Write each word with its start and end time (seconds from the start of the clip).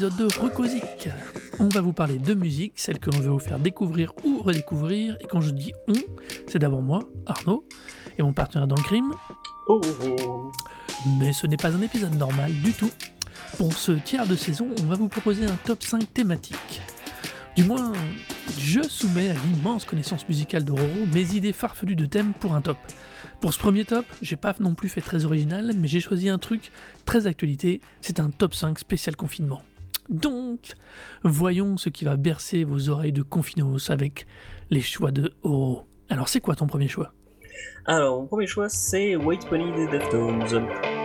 épisode 0.00 0.16
de 0.16 0.40
Recosic. 0.40 1.10
On 1.58 1.68
va 1.68 1.82
vous 1.82 1.92
parler 1.92 2.18
de 2.18 2.32
musique, 2.32 2.72
celle 2.76 2.98
que 2.98 3.10
l'on 3.10 3.18
veut 3.18 3.28
vous 3.28 3.38
faire 3.38 3.58
découvrir 3.58 4.14
ou 4.24 4.40
redécouvrir. 4.40 5.18
Et 5.20 5.26
quand 5.26 5.42
je 5.42 5.50
dis 5.50 5.74
on, 5.88 5.92
c'est 6.46 6.58
d'abord 6.58 6.80
moi, 6.80 7.00
Arnaud, 7.26 7.66
et 8.16 8.22
mon 8.22 8.32
partenaire 8.32 8.66
dans 8.66 8.76
le 8.76 8.82
crime. 8.82 9.12
Oh, 9.68 9.82
oh. 10.02 10.52
Mais 11.18 11.34
ce 11.34 11.46
n'est 11.46 11.58
pas 11.58 11.76
un 11.76 11.82
épisode 11.82 12.14
normal 12.14 12.50
du 12.62 12.72
tout. 12.72 12.90
Pour 13.58 13.74
ce 13.74 13.92
tiers 13.92 14.26
de 14.26 14.36
saison, 14.36 14.68
on 14.82 14.86
va 14.86 14.94
vous 14.94 15.08
proposer 15.08 15.44
un 15.44 15.56
top 15.64 15.82
5 15.82 16.10
thématique. 16.14 16.80
Du 17.54 17.64
moins, 17.64 17.92
je 18.58 18.80
soumets 18.80 19.28
à 19.28 19.34
l'immense 19.34 19.84
connaissance 19.84 20.26
musicale 20.30 20.64
de 20.64 20.72
Roro 20.72 21.06
mes 21.12 21.34
idées 21.34 21.52
farfelues 21.52 21.96
de 21.96 22.06
thèmes 22.06 22.32
pour 22.32 22.54
un 22.54 22.62
top. 22.62 22.78
Pour 23.42 23.52
ce 23.52 23.58
premier 23.58 23.84
top, 23.84 24.06
j'ai 24.22 24.36
pas 24.36 24.54
non 24.60 24.74
plus 24.74 24.88
fait 24.88 25.02
très 25.02 25.26
original, 25.26 25.72
mais 25.76 25.88
j'ai 25.88 26.00
choisi 26.00 26.30
un 26.30 26.38
truc 26.38 26.72
très 27.04 27.26
actualité, 27.26 27.82
c'est 28.00 28.18
un 28.18 28.30
top 28.30 28.54
5 28.54 28.78
spécial 28.78 29.14
confinement. 29.14 29.60
Donc, 30.10 30.72
voyons 31.22 31.76
ce 31.76 31.88
qui 31.88 32.04
va 32.04 32.16
bercer 32.16 32.64
vos 32.64 32.88
oreilles 32.88 33.12
de 33.12 33.22
confinos 33.22 33.90
avec 33.90 34.26
les 34.68 34.80
choix 34.80 35.12
de 35.12 35.32
Roro. 35.42 35.86
Alors 36.08 36.28
c'est 36.28 36.40
quoi 36.40 36.56
ton 36.56 36.66
premier 36.66 36.88
choix? 36.88 37.12
Alors, 37.86 38.20
mon 38.20 38.26
premier 38.26 38.46
choix, 38.46 38.68
c'est 38.68 39.16
White 39.16 39.48
Pony 39.48 39.72
des 39.72 39.86
Deftones. 39.86 40.99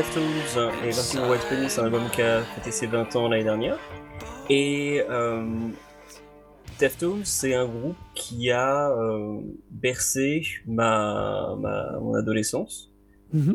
Deftones 0.00 0.70
et 0.82 0.92
Version 0.92 1.28
White 1.28 1.42
Pony, 1.50 1.68
c'est 1.68 1.82
un 1.82 1.84
album 1.84 2.08
qui 2.10 2.22
a 2.22 2.40
fêté 2.40 2.70
ses 2.70 2.86
20 2.86 3.16
ans 3.16 3.28
l'année 3.28 3.44
dernière. 3.44 3.78
Et 4.48 5.02
euh, 5.10 5.44
Deftones, 6.78 7.20
c'est 7.24 7.54
un 7.54 7.66
groupe 7.66 7.98
qui 8.14 8.50
a 8.50 8.92
euh, 8.92 9.42
bercé 9.70 10.40
ma, 10.66 11.54
ma, 11.60 11.98
mon 12.00 12.14
adolescence. 12.14 12.90
Mhm. 13.34 13.54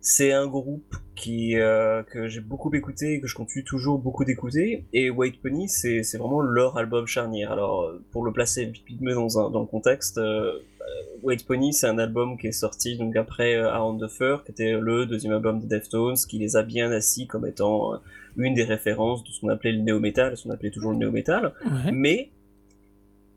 C'est 0.00 0.32
un 0.32 0.48
groupe 0.48 0.96
qui, 1.14 1.60
euh, 1.60 2.02
que 2.02 2.26
j'ai 2.26 2.40
beaucoup 2.40 2.74
écouté 2.74 3.12
et 3.12 3.20
que 3.20 3.28
je 3.28 3.36
continue 3.36 3.62
toujours 3.62 4.00
beaucoup 4.00 4.24
d'écouter. 4.24 4.84
Et 4.92 5.10
White 5.10 5.40
Pony, 5.40 5.68
c'est 5.68 6.02
c'est 6.02 6.18
vraiment 6.18 6.40
leur 6.40 6.76
album 6.76 7.06
charnière. 7.06 7.52
Alors, 7.52 7.82
euh, 7.82 8.04
pour 8.10 8.24
le 8.24 8.32
placer 8.32 8.66
rapidement 8.66 9.14
dans, 9.14 9.38
un, 9.38 9.50
dans 9.50 9.60
le 9.60 9.66
contexte, 9.66 10.18
euh, 10.84 10.88
euh, 10.88 11.18
White 11.22 11.46
Pony, 11.46 11.72
c'est 11.72 11.86
un 11.86 11.98
album 11.98 12.36
qui 12.38 12.46
est 12.48 12.52
sorti 12.52 12.96
donc 12.96 13.16
après 13.16 13.56
euh, 13.56 13.70
Around 13.70 14.02
the 14.02 14.08
Fur, 14.08 14.44
qui 14.44 14.52
était 14.52 14.72
le 14.72 15.06
deuxième 15.06 15.32
album 15.32 15.60
de 15.60 15.66
Deftones, 15.66 16.16
qui 16.28 16.38
les 16.38 16.56
a 16.56 16.62
bien 16.62 16.90
assis 16.92 17.26
comme 17.26 17.46
étant 17.46 17.94
euh, 17.94 17.96
une 18.36 18.54
des 18.54 18.64
références 18.64 19.24
de 19.24 19.30
ce 19.30 19.40
qu'on 19.40 19.48
appelait 19.48 19.72
le 19.72 19.82
néo-metal, 19.82 20.36
ce 20.36 20.44
qu'on 20.44 20.50
appelait 20.50 20.70
toujours 20.70 20.92
le 20.92 20.98
néo-metal. 20.98 21.52
Ouais. 21.64 21.92
Mais 21.92 22.30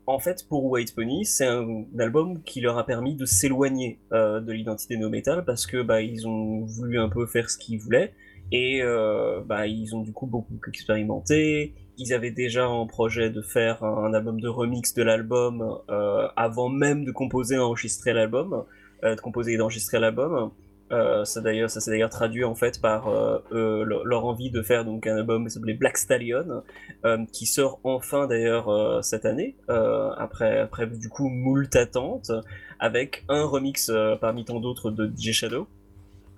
en 0.06 0.18
fait, 0.18 0.46
pour 0.48 0.64
White 0.64 0.94
Pony, 0.94 1.24
c'est 1.24 1.46
un, 1.46 1.84
un 1.94 1.98
album 1.98 2.42
qui 2.42 2.60
leur 2.60 2.78
a 2.78 2.86
permis 2.86 3.14
de 3.14 3.26
s'éloigner 3.26 3.98
euh, 4.12 4.40
de 4.40 4.52
l'identité 4.52 4.96
no 4.96 5.08
metal 5.10 5.44
parce 5.44 5.66
que 5.66 5.82
bah 5.82 6.00
ils 6.00 6.26
ont 6.26 6.64
voulu 6.64 6.98
un 6.98 7.08
peu 7.08 7.26
faire 7.26 7.50
ce 7.50 7.58
qu'ils 7.58 7.78
voulaient 7.78 8.14
et 8.52 8.80
euh, 8.82 9.40
bah 9.44 9.66
ils 9.66 9.94
ont 9.94 10.02
du 10.02 10.12
coup 10.12 10.26
beaucoup 10.26 10.58
expérimenté. 10.68 11.74
Ils 11.98 12.12
avaient 12.12 12.30
déjà 12.30 12.68
en 12.68 12.86
projet 12.86 13.28
de 13.30 13.42
faire 13.42 13.82
un, 13.82 14.14
album 14.14 14.40
de 14.40 14.48
remix 14.48 14.94
de 14.94 15.02
l'album 15.02 15.78
euh, 15.90 16.28
avant 16.36 16.68
même 16.68 17.04
de 17.04 17.10
composer 17.10 17.56
et 17.56 17.58
enregistrer 17.58 18.12
l'album, 18.12 18.64
euh, 19.04 19.16
de 19.16 19.20
composer 19.20 19.54
et 19.54 19.56
d'enregistrer 19.56 19.98
l'album. 19.98 20.52
Ça 20.90 21.42
d'ailleurs, 21.42 21.68
ça 21.68 21.80
s'est 21.80 21.90
d'ailleurs 21.90 22.08
traduit 22.08 22.44
en 22.44 22.54
fait 22.54 22.80
par 22.80 23.10
leur, 23.50 24.24
envie 24.24 24.50
de 24.50 24.62
faire 24.62 24.86
donc 24.86 25.06
un 25.06 25.18
album 25.18 25.44
qui 25.44 25.50
s'appelait 25.50 25.74
Black 25.74 25.98
Stallion, 25.98 26.62
qui 27.30 27.44
sort 27.44 27.78
enfin 27.84 28.26
d'ailleurs 28.26 29.04
cette 29.04 29.26
année, 29.26 29.58
après, 29.68 30.60
après 30.60 30.86
du 30.86 31.10
coup 31.10 31.28
moult 31.28 31.76
attentes, 31.76 32.32
avec 32.78 33.26
un 33.28 33.44
remix 33.44 33.92
parmi 34.22 34.46
tant 34.46 34.60
d'autres 34.60 34.90
de 34.90 35.06
DJ 35.06 35.32
Shadow. 35.32 35.68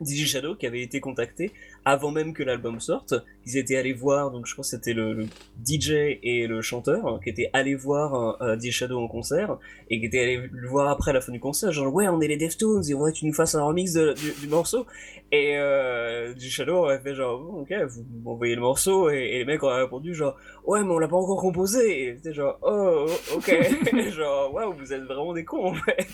DJ 0.05 0.27
Shadow 0.27 0.55
qui 0.55 0.67
avait 0.67 0.83
été 0.83 1.01
contacté 1.01 1.53
avant 1.85 2.11
même 2.11 2.33
que 2.33 2.43
l'album 2.43 2.81
sorte. 2.81 3.15
Ils 3.47 3.57
étaient 3.57 3.77
allés 3.77 3.93
voir, 3.93 4.31
donc 4.31 4.47
je 4.47 4.55
pense 4.55 4.71
que 4.71 4.77
c'était 4.77 4.93
le, 4.93 5.13
le 5.15 5.27
DJ 5.65 6.19
et 6.23 6.47
le 6.47 6.61
chanteur 6.63 7.07
hein, 7.07 7.21
qui 7.23 7.31
étaient 7.31 7.51
allés 7.53 7.75
voir 7.75 8.41
euh, 8.43 8.57
DJ 8.59 8.71
Shadow 8.71 8.99
en 9.01 9.09
concert 9.09 9.59
et 9.89 9.99
qui 10.01 10.07
étaient 10.07 10.21
allés 10.21 10.41
le 10.53 10.69
voir 10.69 10.89
après 10.89 11.13
la 11.13 11.21
fin 11.21 11.33
du 11.33 11.41
concert. 11.41 11.73
Genre, 11.73 11.93
ouais, 11.93 12.09
on 12.09 12.21
est 12.21 12.29
les 12.29 12.37
Deftones 12.37 12.83
et 12.89 12.93
que 12.93 13.13
tu 13.13 13.27
nous 13.27 13.33
fasses 13.33 13.55
un 13.55 13.63
remix 13.63 13.93
de- 13.93 14.13
du, 14.15 14.33
du 14.41 14.47
morceau. 14.49 14.87
Et 15.33 15.57
euh, 15.57 16.35
DJ 16.37 16.49
Shadow 16.51 16.75
aurait 16.77 17.01
fait 17.01 17.15
genre, 17.15 17.39
bon, 17.41 17.61
ok, 17.63 17.73
vous 17.89 18.05
m'envoyez 18.25 18.55
le 18.55 18.61
morceau. 18.61 19.11
Et, 19.11 19.17
et 19.19 19.39
les 19.39 19.45
mecs 19.45 19.63
auraient 19.63 19.83
répondu 19.83 20.15
genre, 20.15 20.37
ouais, 20.67 20.83
mais 20.83 20.91
on 20.91 20.99
l'a 20.99 21.09
pas 21.09 21.17
encore 21.17 21.41
composé. 21.41 22.03
Et 22.09 22.17
c'était 22.17 22.35
genre, 22.35 22.59
oh, 22.63 23.07
ok. 23.37 23.55
genre, 24.11 24.53
waouh, 24.55 24.73
vous 24.75 24.93
êtes 24.93 25.03
vraiment 25.05 25.33
des 25.33 25.45
cons 25.45 25.67
en 25.67 25.75
fait. 25.75 26.07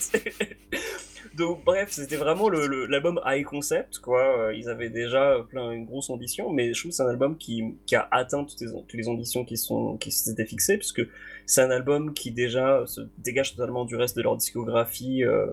Donc 1.37 1.65
bref, 1.65 1.91
c'était 1.91 2.17
vraiment 2.17 2.49
l'album 2.49 3.21
high 3.27 3.45
concept, 3.45 3.99
quoi. 3.99 4.39
Euh, 4.39 4.55
Ils 4.55 4.71
avaient 4.71 4.89
déjà 4.89 5.45
plein 5.51 5.71
une 5.73 5.85
grosse 5.85 6.09
ambition, 6.09 6.51
mais 6.51 6.73
je 6.73 6.81
trouve 6.81 6.91
que 6.91 6.97
c'est 6.97 7.03
un 7.03 7.09
album 7.09 7.37
qui, 7.37 7.77
qui 7.85 7.95
a 7.95 8.09
atteint 8.11 8.45
toutes 8.45 8.95
les, 8.95 9.09
ambitions 9.09 9.45
qui 9.45 9.59
sont 9.59 9.99
qui 9.99 10.11
s'étaient 10.11 10.47
fixées, 10.47 10.79
puisque 10.79 11.03
c'est 11.45 11.61
un 11.61 11.71
album 11.71 12.15
qui 12.15 12.31
déjà 12.31 12.85
se 12.87 13.03
dégage 13.19 13.55
totalement 13.55 13.85
du 13.85 13.97
reste 13.97 14.17
de 14.17 14.23
leur 14.23 14.37
discographie, 14.37 15.25
euh, 15.25 15.47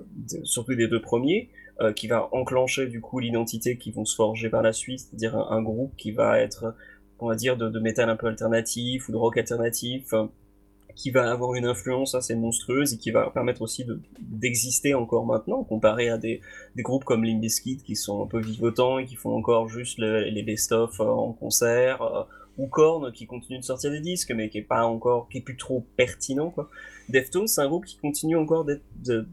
surtout 0.43 0.73
des 0.73 0.87
deux 0.87 1.01
premiers, 1.01 1.49
euh, 1.81 1.91
qui 1.91 2.07
va 2.07 2.29
enclencher 2.31 2.87
du 2.87 3.01
coup 3.01 3.19
l'identité 3.19 3.77
qu'ils 3.77 3.93
vont 3.93 4.05
se 4.05 4.15
forger 4.15 4.49
par 4.49 4.61
la 4.61 4.71
suite, 4.71 5.01
c'est-à-dire 5.01 5.35
un, 5.35 5.61
groupe 5.61 5.95
qui 5.97 6.13
va 6.13 6.39
être, 6.39 6.75
on 7.19 7.27
va 7.27 7.35
dire, 7.35 7.57
de, 7.57 7.67
de 7.67 7.79
métal 7.79 8.09
un 8.09 8.15
peu 8.15 8.27
alternatif 8.27 9.09
ou 9.09 9.11
de 9.11 9.17
rock 9.17 9.37
alternatif. 9.37 10.13
Qui 10.95 11.11
va 11.11 11.31
avoir 11.31 11.55
une 11.55 11.65
influence 11.65 12.15
assez 12.15 12.35
monstrueuse 12.35 12.93
et 12.93 12.97
qui 12.97 13.11
va 13.11 13.29
permettre 13.29 13.61
aussi 13.61 13.85
de- 13.85 14.01
d'exister 14.19 14.93
encore 14.93 15.25
maintenant, 15.25 15.63
comparé 15.63 16.09
à 16.09 16.17
des, 16.17 16.41
groupes 16.77 17.03
comme 17.03 17.23
Limp 17.23 17.41
Bizkit 17.41 17.77
qui 17.77 17.95
sont 17.95 18.23
un 18.23 18.27
peu 18.27 18.39
vivotants 18.39 18.99
et 18.99 19.05
qui 19.05 19.15
font 19.15 19.35
encore 19.35 19.69
juste 19.69 19.97
le- 19.99 20.23
les 20.29 20.43
best-of 20.43 20.99
euh, 20.99 21.05
en 21.05 21.33
concert, 21.33 22.01
euh, 22.01 22.23
ou 22.57 22.67
Korn 22.67 23.11
qui 23.11 23.25
continue 23.25 23.59
de 23.59 23.63
sortir 23.63 23.89
des 23.91 24.01
disques 24.01 24.31
mais 24.35 24.49
qui 24.49 24.59
est 24.59 24.61
pas 24.61 24.83
encore, 24.85 25.27
qui 25.29 25.39
est 25.39 25.41
plus 25.41 25.57
trop 25.57 25.85
pertinent 25.97 26.51
quoi. 26.51 26.69
Deftones 27.09 27.47
c'est 27.47 27.61
un 27.61 27.67
groupe 27.67 27.85
qui 27.85 27.97
continue 27.97 28.37
encore 28.37 28.63
de, 28.63 28.81
de 29.03 29.27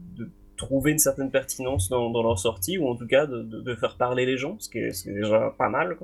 trouver 0.61 0.91
une 0.91 0.99
certaine 0.99 1.31
pertinence 1.31 1.89
dans, 1.89 2.11
leur 2.21 2.37
sortie 2.37 2.77
ou 2.77 2.87
en 2.87 2.95
tout 2.95 3.07
cas 3.07 3.25
de, 3.25 3.75
faire 3.75 3.97
parler 3.97 4.25
les 4.25 4.37
gens, 4.37 4.57
ce 4.59 4.69
qui 4.69 4.77
est, 4.77 5.07
déjà 5.07 5.53
pas 5.57 5.69
mal. 5.69 5.97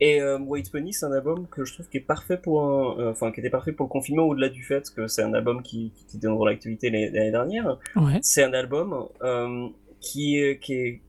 Et 0.00 0.20
euh, 0.20 0.38
White 0.38 0.70
Pony, 0.70 0.92
c'est 0.92 1.06
un 1.06 1.12
album 1.12 1.46
que 1.48 1.64
je 1.64 1.72
trouve 1.72 1.88
qui 1.88 1.96
est 1.96 2.00
parfait 2.00 2.36
pour 2.36 2.62
un, 2.62 2.98
euh, 2.98 3.10
enfin 3.12 3.32
qui 3.32 3.40
était 3.40 3.48
parfait 3.50 3.72
pour 3.72 3.86
le 3.86 3.90
confinement 3.90 4.24
au-delà 4.24 4.50
du 4.50 4.62
fait 4.62 4.90
que 4.94 5.06
c'est 5.06 5.22
un 5.22 5.32
album 5.32 5.62
qui, 5.62 5.90
qui 6.08 6.16
était 6.16 6.26
dans 6.26 6.44
l'activité 6.44 6.90
l'année 6.90 7.10
l'année 7.10 7.30
dernière. 7.30 7.78
Ouais. 7.96 8.18
C'est 8.20 8.42
un 8.44 8.52
album 8.52 9.08
euh, 9.22 9.68
qui, 10.00 10.38
est, 10.38 10.58
qui 10.58 10.74
est 10.74 11.00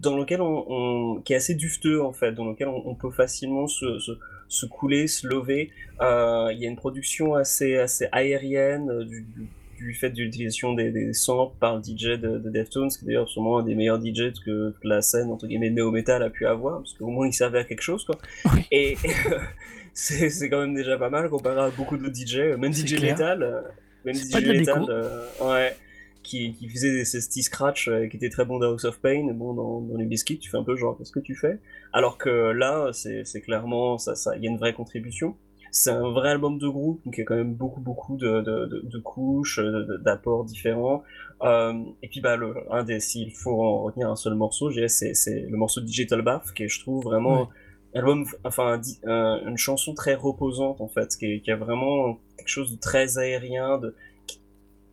dans 0.00 0.16
lequel 0.16 0.42
on, 0.42 0.64
on- 0.68 1.20
qui 1.22 1.32
est 1.32 1.36
assez 1.36 1.54
dufteux 1.54 2.02
en 2.02 2.12
fait, 2.12 2.32
dans 2.32 2.44
lequel 2.44 2.68
on, 2.68 2.82
on 2.86 2.94
peut 2.94 3.10
facilement 3.10 3.66
se, 3.66 3.98
se, 3.98 4.12
se 4.48 4.66
couler, 4.66 5.06
se 5.06 5.26
lever. 5.26 5.70
Euh, 6.02 6.50
Il 6.52 6.60
y 6.60 6.66
a 6.66 6.68
une 6.68 6.76
production 6.76 7.34
assez 7.34 7.76
assez 7.78 8.08
aérienne 8.12 8.90
euh, 8.90 9.04
du, 9.04 9.22
du, 9.22 9.48
du 9.76 9.94
fait 9.94 10.10
de 10.10 10.22
l'utilisation 10.22 10.72
des, 10.74 10.90
des 10.90 11.12
samples 11.12 11.56
par 11.60 11.76
le 11.76 11.82
DJ 11.82 12.18
de, 12.20 12.38
de 12.38 12.50
Deftones, 12.50 12.88
qui 12.88 13.04
est 13.04 13.06
d'ailleurs 13.06 13.28
sûrement 13.28 13.58
un 13.58 13.62
des 13.62 13.74
meilleurs 13.74 14.00
DJs 14.00 14.32
que, 14.44 14.74
la 14.82 15.02
scène 15.02 15.30
entre 15.30 15.46
guillemets 15.46 15.70
néo-metal 15.70 16.22
a 16.22 16.30
pu 16.30 16.46
avoir, 16.46 16.78
parce 16.78 16.92
qu'au 16.94 17.08
moins 17.08 17.26
il 17.26 17.32
servait 17.32 17.60
à 17.60 17.64
quelque 17.64 17.82
chose 17.82 18.04
quoi. 18.04 18.16
Oui. 18.54 18.64
Et 18.70 18.96
c'est 19.94 20.30
c'est 20.30 20.48
quand 20.48 20.60
même 20.60 20.74
déjà 20.74 20.96
pas 20.98 21.10
mal 21.10 21.28
comparé 21.30 21.60
à 21.60 21.70
beaucoup 21.70 21.96
d'autres 21.96 22.14
DJ, 22.14 22.56
même 22.58 22.72
C'est 22.72 22.86
DJ 22.86 22.96
clair. 22.96 23.12
metal, 23.14 23.42
euh, 23.42 23.60
même 24.04 24.14
DJ 24.14 24.42
de 24.42 24.52
metal, 24.52 24.84
euh, 24.88 25.26
ouais, 25.42 25.76
qui, 26.22 26.54
qui 26.54 26.68
faisait 26.68 26.90
des- 26.92 27.04
ces 27.04 27.18
petits 27.18 27.42
scratch 27.42 27.88
euh, 27.88 28.06
qui 28.08 28.16
étaient 28.16 28.30
très 28.30 28.44
bons 28.44 28.58
dans 28.58 28.68
House 28.72 28.84
of 28.84 28.98
Pain, 29.00 29.32
bon 29.34 29.52
dans, 29.54 29.80
dans 29.80 29.96
les 29.96 30.06
biscuits, 30.06 30.38
tu 30.38 30.50
fais 30.50 30.56
un 30.56 30.64
peu 30.64 30.76
genre 30.76 30.96
qu'est-ce 30.98 31.12
que 31.12 31.20
tu 31.20 31.34
fais? 31.34 31.58
Alors 31.92 32.18
que 32.18 32.30
là, 32.52 32.90
c'est 32.92 33.24
c'est 33.24 33.40
clairement 33.40 33.98
ça, 33.98 34.14
ça, 34.14 34.36
il 34.36 34.42
y 34.44 34.48
a 34.48 34.50
une 34.50 34.58
vraie 34.58 34.72
contribution. 34.74 35.36
C'est 35.76 35.90
un 35.90 36.08
vrai 36.12 36.28
album 36.30 36.56
de 36.58 36.68
groupe, 36.68 37.04
donc 37.04 37.16
il 37.16 37.20
y 37.20 37.22
a 37.22 37.26
quand 37.26 37.34
même 37.34 37.52
beaucoup 37.54 37.80
beaucoup 37.80 38.16
de, 38.16 38.40
de, 38.42 38.66
de, 38.66 38.80
de 38.84 38.98
couches, 39.00 39.58
d'apports 40.04 40.44
différents. 40.44 41.02
Euh, 41.42 41.72
et 42.02 42.08
puis 42.08 42.20
bah 42.20 42.36
le, 42.36 42.54
un 42.70 42.84
des, 42.84 43.00
s'il 43.00 43.32
faut 43.32 43.60
en 43.60 43.82
retenir 43.82 44.08
un 44.08 44.14
seul 44.14 44.34
morceau, 44.34 44.70
je 44.70 44.76
dirais 44.76 44.88
c'est 44.88 45.14
c'est 45.14 45.40
le 45.40 45.56
morceau 45.56 45.80
Digital 45.80 46.22
Bath, 46.22 46.52
qui 46.54 46.62
est, 46.64 46.68
je 46.68 46.78
trouve 46.80 47.02
vraiment 47.02 47.40
Ouais. 47.40 47.46
un 47.94 47.98
album, 48.00 48.24
enfin 48.44 48.66
un 48.74 48.78
di- 48.78 49.00
un- 49.04 49.40
une 49.48 49.56
chanson 49.58 49.94
très 49.94 50.14
reposante 50.14 50.80
en 50.80 50.86
fait, 50.88 51.08
qui, 51.18 51.26
est- 51.26 51.40
qui 51.40 51.50
a 51.50 51.56
vraiment 51.56 52.20
quelque 52.38 52.48
chose 52.48 52.70
de 52.72 52.78
très 52.80 53.18
aérien, 53.18 53.78
de 53.78 53.96
qui 54.28 54.38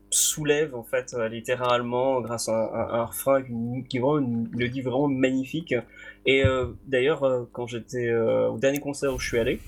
soulève 0.10 0.75
en 0.75 0.83
fait 0.83 1.13
euh, 1.13 1.28
littéralement 1.30 2.22
grâce 2.22 2.50
à 2.50 2.54
un, 3.00 3.06
refrain 3.06 3.44
qui 3.88 3.98
est 3.98 4.00
vraiment 4.00 4.19
une 4.19 4.50
mélodie 4.56 4.81
vraiment 4.81 5.07
magnifique. 5.10 5.75
Et 6.25 6.44
euh, 6.45 6.74
d'ailleurs, 6.88 7.48
quand 7.54 7.68
j'étais 7.68 8.07
euh, 8.10 8.50
au 8.50 8.57
dernier 8.57 8.80
concert 8.80 9.13
où 9.13 9.19
je 9.19 9.28
suis 9.28 9.39
allé, 9.39 9.60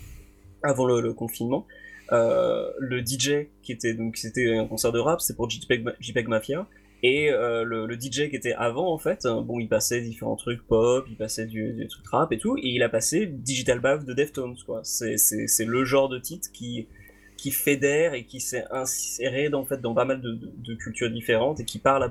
avant 0.63 0.85
le, 0.85 1.13
confinement. 1.13 1.67
Euh, 2.11 2.69
le 2.79 2.99
DJ 2.99 3.47
qui 3.61 3.71
était 3.71 3.93
donc 3.93 4.17
c'était 4.17 4.57
un 4.57 4.67
concert 4.67 4.91
de 4.91 4.99
rap, 4.99 5.21
c'était 5.21 5.35
pour 5.35 5.49
JPEG, 5.49 5.83
Ma- 5.83 5.93
JPEG 5.99 6.27
Mafia. 6.27 6.67
Et 7.05 7.29
euh, 7.29 7.63
le, 7.65 7.99
DJ 7.99 8.29
qui 8.29 8.37
était 8.37 8.53
avant, 8.53 8.93
en 8.93 8.97
fait, 8.97 9.25
euh, 9.25 9.41
bon, 9.41 9.59
il 9.59 9.67
passait 9.67 9.99
différents 9.99 10.37
trucs 10.37 10.65
pop, 10.65 11.05
il 11.09 11.17
passait 11.17 11.45
du, 11.45 11.73
du 11.73 11.85
truc 11.87 12.07
rap 12.07 12.31
et 12.31 12.37
tout, 12.37 12.57
et 12.57 12.69
il 12.69 12.81
a 12.81 12.87
passé 12.87 13.25
Digital 13.25 13.81
Bath 13.81 14.05
de 14.05 14.13
Deftones, 14.13 14.55
quoi. 14.65 14.79
C'est, 14.83 15.17
c'est, 15.17 15.47
c'est 15.47 15.65
le 15.65 15.83
genre 15.83 16.07
de 16.07 16.17
titre 16.17 16.49
qui, 16.53 16.87
qui 17.35 17.51
fédère 17.51 18.13
et 18.13 18.23
qui 18.23 18.39
s'est 18.39 18.63
inséré 18.71 19.49
dans, 19.49 19.59
en 19.59 19.65
fait, 19.65 19.81
dans 19.81 19.93
pas 19.93 20.05
mal 20.05 20.21
de, 20.21 20.31
de, 20.31 20.49
de 20.55 20.75
cultures 20.75 21.09
différentes 21.09 21.59
et 21.59 21.65
qui 21.65 21.77
parle 21.77 22.03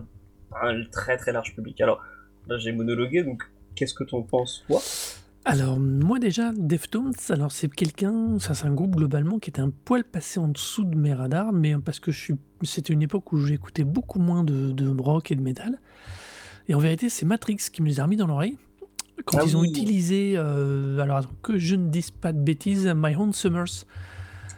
à 0.54 0.68
un 0.68 0.84
très 0.84 1.16
très 1.16 1.32
large 1.32 1.54
public. 1.54 1.80
Alors, 1.80 2.02
là, 2.46 2.58
j'ai 2.58 2.72
monologué, 2.72 3.22
donc 3.22 3.44
qu'est-ce 3.74 3.94
que 3.94 4.04
t'en 4.04 4.20
penses, 4.20 4.62
toi? 4.66 4.82
Alors, 5.44 5.78
moi 5.80 6.20
déjà, 6.20 6.52
Deftones, 6.52 7.12
alors 7.30 7.50
c'est 7.50 7.68
quelqu'un, 7.68 8.38
ça 8.38 8.54
c'est 8.54 8.66
un 8.66 8.72
groupe 8.74 8.94
globalement 8.94 9.40
qui 9.40 9.50
était 9.50 9.60
un 9.60 9.70
poil 9.70 10.04
passé 10.04 10.38
en 10.38 10.46
dessous 10.46 10.84
de 10.84 10.96
mes 10.96 11.12
radars, 11.14 11.52
mais 11.52 11.76
parce 11.78 11.98
que 11.98 12.12
je 12.12 12.18
suis, 12.20 12.34
c'était 12.62 12.92
une 12.92 13.02
époque 13.02 13.32
où 13.32 13.38
j'écoutais 13.38 13.82
beaucoup 13.82 14.20
moins 14.20 14.44
de, 14.44 14.70
de 14.70 14.88
rock 15.00 15.32
et 15.32 15.34
de 15.34 15.42
métal. 15.42 15.80
Et 16.68 16.76
en 16.76 16.78
vérité, 16.78 17.08
c'est 17.08 17.26
Matrix 17.26 17.56
qui 17.72 17.82
me 17.82 17.88
les 17.88 17.98
a 17.98 18.04
remis 18.04 18.16
dans 18.16 18.28
l'oreille. 18.28 18.56
Quand 19.24 19.38
Ah 19.40 19.44
ils 19.44 19.56
ont 19.56 19.60
oui. 19.62 19.70
utilisé, 19.70 20.34
euh, 20.36 20.98
alors 21.00 21.16
attends, 21.18 21.30
que 21.42 21.58
je 21.58 21.74
ne 21.74 21.88
dise 21.88 22.12
pas 22.12 22.32
de 22.32 22.38
bêtises, 22.40 22.86
My 22.94 23.16
Own 23.16 23.32
Summers, 23.32 23.84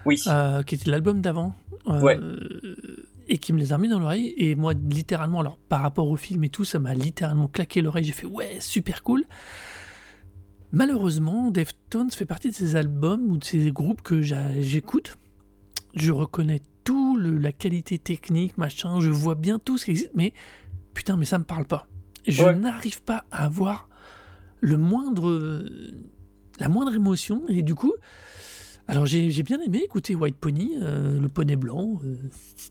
Oui. 0.05 0.21
euh, 0.27 0.63
qui 0.63 0.75
était 0.75 0.91
l'album 0.91 1.23
d'avant, 1.23 1.55
euh, 1.89 2.39
et 3.27 3.39
qui 3.39 3.55
me 3.55 3.59
les 3.59 3.73
a 3.73 3.77
remis 3.77 3.89
dans 3.89 3.99
l'oreille. 4.01 4.35
Et 4.37 4.55
moi, 4.55 4.75
littéralement, 4.75 5.41
alors 5.41 5.57
par 5.71 5.81
rapport 5.81 6.09
au 6.09 6.17
film 6.17 6.45
et 6.45 6.51
tout, 6.51 6.67
ça 6.67 6.79
m'a 6.79 6.93
littéralement 6.93 7.49
claqué 7.49 7.81
l'oreille. 7.81 8.05
J'ai 8.05 8.13
fait 8.13 8.27
ouais, 8.27 8.59
super 8.61 9.03
cool. 9.03 9.25
Malheureusement, 10.75 11.51
Deftones 11.51 12.11
fait 12.11 12.27
partie 12.27 12.51
de 12.51 12.55
ces 12.55 12.77
albums 12.77 13.31
ou 13.31 13.37
de 13.39 13.45
ces 13.45 13.71
groupes 13.71 14.03
que 14.03 14.21
j'écoute. 14.23 15.17
Je 15.95 16.11
reconnais 16.13 16.61
tout, 16.83 17.17
le- 17.17 17.39
la 17.39 17.53
qualité 17.53 17.99
technique, 17.99 18.59
machin, 18.59 19.01
je 19.01 19.11
vois 19.11 19.37
bien 19.37 19.59
tout 19.59 19.79
ce 19.79 19.85
qui 19.87 19.93
existe, 19.93 20.11
mais 20.15 20.33
putain, 20.93 21.17
mais 21.17 21.25
ça 21.25 21.39
me 21.39 21.45
parle 21.45 21.65
pas. 21.65 21.87
Je 22.27 22.43
Ouais. 22.43 22.55
n'arrive 22.55 23.03
pas 23.03 23.25
à 23.31 23.45
avoir 23.45 23.89
le 24.61 24.77
moindre, 24.77 25.65
la 26.59 26.69
moindre 26.69 26.95
émotion, 26.95 27.43
et 27.49 27.63
du 27.63 27.75
coup, 27.75 27.93
alors 28.89 29.07
j'ai 29.07 29.31
j'ai 29.31 29.43
bien 29.43 29.61
aimé 29.61 29.81
écouter 29.85 30.15
White 30.15 30.37
Pony, 30.37 30.73
euh, 30.83 31.21
le 31.21 31.29
poney 31.29 31.57
blanc, 31.57 32.01
euh, 32.05 32.17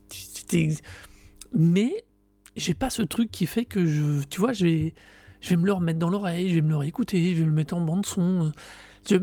c'était- 0.09 0.75
mais 1.53 2.03
j'ai 2.55 2.73
pas 2.73 2.89
ce 2.89 3.01
truc 3.03 3.31
qui 3.31 3.45
fait 3.45 3.65
que 3.65 3.85
je, 3.85 4.23
tu 4.29 4.39
vois, 4.41 4.53
je 4.53 4.65
vais, 4.65 4.93
je 5.43 5.49
vais 5.49 5.57
me 5.57 5.65
le 5.65 5.73
remettre 5.73 5.99
dans 5.99 6.09
l'oreille, 6.09 6.49
je 6.49 6.55
vais 6.55 6.61
me 6.61 6.69
le 6.69 6.77
réécouter, 6.77 7.31
je 7.31 7.39
vais 7.39 7.43
me 7.43 7.49
le 7.49 7.55
mettre 7.55 7.75
en 7.75 7.81
bande 7.81 8.05
son. 8.05 8.53
Je, 9.09 9.17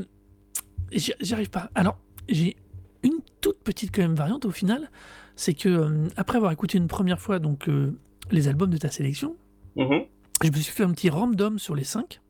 arrive 1.32 1.50
pas. 1.50 1.70
Alors 1.74 1.98
j'ai 2.28 2.56
une 3.02 3.20
toute 3.40 3.58
petite 3.64 3.90
quand 3.94 4.02
même 4.02 4.14
variante 4.14 4.44
au 4.44 4.50
final, 4.50 4.90
c'est 5.34 5.54
que 5.54 5.68
euh, 5.70 6.08
après 6.16 6.36
avoir 6.36 6.52
écouté 6.52 6.76
une 6.76 6.88
première 6.88 7.18
fois 7.18 7.38
donc 7.38 7.68
euh, 7.68 7.98
les 8.30 8.48
albums 8.48 8.68
de 8.70 8.76
ta 8.76 8.90
sélection, 8.90 9.36
Mhm. 9.76 10.04
je 10.44 10.50
me 10.50 10.56
suis 10.56 10.72
fait 10.72 10.82
un 10.82 10.90
petit 10.92 11.08
random 11.08 11.58
sur 11.58 11.74
les 11.74 11.84
cinq. 11.84 12.20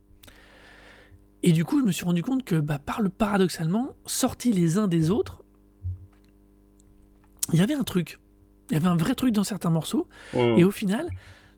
Et 1.43 1.53
du 1.53 1.65
coup, 1.65 1.81
je 1.81 1.87
me 1.87 1.91
suis 1.91 2.05
rendu 2.05 2.23
compte 2.23 2.45
que, 2.45 2.55
bah, 2.57 2.79
par 2.79 3.01
le 3.01 3.09
paradoxalement, 3.09 3.95
sortis 4.05 4.53
les 4.53 4.77
uns 4.77 4.89
des 4.89 5.11
autres, 5.11 5.43
il 7.53 7.59
y 7.59 7.63
avait 7.63 7.75
un 7.75 7.83
truc. 7.83 8.21
Il 8.71 8.75
y 8.75 8.77
avait 8.77 8.89
un 8.89 8.97
vrai 8.97 9.15
truc 9.15 9.33
dans 9.33 9.43
certains 9.43 9.71
morceaux. 9.71 10.07
Mhm. 10.35 10.59
Et 10.59 10.65
au 10.65 10.71
final, 10.71 11.09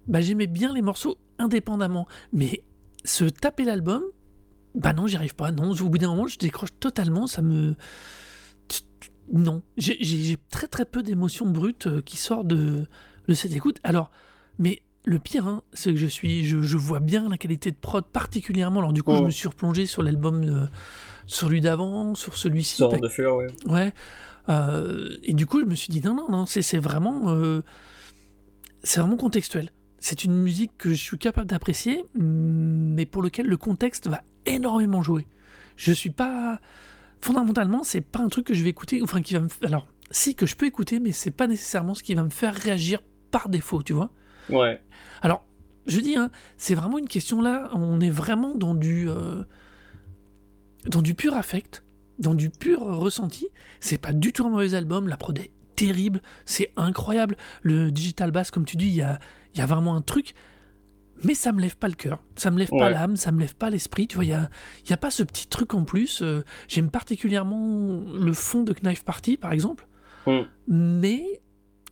bah, 0.08 0.20
j'aimais 0.20 0.46
bien 0.46 0.74
les 0.74 0.82
morceaux 0.82 1.16
indépendamment. 1.38 2.06
Mais 2.32 2.62
se 3.04 3.24
taper 3.24 3.64
l'album, 3.64 4.02
bah 4.74 4.92
non, 4.92 5.06
j'y 5.06 5.16
arrive 5.16 5.34
pas. 5.34 5.50
Non, 5.52 5.72
au 5.72 5.88
bout 5.88 5.98
d'un 5.98 6.08
moment, 6.08 6.26
je 6.26 6.38
décroche 6.38 6.70
totalement. 6.80 7.26
Ça 7.26 7.42
me. 7.42 7.74
Non. 9.32 9.62
J'ai- 9.76 10.36
très 10.50 10.66
très 10.66 10.84
peu 10.84 11.02
d'émotions 11.02 11.46
brutes 11.46 11.86
euh, 11.86 12.02
qui 12.02 12.16
sortent 12.16 12.46
de, 12.48 12.86
de 13.28 13.34
cette 13.34 13.52
écoute. 13.52 13.78
Alors, 13.84 14.10
mais 14.58 14.82
le 15.04 15.18
pire, 15.18 15.46
hein, 15.46 15.62
c'est 15.72 15.90
que 15.92 15.96
je 15.98 16.06
suis, 16.06 16.44
je, 16.44 16.60
je 16.60 16.76
vois 16.76 17.00
bien 17.00 17.28
la 17.28 17.38
qualité 17.38 17.70
de 17.70 17.76
prod 17.76 18.04
particulièrement. 18.04 18.80
Alors 18.80 18.92
du 18.92 19.02
coup, 19.02 19.14
je 19.14 19.20
Mm. 19.22 19.26
me 19.26 19.30
suis 19.30 19.48
replongé 19.48 19.86
sur 19.86 20.02
l'album, 20.02 20.42
euh, 20.44 20.66
sur 21.26 21.46
celui 21.48 21.60
d'avant, 21.60 22.14
sur 22.14 22.36
celui-ci. 22.36 22.76
Sort 22.76 23.00
de 23.00 23.08
fur, 23.08 23.36
ouais. 23.36 23.46
Ouais. 23.66 23.92
Euh, 24.48 25.16
et 25.22 25.34
du 25.34 25.46
coup, 25.46 25.60
je 25.60 25.66
me 25.66 25.74
suis 25.76 25.88
dit 25.92 26.00
non, 26.02 26.14
non, 26.14 26.26
non, 26.28 26.46
c'est 26.46 26.78
vraiment, 26.78 27.30
euh, 27.30 27.62
c'est 28.82 29.00
vraiment 29.00 29.16
contextuel. 29.16 29.70
C'est 30.02 30.24
une 30.24 30.34
musique 30.34 30.72
que 30.78 30.90
je 30.90 31.00
suis 31.00 31.16
capable 31.16 31.46
d'apprécier, 31.46 32.04
mais 32.16 33.06
pour 33.06 33.22
lequel 33.22 33.46
le 33.46 33.56
contexte 33.56 34.08
va 34.08 34.24
énormément 34.46 35.00
jouer. 35.00 35.28
Je 35.76 35.92
suis 35.92 36.10
pas, 36.10 36.60
fondamentalement, 37.20 37.84
c'est 37.84 38.00
pas 38.00 38.18
un 38.18 38.28
truc 38.28 38.48
que 38.48 38.52
je 38.52 38.64
vais 38.64 38.70
écouter, 38.70 39.00
enfin 39.00 39.22
qui 39.22 39.34
va 39.34 39.40
me, 39.40 39.48
alors 39.62 39.86
si 40.10 40.34
que 40.34 40.44
je 40.44 40.56
peux 40.56 40.66
écouter, 40.66 40.98
mais 40.98 41.12
c'est 41.12 41.30
pas 41.30 41.46
nécessairement 41.46 41.94
ce 41.94 42.02
qui 42.02 42.14
va 42.14 42.24
me 42.24 42.30
faire 42.30 42.52
réagir 42.52 43.00
par 43.30 43.48
défaut, 43.48 43.84
tu 43.84 43.92
vois. 43.92 44.10
Ouais. 44.50 44.82
Alors, 45.22 45.44
je 45.86 46.00
dis, 46.00 46.16
hein, 46.16 46.32
c'est 46.56 46.74
vraiment 46.74 46.98
une 46.98 47.08
question 47.08 47.40
là, 47.40 47.70
on 47.72 48.00
est 48.00 48.10
vraiment 48.10 48.56
dans 48.56 48.74
du, 48.74 49.08
euh, 49.08 49.44
dans 50.84 51.00
du 51.00 51.14
pur 51.14 51.36
affect, 51.36 51.84
dans 52.18 52.34
du 52.34 52.50
pur 52.50 52.80
ressenti. 52.80 53.46
C'est 53.78 53.98
pas 53.98 54.12
du 54.12 54.32
tout 54.32 54.44
un 54.44 54.50
mauvais 54.50 54.74
album, 54.74 55.06
la 55.06 55.16
prod 55.16 55.38
est 55.38 55.52
terrible, 55.76 56.22
c'est 56.44 56.72
incroyable. 56.76 57.36
Le 57.62 57.92
digital 57.92 58.32
bass, 58.32 58.50
comme 58.50 58.64
tu 58.64 58.76
dis, 58.76 58.88
il 58.88 58.94
y 58.94 59.02
a, 59.02 59.20
il 59.54 59.58
y 59.58 59.60
a 59.60 59.66
vraiment 59.66 59.94
un 59.94 60.02
truc, 60.02 60.34
mais 61.24 61.34
ça 61.34 61.52
me 61.52 61.60
lève 61.60 61.76
pas 61.76 61.88
le 61.88 61.94
cœur, 61.94 62.18
ça 62.36 62.50
me 62.50 62.58
lève 62.58 62.70
pas 62.70 62.90
l'âme, 62.90 63.16
ça 63.16 63.30
me 63.32 63.40
lève 63.40 63.54
pas 63.54 63.70
l'esprit. 63.70 64.06
Tu 64.08 64.16
vois, 64.16 64.24
il 64.24 64.30
y 64.30 64.34
a, 64.34 64.48
y 64.88 64.92
a 64.92 64.96
pas 64.96 65.10
ce 65.10 65.22
petit 65.22 65.46
truc 65.46 65.74
en 65.74 65.84
plus. 65.84 66.20
euh, 66.22 66.42
J'aime 66.68 66.90
particulièrement 66.90 68.02
le 68.12 68.32
fond 68.32 68.62
de 68.62 68.72
Knife 68.72 69.04
Party, 69.04 69.36
par 69.36 69.52
exemple, 69.52 69.86
Mm. 70.26 70.40
mais 70.68 71.24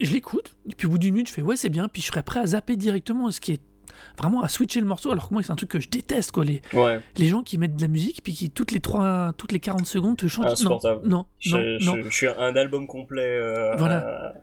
je 0.00 0.12
l'écoute, 0.12 0.56
et 0.68 0.74
puis 0.74 0.86
au 0.86 0.90
bout 0.90 0.98
d'une 0.98 1.14
minute, 1.14 1.28
je 1.28 1.32
fais 1.34 1.42
ouais, 1.42 1.56
c'est 1.56 1.68
bien, 1.68 1.88
puis 1.88 2.00
je 2.02 2.06
serais 2.08 2.22
prêt 2.22 2.40
à 2.40 2.46
zapper 2.46 2.76
directement, 2.76 3.30
ce 3.30 3.40
qui 3.40 3.52
est 3.52 3.60
vraiment 4.18 4.42
à 4.42 4.48
switcher 4.48 4.80
le 4.80 4.86
morceau, 4.86 5.10
alors 5.12 5.28
que 5.28 5.34
moi, 5.34 5.42
c'est 5.42 5.52
un 5.52 5.56
truc 5.56 5.70
que 5.70 5.80
je 5.80 5.88
déteste, 5.88 6.32
quoi. 6.32 6.44
Les, 6.44 6.62
Ouais. 6.72 7.00
les 7.16 7.26
gens 7.28 7.42
qui 7.42 7.58
mettent 7.58 7.76
de 7.76 7.82
la 7.82 7.88
musique, 7.88 8.22
puis 8.22 8.32
qui 8.32 8.50
toutes 8.50 8.72
les, 8.72 8.80
3, 8.80 9.32
toutes 9.36 9.52
les 9.52 9.60
40 9.60 9.86
secondes 9.86 10.16
te 10.16 10.26
chantent. 10.26 10.46
Non, 10.46 10.52
Insupportable. 10.52 11.08
non, 11.08 11.26
Je, 11.38 11.56
non, 11.56 11.78
je- 11.78 11.86
non. 11.90 11.96
je 12.04 12.08
suis 12.16 12.26
un 12.28 12.56
album 12.56 12.86
complet. 12.86 13.22
Euh, 13.38 13.76
Voilà. 13.76 14.34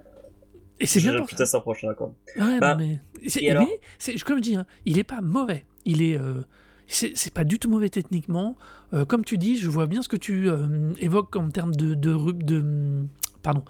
Et 0.80 0.86
c'est 0.86 1.00
bien 1.00 1.16
pour 1.18 1.26
putain, 1.28 1.46
ça. 1.46 1.52
ça 1.54 1.60
prochain, 1.60 1.94
quoi. 1.94 2.14
Ouais, 2.38 2.60
Bah, 2.60 2.76
mais, 2.78 3.00
et 3.40 3.52
alors 3.52 3.66
mais 3.68 3.80
c'est, 3.98 4.20
comme 4.22 4.38
je 4.38 4.44
dis, 4.44 4.56
hein, 4.56 4.66
il 4.86 5.00
est 5.00 5.04
pas 5.04 5.22
mauvais. 5.22 5.66
Il 5.86 6.02
est, 6.02 6.20
euh, 6.20 6.42
c'est, 6.88 7.34
pas 7.34 7.44
du 7.44 7.58
tout 7.60 7.70
mauvais 7.70 7.90
techniquement. 7.90 8.56
Euh, 8.94 9.04
comme 9.06 9.26
tu 9.26 9.38
dis, 9.38 9.58
je 9.58 9.70
vois 9.70 9.88
bien 9.88 10.02
ce 10.02 10.08
que 10.08 10.18
tu 10.18 10.50
euh, 10.50 10.94
évoques 11.00 11.36
en 11.36 11.50
termes 11.50 11.76
de, 11.76 11.94
de, 11.96 12.14
ru- 12.14 12.34
de, 12.34 13.06
pardon, 13.42 13.64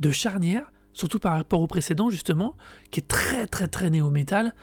de 0.00 0.10
charnière, 0.10 0.70
surtout 0.92 1.18
par 1.18 1.32
rapport 1.32 1.60
au 1.60 1.66
précédent 1.66 2.10
justement, 2.10 2.56
qui 2.90 3.00
est 3.00 3.08
très 3.08 3.46
très 3.46 3.66
très 3.68 3.88
néo-métal. 3.90 4.54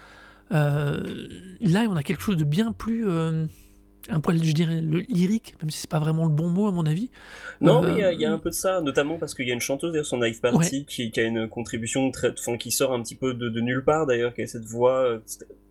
Là, 0.52 1.86
on 1.90 1.96
a 1.96 2.04
quelque 2.04 2.22
chose 2.22 2.38
de 2.38 2.44
bien 2.46 2.72
plus, 2.72 3.06
un 4.10 4.20
poil, 4.22 4.42
je 4.44 4.52
dirais, 4.54 4.80
le 4.82 5.00
lyrique, 5.10 5.56
même 5.62 5.70
si 5.70 5.80
c'est 5.80 5.90
pas 5.90 6.00
vraiment 6.00 6.26
le 6.26 6.32
bon 6.32 6.48
mot 6.50 6.68
à 6.68 6.72
mon 6.72 6.86
avis. 6.86 7.10
Non, 7.60 7.84
Euh, 7.84 7.88
mais 7.88 7.94
il 7.94 8.00
y 8.00 8.04
a- 8.04 8.14
il 8.14 8.22
y, 8.22 8.26
a 8.26 8.32
un 8.32 8.38
peu 8.38 8.50
de 8.50 8.56
ça, 8.56 8.80
notamment 8.82 9.18
parce 9.18 9.34
qu'il 9.36 9.48
y 9.48 9.52
a 9.52 9.54
une 9.54 9.60
chanteuse 9.60 9.92
d'ailleurs 9.92 10.06
sur 10.06 10.18
Knife 10.18 10.40
Party 10.42 10.86
qui, 10.86 11.12
qui 11.12 11.20
a 11.20 11.24
une 11.24 11.48
contribution 11.50 12.10
très, 12.12 12.32
enfin, 12.32 12.58
qui 12.58 12.72
sort 12.72 12.94
un 12.94 13.02
petit 13.04 13.16
peu 13.16 13.34
de, 13.34 13.50
de 13.50 13.60
nulle 13.62 13.84
part 13.84 14.06
d'ailleurs, 14.06 14.34
qui 14.34 14.42
a 14.44 14.48
cette 14.48 14.64
voix 14.66 15.04
euh, 15.04 15.20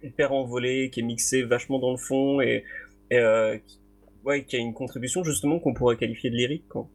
hyper 0.03 0.33
envolée, 0.33 0.91
qui 0.91 1.01
est 1.01 1.03
mixée 1.03 1.43
vachement 1.45 1.79
dans 1.79 1.91
le 1.93 1.97
fond 1.97 2.41
et, 2.43 2.65
et, 3.11 3.19
euh, 3.19 3.57
qui, 3.67 3.79
ouais, 4.25 4.45
qui 4.45 4.57
a 4.57 4.59
une 4.59 4.75
contribution 4.75 5.25
justement 5.25 5.59
qu'on 5.59 5.73
pourrait 5.73 5.97
qualifier 5.97 6.29
de 6.31 6.37
lyrique. 6.37 6.69
Quoi. 6.69 6.89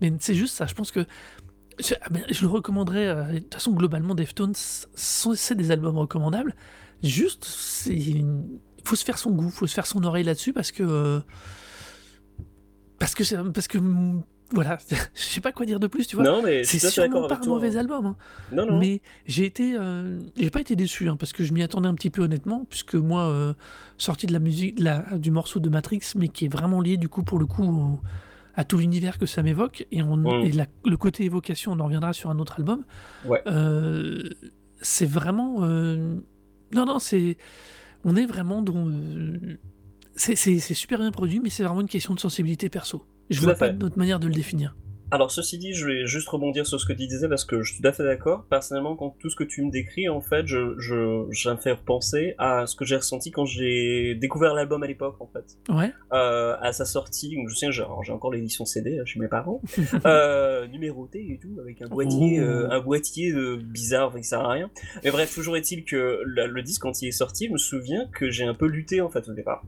Mais 0.00 0.12
c'est 0.18 0.34
juste 0.34 0.54
ça, 0.56 0.66
je 0.66 0.74
pense 0.74 0.90
que 0.90 1.04
je, 1.78 1.94
ah 2.02 2.08
je 2.30 2.40
le 2.42 2.48
recommanderais. 2.48 3.06
euh, 3.06 3.32
de 3.34 3.38
toute 3.38 3.54
façon, 3.54 3.72
globalement, 3.72 4.16
Deftones, 4.16 4.54
c'est 4.56 5.54
des 5.54 5.70
albums 5.70 5.98
recommandables. 5.98 6.54
Juste, 7.04 7.44
c'est 7.44 7.94
une- 7.94 8.58
faut 8.88 8.96
se 8.96 9.04
faire 9.04 9.18
son 9.18 9.30
goût, 9.32 9.50
faut 9.50 9.66
se 9.66 9.74
faire 9.74 9.86
son 9.86 10.02
oreille 10.04 10.24
là-dessus 10.24 10.52
parce 10.52 10.72
que 10.72 10.82
euh, 10.82 11.20
parce 12.98 13.14
que 13.14 13.24
c'est 13.24 13.36
parce 13.54 13.68
que 13.68 13.78
mm, 13.78 14.22
voilà, 14.52 14.78
je 15.14 15.20
sais 15.22 15.40
pas 15.40 15.52
quoi 15.52 15.66
dire 15.66 15.78
de 15.78 15.86
plus, 15.86 16.06
tu 16.06 16.16
vois. 16.16 16.24
non, 16.24 16.42
mais 16.42 16.64
C'est 16.64 16.78
sûrement 16.78 17.28
pas 17.28 17.34
un 17.34 17.38
toi. 17.38 17.54
mauvais 17.54 17.76
album, 17.76 18.06
hein. 18.06 18.16
Non, 18.50 18.64
non. 18.66 18.78
mais 18.78 19.02
j'ai 19.26 19.44
été, 19.44 19.74
euh, 19.76 20.18
j'ai 20.36 20.50
pas 20.50 20.60
été 20.60 20.74
déçu 20.74 21.08
hein, 21.08 21.16
parce 21.16 21.32
que 21.32 21.44
je 21.44 21.52
m'y 21.52 21.62
attendais 21.62 21.88
un 21.88 21.94
petit 21.94 22.10
peu 22.10 22.22
honnêtement, 22.22 22.64
puisque 22.68 22.94
moi, 22.94 23.28
euh, 23.28 23.52
sorti 23.98 24.26
de 24.26 24.32
la 24.32 24.38
musique, 24.38 24.76
de 24.76 24.84
la- 24.84 25.18
du 25.18 25.30
morceau 25.30 25.60
de 25.60 25.68
Matrix, 25.68 26.00
mais 26.16 26.28
qui 26.28 26.46
est 26.46 26.52
vraiment 26.52 26.80
lié 26.80 26.96
du 26.96 27.08
coup 27.10 27.22
pour 27.22 27.38
le 27.38 27.44
coup 27.46 27.62
au- 27.64 28.00
à 28.54 28.64
tout 28.64 28.78
l'univers 28.78 29.18
que 29.18 29.26
ça 29.26 29.42
m'évoque, 29.42 29.86
et, 29.92 30.02
on, 30.02 30.16
Mm. 30.16 30.26
et 30.46 30.52
la- 30.52 30.66
le 30.84 30.96
côté 30.96 31.24
évocation, 31.24 31.72
on 31.72 31.78
en 31.80 31.84
reviendra 31.84 32.12
sur 32.14 32.30
un 32.30 32.38
autre 32.38 32.54
album. 32.58 32.84
Ouais. 33.26 33.42
Euh, 33.46 34.30
c'est 34.80 35.06
vraiment, 35.06 35.60
non 35.66 36.86
non, 36.86 36.98
c'est, 36.98 37.36
on 38.04 38.16
est 38.16 38.26
vraiment 38.26 38.62
dans, 38.62 38.86
euh, 38.86 39.56
c'est 40.14 40.58
super 40.60 40.98
bien 40.98 41.10
produit, 41.10 41.40
mais 41.40 41.50
c'est 41.50 41.62
vraiment 41.62 41.80
une 41.80 41.88
question 41.88 42.14
de 42.14 42.20
sensibilité 42.20 42.68
perso. 42.68 43.04
Je 43.30 43.38
Tout 43.38 43.44
vois 43.44 43.54
pas 43.54 43.68
d'autre 43.70 43.98
manière 43.98 44.20
de 44.20 44.26
le 44.26 44.34
définir. 44.34 44.76
Alors, 45.10 45.30
ceci 45.30 45.56
dit, 45.56 45.72
je 45.72 45.86
vais 45.86 46.06
juste 46.06 46.28
rebondir 46.28 46.66
sur 46.66 46.78
ce 46.78 46.84
que 46.84 46.92
tu 46.92 47.06
disais 47.06 47.28
parce 47.28 47.44
que 47.44 47.62
je 47.62 47.72
suis 47.72 47.80
tout 47.80 47.88
à 47.88 47.92
fait 47.92 48.04
d'accord. 48.04 48.44
Personnellement, 48.50 48.94
quand 48.94 49.16
tout 49.18 49.30
ce 49.30 49.36
que 49.36 49.44
tu 49.44 49.64
me 49.64 49.70
décris, 49.70 50.08
en 50.08 50.20
fait, 50.20 50.46
je, 50.46 50.74
je, 50.78 51.26
ça 51.32 51.54
me 51.54 51.58
fait 51.58 51.72
repenser 51.72 52.34
à 52.36 52.66
ce 52.66 52.76
que 52.76 52.84
j'ai 52.84 52.96
ressenti 52.96 53.30
quand 53.30 53.46
j'ai 53.46 54.14
découvert 54.16 54.52
l'album 54.52 54.82
à 54.82 54.86
l'époque, 54.86 55.16
en 55.20 55.26
fait. 55.26 55.56
Ouais. 55.70 55.92
Euh, 56.12 56.56
à 56.60 56.72
sa 56.72 56.84
sortie, 56.84 57.34
donc 57.36 57.48
je 57.48 57.54
sais, 57.54 57.72
j'ai 57.72 57.82
encore 58.12 58.32
l'édition 58.32 58.66
CD 58.66 58.96
là, 58.96 59.06
chez 59.06 59.18
mes 59.18 59.28
parents, 59.28 59.62
euh, 60.04 60.66
numéroté 60.66 61.26
et 61.32 61.38
tout, 61.38 61.58
avec 61.60 61.80
un 61.80 61.88
boîtier, 61.88 62.38
euh, 62.40 62.70
un 62.70 62.80
boîtier 62.80 63.32
euh, 63.32 63.56
bizarre, 63.56 64.08
enfin, 64.08 64.18
qui 64.18 64.28
sert 64.28 64.40
à 64.40 64.52
rien. 64.52 64.70
Mais 65.04 65.10
bref, 65.10 65.34
toujours 65.34 65.56
est-il 65.56 65.84
que 65.84 66.20
le, 66.22 66.46
le 66.48 66.62
disque, 66.62 66.82
quand 66.82 67.00
il 67.00 67.08
est 67.08 67.12
sorti, 67.12 67.46
je 67.46 67.52
me 67.52 67.58
souviens 67.58 68.06
que 68.12 68.30
j'ai 68.30 68.44
un 68.44 68.54
peu 68.54 68.66
lutté, 68.66 69.00
en 69.00 69.08
fait, 69.08 69.26
au 69.28 69.32
départ. 69.32 69.62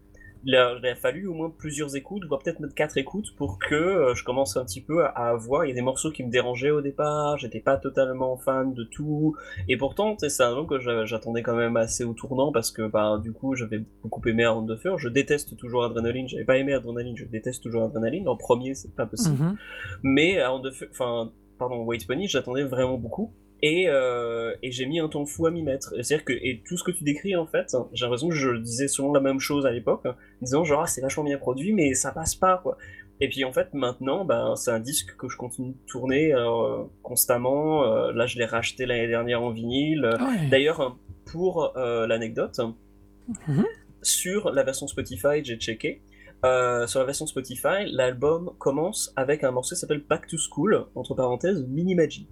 Il 0.44 0.56
a, 0.56 0.74
il 0.82 0.86
a 0.86 0.94
fallu 0.96 1.26
au 1.26 1.34
moins 1.34 1.50
plusieurs 1.50 1.94
écoutes, 1.96 2.24
voire 2.26 2.40
peut-être 2.42 2.60
même 2.60 2.72
quatre 2.72 2.96
écoutes, 2.96 3.34
pour 3.36 3.58
que 3.58 3.74
euh, 3.74 4.14
je 4.14 4.24
commence 4.24 4.56
un 4.56 4.64
petit 4.64 4.80
peu 4.80 5.04
à, 5.04 5.08
à 5.08 5.34
voir. 5.36 5.66
Il 5.66 5.68
y 5.68 5.72
a 5.72 5.74
des 5.74 5.82
morceaux 5.82 6.10
qui 6.10 6.22
me 6.24 6.30
dérangeaient 6.30 6.70
au 6.70 6.80
départ, 6.80 7.36
j'étais 7.36 7.60
pas 7.60 7.76
totalement 7.76 8.36
fan 8.38 8.72
de 8.72 8.84
tout. 8.84 9.36
Et 9.68 9.76
pourtant, 9.76 10.16
c'est 10.18 10.42
un 10.42 10.48
album 10.48 10.66
que 10.66 10.78
j'a- 10.78 11.04
j'attendais 11.04 11.42
quand 11.42 11.54
même 11.56 11.76
assez 11.76 12.04
au 12.04 12.14
tournant, 12.14 12.52
parce 12.52 12.70
que 12.70 12.88
bah, 12.88 13.20
du 13.22 13.32
coup, 13.32 13.54
j'avais 13.54 13.82
beaucoup 14.02 14.26
aimé 14.28 14.44
Around 14.44 14.70
the 14.74 14.80
Fur. 14.80 14.98
Je 14.98 15.10
déteste 15.10 15.56
toujours 15.58 15.84
Adrenaline, 15.84 16.26
j'avais 16.28 16.44
pas 16.44 16.56
aimé 16.56 16.72
Adrenaline, 16.72 17.16
je 17.16 17.26
déteste 17.26 17.62
toujours 17.62 17.82
Adrenaline. 17.84 18.26
En 18.26 18.36
premier, 18.36 18.74
c'est 18.74 18.94
pas 18.94 19.06
possible. 19.06 19.36
Mhm. 19.42 19.56
Mais 20.02 20.40
Around 20.40 20.64
the 20.64 20.72
Fur, 20.72 20.88
enfin, 20.90 21.32
pardon, 21.58 21.82
White 21.84 22.06
Pony, 22.06 22.28
j'attendais 22.28 22.64
vraiment 22.64 22.96
beaucoup. 22.96 23.34
Et, 23.62 23.84
euh, 23.88 24.54
et 24.62 24.70
j'ai 24.72 24.86
mis 24.86 25.00
un 25.00 25.08
temps 25.08 25.26
fou 25.26 25.46
à 25.46 25.50
m'y 25.50 25.62
mettre. 25.62 25.90
C'est-à-dire 25.90 26.24
que 26.24 26.32
et 26.32 26.62
tout 26.66 26.76
ce 26.78 26.84
que 26.84 26.90
tu 26.90 27.04
décris, 27.04 27.36
en 27.36 27.46
fait, 27.46 27.76
j'ai 27.92 28.04
l'impression 28.06 28.28
que 28.28 28.34
je 28.34 28.56
disais 28.56 28.88
souvent 28.88 29.12
la 29.12 29.20
même 29.20 29.38
chose 29.40 29.66
à 29.66 29.70
l'époque, 29.70 30.06
en 30.06 30.14
disant 30.42 30.64
genre, 30.64 30.82
ah, 30.82 30.86
c'est 30.86 31.00
vachement 31.02 31.24
bien 31.24 31.36
produit, 31.38 31.72
mais 31.74 31.92
ça 31.94 32.10
passe 32.12 32.34
pas, 32.34 32.58
quoi. 32.62 32.78
Et 33.22 33.28
puis 33.28 33.44
en 33.44 33.52
fait, 33.52 33.74
maintenant, 33.74 34.24
ben, 34.24 34.56
c'est 34.56 34.70
un 34.70 34.80
disque 34.80 35.14
que 35.16 35.28
je 35.28 35.36
continue 35.36 35.72
de 35.72 35.86
tourner 35.86 36.32
euh, 36.32 36.84
constamment. 37.02 37.84
Euh, 37.84 38.12
là, 38.12 38.24
je 38.26 38.38
l'ai 38.38 38.46
racheté 38.46 38.86
l'année 38.86 39.08
dernière 39.08 39.42
en 39.42 39.50
vinyle. 39.50 40.08
Ah 40.18 40.24
ouais. 40.24 40.48
D'ailleurs, 40.50 40.96
pour 41.30 41.76
euh, 41.76 42.06
l'anecdote, 42.06 42.58
Mhm. 43.46 43.64
sur 44.02 44.50
la 44.52 44.62
version 44.62 44.86
Spotify, 44.88 45.44
j'ai 45.44 45.56
checké. 45.56 46.00
Euh, 46.44 46.86
sur 46.86 47.00
la 47.00 47.06
version 47.06 47.26
Spotify, 47.26 47.84
l'album 47.90 48.52
commence 48.58 49.12
avec 49.16 49.44
un 49.44 49.50
morceau 49.50 49.74
qui 49.74 49.80
s'appelle 49.80 50.02
Back 50.08 50.26
to 50.26 50.38
School, 50.38 50.86
entre 50.94 51.14
parenthèses, 51.14 51.66
Mini 51.68 51.94
Magit. 51.94 52.28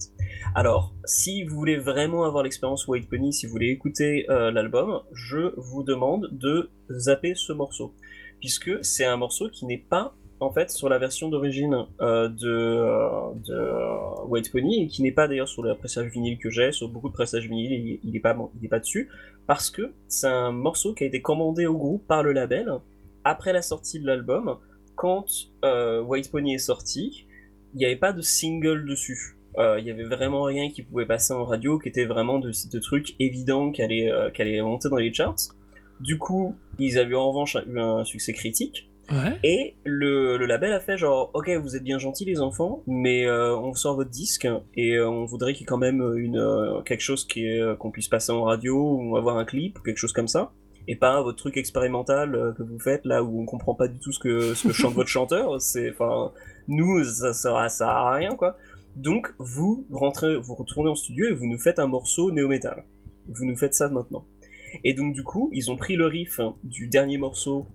Alors, 0.55 0.95
si 1.05 1.45
vous 1.45 1.55
voulez 1.55 1.77
vraiment 1.77 2.25
avoir 2.25 2.43
l'expérience 2.43 2.89
White 2.89 3.09
Pony, 3.09 3.35
si 3.35 3.47
vous 3.47 3.53
voulez 3.53 3.69
écouter 3.69 4.25
euh, 4.31 4.51
l'album, 4.51 5.03
je 5.13 5.53
vous 5.59 5.83
demande 5.83 6.29
de 6.33 6.71
zapper 6.91 7.35
ce 7.35 7.53
morceau. 7.53 7.95
Puisque 8.41 8.83
c'est 8.83 9.05
un 9.05 9.17
morceau 9.17 9.51
qui 9.51 9.67
n'est 9.67 9.85
pas 9.91 10.15
en 10.41 10.53
fait 10.53 10.71
sur 10.71 10.89
la 10.89 10.99
version 10.99 11.29
d'origine 11.29 11.85
euh, 12.01 12.29
de, 12.29 14.25
White 14.27 14.53
Pony 14.53 14.85
et 14.85 14.87
qui 14.87 15.03
n'est 15.03 15.13
pas 15.13 15.29
d'ailleurs 15.29 15.49
sur 15.49 15.63
le 15.63 15.75
pressage 15.75 16.11
vinyle 16.11 16.39
que 16.39 16.49
j'ai, 16.49 16.73
sur 16.73 16.89
beaucoup 16.89 17.09
de 17.09 17.15
pressages 17.15 17.47
vinyle, 17.47 17.73
il, 17.73 18.01
il 18.05 18.17
est 18.17 18.21
pas 18.21 18.37
pas 18.71 18.79
dessus 18.79 19.11
parce 19.47 19.71
que 19.71 19.93
c'est 20.07 20.29
un 20.29 20.53
morceau 20.53 20.95
qui 20.95 21.05
a 21.05 21.07
été 21.07 21.21
commandé 21.21 21.67
au 21.67 21.77
groupe 21.77 22.07
par 22.07 22.23
le 22.23 22.33
label 22.33 22.73
après 23.25 23.53
la 23.53 23.63
sortie 23.63 24.01
de 24.01 24.07
l'album. 24.07 24.59
Quand 24.95 25.27
euh, 25.65 26.03
White 26.03 26.31
Pony 26.31 26.55
est 26.55 26.59
sorti, 26.59 27.27
il 27.75 27.79
n'y 27.79 27.85
avait 27.85 27.97
pas 27.97 28.13
de 28.13 28.21
single 28.21 28.85
dessus. 28.85 29.37
Euh, 29.59 29.79
Il 29.79 29.87
y 29.87 29.91
avait 29.91 30.05
vraiment 30.05 30.43
rien 30.43 30.71
qui 30.71 30.83
pouvait 30.83 31.07
passer 31.07 31.33
en 31.33 31.45
radio, 31.45 31.79
qui 31.79 31.89
était 31.89 32.05
vraiment 32.05 32.39
de, 32.39 32.51
de 32.73 32.79
trucs 32.81 33.15
évidents 33.21 33.71
qui 33.71 33.83
allaient, 33.83 34.11
euh, 34.11 34.31
qui 34.31 34.43
allaient 34.43 34.61
monter 34.61 34.89
dans 34.89 34.97
les 34.97 35.13
charts. 35.13 35.55
Du 36.01 36.19
coup, 36.19 36.55
ils 36.79 36.99
avaient 36.99 37.15
en 37.15 37.29
revanche 37.31 37.57
eu 37.67 37.79
un 37.79 38.05
succès 38.05 38.33
critique. 38.33 38.91
Ouais. 39.11 39.39
Et 39.43 39.77
le, 39.85 40.37
le 40.37 40.47
label 40.47 40.73
a 40.73 40.81
fait 40.81 40.99
genre, 40.99 41.31
ok, 41.33 41.49
vous 41.63 41.77
êtes 41.77 41.83
bien 41.83 41.99
gentils 41.99 42.27
les 42.27 42.41
enfants, 42.41 42.83
mais 42.87 43.27
euh, 43.27 43.57
on 43.57 43.73
sort 43.73 43.97
votre 43.97 44.11
disque 44.11 44.47
et 44.77 44.97
euh, 44.97 45.09
on 45.09 45.25
voudrait 45.25 45.55
qu'il 45.55 45.63
y 45.63 45.65
ait 45.65 45.67
quand 45.67 45.79
même 45.79 46.03
une, 46.17 46.37
euh, 46.37 46.83
quelque 46.83 47.01
chose 47.01 47.27
euh, 47.39 47.75
qu'on 47.77 47.91
puisse 47.91 48.09
passer 48.09 48.33
en 48.33 48.43
radio 48.43 48.77
ou 48.77 49.17
avoir 49.17 49.39
un 49.39 49.47
clip 49.47 49.79
ou 49.79 49.83
quelque 49.83 49.97
chose 49.97 50.13
comme 50.13 50.29
ça. 50.29 50.53
Et 50.89 50.97
pas 50.97 51.23
votre 51.23 51.39
truc 51.39 51.57
expérimental 51.57 52.35
euh, 52.35 52.53
que 52.53 52.65
vous 52.65 52.81
faites 52.81 53.05
là 53.05 53.23
où 53.23 53.41
on 53.41 53.45
comprend 53.45 53.75
pas 53.75 53.87
du 53.87 54.01
tout 54.01 54.11
ce 54.11 54.19
que, 54.19 54.55
ce 54.55 54.67
que 54.67 54.73
chante 54.73 54.95
votre 54.95 55.09
chanteur. 55.09 55.61
C'est, 55.61 55.91
enfin, 55.91 56.33
nous, 56.67 57.05
ça 57.05 57.33
sert 57.33 57.53
ça 57.55 57.69
sert 57.69 57.89
à 57.89 58.15
rien 58.15 58.35
quoi. 58.35 58.57
Donc, 58.97 59.33
vous 59.39 59.87
rentrez, 59.93 60.37
vous 60.37 60.57
retournez 60.57 60.91
en 60.91 60.97
studio 60.97 61.27
et 61.29 61.33
vous 61.33 61.47
nous 61.47 61.59
faites 61.59 61.79
un 61.79 61.87
morceau 61.87 62.33
néo-metal. 62.33 62.85
Vous 63.29 63.45
nous 63.45 63.57
faites 63.57 63.75
ça 63.75 63.89
maintenant. 63.89 64.27
Et 64.83 64.93
donc, 64.93 65.15
du 65.15 65.23
coup, 65.23 65.51
ils 65.53 65.71
ont 65.71 65.77
pris 65.77 65.95
le 65.95 66.07
riff 66.07 66.41
du 66.65 66.89
dernier 66.89 67.17
morceau 67.17 67.67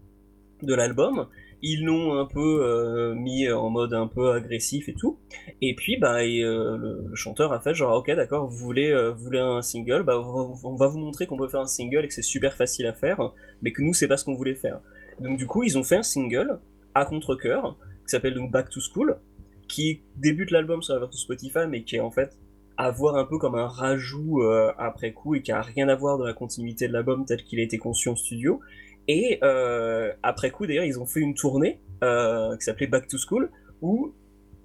de 0.62 0.74
l'album, 0.74 1.28
ils 1.66 1.86
l'ont 1.86 2.20
un 2.20 2.26
peu 2.26 2.62
euh, 2.62 3.16
mis 3.16 3.50
en 3.50 3.70
mode 3.70 3.94
un 3.94 4.08
peu 4.08 4.34
agressif 4.34 4.90
et 4.90 4.94
tout, 4.94 5.18
et 5.62 5.74
puis 5.74 5.96
bah 5.96 6.18
euh, 6.20 6.78
le, 6.78 7.16
chanteur 7.16 7.54
a 7.54 7.62
fait 7.62 7.74
genre 7.74 7.98
ok 7.98 8.12
d'accord 8.12 8.50
vous 8.50 8.58
voulez 8.58 8.92
euh, 8.92 9.14
un 9.34 9.62
single? 9.62 10.04
Bah 10.04 10.20
on 10.20 10.76
va, 10.76 10.88
vous 10.88 11.00
montrer 11.00 11.26
qu'on 11.26 11.38
peut 11.38 11.48
faire 11.48 11.62
un 11.62 11.66
single 11.66 12.04
et 12.04 12.08
que 12.10 12.14
c'est 12.14 12.22
super 12.22 12.54
facile 12.58 12.86
à 12.86 12.94
faire, 12.94 13.32
mais 13.62 13.72
que 13.72 13.82
nous 13.82 13.94
c'est 13.94 14.10
pas 14.10 14.18
ce 14.18 14.26
qu'on 14.26 14.36
voulait 14.36 14.56
faire. 14.56 14.82
Donc 15.22 15.38
du 15.38 15.48
coup 15.48 15.64
ils 15.64 15.78
ont 15.78 15.84
fait 15.84 15.96
un 15.96 16.04
single 16.04 16.60
à 16.96 17.06
contre 17.06 17.36
cœur 17.36 17.78
qui 18.06 18.10
s'appelle 18.10 18.34
donc 18.34 18.52
Back 18.52 18.70
to 18.70 18.82
School, 18.82 19.18
qui 19.70 20.02
débute 20.18 20.52
l'album 20.52 20.82
sur 20.82 20.96
la 20.96 21.00
version 21.00 21.18
Spotify 21.18 21.66
mais 21.70 21.84
qui 21.84 21.96
est 21.96 22.02
en 22.02 22.12
fait 22.12 22.38
à 22.76 22.92
voir 22.92 23.16
un 23.16 23.24
peu 23.24 23.38
comme 23.38 23.56
un 23.56 23.68
rajout 23.68 24.44
après 24.78 25.14
coup 25.14 25.36
et 25.36 25.42
qui 25.42 25.54
a 25.54 25.62
rien 25.62 25.88
à 25.88 25.96
voir 25.96 26.18
de 26.18 26.26
la 26.26 26.34
continuité 26.34 26.90
de 26.90 26.94
l'album 26.94 27.24
tel 27.24 27.42
qu'il 27.44 27.60
a 27.60 27.64
été 27.64 27.78
conçu 27.78 28.10
en 28.10 28.18
studio. 28.18 28.60
Et 29.08 29.40
euh, 29.44 30.12
après 30.24 30.52
coup, 30.52 30.66
d'ailleurs, 30.66 30.86
ils 30.86 31.00
ont 31.00 31.06
fait 31.06 31.20
une 31.20 31.34
tournée 31.34 31.82
euh, 32.04 32.56
qui 32.58 32.64
s'appelait 32.64 32.88
Back 32.88 33.08
to 33.08 33.18
School, 33.18 33.50
où, 33.82 34.14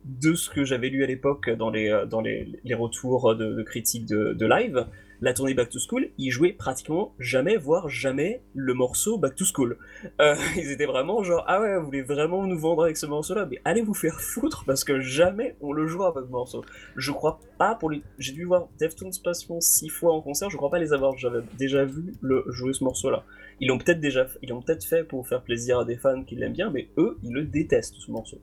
de 0.04 0.34
ce 0.34 0.48
que 0.48 0.64
j'avais 0.64 0.88
lu 0.88 1.02
à 1.02 1.06
l'époque 1.06 1.50
dans 1.50 1.70
les, 1.70 1.90
euh, 1.90 2.06
dans 2.06 2.20
les, 2.20 2.60
les 2.62 2.74
retours 2.74 3.34
de, 3.34 3.62
critiques 3.62 4.06
de, 4.06 4.46
live, 4.46 4.86
la 5.20 5.34
tournée 5.34 5.54
Back 5.54 5.70
to 5.70 5.80
School, 5.80 6.10
ils 6.16 6.30
jouaient 6.30 6.52
pratiquement 6.52 7.12
jamais, 7.18 7.56
voire 7.56 7.88
jamais, 7.88 8.42
le 8.54 8.74
morceau 8.74 9.18
Back 9.18 9.34
to 9.34 9.44
School. 9.44 9.76
Ils 10.56 10.70
étaient 10.70 10.86
vraiment 10.86 11.24
genre, 11.24 11.42
ah 11.48 11.60
ouais, 11.60 11.76
vous 11.76 11.86
voulez 11.86 12.02
vraiment 12.02 12.46
nous 12.46 12.56
vendre 12.56 12.84
avec 12.84 12.96
ce 12.96 13.06
morceau-là, 13.06 13.44
mais 13.50 13.60
allez 13.64 13.82
vous 13.82 13.94
faire 13.94 14.20
foutre, 14.20 14.64
parce 14.64 14.84
que 14.84 15.00
jamais 15.00 15.56
on 15.60 15.72
le 15.72 15.88
jouera 15.88 16.12
votre 16.12 16.28
morceau. 16.28 16.64
Je 16.94 17.10
crois 17.10 17.40
pas 17.58 17.74
pour 17.74 17.90
les... 17.90 18.00
J'ai 18.18 18.32
dû 18.32 18.44
voir 18.44 18.68
Deftones 18.78 19.10
Passion 19.24 19.60
six 19.60 19.88
fois 19.88 20.14
en 20.14 20.20
concert, 20.20 20.50
je 20.50 20.56
crois 20.56 20.70
pas 20.70 20.78
les 20.78 20.92
avoir 20.92 21.18
j'avais 21.18 21.40
déjà 21.58 21.84
vu 21.84 22.14
le 22.20 22.44
jouer 22.46 22.72
ce 22.72 22.84
morceau-là. 22.84 23.24
Ils 23.60 23.68
l'ont 23.68 23.78
peut-être 23.78 24.00
déjà, 24.00 24.26
ils 24.42 24.48
l'ont 24.50 24.62
peut-être 24.62 24.84
fait 24.84 25.04
pour 25.04 25.26
faire 25.26 25.42
plaisir 25.42 25.80
à 25.80 25.84
des 25.84 25.96
fans 25.96 26.22
qui 26.22 26.36
l'aiment 26.36 26.52
bien, 26.52 26.70
mais 26.70 26.88
eux, 26.96 27.18
ils 27.22 27.32
le 27.32 27.44
détestent 27.44 27.96
ce 27.96 28.10
morceau. 28.10 28.40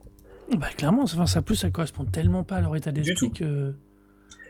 Bah 0.56 0.68
clairement, 0.76 1.02
enfin, 1.02 1.26
ça 1.26 1.42
plus 1.42 1.56
ça 1.56 1.70
correspond 1.70 2.04
tellement 2.04 2.44
pas 2.44 2.56
à 2.56 2.60
leur 2.60 2.76
état 2.76 2.92
d'esprit 2.92 3.32
que. 3.32 3.74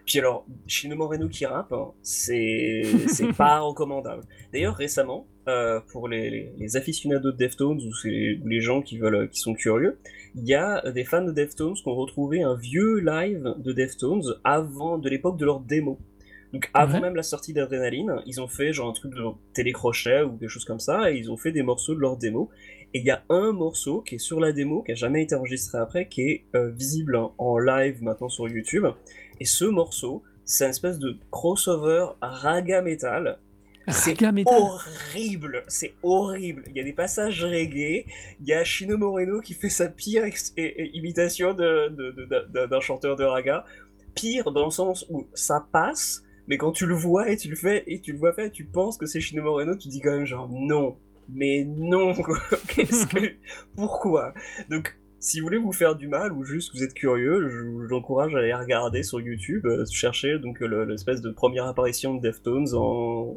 Puis 0.04 0.20
alors, 0.20 0.46
Shino 0.66 0.94
Moreno 0.94 1.28
qui 1.28 1.46
rappe, 1.46 1.72
hein, 1.72 1.92
c'est 2.02 2.82
c'est 3.08 3.32
pas 3.32 3.60
recommandable. 3.60 4.22
D'ailleurs, 4.52 4.76
récemment, 4.76 5.26
euh, 5.48 5.80
pour 5.90 6.08
les, 6.08 6.30
les, 6.30 6.52
les 6.58 6.76
aficionados 6.76 7.32
de 7.32 7.36
Deftones 7.36 7.80
ou, 7.80 8.08
ou 8.08 8.48
les 8.48 8.60
gens 8.60 8.82
qui 8.82 8.98
veulent, 8.98 9.28
qui 9.30 9.40
sont 9.40 9.54
curieux, 9.54 9.98
il 10.36 10.46
y 10.46 10.54
a 10.54 10.90
des 10.92 11.04
fans 11.04 11.24
de 11.24 11.32
Deftones 11.32 11.74
qui 11.74 11.88
ont 11.88 11.94
retrouvé 11.94 12.42
un 12.42 12.54
vieux 12.54 12.98
live 12.98 13.54
de 13.58 13.72
Deftones 13.72 14.34
avant, 14.44 14.98
de 14.98 15.08
l'époque 15.08 15.38
de 15.38 15.44
leur 15.44 15.60
démo. 15.60 15.98
Donc 16.56 16.70
avant 16.72 16.94
Ouais. 16.94 17.00
même 17.00 17.16
la 17.16 17.22
sortie 17.22 17.52
d'Adrenaline, 17.52 18.22
ils 18.24 18.40
ont 18.40 18.48
fait 18.48 18.72
genre 18.72 18.88
un 18.88 18.92
truc 18.92 19.12
de 19.14 19.22
télécrochet 19.52 20.22
ou 20.22 20.38
quelque 20.38 20.48
chose 20.48 20.64
comme 20.64 20.80
ça, 20.80 21.10
et 21.10 21.16
ils 21.16 21.30
ont 21.30 21.36
fait 21.36 21.52
des 21.52 21.62
morceaux 21.62 21.94
de 21.94 22.00
leur 22.00 22.16
démo. 22.16 22.48
Et 22.94 23.00
il 23.00 23.04
y 23.04 23.10
a 23.10 23.22
un 23.28 23.52
morceau 23.52 24.00
qui 24.00 24.14
est 24.14 24.18
sur 24.18 24.40
la 24.40 24.52
démo, 24.52 24.82
qui 24.82 24.92
a 24.92 24.94
jamais 24.94 25.22
été 25.22 25.34
enregistré 25.34 25.76
après, 25.76 26.08
qui 26.08 26.22
est 26.22 26.44
euh, 26.54 26.70
visible 26.70 27.18
en 27.36 27.58
live 27.58 28.02
maintenant 28.02 28.30
sur 28.30 28.48
YouTube. 28.48 28.86
Et 29.38 29.44
ce 29.44 29.66
morceau, 29.66 30.22
c'est 30.46 30.64
une 30.64 30.70
espèce 30.70 30.98
de 30.98 31.18
crossover 31.30 32.06
raga 32.22 32.80
metal. 32.80 33.38
C'est 33.88 34.16
horrible, 34.46 35.62
c'est 35.68 35.94
horrible. 36.02 36.64
Il 36.68 36.76
y 36.76 36.80
a 36.80 36.84
des 36.84 36.92
passages 36.94 37.44
reggae, 37.44 38.06
il 38.40 38.46
y 38.46 38.52
a 38.54 38.64
Shino 38.64 38.96
Moreno 38.96 39.40
qui 39.40 39.54
fait 39.54 39.68
sa 39.68 39.88
pire 39.88 40.24
imitation 40.56 41.52
d'un 41.54 42.80
chanteur 42.80 43.14
de 43.14 43.24
raga. 43.24 43.64
Pire 44.14 44.50
dans 44.50 44.64
le 44.64 44.70
sens 44.70 45.04
où 45.10 45.26
ça 45.34 45.66
passe, 45.70 46.22
mais 46.48 46.58
quand 46.58 46.72
tu 46.72 46.86
le 46.86 46.94
vois 46.94 47.30
et 47.30 47.36
tu 47.36 47.48
le 47.48 47.56
fais 47.56 47.84
et 47.86 48.00
tu 48.00 48.12
le 48.12 48.18
vois 48.18 48.32
faire, 48.32 48.46
et 48.46 48.50
tu 48.50 48.64
penses 48.64 48.96
que 48.98 49.06
c'est 49.06 49.20
Shino 49.20 49.42
Moreno, 49.42 49.76
tu 49.76 49.88
dis 49.88 50.00
quand 50.00 50.12
même 50.12 50.26
genre 50.26 50.48
non, 50.50 50.96
mais 51.28 51.64
non, 51.64 52.14
quoi. 52.14 52.38
qu'est-ce 52.68 53.06
que, 53.06 53.18
pourquoi? 53.76 54.32
Donc 54.70 54.96
si 55.18 55.40
vous 55.40 55.46
voulez 55.46 55.58
vous 55.58 55.72
faire 55.72 55.96
du 55.96 56.08
mal 56.08 56.32
ou 56.32 56.44
juste 56.44 56.72
vous 56.74 56.82
êtes 56.84 56.94
curieux, 56.94 57.48
je 57.48 57.58
vous 57.64 57.92
encourage 57.94 58.34
à 58.34 58.38
aller 58.38 58.54
regarder 58.54 59.02
sur 59.02 59.20
YouTube, 59.20 59.66
euh, 59.66 59.84
chercher 59.90 60.38
donc 60.38 60.60
le- 60.60 60.84
l'espèce 60.84 61.20
de 61.20 61.30
première 61.30 61.66
apparition 61.66 62.14
de 62.14 62.20
Deftones 62.20 62.74
en, 62.74 63.36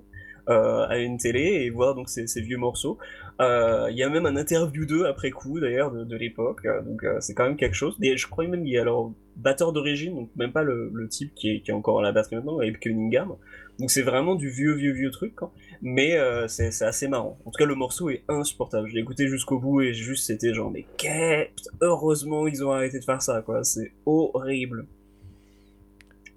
euh, 0.49 0.85
à 0.87 0.97
une 0.99 1.17
télé 1.17 1.41
et 1.63 1.69
voir 1.69 1.95
donc 1.95 2.09
ces, 2.09 2.27
ces 2.27 2.41
vieux 2.41 2.57
morceaux. 2.57 2.97
Euh, 3.39 3.87
Il 3.89 3.97
y 3.97 4.03
a 4.03 4.09
même 4.09 4.25
un 4.25 4.35
interview 4.35 4.85
d'eux 4.85 5.05
après 5.05 5.31
coup 5.31 5.59
d'ailleurs 5.59 5.91
de, 5.91 6.15
l'époque, 6.15 6.65
euh, 6.65 6.81
donc 6.81 7.03
euh, 7.03 7.17
c'est 7.21 7.33
quand 7.33 7.45
même 7.45 7.55
quelque 7.55 7.75
chose. 7.75 7.95
Et 8.01 8.17
je 8.17 8.27
crois 8.27 8.45
même 8.47 8.63
qu'il 8.63 8.73
y 8.73 8.77
a 8.77 8.83
leur 8.83 9.11
batteur 9.37 9.71
d'origine, 9.71 10.15
donc 10.15 10.29
même 10.35 10.51
pas 10.51 10.63
le, 10.63 11.07
type 11.09 11.33
qui 11.35 11.63
est, 11.65 11.71
encore 11.71 11.99
à 11.99 12.01
la 12.01 12.11
batterie 12.11 12.35
maintenant, 12.35 12.59
Abe 12.59 12.77
Cunningham. 12.77 13.35
Donc 13.79 13.91
c'est 13.91 14.01
vraiment 14.01 14.35
du 14.35 14.49
vieux 14.49 14.73
vieux 14.73 14.91
vieux 14.91 15.09
truc, 15.09 15.35
quoi. 15.35 15.53
mais 15.81 16.17
c'est 16.47 16.71
c'est 16.71 16.85
assez 16.85 17.07
marrant. 17.07 17.37
En 17.45 17.51
tout 17.51 17.57
cas 17.57 17.65
le 17.65 17.75
morceau 17.75 18.09
est 18.09 18.23
insupportable. 18.27 18.89
Je 18.89 18.95
l'ai 18.95 19.01
écouté 19.01 19.27
jusqu'au 19.29 19.57
bout 19.57 19.81
et 19.81 19.93
juste 19.93 20.25
c'était 20.25 20.53
genre 20.53 20.69
mais 20.69 20.85
qu'est 20.97 21.53
heureusement 21.79 22.45
ils 22.45 22.65
ont 22.65 22.71
arrêté 22.71 22.99
de 22.99 23.05
faire 23.05 23.21
ça 23.21 23.41
quoi. 23.41 23.63
C'est 23.63 23.93
horrible. 24.05 24.85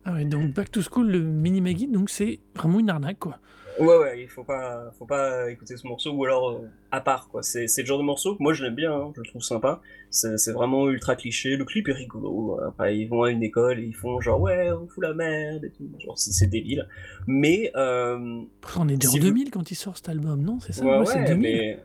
Ah 0.05 0.15
ouais, 0.15 0.25
donc 0.25 0.53
Back 0.53 0.71
to 0.71 0.83
School, 0.83 1.11
le 1.11 1.21
mini 1.21 1.61
Maggie, 1.61 1.87
donc 1.87 2.11
c'est 2.11 2.41
vraiment 2.57 2.81
une 2.81 2.91
arnaque, 2.91 3.21
quoi. 3.21 3.39
Ouais, 3.87 3.99
ouais, 3.99 4.23
il 4.23 4.29
faut 4.29 4.45
pas, 4.45 4.91
faut 4.99 5.07
pas 5.07 5.51
écouter 5.51 5.77
ce 5.77 5.87
morceau, 5.87 6.11
ou 6.13 6.25
alors 6.25 6.51
euh, 6.51 6.69
à 6.91 7.01
part, 7.01 7.29
quoi. 7.29 7.43
C'est 7.43 7.67
le 7.79 7.85
genre 7.87 7.99
de 7.99 8.05
morceau 8.05 8.37
que 8.37 8.43
moi 8.43 8.53
je 8.53 8.63
l'aime 8.65 8.75
bien, 8.75 8.93
hein, 8.93 9.13
je 9.15 9.21
le 9.21 9.27
trouve 9.27 9.43
sympa. 9.43 9.81
C'est 10.11 10.53
vraiment 10.53 10.89
ultra 10.91 11.17
cliché. 11.17 11.57
Le 11.57 11.65
clip 11.65 11.89
est 11.89 11.93
rigolo. 11.93 12.59
euh, 12.61 12.69
Enfin, 12.69 12.89
ils 12.89 13.09
vont 13.09 13.23
à 13.23 13.31
une 13.31 13.43
école 13.43 13.81
et 13.81 13.85
ils 13.85 13.95
font 13.95 14.21
genre, 14.21 14.41
ouais, 14.41 14.71
on 14.73 14.87
fout 14.87 15.03
la 15.03 15.15
merde 15.15 15.65
et 15.65 15.71
tout. 15.71 15.89
Genre, 15.99 16.19
c'est 16.19 16.47
débile. 16.49 16.87
Mais, 17.27 17.71
euh, 17.77 18.41
on 18.77 18.89
est 18.89 18.97
déjà 18.97 19.09
en 19.09 19.13
Si 19.13 19.19
vous- 19.19 19.27
2000 19.27 19.51
quand 19.51 19.71
il 19.71 19.75
sort 19.75 19.97
cet 19.97 20.09
album, 20.09 20.43
non 20.43 20.59
C'est 20.61 20.73
ça? 20.73 20.85
Ouais, 20.85 20.99
Ouais, 20.99 21.07
c'est 21.07 21.19
ouais, 21.21 21.29
2000. 21.29 21.41
mais. 21.43 21.79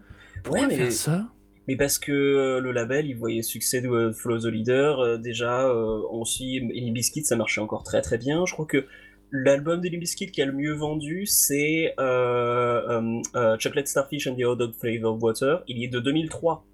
Pourquoi 0.43 0.61
ouais, 0.63 0.67
mais- 0.67 0.75
faire 0.75 0.91
ça? 0.91 1.27
Mais 1.69 1.75
parce 1.75 1.99
que 1.99 2.13
euh, 2.13 2.59
le 2.61 2.71
label, 2.71 3.07
il 3.07 3.17
voyait 3.17 3.41
succès 3.41 3.81
de 3.81 3.89
euh, 3.89 4.13
Follow 4.13 4.39
the 4.39 4.45
Leader. 4.45 4.99
euh, 5.01 5.17
déjà, 5.17 5.67
euh, 5.67 5.99
aussi, 6.11 6.59
Limp 6.61 6.93
Bizkit, 6.93 7.25
ça 7.25 7.35
marchait 7.35 7.59
encore 7.59 7.83
très 7.83 8.01
très 8.01 8.17
bien. 8.17 8.45
Je 8.45 8.53
crois 8.53 8.65
que 8.65 8.85
l'album 9.31 9.81
de 9.81 9.89
Limp 9.89 9.99
Bizkit 9.99 10.31
qui 10.31 10.41
a 10.41 10.45
le 10.45 10.53
mieux 10.53 10.73
vendu, 10.73 11.25
c'est 11.25 11.93
euh, 11.99 12.81
euh, 12.89 13.21
euh, 13.35 13.55
Chocolate 13.59 13.87
Starfish 13.87 14.27
and 14.27 14.35
the 14.35 14.43
Hot 14.43 14.55
Dog 14.55 14.73
Flavored 14.73 15.21
Water. 15.21 15.63
Il 15.67 15.83
est 15.83 15.87
de 15.87 15.99
2003. 15.99 16.65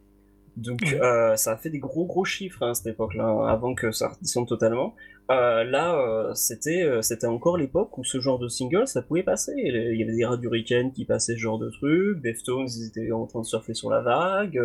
Donc 0.56 0.84
euh, 0.94 1.36
ça 1.36 1.54
a 1.54 1.58
fait 1.58 1.72
des 1.72 1.80
gros 1.80 2.06
gros 2.06 2.26
chiffres 2.26 2.62
hein, 2.62 2.72
à 2.72 2.74
cette 2.76 2.86
époque-là, 2.86 3.26
hein, 3.26 3.48
avant 3.48 3.74
que 3.74 3.92
ça 3.92 4.10
redescende 4.10 4.48
totalement. 4.48 4.96
Là, 5.30 6.32
c'était 6.36 7.02
c'était 7.02 7.26
encore 7.26 7.58
l'époque 7.58 7.98
où 7.98 8.04
ce 8.04 8.20
genre 8.20 8.38
de 8.38 8.48
single, 8.48 8.88
ça 8.88 9.02
pouvait 9.02 9.24
passer. 9.24 9.54
Il 9.56 9.98
y 9.98 10.04
avait 10.04 10.14
des 10.14 10.26
radios 10.26 10.52
Hurricane 10.52 10.92
qui 10.92 11.06
passaient 11.06 11.34
ce 11.34 11.40
genre 11.40 11.58
de 11.58 11.72
trucs, 11.72 12.22
Deftones, 12.22 12.68
ils 12.68 12.88
étaient 12.88 13.12
en 13.12 13.26
train 13.26 13.40
de 13.40 13.46
surfer 13.46 13.74
sur 13.74 13.90
la 13.90 14.02
vague. 14.02 14.62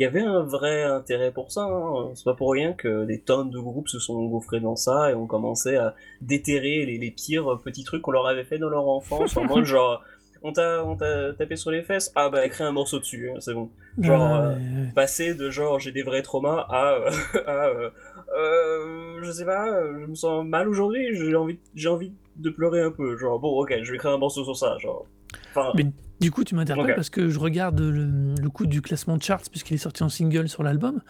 Il 0.00 0.04
y 0.04 0.06
avait 0.06 0.22
un 0.22 0.42
vrai 0.42 0.82
intérêt 0.82 1.30
pour 1.30 1.52
ça. 1.52 1.64
hein. 1.64 2.12
C'est 2.14 2.24
pas 2.24 2.32
pour 2.32 2.52
rien 2.52 2.72
que 2.72 3.04
des 3.04 3.20
tonnes 3.20 3.50
de 3.50 3.58
groupes 3.58 3.88
se 3.88 3.98
sont 3.98 4.14
engouffrés 4.14 4.58
dans 4.58 4.74
ça 4.74 5.10
et 5.10 5.14
ont 5.14 5.26
commencé 5.26 5.76
à 5.76 5.94
déterrer 6.22 6.86
les, 6.86 6.96
les 6.96 7.10
pires 7.10 7.60
petits 7.62 7.84
trucs 7.84 8.00
qu'on 8.00 8.12
leur 8.12 8.26
avait 8.26 8.44
fait 8.44 8.56
dans 8.56 8.70
leur 8.70 8.88
enfance. 8.88 9.36
en 9.36 9.44
mode 9.44 9.64
genre, 9.66 10.02
on 10.42 10.54
t'a 10.54 10.82
on 10.86 10.96
t'a 10.96 11.34
tapé 11.34 11.54
sur 11.56 11.70
les 11.70 11.82
fesses, 11.82 12.10
ah 12.14 12.30
bah 12.30 12.46
écris 12.46 12.64
un 12.64 12.72
morceau 12.72 12.98
dessus, 12.98 13.30
hein, 13.30 13.40
c'est 13.40 13.52
bon 13.52 13.68
Genre, 14.00 14.36
euh, 14.36 14.54
passer 14.94 15.34
de 15.34 15.50
genre 15.50 15.78
j'ai 15.78 15.92
des 15.92 16.02
vrais 16.02 16.22
traumas 16.22 16.64
à, 16.70 16.92
euh, 16.94 17.10
à 17.46 17.66
euh, 17.66 19.20
je 19.22 19.30
sais 19.32 19.44
pas, 19.44 19.82
je 20.00 20.06
me 20.06 20.14
sens 20.14 20.46
mal 20.46 20.66
aujourd'hui, 20.66 21.14
j'ai 21.14 21.36
envie, 21.36 21.58
j'ai 21.74 21.88
envie 21.90 22.14
de 22.36 22.48
pleurer 22.48 22.80
un 22.80 22.90
peu. 22.90 23.18
Genre, 23.18 23.38
bon, 23.38 23.60
ok, 23.60 23.74
je 23.82 23.90
vais 23.90 23.96
écrire 23.96 24.12
un 24.12 24.18
morceau 24.18 24.44
sur 24.44 24.56
ça. 24.56 24.78
Genre, 24.78 25.04
enfin, 25.50 25.72
Mais 25.76 25.86
du 26.20 26.30
coup, 26.30 26.44
tu 26.44 26.54
m'interpelles 26.54 26.94
parce 26.94 27.10
que 27.10 27.28
je 27.28 27.38
regarde 27.38 27.80
le, 27.80 28.34
le 28.40 28.50
coup 28.50 28.66
du 28.66 28.82
classement 28.82 29.16
de 29.16 29.22
charts, 29.22 29.42
puisqu'il 29.50 29.74
est 29.74 29.78
sorti 29.78 30.02
en 30.02 30.08
single 30.08 30.48
sur 30.48 30.62
l'album. 30.62 31.00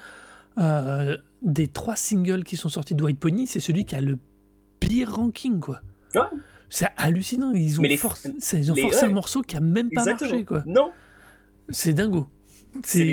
Euh, 0.59 1.17
des 1.43 1.69
trois 1.69 1.97
singles 1.97 2.45
qui 2.45 2.57
sont 2.57 2.69
sortis 2.69 2.95
de 2.95 3.03
White 3.03 3.19
Pony, 3.19 3.47
c'est 3.47 3.61
celui 3.61 3.85
qui 3.85 3.95
a 3.95 4.01
le 4.01 4.19
pire 4.81 5.15
ranking, 5.15 5.61
quoi. 5.61 5.81
Ouais. 6.15 6.21
C'est 6.69 6.89
hallucinant. 6.97 7.53
Ils 7.53 7.81
ont, 7.81 7.83
les- 7.83 7.97
forcé, 7.97 8.33
ils 8.53 8.71
ont 8.71 8.75
les- 8.75 8.83
forcé 8.83 9.05
un 9.07 9.11
morceau 9.11 9.43
qui 9.43 9.57
a 9.57 9.61
même 9.61 9.91
pas 9.91 10.03
exactement. 10.03 10.31
marché, 10.31 10.45
quoi. 10.45 10.63
Non, 10.67 10.91
C'est 11.71 11.93
dingo. 11.95 12.29
c'est 12.85 13.05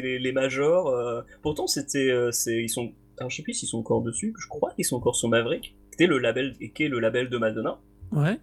les, 0.00 0.32
majors. 0.32 0.88
euh, 0.88 1.22
pourtant, 1.42 1.66
c'était, 1.66 2.10
euh, 2.10 2.30
ils 2.46 2.68
sont, 2.68 2.92
alors, 3.18 3.30
je 3.30 3.36
sais 3.36 3.42
plus 3.42 3.54
s'ils 3.54 3.68
sont 3.68 3.78
encore 3.78 4.02
dessus. 4.02 4.34
Je 4.38 4.46
crois 4.48 4.72
qu'ils 4.74 4.84
sont 4.84 4.96
encore 4.96 5.16
sur 5.16 5.28
Maverick, 5.28 5.62
qui 5.90 5.94
était 5.94 6.06
le 6.06 6.18
label, 6.18 6.54
et 6.60 6.70
qui 6.70 6.84
est 6.84 6.88
le 6.88 6.98
label 7.00 7.28
de 7.28 7.38
Madonna. 7.38 7.78
ouais. 8.12 8.38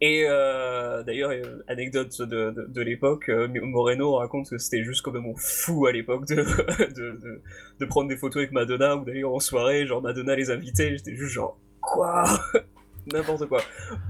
Et 0.00 0.24
euh, 0.28 1.02
d'ailleurs, 1.02 1.30
euh, 1.30 1.62
anecdote 1.68 2.20
de, 2.20 2.50
de, 2.50 2.66
de 2.68 2.80
l'époque, 2.82 3.28
euh, 3.28 3.48
Moreno 3.62 4.16
raconte 4.16 4.50
que 4.50 4.58
c'était 4.58 4.84
juste 4.84 5.02
complètement 5.02 5.34
fou 5.36 5.86
à 5.86 5.92
l'époque 5.92 6.26
de, 6.26 6.34
de, 6.94 7.40
de, 7.80 7.84
prendre 7.86 8.08
des 8.08 8.16
photos 8.16 8.36
avec 8.42 8.52
Madonna, 8.52 8.96
ou 8.96 9.04
d'ailleurs 9.04 9.32
en 9.32 9.40
soirée, 9.40 9.86
genre 9.86 10.02
Madonna 10.02 10.36
les 10.36 10.50
invitait, 10.50 10.96
j'étais 10.96 11.14
juste 11.16 11.32
genre, 11.32 11.58
quoi? 11.80 12.24
N'importe 13.12 13.46
quoi. 13.46 13.62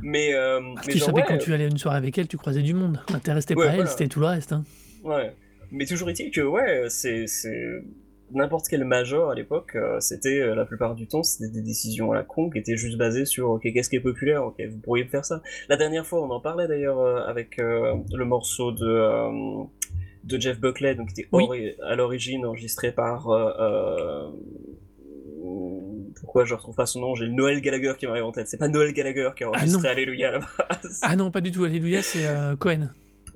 Mais, 0.02 0.34
euh, 0.34 0.60
Ah, 0.76 0.80
mais 0.86 0.92
tu 0.92 0.98
genre, 0.98 1.06
savais 1.08 1.20
ouais, 1.20 1.24
quand 1.28 1.38
tu 1.38 1.52
allais 1.52 1.64
à 1.64 1.68
une 1.68 1.76
soirée 1.78 1.98
avec 1.98 2.16
elle, 2.18 2.28
tu 2.28 2.38
croisais 2.38 2.62
du 2.62 2.72
monde. 2.74 2.98
Ouais, 3.10 3.18
pas 3.20 3.32
elle, 3.32 3.54
voilà. 3.54 3.86
c'était 3.86 4.08
tout 4.08 4.20
le 4.20 4.26
reste. 4.26 4.52
hein. 4.52 4.64
ouais. 5.04 5.34
Mais 5.70 5.84
toujours 5.84 6.08
est-il 6.10 6.30
que, 6.30 6.40
ouais, 6.40 6.84
c'est... 6.88 7.26
N'importe 8.32 8.66
quel 8.68 8.84
major 8.84 9.30
à 9.30 9.34
l'époque, 9.34 9.76
euh, 9.76 10.00
c'était 10.00 10.40
euh, 10.40 10.54
la 10.54 10.64
plupart 10.64 10.94
du 10.96 11.06
temps, 11.06 11.22
c'était 11.22 11.50
des 11.52 11.62
décisions 11.62 12.10
à 12.12 12.16
la 12.16 12.22
con 12.24 12.50
qui 12.50 12.58
étaient 12.58 12.76
juste 12.76 12.98
basées 12.98 13.24
sur 13.24 13.50
ok 13.50 13.62
qu'est-ce 13.62 13.88
qui 13.88 13.96
est 13.96 14.00
populaire, 14.00 14.44
ok 14.44 14.60
vous 14.68 14.78
pourriez 14.78 15.04
faire 15.04 15.24
ça. 15.24 15.42
La 15.68 15.76
dernière 15.76 16.04
fois, 16.06 16.20
on 16.22 16.30
en 16.30 16.40
parlait 16.40 16.66
d'ailleurs 16.66 16.98
euh, 16.98 17.24
avec 17.26 17.56
le 17.58 18.24
morceau 18.24 18.72
de 18.72 19.64
de 20.24 20.40
Jeff 20.40 20.58
Buckley, 20.58 20.96
donc 20.96 21.12
qui 21.12 21.20
était 21.20 21.28
Oui. 21.30 21.74
à 21.84 21.94
l'origine 21.94 22.44
enregistré 22.46 22.90
par 22.90 23.28
euh, 23.30 24.28
pourquoi 26.20 26.44
je 26.44 26.54
retrouve 26.54 26.74
pas 26.74 26.86
son 26.86 27.00
nom, 27.00 27.14
j'ai 27.14 27.28
Noël 27.28 27.60
Gallagher 27.60 27.92
qui 27.98 28.06
m'arrive 28.06 28.24
en 28.24 28.32
tête. 28.32 28.48
C'est 28.48 28.56
pas 28.56 28.68
Noël 28.68 28.92
Gallagher 28.92 29.30
qui 29.36 29.44
a 29.44 29.50
enregistré 29.50 29.82
non. 29.82 29.88
Alléluia 29.88 30.28
à 30.28 30.32
la 30.32 30.38
base. 30.40 31.00
Ah 31.02 31.14
non, 31.14 31.30
pas 31.30 31.40
du 31.40 31.52
tout. 31.52 31.62
Alléluia, 31.64 32.02
c'est 32.02 32.26
euh, 32.26 32.56
Cohen. 32.56 32.88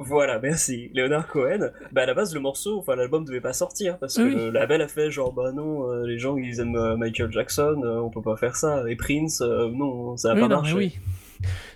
Voilà, 0.02 0.38
merci. 0.38 0.90
Léonard 0.94 1.28
Cohen. 1.28 1.70
Bah 1.92 2.02
à 2.02 2.06
la 2.06 2.14
base 2.14 2.32
le 2.34 2.40
morceau, 2.40 2.78
enfin 2.78 2.96
l'album 2.96 3.24
devait 3.26 3.42
pas 3.42 3.52
sortir 3.52 3.98
parce 3.98 4.16
que 4.16 4.22
Oui. 4.22 4.34
le 4.34 4.50
label 4.50 4.80
a 4.80 4.88
fait 4.88 5.10
genre 5.10 5.32
bah 5.32 5.52
non, 5.52 5.90
euh, 5.90 6.06
les 6.06 6.18
gens 6.18 6.38
ils 6.38 6.58
aiment 6.58 6.74
euh, 6.76 6.96
Michael 6.96 7.30
Jackson, 7.30 7.82
euh, 7.84 7.98
on 8.00 8.08
peut 8.08 8.22
pas 8.22 8.36
faire 8.36 8.56
ça. 8.56 8.88
Et 8.88 8.96
Prince, 8.96 9.42
euh, 9.42 9.68
non, 9.70 10.16
ça 10.16 10.30
a 10.30 10.34
Oui, 10.34 10.40
pas 10.40 10.48
non, 10.48 10.56
marché. 10.56 10.74
oui. 10.74 10.98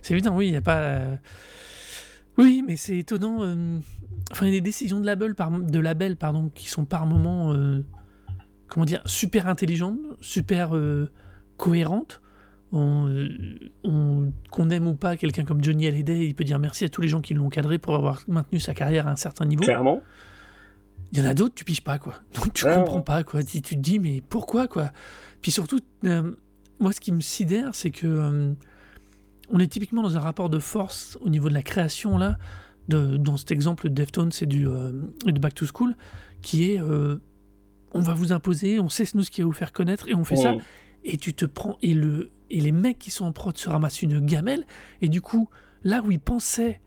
C'est 0.01 0.15
évident, 0.15 0.35
oui, 0.37 0.47
il 0.49 0.51
n'y 0.53 0.57
a 0.57 0.63
pas. 0.63 1.01
Oui, 2.39 2.65
mais 2.67 2.77
c'est 2.77 2.97
étonnant. 2.99 3.41
Enfin, 4.33 4.47
il 4.47 4.55
y 4.55 4.57
a 4.57 4.59
des 4.59 4.61
décisions 4.63 5.01
de 5.01 5.07
label, 5.07 5.35
par... 5.35 5.51
de 5.51 5.79
label 5.79 6.17
pardon, 6.17 6.51
qui 6.55 6.69
sont 6.69 6.85
par 6.87 7.07
moments, 7.07 7.55
comment 8.69 8.87
dire, 8.87 9.03
super 9.07 9.49
intelligentes, 9.49 9.99
super 10.21 10.71
cohérentes. 11.57 12.21
On, 12.77 13.07
euh, 13.09 13.29
on- 13.85 14.33
Qu'on 14.51 14.69
aime 14.71 14.87
ou 14.89 14.95
pas 14.95 15.17
quelqu'un 15.17 15.45
comme 15.45 15.63
Johnny 15.63 15.87
Hallyday, 15.87 16.27
il 16.27 16.35
peut 16.35 16.43
dire 16.45 16.59
merci 16.59 16.85
à 16.85 16.89
tous 16.89 17.01
les 17.03 17.09
gens 17.09 17.21
qui 17.21 17.33
l'ont 17.35 17.49
cadré 17.49 17.79
pour 17.79 17.95
avoir 17.95 18.23
maintenu 18.27 18.59
sa 18.59 18.75
carrière 18.75 19.07
à 19.07 19.13
un 19.13 19.17
certain 19.17 19.45
niveau. 19.45 19.63
Clairement. 19.63 20.03
Il 21.13 21.19
y 21.19 21.23
en 21.23 21.27
a 21.27 21.35
d'autres, 21.35 21.55
tu 21.55 21.65
piges 21.65 21.83
pas, 21.83 21.99
quoi. 21.99 22.15
Donc 22.35 22.53
tu 22.53 22.65
comprends 22.65 23.01
pas, 23.01 23.23
quoi. 23.23 23.43
Tu, 23.45 23.63
tu 23.63 23.77
te 23.77 23.81
dis, 23.81 23.99
mais 24.01 24.21
pourquoi, 24.29 24.67
quoi? 24.67 24.91
Puis 25.43 25.53
surtout, 25.53 25.79
euh, 26.05 26.33
moi, 26.81 26.93
ce 26.93 26.99
qui 27.01 27.13
me 27.13 27.21
sidère, 27.21 27.75
c'est 27.75 27.91
que 27.93 28.07
euh, 28.09 28.53
on 29.51 29.59
est 29.61 29.69
typiquement 29.69 30.03
dans 30.03 30.17
un 30.17 30.21
rapport 30.21 30.51
de 30.51 30.59
force 30.59 31.17
au 31.21 31.29
niveau 31.29 31.49
de 31.49 31.55
la 31.55 31.63
création, 31.63 32.19
là, 32.19 32.39
de, 32.89 33.17
dans 33.17 33.37
cet 33.37 33.53
exemple 33.53 33.89
de 33.89 33.95
Deftones 33.95 34.33
et 34.41 34.47
du, 34.47 34.67
euh, 34.67 34.91
de 35.25 35.39
Back 35.39 35.55
to 35.55 35.67
School, 35.67 35.95
qui 36.43 36.71
est, 36.73 36.81
on 36.81 38.01
va 38.01 38.15
vous 38.15 38.33
imposer, 38.33 38.81
on 38.81 38.89
sait 38.89 39.05
nous 39.15 39.23
ce 39.23 39.31
qui 39.31 39.43
va 39.43 39.47
vous 39.47 39.53
faire 39.53 39.73
connaître, 39.73 40.09
et 40.09 40.15
on 40.15 40.25
fait 40.25 40.37
ça 40.37 40.53
Mm. 40.53 40.61
et 41.05 41.17
tu 41.17 41.33
te 41.35 41.45
prends 41.45 41.79
et 41.81 41.95
le 41.95 42.31
et 42.57 42.61
les 42.61 42.73
mecs 42.73 42.99
qui 42.99 43.11
sont 43.11 43.25
en 43.25 43.33
prod 43.33 43.57
se 43.57 43.69
ramassent 43.69 44.03
une 44.03 44.21
gamelle. 44.21 44.64
Et 45.03 45.09
du 45.09 45.21
coup 45.21 45.49
là 45.83 46.03
où 46.03 46.11
ils 46.11 46.21
pensaient 46.21 46.81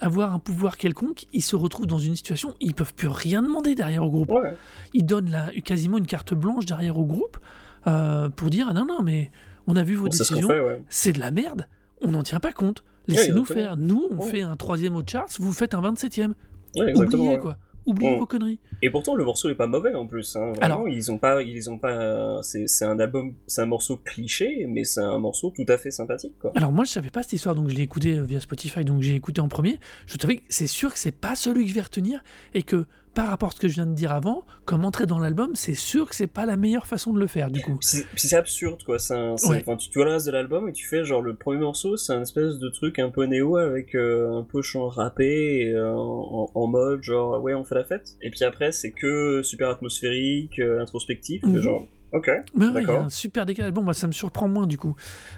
avoir 0.00 0.34
un 0.34 0.38
pouvoir 0.40 0.76
quelconque 0.76 1.26
ils 1.32 1.42
se 1.42 1.54
retrouvent 1.56 1.86
dans 1.86 1.98
une 1.98 2.16
situation 2.16 2.50
où 2.50 2.54
ils 2.60 2.74
peuvent 2.74 2.94
plus 2.94 3.08
rien 3.08 3.42
demander 3.42 3.74
derrière 3.74 4.04
au 4.04 4.10
groupe. 4.10 4.30
Ouais. 4.30 4.54
ils 4.94 5.06
donnent 5.06 5.30
la, 5.30 5.50
quasiment 5.64 5.98
une 5.98 6.06
carte 6.06 6.34
blanche 6.34 6.66
derrière 6.66 6.98
au 6.98 7.04
groupe 7.06 7.38
euh, 7.86 8.28
pour 8.28 8.50
dire 8.50 8.66
ah 8.68 8.72
non 8.74 8.84
non 8.84 9.02
mais 9.02 9.30
on 9.66 9.76
a 9.76 9.84
vu 9.84 9.94
vos 9.94 10.06
Bon, 10.06 10.10
c'est 10.10 10.24
ce 10.24 10.30
qu'on 10.34 10.40
décisions. 10.40 10.48
ouais. 10.66 10.82
c'est 10.88 11.12
de 11.12 11.20
la 11.20 11.30
merde. 11.30 11.68
On 12.00 12.10
n'en 12.10 12.24
tient 12.24 12.40
pas 12.40 12.52
compte. 12.52 12.82
Laissez-nous 13.06 13.44
faire. 13.44 13.76
Nous 13.76 14.08
on 14.10 14.20
fait 14.22 14.42
un 14.42 14.56
troisième 14.56 14.96
au 14.96 15.02
charts. 15.06 15.28
Vous 15.38 15.52
faites 15.52 15.72
un 15.74 15.80
27e 15.82 16.32
Ouais, 16.76 16.90
exactement. 16.90 17.22
oubliez 17.24 17.38
quoi 17.38 17.56
oubliez 17.86 18.16
vos 18.16 18.26
conneries 18.26 18.58
Et 18.82 18.90
pourtant 18.90 19.14
le 19.14 19.24
morceau 19.24 19.48
est 19.50 19.54
pas 19.54 19.66
mauvais 19.66 19.94
en 19.94 20.06
plus. 20.06 20.36
Hein. 20.36 20.52
Vraiment, 20.52 20.60
Alors- 20.60 20.88
ils 20.88 21.10
ont 21.10 21.18
pas, 21.18 21.42
ils 21.42 21.70
ont 21.70 21.78
pas. 21.78 22.40
C'est 22.42 22.84
un 22.84 22.98
album, 22.98 23.34
c'est 23.46 23.62
un 23.62 23.66
morceau 23.66 23.96
cliché, 23.96 24.66
mais 24.68 24.84
c'est 24.84 25.00
un 25.00 25.18
morceau 25.18 25.50
tout 25.50 25.64
à 25.68 25.78
fait 25.78 25.90
sympathique 25.90 26.34
quoi. 26.40 26.52
Alors 26.54 26.72
moi 26.72 26.84
je 26.84 26.90
savais 26.90 27.10
pas 27.10 27.22
cette 27.22 27.34
histoire 27.34 27.54
donc 27.54 27.68
je 27.68 27.74
l'ai 27.74 27.82
écouté 27.82 28.18
euh, 28.18 28.22
via 28.24 28.40
Spotify 28.40 28.84
donc 28.84 29.02
j'ai 29.02 29.14
écouté 29.14 29.40
en 29.40 29.48
premier. 29.48 29.78
Je 30.06 30.16
savais 30.18 30.36
que 30.36 30.42
c'est 30.48 30.66
sûr 30.66 30.92
que 30.92 30.98
c'est 30.98 31.12
pas 31.12 31.34
celui 31.34 31.64
que 31.64 31.70
je 31.70 31.74
vais 31.74 31.80
retenir 31.82 32.22
et 32.54 32.62
que 32.62 32.86
par 33.14 33.28
rapport 33.28 33.50
à 33.50 33.52
ce 33.52 33.60
que 33.60 33.68
je 33.68 33.74
viens 33.74 33.86
de 33.86 33.94
dire 33.94 34.10
avant, 34.12 34.44
comme 34.64 34.84
entrer 34.84 35.04
dans 35.06 35.18
l'album, 35.18 35.50
c'est 35.54 35.74
sûr 35.74 36.08
que 36.08 36.14
c'est 36.16 36.26
pas 36.26 36.46
la 36.46 36.56
meilleure 36.56 36.86
façon 36.86 37.12
de 37.12 37.18
le 37.20 37.26
faire 37.26 37.50
du 37.50 37.60
coup. 37.60 37.78
C'est 37.80 38.36
absurde 38.36 38.82
quoi. 38.84 38.96
Un- 39.10 39.34
Ouais. 39.48 39.62
tu, 39.78 39.90
tu 39.90 39.98
vois 39.98 40.06
le 40.06 40.12
reste 40.12 40.26
de 40.26 40.32
l'album 40.32 40.68
et 40.68 40.72
tu 40.72 40.86
fais 40.88 41.04
genre 41.04 41.20
le 41.20 41.34
premier 41.34 41.58
morceau, 41.60 41.96
c'est 41.96 42.12
un 42.14 42.22
espèce 42.22 42.58
de 42.58 42.68
truc 42.70 42.98
un 42.98 43.10
peu 43.10 43.24
néo 43.24 43.56
avec 43.56 43.94
euh, 43.94 44.38
un 44.38 44.42
peu 44.44 44.62
chant 44.62 44.88
rappé 44.88 45.66
et, 45.66 45.72
euh, 45.74 45.92
en, 45.94 46.50
en 46.54 46.66
mode 46.66 47.02
genre 47.02 47.42
ouais 47.42 47.52
on 47.54 47.64
fait 47.64 47.74
la 47.74 47.84
fête. 47.84 48.16
Et 48.22 48.30
puis 48.30 48.44
après 48.44 48.72
c'est 48.72 48.92
que 48.92 49.42
super 49.42 49.68
atmosphérique, 49.68 50.58
euh, 50.58 50.80
introspectif, 50.80 51.42
Mhm. 51.42 51.60
genre 51.60 51.86
ok. 52.12 52.30
Mais 52.56 52.66
ouais, 52.68 52.72
D'accord. 52.82 53.12
super 53.12 53.44
décalage. 53.46 53.72
Bon 53.72 53.82
bah 53.82 53.92
ça 53.92 54.06
me 54.06 54.12
surprend 54.12 54.48
moins 54.48 54.66
du 54.66 54.78
coup. 54.78 54.94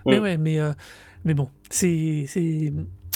Mais 0.06 0.18
Mm. 0.18 0.22
ouais, 0.22 0.36
mais 0.36 0.58
mais 1.24 1.34
bon, 1.34 1.48
c'est 1.70 2.26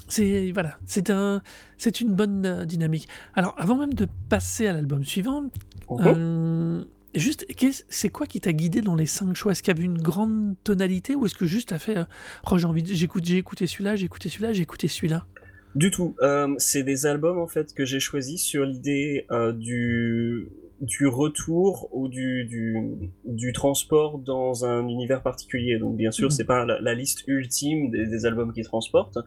c'est 0.08 0.50
voilà, 0.52 0.78
c'est 0.86 1.10
un, 1.10 1.42
c'est 1.76 2.00
une 2.00 2.14
bonne 2.14 2.44
euh, 2.44 2.64
dynamique. 2.64 3.08
Alors, 3.34 3.54
avant 3.58 3.76
même 3.76 3.94
de 3.94 4.06
passer 4.28 4.66
à 4.66 4.72
l'album 4.72 5.04
suivant, 5.04 5.44
euh, 5.90 6.84
juste, 7.14 7.46
c'est 7.88 8.08
quoi 8.08 8.26
qui 8.26 8.40
t'a 8.40 8.52
guidé 8.52 8.80
dans 8.80 8.94
les 8.94 9.06
cinq 9.06 9.34
choix? 9.36 9.52
Est-ce 9.52 9.62
qu'il 9.62 9.74
y 9.74 9.76
avait 9.76 9.86
une 9.86 10.02
grande 10.02 10.56
tonalité 10.64 11.14
ou 11.14 11.26
est-ce 11.26 11.34
que 11.34 11.46
juste 11.46 11.68
t'as 11.68 11.78
fait, 11.78 11.98
euh, 11.98 12.04
oh, 12.50 12.58
j'ai 12.58 12.66
envie, 12.66 12.84
j'écoute, 12.86 13.24
j'ai 13.24 13.36
écouté 13.36 13.66
celui-là, 13.66 13.96
j'ai 13.96 14.06
écouté 14.06 14.28
celui-là, 14.28 14.52
j'ai 14.52 14.62
écouté 14.62 14.88
celui-là? 14.88 15.26
Du 15.74 15.90
tout. 15.90 16.16
C'est 16.56 16.82
des 16.82 17.06
albums 17.06 17.38
en 17.38 17.46
fait 17.46 17.74
que 17.74 17.84
j'ai 17.84 18.00
choisis 18.00 18.40
sur 18.42 18.64
l'idée 18.64 19.26
du 19.54 20.48
du 20.80 21.06
retour 21.08 21.88
ou 21.92 22.08
du, 22.08 22.44
du 22.44 23.10
du 23.24 23.52
transport 23.52 24.18
dans 24.18 24.64
un 24.64 24.86
univers 24.86 25.22
particulier. 25.22 25.78
Donc 25.78 25.96
bien 25.96 26.10
sûr, 26.12 26.26
Mhm. 26.26 26.30
c'est 26.30 26.44
pas 26.44 26.64
la, 26.64 26.80
la 26.80 26.94
liste 26.94 27.24
ultime 27.26 27.90
des, 27.90 28.06
des 28.06 28.26
albums 28.26 28.52
qui 28.52 28.62
transportent, 28.62 29.18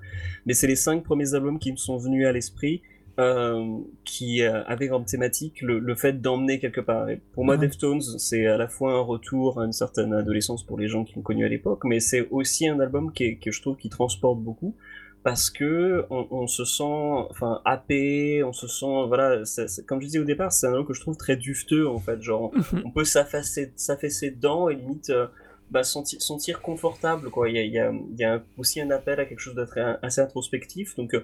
mais 0.46 0.54
c'est 0.54 0.68
les 0.68 0.78
cinq 0.78 1.04
premiers 1.04 1.34
albums 1.34 1.60
qui 1.60 1.72
me 1.72 1.78
sont 1.78 1.98
venus 1.98 2.26
à 2.28 2.32
l'esprit. 2.32 2.82
euh, 3.20 3.78
qui 4.06 4.42
euh, 4.42 4.64
avaient 4.64 4.88
comme 4.88 5.04
thématique 5.04 5.62
le, 5.62 5.80
le 5.80 5.96
fait 5.96 6.22
d'emmener 6.22 6.60
quelque 6.60 6.80
part. 6.80 7.10
Et 7.10 7.20
pour 7.34 7.44
moi. 7.44 7.58
Deftones, 7.58 8.02
c'est 8.02 8.48
à 8.48 8.56
la 8.58 8.70
fois 8.70 8.94
un 8.94 9.02
retour 9.02 9.60
à 9.60 9.66
une 9.66 9.74
certaine 9.74 10.14
adolescence 10.14 10.64
pour 10.66 10.80
les 10.80 10.88
gens 10.88 11.04
qui 11.04 11.16
l'ont 11.16 11.22
connu 11.22 11.46
à 11.46 11.50
l'époque, 11.50 11.82
mais 11.84 12.00
c'est 12.00 12.28
aussi 12.32 12.70
un 12.70 12.80
album 12.80 13.12
qui 13.12 13.26
est- 13.26 13.36
que 13.36 13.52
je 13.52 13.62
trouve 13.62 13.76
qui 13.76 13.90
transporte 13.90 14.40
beaucoup 14.40 14.76
parce 15.24 15.50
que 15.52 16.06
on, 16.10 16.28
on 16.32 16.48
se 16.48 16.66
sent 16.66 16.84
enfin 17.30 17.62
happé, 17.66 18.44
on 18.44 18.54
se 18.54 18.68
sent 18.68 19.06
voilà, 19.08 19.44
comme 19.88 20.02
je 20.02 20.08
disais 20.08 20.20
au 20.20 20.24
départ, 20.24 20.52
c'est 20.52 20.66
un 20.68 20.72
album 20.72 20.86
que 20.88 20.94
je 20.94 21.02
trouve 21.02 21.18
très 21.18 21.36
dufteux 21.36 21.88
en 21.88 22.00
fait, 22.00 22.22
genre 22.22 22.52
Mhm. 22.56 22.82
on 22.86 22.92
peut 22.92 23.06
s'affacer 23.06 23.72
s'affaisser 23.76 24.32
dedans 24.32 24.70
et 24.70 24.76
limite 24.76 25.10
euh, 25.12 25.28
bah, 25.70 25.84
sentir, 25.84 26.22
sentir 26.22 26.62
confortable 26.62 27.30
quoi. 27.30 27.50
Il 27.50 27.56
y 27.56 27.60
a, 27.60 27.64
il 27.64 27.72
y 27.74 27.80
a, 27.80 27.92
il 27.92 28.20
y 28.20 28.24
a 28.26 28.42
aussi 28.58 28.82
un 28.82 28.90
appel 28.92 29.20
à 29.20 29.26
quelque 29.26 29.40
chose 29.40 29.56
d'être 29.56 29.78
assez 30.02 30.22
introspectif 30.22 30.96
donc 30.96 31.14
euh, 31.14 31.24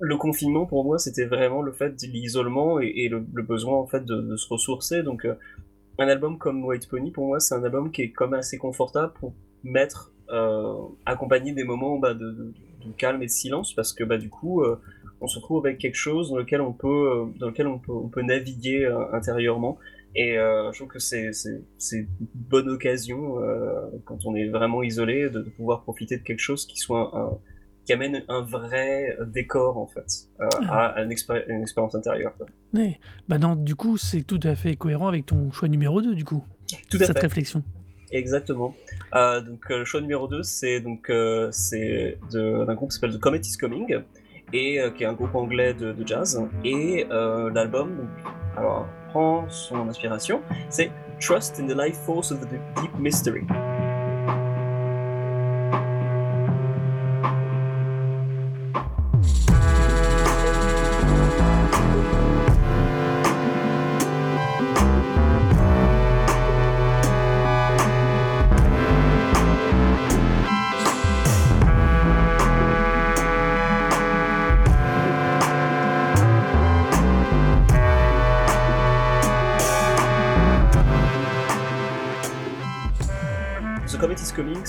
le 0.00 0.16
confinement 0.16 0.64
pour 0.64 0.84
moi 0.84 0.98
c'était 0.98 1.24
vraiment 1.26 1.60
le 1.60 1.72
fait 1.72 1.90
de 2.00 2.06
l'isolement 2.06 2.80
et, 2.80 2.86
et 2.96 3.08
le, 3.08 3.26
le 3.34 3.42
besoin 3.42 3.76
en 3.78 3.86
fait 3.86 4.04
de, 4.04 4.20
de 4.20 4.36
se 4.36 4.48
ressourcer 4.48 5.02
donc 5.02 5.24
euh, 5.24 5.34
un 5.98 6.06
album 6.08 6.38
comme 6.38 6.64
White 6.64 6.88
Pony 6.88 7.10
pour 7.10 7.26
moi 7.26 7.40
c'est 7.40 7.54
un 7.56 7.64
album 7.64 7.90
qui 7.90 8.02
est 8.02 8.12
même 8.20 8.34
assez 8.34 8.58
confortable 8.58 9.12
pour 9.18 9.34
mettre 9.64 10.12
euh, 10.30 10.74
accompagner 11.04 11.52
des 11.52 11.64
moments 11.64 11.98
bah, 11.98 12.14
de, 12.14 12.30
de- 12.30 12.54
de 12.88 12.92
calme 12.94 13.22
et 13.22 13.26
de 13.26 13.30
silence 13.30 13.74
parce 13.74 13.92
que 13.92 14.04
bah 14.04 14.18
du 14.18 14.28
coup 14.30 14.62
euh, 14.62 14.80
on 15.20 15.26
se 15.28 15.38
retrouve 15.38 15.64
avec 15.66 15.78
quelque 15.78 15.94
chose 15.96 16.30
dans 16.30 16.36
lequel 16.38 16.60
on 16.60 16.72
peut 16.72 16.88
euh, 16.88 17.26
dans 17.38 17.48
lequel 17.48 17.66
on 17.68 17.78
peut 17.78 17.92
on 17.92 18.08
peut 18.08 18.22
naviguer 18.22 18.84
euh, 18.84 19.12
intérieurement 19.12 19.78
et 20.14 20.34
je 20.34 20.76
trouve 20.76 20.88
que 20.88 20.98
c'est 20.98 21.30
une 21.92 22.08
bonne 22.34 22.68
occasion 22.70 23.36
quand 24.04 24.24
on 24.24 24.34
est 24.34 24.48
vraiment 24.48 24.82
isolé 24.82 25.28
de, 25.30 25.42
de 25.42 25.50
pouvoir 25.50 25.82
profiter 25.82 26.16
de 26.16 26.22
quelque 26.22 26.40
chose 26.40 26.66
qui 26.66 26.78
soit 26.78 27.16
un, 27.16 27.38
qui 27.84 27.92
amène 27.92 28.22
un 28.28 28.40
vrai 28.42 29.16
décor 29.28 29.76
en 29.78 29.86
fait 29.86 30.06
euh, 30.40 30.48
à, 30.68 30.86
à 30.86 31.02
une, 31.04 31.10
expéri- 31.10 31.44
une 31.48 31.62
expérience 31.62 31.94
intérieure 31.94 32.34
quoi. 32.36 32.46
Bah 33.28 33.38
non, 33.38 33.54
du 33.54 33.74
coup, 33.74 33.96
c'est 33.96 34.22
tout 34.22 34.40
à 34.42 34.54
fait 34.56 34.76
cohérent 34.76 35.08
avec 35.08 35.26
ton 35.26 35.50
choix 35.52 35.68
numéro 35.68 36.02
2, 36.02 36.14
du 36.14 36.24
coup, 36.24 36.42
tout 36.90 36.96
à 36.96 37.06
cette 37.06 37.16
fait 37.16 37.22
réflexion. 37.22 37.62
Exactement. 38.10 38.74
Euh, 39.14 39.40
donc 39.40 39.60
euh, 39.70 39.78
le 39.78 39.84
choix 39.84 40.00
numéro 40.00 40.26
2, 40.26 40.42
c'est 40.42 40.80
donc 40.80 41.10
euh, 41.10 41.48
c'est 41.52 42.18
d'un 42.32 42.74
groupe 42.74 42.90
qui 42.90 42.96
s'appelle 42.96 43.16
The 43.16 43.20
Comet 43.20 43.40
is 43.40 43.56
Coming 43.58 44.00
et 44.52 44.80
qui 44.96 45.02
est 45.02 45.06
un 45.06 45.12
groupe 45.12 45.34
anglais 45.34 45.74
de, 45.74 45.92
de 45.92 46.06
jazz 46.06 46.42
et 46.64 47.06
l'album 47.10 48.08
alors 48.56 48.86
prend 49.10 49.46
son 49.50 49.88
inspiration, 49.88 50.40
c'est 50.70 50.90
Trust 51.20 51.60
in 51.60 51.66
the 51.66 51.76
Life 51.76 51.98
Force 52.06 52.32
of 52.32 52.40
the 52.40 52.80
Deep 52.80 52.98
Mystery. 52.98 53.44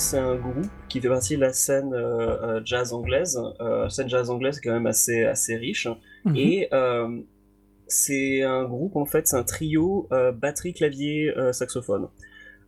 C'est 0.09 0.17
un 0.17 0.37
groupe 0.37 0.65
qui 0.87 1.01
fait 1.01 1.07
partie 1.07 1.35
de 1.35 1.41
la 1.41 1.53
scène 1.53 1.93
euh, 1.93 2.57
euh, 2.57 2.61
jazz 2.65 2.93
anglaise. 2.93 3.39
Euh, 3.61 3.83
la 3.83 3.89
scène 3.91 4.09
jazz 4.09 4.31
anglaise 4.31 4.57
est 4.57 4.61
quand 4.61 4.73
même 4.73 4.87
assez 4.87 5.23
assez 5.23 5.55
riche 5.55 5.87
Mhm. 6.25 6.35
et 6.35 6.69
c'est 7.87 8.43
un 8.43 8.65
groupe 8.65 8.95
en 8.95 9.05
fait, 9.05 9.27
c'est 9.27 9.37
un 9.37 9.43
trio 9.43 10.07
batterie, 10.33 10.73
clavier, 10.73 11.31
saxophone. 11.53 12.07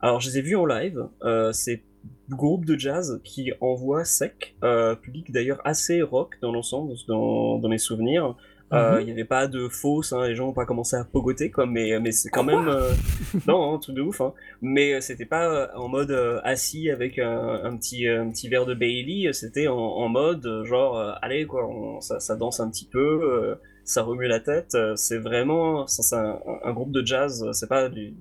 Alors 0.02 0.20
je 0.20 0.30
les 0.30 0.38
ai 0.38 0.42
vus 0.42 0.56
en 0.56 0.66
live. 0.66 1.08
C'est 1.52 1.84
groupe 2.30 2.66
de 2.66 2.78
jazz 2.78 3.20
qui 3.24 3.52
envoie 3.60 4.06
sec, 4.06 4.56
public 5.02 5.32
d'ailleurs 5.32 5.62
assez 5.66 6.02
rock 6.02 6.38
dans 6.42 6.52
l'ensemble, 6.52 6.94
dans, 7.08 7.58
dans 7.58 7.70
mes 7.70 7.80
souvenirs. 7.80 8.36
Euh, 8.74 8.96
Mhm. 8.96 9.02
Il 9.02 9.06
n'y 9.06 9.12
avait 9.12 9.26
pas 9.26 9.48
de 9.48 9.68
fausse, 9.68 10.14
hein, 10.14 10.28
les 10.28 10.36
gens 10.36 10.46
n'ont 10.48 10.54
pas 10.54 10.66
commencé 10.66 10.96
à 10.96 11.04
pogoter, 11.04 11.52
quoi, 11.52 11.66
mais, 11.66 12.00
mais 12.00 12.12
c'est 12.12 12.30
quand 12.30 12.46
Quoi 12.46 12.56
même... 12.62 12.68
euh, 12.70 12.92
non, 13.48 13.74
un 13.76 13.80
truc 13.80 13.96
de 13.96 14.02
ouf. 14.02 14.22
Hein. 14.22 14.34
Mais 14.62 14.94
euh, 14.94 15.02
c'était 15.02 15.26
pas 15.26 15.48
euh, 15.50 15.68
en 15.76 15.90
mode 15.90 16.12
euh, 16.12 16.40
assis 16.44 16.90
avec 16.90 17.20
un, 17.20 17.60
un 17.64 17.76
petit, 17.78 18.08
un 18.08 18.30
petit 18.30 18.48
verre 18.50 18.66
de 18.66 18.74
Bailey, 18.74 19.34
c'était 19.34 19.68
en, 19.68 19.76
en 19.78 20.08
mode 20.10 20.46
euh, 20.46 20.64
genre, 20.64 20.98
euh, 20.98 21.12
allez, 21.22 21.46
quoi, 21.46 21.68
on- 21.68 22.00
ça, 22.02 22.20
ça 22.22 22.36
danse 22.38 22.60
un 22.62 22.70
petit 22.70 22.88
peu, 22.88 23.00
euh, 23.00 23.56
ça 23.84 24.04
remue 24.04 24.28
la 24.28 24.40
tête. 24.40 24.74
euh, 24.76 24.96
c'est 24.96 25.18
vraiment 25.18 25.86
c'est 25.88 26.16
un, 26.16 26.40
un 26.64 26.72
groupe 26.72 26.92
de 26.92 27.06
jazz, 27.06 27.44
euh, 27.44 27.52
c'est 27.52 27.68
pas 27.68 27.90
du, 27.90 28.14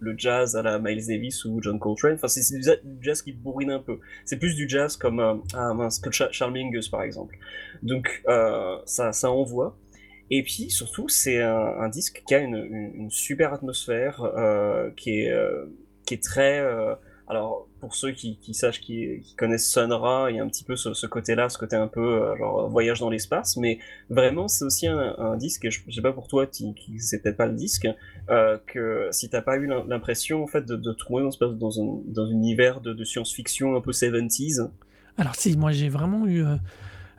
le 0.00 0.14
jazz 0.16 0.56
à 0.56 0.62
la 0.62 0.78
Miles 0.78 1.06
Davis 1.06 1.44
ou 1.44 1.60
John 1.62 1.78
Coltrane, 1.78 2.14
enfin, 2.14 2.28
c'est 2.28 2.40
du, 2.56 2.62
jazz 3.02 3.20
qui 3.22 3.32
bourrine 3.32 3.70
un 3.72 3.80
peu. 3.80 3.98
C'est 4.24 4.38
plus 4.38 4.54
du 4.54 4.68
jazz 4.68 4.96
comme 4.96 5.20
euh, 5.20 5.34
Cha- 6.10 6.30
Charles 6.32 6.52
Mingus, 6.52 6.88
par 6.88 7.02
exemple. 7.02 7.36
Donc, 7.82 8.22
euh, 8.28 8.76
ça, 8.86 9.12
ça 9.12 9.30
envoie. 9.30 9.76
Et 10.30 10.42
puis 10.42 10.70
surtout, 10.70 11.08
c'est 11.08 11.42
un, 11.42 11.56
un 11.56 11.88
disque 11.88 12.22
qui 12.26 12.34
a 12.34 12.38
une, 12.38 13.08
super 13.10 13.52
atmosphère, 13.52 14.22
euh, 14.22 14.90
qui 14.96 15.20
est 15.20 15.30
euh, 15.30 15.66
qui 16.06 16.14
est 16.14 16.22
très. 16.22 16.60
euh, 16.60 16.94
alors 17.30 17.66
pour 17.80 17.94
ceux 17.94 18.12
qui, 18.12 18.38
sachent, 18.54 18.80
qui, 18.80 19.22
connaissent 19.36 19.70
Sun 19.70 19.92
Ra, 19.92 20.30
il 20.30 20.36
y 20.36 20.40
a 20.40 20.42
un 20.42 20.48
petit 20.48 20.64
peu 20.64 20.76
ce, 20.76 21.06
côté-là, 21.06 21.48
ce 21.48 21.58
côté 21.58 21.76
un 21.76 21.86
peu 21.86 22.00
euh, 22.00 22.36
genre 22.36 22.68
voyage 22.68 23.00
dans 23.00 23.10
l'espace, 23.10 23.56
mais 23.58 23.78
vraiment 24.08 24.48
c'est 24.48 24.64
aussi 24.64 24.86
un, 24.86 25.36
disque. 25.36 25.66
et 25.66 25.70
Je, 25.70 25.80
je 25.86 25.94
sais 25.94 26.00
pas 26.00 26.12
pour 26.12 26.26
toi, 26.26 26.46
c'est 26.50 27.22
peut-être 27.22 27.36
pas 27.36 27.46
le 27.46 27.54
disque, 27.54 27.86
euh, 28.30 28.58
que 28.66 29.08
si 29.12 29.28
t'as 29.28 29.42
pas 29.42 29.56
eu 29.58 29.66
l'im- 29.66 29.84
l'impression 29.86 30.42
en 30.42 30.46
fait 30.46 30.64
de, 30.64 30.74
de 30.76 30.92
trouver 30.92 31.22
dans 31.22 31.80
un 31.80 32.30
univers 32.30 32.80
de, 32.80 32.94
de 32.94 33.04
science-fiction 33.04 33.76
un 33.76 33.80
peu 33.82 33.92
70s. 33.92 34.70
Alors 35.18 35.34
si, 35.34 35.56
moi 35.56 35.70
j'ai 35.70 35.90
vraiment 35.90 36.26
eu... 36.26 36.44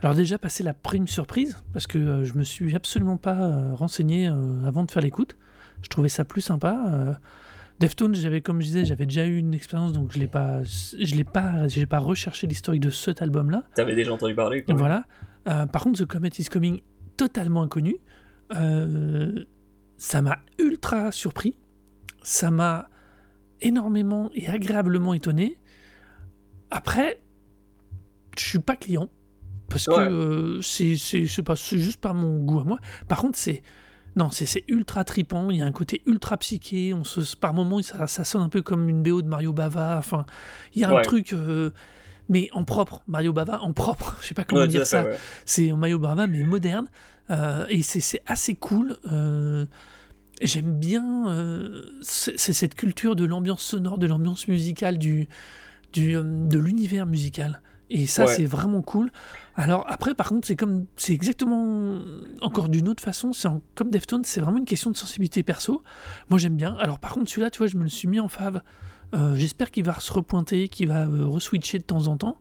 Alors 0.02 0.14
déjà 0.14 0.38
passé 0.38 0.62
la 0.62 0.72
prime 0.72 1.06
surprise, 1.06 1.62
parce 1.72 1.86
que 1.86 1.98
euh, 1.98 2.24
je 2.24 2.34
me 2.34 2.42
suis 2.42 2.74
absolument 2.74 3.18
pas 3.18 3.36
euh, 3.36 3.74
renseigné 3.74 4.28
euh, 4.28 4.64
avant 4.64 4.84
de 4.84 4.90
faire 4.90 5.02
l'écoute. 5.02 5.36
Je 5.82 5.88
trouvais 5.88 6.08
ça 6.08 6.24
plus 6.24 6.40
sympa. 6.40 6.82
euh. 6.92 7.14
Deftones, 7.80 8.14
j'avais, 8.14 8.40
comme 8.42 8.60
je 8.60 8.66
disais, 8.66 8.84
j'avais 8.84 9.06
déjà 9.06 9.26
eu 9.26 9.36
une 9.38 9.54
expérience, 9.54 9.92
donc 9.92 10.12
je 10.12 10.18
l'ai 10.18 10.26
pas, 10.26 10.62
je 10.64 11.14
l'ai 11.14 11.24
pas, 11.24 11.66
j'ai 11.68 11.86
pas 11.86 11.98
recherché 11.98 12.46
l'historique 12.46 12.82
de 12.82 12.90
cet 12.90 13.22
album-là. 13.22 13.64
T'avais 13.74 13.94
déjà 13.94 14.12
entendu 14.12 14.34
parler 14.34 14.62
quoi. 14.62 14.74
Voilà. 14.74 15.04
Par 15.44 15.82
contre, 15.82 15.98
The 16.02 16.06
Comet 16.06 16.28
is 16.38 16.44
Coming, 16.44 16.82
totalement 17.16 17.62
inconnu. 17.62 17.96
Ça 19.96 20.20
m'a 20.20 20.40
ultra 20.58 21.10
surpris. 21.10 21.56
Ça 22.22 22.50
m'a 22.50 22.90
énormément 23.62 24.28
et 24.34 24.46
agréablement 24.48 25.14
étonné. 25.14 25.58
Après, 26.70 27.22
je 28.36 28.44
suis 28.44 28.58
pas 28.58 28.76
client. 28.76 29.08
Parce 29.70 29.86
que 29.86 29.92
Ouais. 29.92 30.08
euh, 30.10 30.60
c'est, 30.62 30.94
juste 30.96 32.00
pas 32.00 32.12
mon 32.12 32.36
goût 32.44 32.60
à 32.60 32.64
moi. 32.64 32.78
Par 33.08 33.18
contre, 33.20 33.38
c'est. 33.38 33.62
Non, 34.16 34.30
c'est, 34.30 34.64
ultra 34.68 35.04
tripant. 35.04 35.50
Il 35.50 35.56
y 35.58 35.62
a 35.62 35.66
un 35.66 35.72
côté 35.72 36.02
ultra 36.04 36.36
psyché. 36.36 36.92
On 36.92 37.04
se, 37.04 37.36
par 37.36 37.54
moments, 37.54 37.80
ça, 37.80 38.06
ça 38.08 38.24
sonne 38.24 38.42
un 38.42 38.48
peu 38.48 38.60
comme 38.60 38.88
une 38.88 39.02
BO 39.02 39.22
de 39.22 39.28
Mario 39.28 39.52
Bava. 39.52 39.96
Enfin, 39.98 40.26
il 40.74 40.82
y 40.82 40.84
a 40.84 40.90
un 40.90 41.00
truc. 41.02 41.32
euh, 41.32 41.70
mais 42.28 42.48
en 42.52 42.64
propre. 42.64 43.02
Mario 43.08 43.32
Bava 43.32 43.60
en 43.62 43.72
propre. 43.72 44.16
Je 44.22 44.26
sais 44.28 44.34
pas 44.34 44.44
comment 44.44 44.62
Ouais, 44.62 44.68
dire 44.68 44.80
fait, 44.80 44.84
ça. 44.86 45.04
ouais. 45.04 45.18
C'est 45.46 45.72
maillot 45.72 45.98
Bava, 46.00 46.26
mais 46.26 46.42
moderne. 46.42 46.88
Euh, 47.30 47.64
et 47.68 47.82
c'est 47.82 48.20
assez 48.26 48.56
cool. 48.56 48.96
Euh, 49.10 49.64
J'aime 50.42 50.78
bien 50.78 51.26
c'est 52.00 52.38
cette 52.38 52.74
culture 52.74 53.14
de 53.14 53.26
l'ambiance 53.26 53.60
sonore, 53.62 53.98
de 53.98 54.06
l'ambiance 54.06 54.48
musicale, 54.48 54.96
du, 54.96 55.28
du, 55.92 56.14
de 56.14 56.58
l'univers 56.58 57.04
musical. 57.04 57.60
Et 57.90 58.06
ça, 58.06 58.24
Ouais. 58.26 58.34
c'est 58.34 58.44
vraiment 58.46 58.82
cool. 58.82 59.10
Alors 59.56 59.84
après, 59.88 60.14
par 60.14 60.28
contre, 60.28 60.46
c'est 60.46 60.54
comme, 60.56 60.86
c'est 60.96 61.12
exactement 61.12 62.00
encore 62.40 62.68
d'une 62.68 62.88
autre 62.88 63.02
façon. 63.02 63.32
C'est 63.32 63.48
en- 63.48 63.62
comme 63.74 63.90
Deftones, 63.90 64.24
c'est 64.24 64.40
vraiment 64.40 64.58
une 64.58 64.64
question 64.64 64.90
de 64.90 64.96
sensibilité 64.96 65.42
perso. 65.42 65.82
Moi, 66.28 66.38
j'aime 66.38 66.56
bien. 66.56 66.76
Alors 66.78 66.98
par 67.00 67.12
contre, 67.12 67.28
celui-là, 67.30 67.50
tu 67.50 67.58
vois, 67.58 67.66
je 67.66 67.76
me 67.76 67.82
le 67.82 67.88
suis 67.88 68.06
mis 68.08 68.20
en 68.20 68.28
fave. 68.28 68.62
Euh, 69.14 69.34
J'espère 69.34 69.72
qu'il 69.72 69.84
va 69.84 69.98
se 69.98 70.12
repointer, 70.12 70.68
qu'il 70.68 70.86
va 70.88 71.06
euh, 71.06 71.26
reswitcher 71.26 71.78
de 71.78 71.84
temps 71.84 72.06
en 72.06 72.16
temps. 72.16 72.38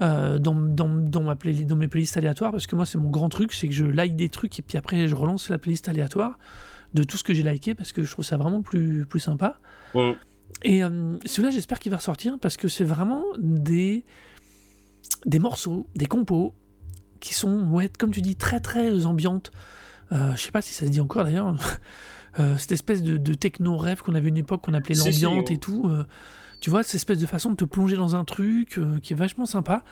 euh, 0.00 0.40
dans, 0.40 0.56
dans, 0.56 0.88
dans, 0.88 1.22
ma 1.22 1.36
playlist, 1.36 1.66
dans 1.68 1.76
mes 1.76 1.86
playlists 1.86 2.16
aléatoires, 2.16 2.50
parce 2.50 2.66
que 2.66 2.74
moi, 2.74 2.84
c'est 2.84 2.98
mon 2.98 3.10
grand 3.10 3.28
truc, 3.28 3.52
c'est 3.52 3.68
que 3.68 3.74
je 3.74 3.84
like 3.84 4.16
des 4.16 4.28
trucs 4.28 4.58
et 4.58 4.62
puis 4.62 4.76
après, 4.76 5.06
je 5.06 5.14
relance 5.14 5.48
la 5.50 5.56
playlist 5.58 5.88
aléatoire 5.88 6.36
de 6.94 7.04
tout 7.04 7.16
ce 7.16 7.22
que 7.22 7.32
j'ai 7.32 7.44
liké 7.44 7.76
parce 7.76 7.92
que 7.92 8.02
je 8.02 8.10
trouve 8.10 8.24
ça 8.24 8.36
vraiment 8.36 8.60
plus, 8.60 9.06
plus 9.06 9.20
sympa. 9.20 9.60
Et 10.64 10.82
euh, 10.82 11.16
celui-là, 11.26 11.50
j'espère 11.52 11.78
qu'il 11.78 11.90
va 11.92 11.98
ressortir 11.98 12.38
parce 12.40 12.56
que 12.56 12.66
c'est 12.66 12.82
vraiment 12.84 13.22
des, 13.38 14.04
des 15.26 15.38
morceaux, 15.38 15.86
des 15.94 16.06
compos 16.06 16.54
qui 17.20 17.34
sont, 17.34 17.66
ouais, 17.70 17.88
comme 17.98 18.10
tu 18.10 18.20
dis, 18.22 18.36
très 18.36 18.60
très 18.60 19.06
ambiantes. 19.06 19.50
Euh, 20.12 20.34
je 20.36 20.42
sais 20.42 20.50
pas 20.52 20.60
si 20.62 20.72
ça 20.74 20.84
se 20.86 20.90
dit 20.90 21.00
encore 21.00 21.24
d'ailleurs. 21.24 21.54
Euh, 22.40 22.56
cette 22.58 22.72
espèce 22.72 23.00
de, 23.00 23.16
de 23.16 23.32
techno-rêve 23.32 24.02
qu'on 24.02 24.16
avait 24.16 24.28
une 24.28 24.36
époque 24.36 24.62
qu'on 24.62 24.74
appelait 24.74 24.96
l'ambiante 24.96 25.50
on- 25.50 25.54
et 25.54 25.58
tout. 25.58 25.84
euh, 25.88 26.04
tu 26.60 26.68
vois, 26.68 26.82
cette 26.82 26.96
espèce 26.96 27.18
de 27.20 27.26
façon 27.26 27.50
de 27.50 27.54
te 27.54 27.64
plonger 27.64 27.94
dans 27.94 28.16
un 28.16 28.24
truc 28.24 28.76
euh, 28.76 28.98
qui 29.00 29.12
est 29.12 29.16
vachement 29.16 29.46
sympa. 29.46 29.84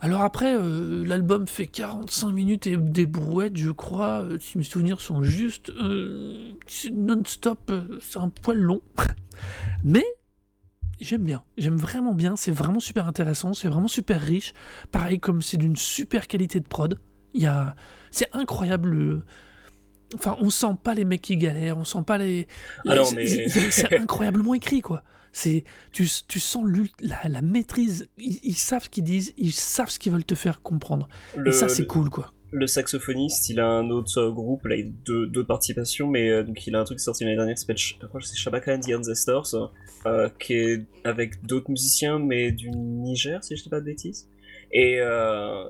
Alors 0.00 0.22
après, 0.22 0.56
l'album 0.58 1.46
fait 1.46 1.66
45 1.66 2.30
minutes 2.32 2.66
et 2.66 2.78
des 2.78 3.04
brouettes, 3.04 3.58
je 3.58 3.70
crois, 3.70 4.26
si 4.40 4.56
mes 4.56 4.64
souvenirs 4.64 5.02
sont 5.02 5.22
justes, 5.22 5.70
non-stop, 6.92 7.70
c'est 8.00 8.18
un 8.18 8.28
poil 8.30 8.58
long. 8.58 8.80
Mais 9.84 10.04
j'aime 11.00 11.24
bien, 11.24 11.42
j'aime 11.58 11.76
vraiment 11.76 12.14
bien, 12.14 12.36
c'est 12.36 12.50
vraiment 12.52 12.80
super 12.80 13.06
intéressant, 13.06 13.52
c'est 13.54 13.68
vraiment 13.68 13.88
super 13.88 14.20
riche. 14.20 14.52
Pareil, 14.92 15.18
comme 15.20 15.42
c'est 15.42 15.56
d'une 15.56 15.76
super 15.76 16.26
qualité 16.28 16.60
de 16.60 16.66
prod, 16.68 16.98
il 17.34 17.42
y 17.42 17.46
a... 17.46 17.74
c'est 18.10 18.28
incroyable. 18.34 18.88
le- 18.90 19.22
Enfin, 20.14 20.36
on 20.40 20.50
sent 20.50 20.76
pas 20.84 20.94
les 20.94 21.04
mecs 21.04 21.20
qui 21.22 21.36
galèrent, 21.36 21.76
on 21.78 21.84
sent 21.84 22.02
pas 22.06 22.16
les. 22.18 22.46
C'est- 22.84 23.14
mais- 23.16 23.70
c'est 23.70 23.92
incroyablement 23.98 24.54
écrit, 24.54 24.80
quoi. 24.80 25.02
C'est, 25.32 25.64
tu, 25.92 26.08
tu 26.28 26.40
sens 26.40 26.64
la, 27.00 27.28
la 27.28 27.42
maîtrise. 27.42 28.08
Ils, 28.16 28.38
ils 28.42 28.54
savent 28.56 28.84
ce 28.84 28.88
qu'ils 28.88 29.04
disent, 29.04 29.34
ils 29.36 29.52
savent 29.52 29.90
ce 29.90 29.98
qu'ils 29.98 30.12
veulent 30.12 30.24
te 30.24 30.36
faire 30.36 30.62
comprendre. 30.62 31.08
Le, 31.36 31.48
Et 31.48 31.52
ça, 31.52 31.68
c'est 31.68 31.86
cool, 31.86 32.08
quoi. 32.08 32.32
le 32.52 32.66
saxophoniste, 32.68 33.50
il 33.50 33.58
a 33.60 33.66
un 33.66 33.90
autre 33.90 34.16
euh, 34.18 34.30
groupe, 34.30 34.64
là, 34.66 34.76
il 34.76 34.86
a 34.86 34.90
deux, 35.04 35.26
deux 35.26 35.44
participations, 35.44 36.06
mais 36.08 36.30
euh, 36.30 36.42
donc 36.44 36.64
il 36.66 36.74
a 36.76 36.80
un 36.80 36.84
truc 36.84 37.00
sorti 37.00 37.24
l'année 37.24 37.36
dernière 37.36 37.54
qui 37.56 37.60
s'appelle, 37.62 37.76
je 37.76 37.94
crois 38.06 38.20
que 38.20 38.26
c'est 38.26 38.36
Shabaka 38.36 38.74
and 38.76 38.80
the 38.80 38.94
Ancestors, 38.96 39.72
euh, 40.06 40.28
qui 40.38 40.54
est 40.54 40.82
avec 41.04 41.44
d'autres 41.44 41.70
musiciens, 41.70 42.18
mais 42.18 42.52
du 42.52 42.70
Niger, 42.70 43.42
si 43.44 43.56
je 43.56 43.62
dis 43.64 43.68
pas 43.68 43.80
de 43.80 43.86
bêtises. 43.86 44.28
Et 44.72 44.98
euh, 45.00 45.64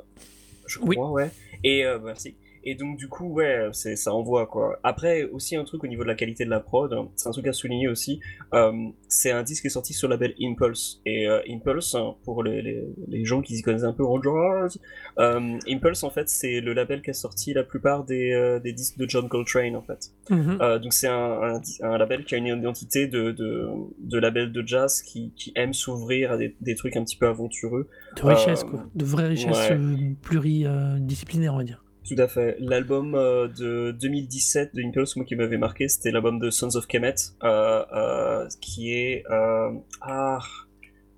je 0.66 0.78
Oui. 0.80 0.96
crois, 0.96 1.10
ouais. 1.10 1.30
Et 1.64 1.84
euh, 1.84 1.98
merci. 1.98 2.36
Et 2.68 2.74
donc 2.74 2.98
du 2.98 3.06
coup, 3.08 3.28
ouais, 3.28 3.68
ça 3.72 4.12
envoie 4.12 4.46
quoi. 4.46 4.78
Après, 4.82 5.22
aussi 5.24 5.54
un 5.54 5.62
truc 5.64 5.84
au 5.84 5.86
niveau 5.86 6.02
de 6.02 6.08
la 6.08 6.16
qualité 6.16 6.44
de 6.44 6.50
la 6.50 6.58
prod, 6.60 6.92
hein, 6.92 7.08
c'est 7.14 7.28
un 7.28 7.32
truc 7.32 7.46
à 7.46 7.52
souligner 7.52 7.86
aussi. 7.88 8.18
euh, 8.54 8.72
c'est 9.08 9.30
un 9.30 9.44
disque 9.44 9.62
qui 9.62 9.68
est 9.68 9.70
sorti 9.70 9.92
sur 9.94 10.08
le 10.08 10.14
label 10.14 10.34
Impulse. 10.42 11.00
Et 11.06 11.28
euh, 11.28 11.40
Impulse, 11.48 11.94
hein, 11.94 12.16
pour 12.24 12.42
les, 12.42 12.60
les, 12.62 12.82
les 13.06 13.24
gens 13.24 13.40
qui 13.40 13.54
s'y 13.56 13.62
connaissent 13.62 13.84
un 13.84 13.92
peu 13.92 14.04
jazz, 14.22 14.78
euh, 15.18 15.58
Impulse, 15.68 16.02
en 16.02 16.10
fait, 16.10 16.28
c'est 16.28 16.60
le 16.60 16.72
label 16.72 17.02
qui 17.02 17.10
a 17.10 17.12
sorti 17.12 17.54
la 17.54 17.62
plupart 17.62 18.04
des, 18.04 18.32
euh, 18.32 18.58
des 18.58 18.72
disques 18.72 18.98
de 18.98 19.08
John 19.08 19.28
Coltrane, 19.28 19.76
en 19.76 19.82
fait. 19.82 20.10
Mhm. 20.28 20.58
Euh, 20.60 20.78
donc 20.80 20.92
c'est 20.92 21.06
un, 21.08 21.14
un, 21.14 21.60
un 21.82 21.98
label 21.98 22.24
qui 22.24 22.34
a 22.34 22.38
une 22.38 22.48
identité 22.48 23.06
de, 23.06 23.30
de, 23.30 23.68
de 24.00 24.18
label 24.18 24.50
de 24.50 24.66
jazz 24.66 25.02
qui, 25.02 25.32
qui 25.36 25.52
aime 25.54 25.72
s'ouvrir 25.72 26.32
à 26.32 26.36
des, 26.36 26.56
des 26.60 26.74
trucs 26.74 26.96
un 26.96 27.04
petit 27.04 27.16
peu 27.16 27.28
aventureux. 27.28 27.88
De 28.16 28.22
richesse, 28.22 28.64
quoi. 28.64 28.84
De 28.94 29.04
vraie 29.04 29.28
richesse 29.28 29.70
ouais. 29.70 30.16
pluridisciplinaire, 30.20 31.54
on 31.54 31.58
va 31.58 31.64
dire. 31.64 31.84
Tout 32.06 32.14
à 32.18 32.28
fait. 32.28 32.56
L'album 32.60 33.16
euh, 33.16 33.48
de 33.48 33.90
2017 33.90 34.74
de 34.74 34.82
Impulse, 34.82 35.16
moi 35.16 35.24
qui 35.24 35.34
m'avait 35.34 35.56
marqué, 35.56 35.88
c'était 35.88 36.12
l'album 36.12 36.38
de 36.38 36.50
Sons 36.50 36.76
of 36.76 36.86
Kemet, 36.86 37.14
euh, 37.42 37.84
euh, 37.92 38.48
qui 38.60 38.92
est 38.92 39.24
ah, 39.28 40.38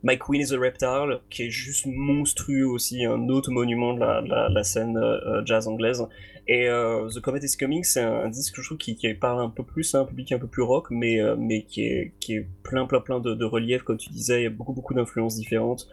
My 0.02 0.16
Queen 0.16 0.40
is 0.40 0.54
a 0.54 0.58
Reptile, 0.58 1.20
qui 1.28 1.42
est 1.42 1.50
juste 1.50 1.84
monstrueux 1.86 2.66
aussi, 2.66 3.04
un 3.04 3.28
autre 3.28 3.50
monument 3.50 3.92
de 3.92 4.00
la, 4.00 4.64
scène 4.64 4.98
jazz 5.44 5.68
anglaise. 5.68 6.06
Et 6.46 6.66
The 6.66 7.20
Comet 7.20 7.40
is 7.42 7.58
Coming, 7.58 7.84
c'est 7.84 8.00
un, 8.00 8.20
un 8.20 8.28
disque 8.30 8.58
je 8.58 8.64
trouve 8.64 8.78
qui, 8.78 8.96
parle 9.12 9.42
un 9.42 9.50
peu 9.50 9.64
plus 9.64 9.94
à 9.94 9.98
un 9.98 10.04
public 10.06 10.32
un 10.32 10.38
peu 10.38 10.46
plus 10.46 10.62
rock, 10.62 10.86
mais, 10.90 11.18
mais 11.36 11.64
qui, 11.64 11.82
est, 11.82 12.12
qui 12.20 12.36
est 12.36 12.46
plein 12.62 12.86
plein 12.86 13.00
plein 13.00 13.20
de, 13.20 13.34
de 13.34 13.44
relief, 13.44 13.82
comme 13.82 13.98
tu 13.98 14.08
disais, 14.08 14.40
il 14.40 14.44
y 14.44 14.46
a 14.46 14.50
beaucoup 14.50 14.72
beaucoup 14.72 14.94
d'influences 14.94 15.36
différentes. 15.36 15.86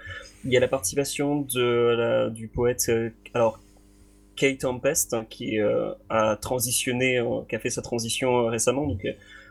Il 0.46 0.54
y 0.54 0.58
a 0.58 0.62
la 0.62 0.70
participation 0.70 1.42
de 1.42 2.30
du 2.30 2.48
poète, 2.48 2.90
alors 3.34 3.60
Kate 4.36 4.60
Tempest, 4.60 5.14
hein, 5.14 5.26
qui 5.30 5.60
euh, 5.60 5.92
a 6.10 6.36
transitionné, 6.36 7.20
euh, 7.20 7.42
qui 7.50 7.56
a 7.56 7.60
fait 7.60 7.70
sa 7.70 7.82
transition 7.82 8.38
euh, 8.46 8.50
récemment, 8.50 8.86
donc 8.88 9.06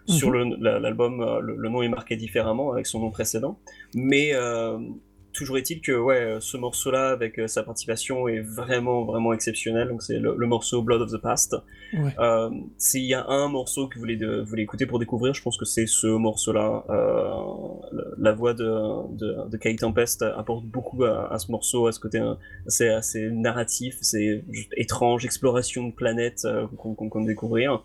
sur 0.07 0.31
le- 0.31 0.57
la- 0.61 0.79
l'album, 0.79 1.25
le, 1.41 1.57
le 1.57 1.69
nom 1.71 1.83
est 1.83 1.89
marqué 1.89 2.17
différemment 2.17 2.73
avec 2.73 2.87
son 2.87 3.01
nom 3.01 3.11
précédent, 3.11 3.59
mais 3.95 4.33
toujours 5.35 5.59
est-il 5.59 5.81
que 5.81 5.93
ouais, 5.93 6.39
ce 6.41 6.57
morceau-là 6.57 7.11
avec 7.11 7.39
euh, 7.39 7.47
sa 7.47 7.63
participation 7.63 8.29
est 8.29 8.41
vraiment 8.41 9.05
vraiment 9.05 9.33
exceptionnel. 9.33 9.89
Donc 9.89 10.03
c'est 10.03 10.19
le, 10.19 10.35
le 10.37 10.47
morceau 10.47 10.83
Blood 10.83 11.03
of 11.03 11.11
the 11.11 11.19
Past. 11.21 11.57
Ouais. 11.93 12.15
Euh, 12.19 12.51
S'il 12.79 13.05
y 13.05 13.15
a 13.15 13.27
un 13.29 13.49
morceau 13.49 13.89
que 13.89 13.95
vous 13.95 14.01
voulez, 14.01 14.17
de, 14.17 14.41
vous 14.41 14.47
voulez 14.47 14.63
écouter 14.63 14.87
pour 14.87 14.99
découvrir, 14.99 15.35
je 15.35 15.43
pense 15.43 15.59
que 15.59 15.65
c'est 15.65 15.87
ce 15.87 16.07
morceau-là. 16.07 16.85
Euh, 16.89 17.35
la 18.19 18.33
voix 18.33 18.55
de, 18.55 18.65
de, 19.17 19.49
de 19.51 19.57
Kate 19.57 19.79
Tempest 19.79 20.23
apporte 20.23 20.65
beaucoup 20.65 21.05
à, 21.05 21.33
à 21.33 21.39
ce 21.39 21.51
morceau, 21.51 21.87
à 21.87 21.93
ce 21.93 22.01
côté 22.01 22.19
hein, 22.19 22.39
assez, 22.67 22.89
assez 22.89 23.31
narratif, 23.31 23.97
c'est 24.01 24.45
étrange, 24.77 25.25
exploration 25.25 25.89
de 25.89 25.93
planète 25.93 26.43
euh, 26.45 26.67
qu'on 26.79 26.95
qu'on 26.95 27.09
compte 27.09 27.27
découvrir. 27.27 27.83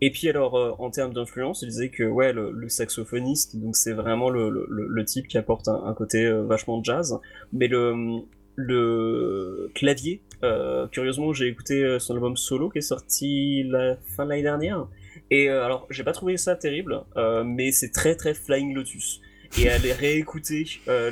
Et 0.00 0.10
puis 0.10 0.28
alors, 0.28 0.56
euh, 0.56 0.72
en 0.78 0.90
termes 0.90 1.12
d'influence, 1.12 1.62
il 1.62 1.68
disait 1.68 1.90
que 1.90 2.04
ouais, 2.04 2.32
le, 2.32 2.50
le 2.50 2.68
saxophoniste, 2.68 3.56
donc 3.56 3.76
c'est 3.76 3.92
vraiment 3.92 4.30
le, 4.30 4.50
le, 4.50 4.66
le 4.68 5.04
type 5.04 5.28
qui 5.28 5.38
apporte 5.38 5.68
un, 5.68 5.82
un 5.84 5.94
côté 5.94 6.24
euh, 6.26 6.42
jazz, 6.82 7.18
mais 7.52 7.68
le, 7.68 8.20
le 8.56 9.70
clavier, 9.74 10.22
euh, 10.42 10.86
curieusement, 10.88 11.32
j'ai 11.32 11.46
écouté 11.48 11.82
euh, 11.82 11.98
son 11.98 12.14
album 12.14 12.36
solo 12.36 12.70
qui 12.70 12.78
est 12.78 12.82
sorti 12.82 13.64
la 13.64 13.96
fin 14.16 14.24
de 14.24 14.30
l'année 14.30 14.42
dernière. 14.42 14.86
Et 15.30 15.50
euh, 15.50 15.64
alors, 15.64 15.86
j'ai 15.90 16.02
pas 16.02 16.12
trouvé 16.12 16.36
ça 16.36 16.56
terrible, 16.56 17.02
mais 17.44 17.72
c'est 17.72 17.90
très 17.90 18.14
très 18.16 18.34
Flying 18.34 18.74
Lotus. 18.74 19.20
Et 19.58 19.68
aller 19.68 19.92
réécouter 19.92 20.64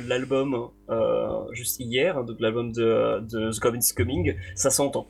l'album 0.07 0.69
juste 1.51 1.79
hier, 1.79 2.23
donc 2.23 2.39
l'album 2.39 2.71
de, 2.71 3.19
The 3.29 3.75
is 3.75 3.93
Coming, 3.95 4.35
ça 4.55 4.69
s'entend. 4.69 5.07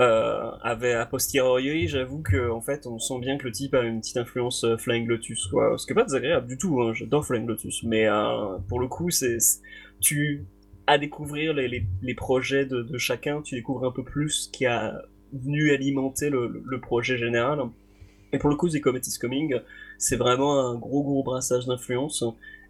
Euh, 0.00 0.50
avec 0.62 0.96
a 0.96 1.06
posteriori, 1.06 1.86
j'avoue 1.86 2.20
que 2.20 2.50
en 2.50 2.60
fait, 2.60 2.88
on 2.88 2.98
sent 2.98 3.20
bien 3.20 3.38
que 3.38 3.44
le 3.44 3.52
type 3.52 3.74
a 3.74 3.82
une 3.82 4.00
petite 4.00 4.16
influence 4.16 4.66
Flying 4.78 5.06
Lotus, 5.06 5.46
quoi. 5.46 5.78
Ce 5.78 5.86
qui 5.86 5.92
est 5.92 5.94
pas 5.94 6.02
désagréable 6.02 6.48
du 6.48 6.58
tout. 6.58 6.82
Hein. 6.82 6.92
J'adore 6.94 7.24
Flying 7.24 7.46
Lotus, 7.46 7.84
mais 7.84 8.06
pour 8.68 8.80
le 8.80 8.88
coup, 8.88 9.10
c'est- 9.10 9.60
tu 10.04 10.44
à 10.86 10.98
découvrir 10.98 11.54
les, 11.54 11.66
les, 11.66 11.82
les 12.02 12.14
projets 12.14 12.66
de, 12.66 12.82
de 12.82 12.98
chacun, 12.98 13.40
tu 13.40 13.54
découvres 13.54 13.86
un 13.86 13.90
peu 13.90 14.04
plus 14.04 14.28
ce 14.30 14.50
qui 14.50 14.66
a 14.66 15.00
venu 15.32 15.70
alimenter 15.72 16.28
le, 16.28 16.62
le- 16.64 16.80
projet 16.80 17.16
général. 17.16 17.58
Et 18.32 18.38
pour 18.38 18.50
le 18.50 18.56
coup, 18.56 18.68
The 18.68 18.80
Comet 18.80 19.00
is 19.06 19.18
Coming, 19.18 19.56
c'est 19.98 20.16
vraiment 20.16 20.52
un 20.68 20.74
gros 20.74 21.02
gros 21.02 21.22
brassage 21.22 21.66
d'influences. 21.66 22.22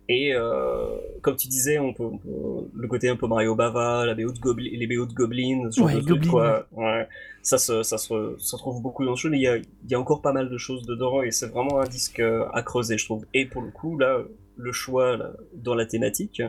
Et 0.09 0.33
euh, 0.35 0.97
comme 1.23 1.35
tu 1.35 1.49
disais, 1.49 1.79
on 1.79 1.93
peut, 1.93 2.05
on 2.05 2.19
peut- 2.19 2.69
le 2.75 2.87
côté 2.89 3.09
un 3.09 3.17
peu 3.17 3.27
Mario 3.27 3.55
Bava, 3.57 4.05
la 4.07 4.15
BO 4.15 4.31
de 4.33 4.39
Goblin, 4.39 4.71
les 4.73 4.87
BO 4.87 5.07
de 5.07 5.15
Goblin, 5.15 5.71
ce 5.71 5.81
genre 5.81 5.87
Ouais, 5.89 5.95
de 5.97 6.01
trucs, 6.01 6.09
Goblin, 6.21 6.31
quoi. 6.31 6.67
Ouais. 6.73 7.09
Ça, 7.43 7.59
se, 7.59 7.83
ça, 7.83 7.99
se, 7.99 8.37
ça 8.39 8.57
se 8.57 8.63
trouve 8.63 8.81
beaucoup 8.81 9.05
dans 9.05 9.13
le 9.13 9.17
jeu, 9.17 9.31
mais 9.31 9.39
il 9.39 9.43
y 9.43 9.49
a, 9.49 9.57
y 9.89 9.95
a 9.95 9.99
encore 9.99 10.21
pas 10.23 10.33
mal 10.33 10.49
de 10.51 10.59
choses 10.59 10.85
dedans 10.87 11.23
et 11.23 11.31
c'est 11.33 11.49
vraiment 11.49 11.81
un 11.81 11.89
disque 11.89 12.21
euh, 12.21 12.45
à 12.53 12.63
creuser, 12.63 12.97
je 12.99 13.07
trouve. 13.07 13.25
Et 13.35 13.47
pour 13.47 13.63
le 13.63 13.71
coup, 13.71 13.99
là, 13.99 14.19
le 14.57 14.73
choix 14.73 15.17
là, 15.17 15.33
dans 15.55 15.75
la 15.75 15.87
thématique, 15.87 16.43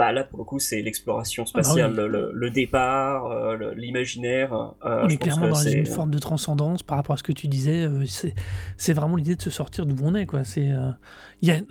bah 0.00 0.12
là, 0.12 0.24
pour 0.24 0.38
le 0.38 0.44
coup, 0.44 0.58
c'est 0.58 0.80
l'exploration 0.80 1.44
spatiale, 1.44 1.94
Ah 1.98 2.02
oui. 2.04 2.08
le, 2.10 2.30
le 2.32 2.50
départ, 2.50 3.26
euh, 3.26 3.74
l'imaginaire. 3.74 4.54
euh, 4.82 5.02
On 5.04 5.08
est 5.10 5.18
clairement 5.18 5.48
dans 5.48 5.54
une 5.62 5.84
forme 5.84 6.10
de 6.10 6.18
transcendance 6.18 6.82
par 6.82 6.96
rapport 6.96 7.12
à 7.12 7.16
ce 7.18 7.22
que 7.22 7.32
tu 7.32 7.48
disais. 7.48 7.84
euh, 7.86 8.06
c'est, 8.06 8.92
vraiment 8.94 9.16
l'idée 9.16 9.36
de 9.36 9.42
se 9.42 9.50
sortir 9.50 9.84
d'où 9.84 9.96
on 10.02 10.14
est, 10.14 10.24
quoi. 10.24 10.42
C'est, 10.44 10.70
euh, 10.72 10.90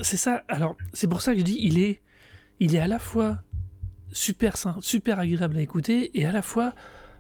c'est 0.02 0.18
ça. 0.18 0.44
Alors, 0.48 0.76
c'est 0.94 1.08
pour 1.08 1.22
ça 1.24 1.34
que 1.34 1.40
je 1.40 1.44
dis, 1.44 1.58
il 1.60 1.80
est, 1.80 2.02
il 2.60 2.76
est 2.76 2.80
à 2.80 2.88
la 2.88 3.00
fois 3.00 3.40
super 4.12 4.58
sain, 4.58 4.76
super 4.80 5.18
agréable 5.20 5.58
à 5.58 5.62
écouter 5.62 6.12
et 6.20 6.28
à 6.28 6.32
la 6.32 6.44
fois 6.44 6.74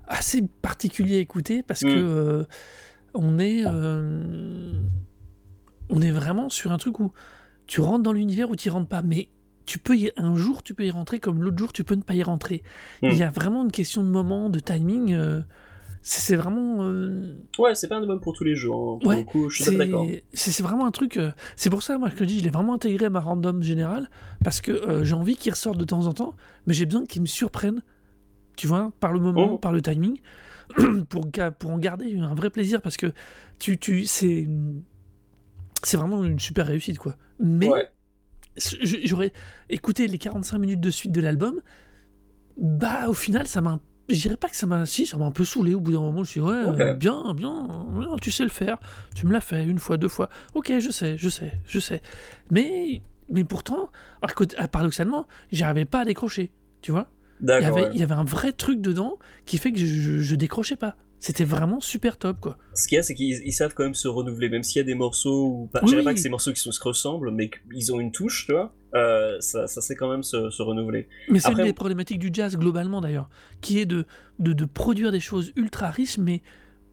assez 0.07 0.43
particulier 0.61 1.17
à 1.17 1.19
écouter 1.21 1.63
parce 1.63 1.81
Mm. 1.83 1.87
que 1.87 1.97
euh, 1.97 2.43
on 3.15 3.39
est, 3.39 3.65
on 5.89 6.01
est 6.01 6.11
vraiment 6.11 6.49
sur 6.49 6.71
un 6.71 6.77
truc 6.77 6.99
où 6.99 7.11
tu 7.65 7.81
rentres 7.81 8.03
dans 8.03 8.13
l'univers 8.13 8.49
ou 8.51 8.55
tu 8.55 8.69
rentres 8.69 8.89
pas, 8.89 9.01
mais 9.01 9.29
tu 9.69 9.77
peux 9.77 9.95
y, 9.95 10.11
un 10.17 10.35
jour 10.35 10.63
tu 10.63 10.73
peux 10.73 10.83
y 10.85 10.91
rentrer 10.91 11.19
comme 11.19 11.43
l'autre 11.43 11.57
jour 11.59 11.71
tu 11.73 11.83
peux 11.83 11.95
ne 11.95 12.01
pas 12.01 12.15
y 12.15 12.23
rentrer. 12.23 12.63
Il 13.03 13.15
y 13.15 13.23
a 13.23 13.29
vraiment 13.29 13.63
une 13.63 13.71
question 13.71 14.03
de 14.03 14.09
moment, 14.09 14.49
de 14.49 14.59
timing. 14.59 15.13
euh, 15.13 15.41
c'est 16.01 16.35
vraiment. 16.35 16.77
euh, 16.81 17.35
Ouais, 17.59 17.75
c'est 17.75 17.87
pas 17.87 17.97
un 17.97 18.01
album 18.01 18.19
pour 18.19 18.33
tous 18.33 18.43
les 18.45 18.55
jours. 18.55 18.93
hein. 18.95 18.99
Pour 19.01 19.09
Ouais, 19.09 19.17
le 19.17 19.23
coup, 19.23 19.49
je 19.49 19.61
suis 19.61 19.77
d'accord. 19.77 20.05
c'est 20.33 20.63
vraiment 20.63 20.85
un 20.87 20.91
truc. 20.91 21.17
euh, 21.17 21.31
c'est 21.55 21.69
pour 21.69 21.83
ça, 21.83 21.97
moi, 21.99 22.09
que 22.09 22.19
je 22.19 22.23
dis, 22.25 22.39
je 22.39 22.43
l'ai 22.45 22.49
vraiment 22.49 22.73
intégré 22.73 23.05
à 23.05 23.09
ma 23.11 23.19
random 23.19 23.61
générale, 23.61 24.09
parce 24.43 24.61
que 24.61 25.03
j'ai 25.03 25.13
envie 25.13 25.35
qu'il 25.35 25.51
ressorte 25.51 25.77
de 25.77 25.85
temps 25.85 26.07
en 26.07 26.13
temps, 26.13 26.35
mais 26.65 26.73
j'ai 26.73 26.85
besoin 26.85 27.05
qu'il 27.05 27.21
me 27.21 27.27
surprenne, 27.27 27.81
tu 28.57 28.67
vois, 28.67 28.91
par 28.99 29.13
le 29.13 29.19
moment, 29.19 29.53
Oh. 29.53 29.57
par 29.57 29.71
le 29.73 29.81
timing, 29.81 30.19
pour, 31.09 31.27
pour 31.59 31.71
en 31.71 31.77
garder 31.79 32.17
un 32.19 32.35
vrai 32.35 32.49
plaisir, 32.49 32.81
parce 32.81 32.97
que 32.97 33.13
tu, 33.59 33.77
tu, 33.77 34.05
c'est 34.05 34.47
c'est 35.83 35.97
vraiment 35.97 36.23
une 36.23 36.39
super 36.39 36.67
réussite, 36.67 36.97
quoi. 36.97 37.15
Mais 37.39 37.67
Ouais. 37.69 37.89
J'aurais 38.81 39.31
écouté 39.69 40.07
les 40.07 40.17
45 40.17 40.57
minutes 40.59 40.79
de 40.81 40.89
suite 40.91 41.11
de 41.11 41.21
l'album, 41.21 41.61
Bah, 42.57 43.07
au 43.07 43.13
final, 43.13 43.47
ça 43.47 43.61
m'a. 43.61 43.79
Je 44.09 44.15
dirais 44.19 44.37
pas 44.37 44.49
que 44.49 44.55
ça 44.55 44.65
m'a. 44.65 44.85
Si, 44.85 45.05
ça 45.05 45.17
m'a 45.17 45.25
un 45.25 45.31
peu 45.31 45.45
saoulé 45.45 45.73
au 45.75 45.79
bout 45.79 45.91
d'un 45.91 45.99
moment. 46.01 46.23
Je 46.23 46.29
suis, 46.31 46.39
ouais, 46.41 46.63
Ok. 46.65 46.79
euh, 46.79 46.93
bien, 46.93 47.33
bien, 47.35 47.67
bien, 47.91 48.15
tu 48.21 48.31
sais 48.31 48.43
le 48.43 48.49
faire. 48.49 48.77
Tu 49.15 49.25
me 49.27 49.31
l'as 49.31 49.41
fait 49.41 49.63
une 49.65 49.77
fois, 49.79 49.97
deux 49.97 50.07
fois. 50.07 50.29
Ok, 50.55 50.71
je 50.79 50.89
sais, 50.89 51.17
je 51.17 51.29
sais, 51.29 51.53
je 51.67 51.79
sais. 51.79 52.01
Mais, 52.51 53.01
mais 53.29 53.43
pourtant, 53.43 53.89
ah, 54.23 54.67
paradoxalement, 54.67 55.27
j'arrivais 55.51 55.85
pas 55.85 55.99
à 56.01 56.05
décrocher. 56.05 56.51
Tu 56.81 56.91
vois 56.91 57.07
il 57.41 57.47
y, 57.47 57.51
avait, 57.53 57.71
ouais. 57.83 57.89
il 57.93 57.99
y 57.99 58.03
avait 58.03 58.15
un 58.15 58.25
vrai 58.25 58.51
truc 58.51 58.81
dedans 58.81 59.17
qui 59.45 59.57
fait 59.59 59.71
que 59.71 59.79
je, 59.79 59.85
je, 59.85 60.17
je 60.19 60.35
décrochais 60.35 60.75
pas. 60.75 60.97
C'était 61.21 61.43
vraiment 61.43 61.81
super 61.81 62.17
top, 62.17 62.39
quoi. 62.39 62.57
Ce 62.73 62.87
qu'il 62.87 62.95
y 62.95 62.99
a, 62.99 63.03
c'est 63.03 63.13
qu'ils 63.13 63.41
ils 63.45 63.51
savent 63.51 63.73
quand 63.73 63.83
même 63.83 63.93
se 63.93 64.07
renouveler, 64.07 64.47
même 64.49 64.63
s'il 64.63 64.77
y 64.77 64.79
a 64.79 64.85
des 64.85 64.95
morceaux 64.95 65.45
où. 65.47 65.67
Pas, 65.67 65.79
Oui, 65.81 65.87
je 65.89 65.93
dirais 65.95 66.03
pas 66.03 66.13
que 66.13 66.19
ces 66.19 66.29
morceaux 66.29 66.53
qui 66.53 66.61
se 66.61 66.69
ressemblent, 66.83 67.31
mais 67.31 67.49
qu'ils 67.49 67.93
ont 67.93 67.99
une 67.99 68.11
touche, 68.13 68.45
tu 68.45 68.53
vois. 68.53 68.73
euh, 68.95 69.35
ça, 69.41 69.67
ça 69.67 69.81
sait 69.81 69.95
quand 69.95 70.09
même 70.09 70.23
se, 70.23 70.49
se 70.49 70.61
renouveler. 70.61 71.07
Mais 71.29 71.39
c'est 71.39 71.49
Après- 71.49 71.63
une 71.63 71.67
des 71.67 71.73
problématiques 71.73 72.19
du 72.19 72.29
jazz 72.31 72.55
globalement 72.57 73.01
d'ailleurs, 73.01 73.29
qui 73.61 73.79
est 73.79 73.85
de, 73.85 74.05
de, 74.39 74.53
de 74.53 74.65
produire 74.65 75.11
des 75.11 75.19
choses 75.19 75.51
ultra 75.57 75.89
riches, 75.91 76.17
mais 76.17 76.41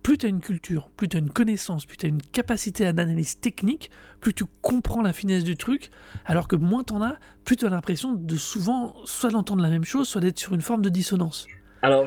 plus 0.02 0.18
tu 0.18 0.26
as 0.26 0.28
une 0.28 0.40
culture, 0.40 0.90
plus 0.96 1.08
tu 1.08 1.16
as 1.16 1.20
une 1.20 1.30
connaissance, 1.30 1.86
plus 1.86 1.96
tu 1.96 2.06
as 2.06 2.08
une 2.08 2.20
capacité 2.22 2.92
d'analyse 2.92 3.38
technique, 3.40 3.90
plus 4.20 4.34
tu 4.34 4.44
comprends 4.60 5.02
la 5.02 5.12
finesse 5.12 5.42
du 5.44 5.56
truc, 5.56 5.90
alors 6.24 6.48
que 6.48 6.54
moins 6.56 6.82
t'en 6.84 7.00
as, 7.02 7.16
plus 7.44 7.56
tu 7.56 7.64
as 7.66 7.70
l'impression 7.70 8.12
de 8.14 8.36
souvent 8.36 8.94
soit 9.04 9.30
d'entendre 9.30 9.62
la 9.62 9.70
même 9.70 9.84
chose, 9.84 10.08
soit 10.08 10.20
d'être 10.20 10.38
sur 10.38 10.52
une 10.54 10.60
forme 10.62 10.82
de 10.82 10.88
dissonance. 10.90 11.46
Alors, 11.82 12.04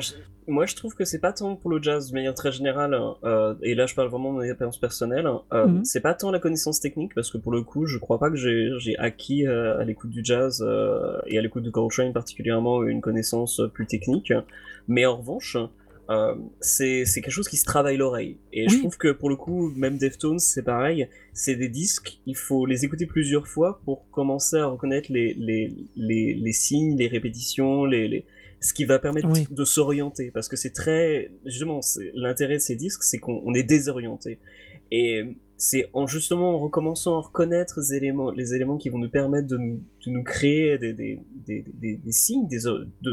moi, 0.50 0.66
je 0.66 0.76
trouve 0.76 0.94
que 0.94 1.04
c'est 1.04 1.20
pas 1.20 1.32
tant 1.32 1.56
pour 1.56 1.70
le 1.70 1.82
jazz 1.82 2.10
de 2.10 2.14
manière 2.14 2.34
très 2.34 2.52
générale, 2.52 2.92
hein, 2.94 3.16
euh, 3.24 3.54
et 3.62 3.74
là, 3.74 3.86
je 3.86 3.94
parle 3.94 4.08
vraiment 4.08 4.30
de 4.32 4.38
mon 4.38 4.42
expérience 4.42 4.78
personnelle. 4.78 5.26
hein, 5.26 5.42
euh, 5.52 5.66
Mhm. 5.66 5.84
C'est 5.84 6.00
pas 6.00 6.14
tant 6.14 6.30
la 6.30 6.38
connaissance 6.38 6.80
technique, 6.80 7.14
parce 7.14 7.30
que 7.30 7.38
pour 7.38 7.52
le 7.52 7.62
coup, 7.62 7.86
je 7.86 7.98
crois 7.98 8.18
pas 8.18 8.30
que 8.30 8.36
j'ai 8.36 8.96
acquis 8.98 9.46
euh, 9.46 9.78
à 9.78 9.84
l'écoute 9.84 10.10
du 10.10 10.20
jazz 10.22 10.62
et 11.26 11.38
à 11.38 11.42
l'écoute 11.42 11.62
de 11.62 11.70
Coltrane 11.70 12.12
particulièrement 12.12 12.82
une 12.84 13.00
connaissance 13.00 13.60
plus 13.72 13.86
technique. 13.86 14.32
Mais 14.88 15.06
en 15.06 15.16
revanche, 15.16 15.56
euh, 16.10 16.34
c'est 16.60 17.04
quelque 17.14 17.30
chose 17.30 17.48
qui 17.48 17.56
se 17.56 17.64
travaille 17.64 17.96
l'oreille. 17.96 18.36
Et 18.52 18.68
je 18.68 18.78
trouve 18.80 18.96
que 18.98 19.12
pour 19.12 19.28
le 19.30 19.36
coup, 19.36 19.70
même 19.76 19.96
Deftones, 19.96 20.40
c'est 20.40 20.64
pareil. 20.64 21.08
C'est 21.32 21.54
des 21.54 21.68
disques, 21.68 22.18
il 22.26 22.36
faut 22.36 22.66
les 22.66 22.84
écouter 22.84 23.06
plusieurs 23.06 23.46
fois 23.46 23.80
pour 23.84 24.10
commencer 24.10 24.56
à 24.56 24.66
reconnaître 24.66 25.12
les, 25.12 25.34
les, 25.34 25.72
les, 25.94 26.34
les 26.34 26.52
signes, 26.52 26.96
les 26.96 27.06
répétitions, 27.06 27.84
les, 27.84 28.08
les, 28.08 28.24
ce 28.60 28.72
qui 28.74 28.84
va 28.84 28.98
permettre 28.98 29.28
Oui. 29.30 29.46
de 29.50 29.64
s'orienter. 29.64 30.30
Parce 30.30 30.48
que 30.48 30.56
c'est 30.56 30.72
très. 30.72 31.32
Justement, 31.44 31.80
l'intérêt 32.14 32.54
de 32.56 32.60
ces 32.62 32.76
disques, 32.76 33.02
c'est 33.02 33.18
qu'on 33.18 33.42
on 33.44 33.54
est 33.54 33.62
désorienté. 33.62 34.38
Et 34.90 35.22
c'est 35.56 35.88
en 35.92 36.06
justement 36.06 36.54
en 36.54 36.58
recommençant 36.58 37.18
à 37.18 37.20
reconnaître 37.20 37.80
les 37.80 37.94
éléments, 37.94 38.30
les 38.30 38.54
éléments 38.54 38.76
qui 38.78 38.88
vont 38.88 38.98
nous 38.98 39.10
permettre 39.10 39.46
de 39.46 39.56
nous, 39.56 39.82
de 40.06 40.10
nous 40.10 40.22
créer 40.22 40.78
des, 40.78 40.92
des, 40.92 41.20
des, 41.46 41.64
des, 41.74 42.12
signes, 42.12 42.48
des, 42.48 42.60
de, 43.02 43.12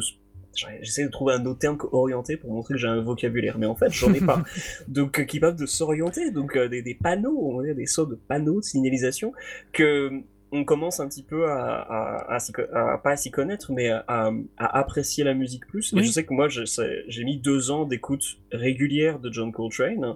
J'essaie 0.81 1.03
de 1.05 1.11
trouver 1.11 1.33
un 1.35 1.45
autre 1.45 1.59
terme 1.59 1.77
que 1.77 1.85
orienté 1.91 2.35
pour 2.35 2.51
montrer 2.51 2.73
que 2.73 2.79
j'ai 2.79 2.87
un 2.87 3.01
vocabulaire, 3.01 3.59
mais 3.59 3.67
en 3.67 3.75
fait, 3.75 3.91
j'en 3.91 4.11
ai 4.13 4.21
pas. 4.21 4.43
Donc, 4.87 5.23
qui 5.27 5.39
peuvent 5.39 5.55
de 5.55 5.67
s'orienter, 5.67 6.31
donc 6.31 6.55
euh, 6.55 6.67
des, 6.67 6.81
des 6.81 6.95
panneaux, 6.95 7.37
on 7.39 7.57
va 7.57 7.63
dire 7.63 7.75
des 7.75 7.85
sortes 7.85 8.09
de 8.09 8.15
panneaux 8.15 8.59
de 8.59 8.65
signalisation 8.65 9.33
que 9.71 10.09
on 10.51 10.63
commence 10.63 10.99
un 10.99 11.07
petit 11.07 11.23
peu 11.23 11.49
à, 11.49 11.75
à, 11.81 12.33
à, 12.35 12.39
s'y 12.39 12.51
co- 12.53 12.61
à- 12.73 12.97
pas 12.99 13.11
à 13.11 13.17
s'y 13.17 13.31
connaître, 13.31 13.71
mais 13.71 13.89
à, 13.89 14.31
apprécier 14.57 15.23
la 15.23 15.33
musique 15.33 15.65
plus. 15.67 15.91
Et 15.93 15.97
je 16.03 16.11
sais 16.11 16.25
que 16.25 16.33
moi, 16.33 16.47
j'ai 16.49 17.23
mis 17.23 17.37
deux 17.37 17.71
ans 17.71 17.85
d'écoute 17.85 18.23
régulière 18.51 19.19
de 19.19 19.31
John 19.31 19.51
Coltrane 19.51 20.15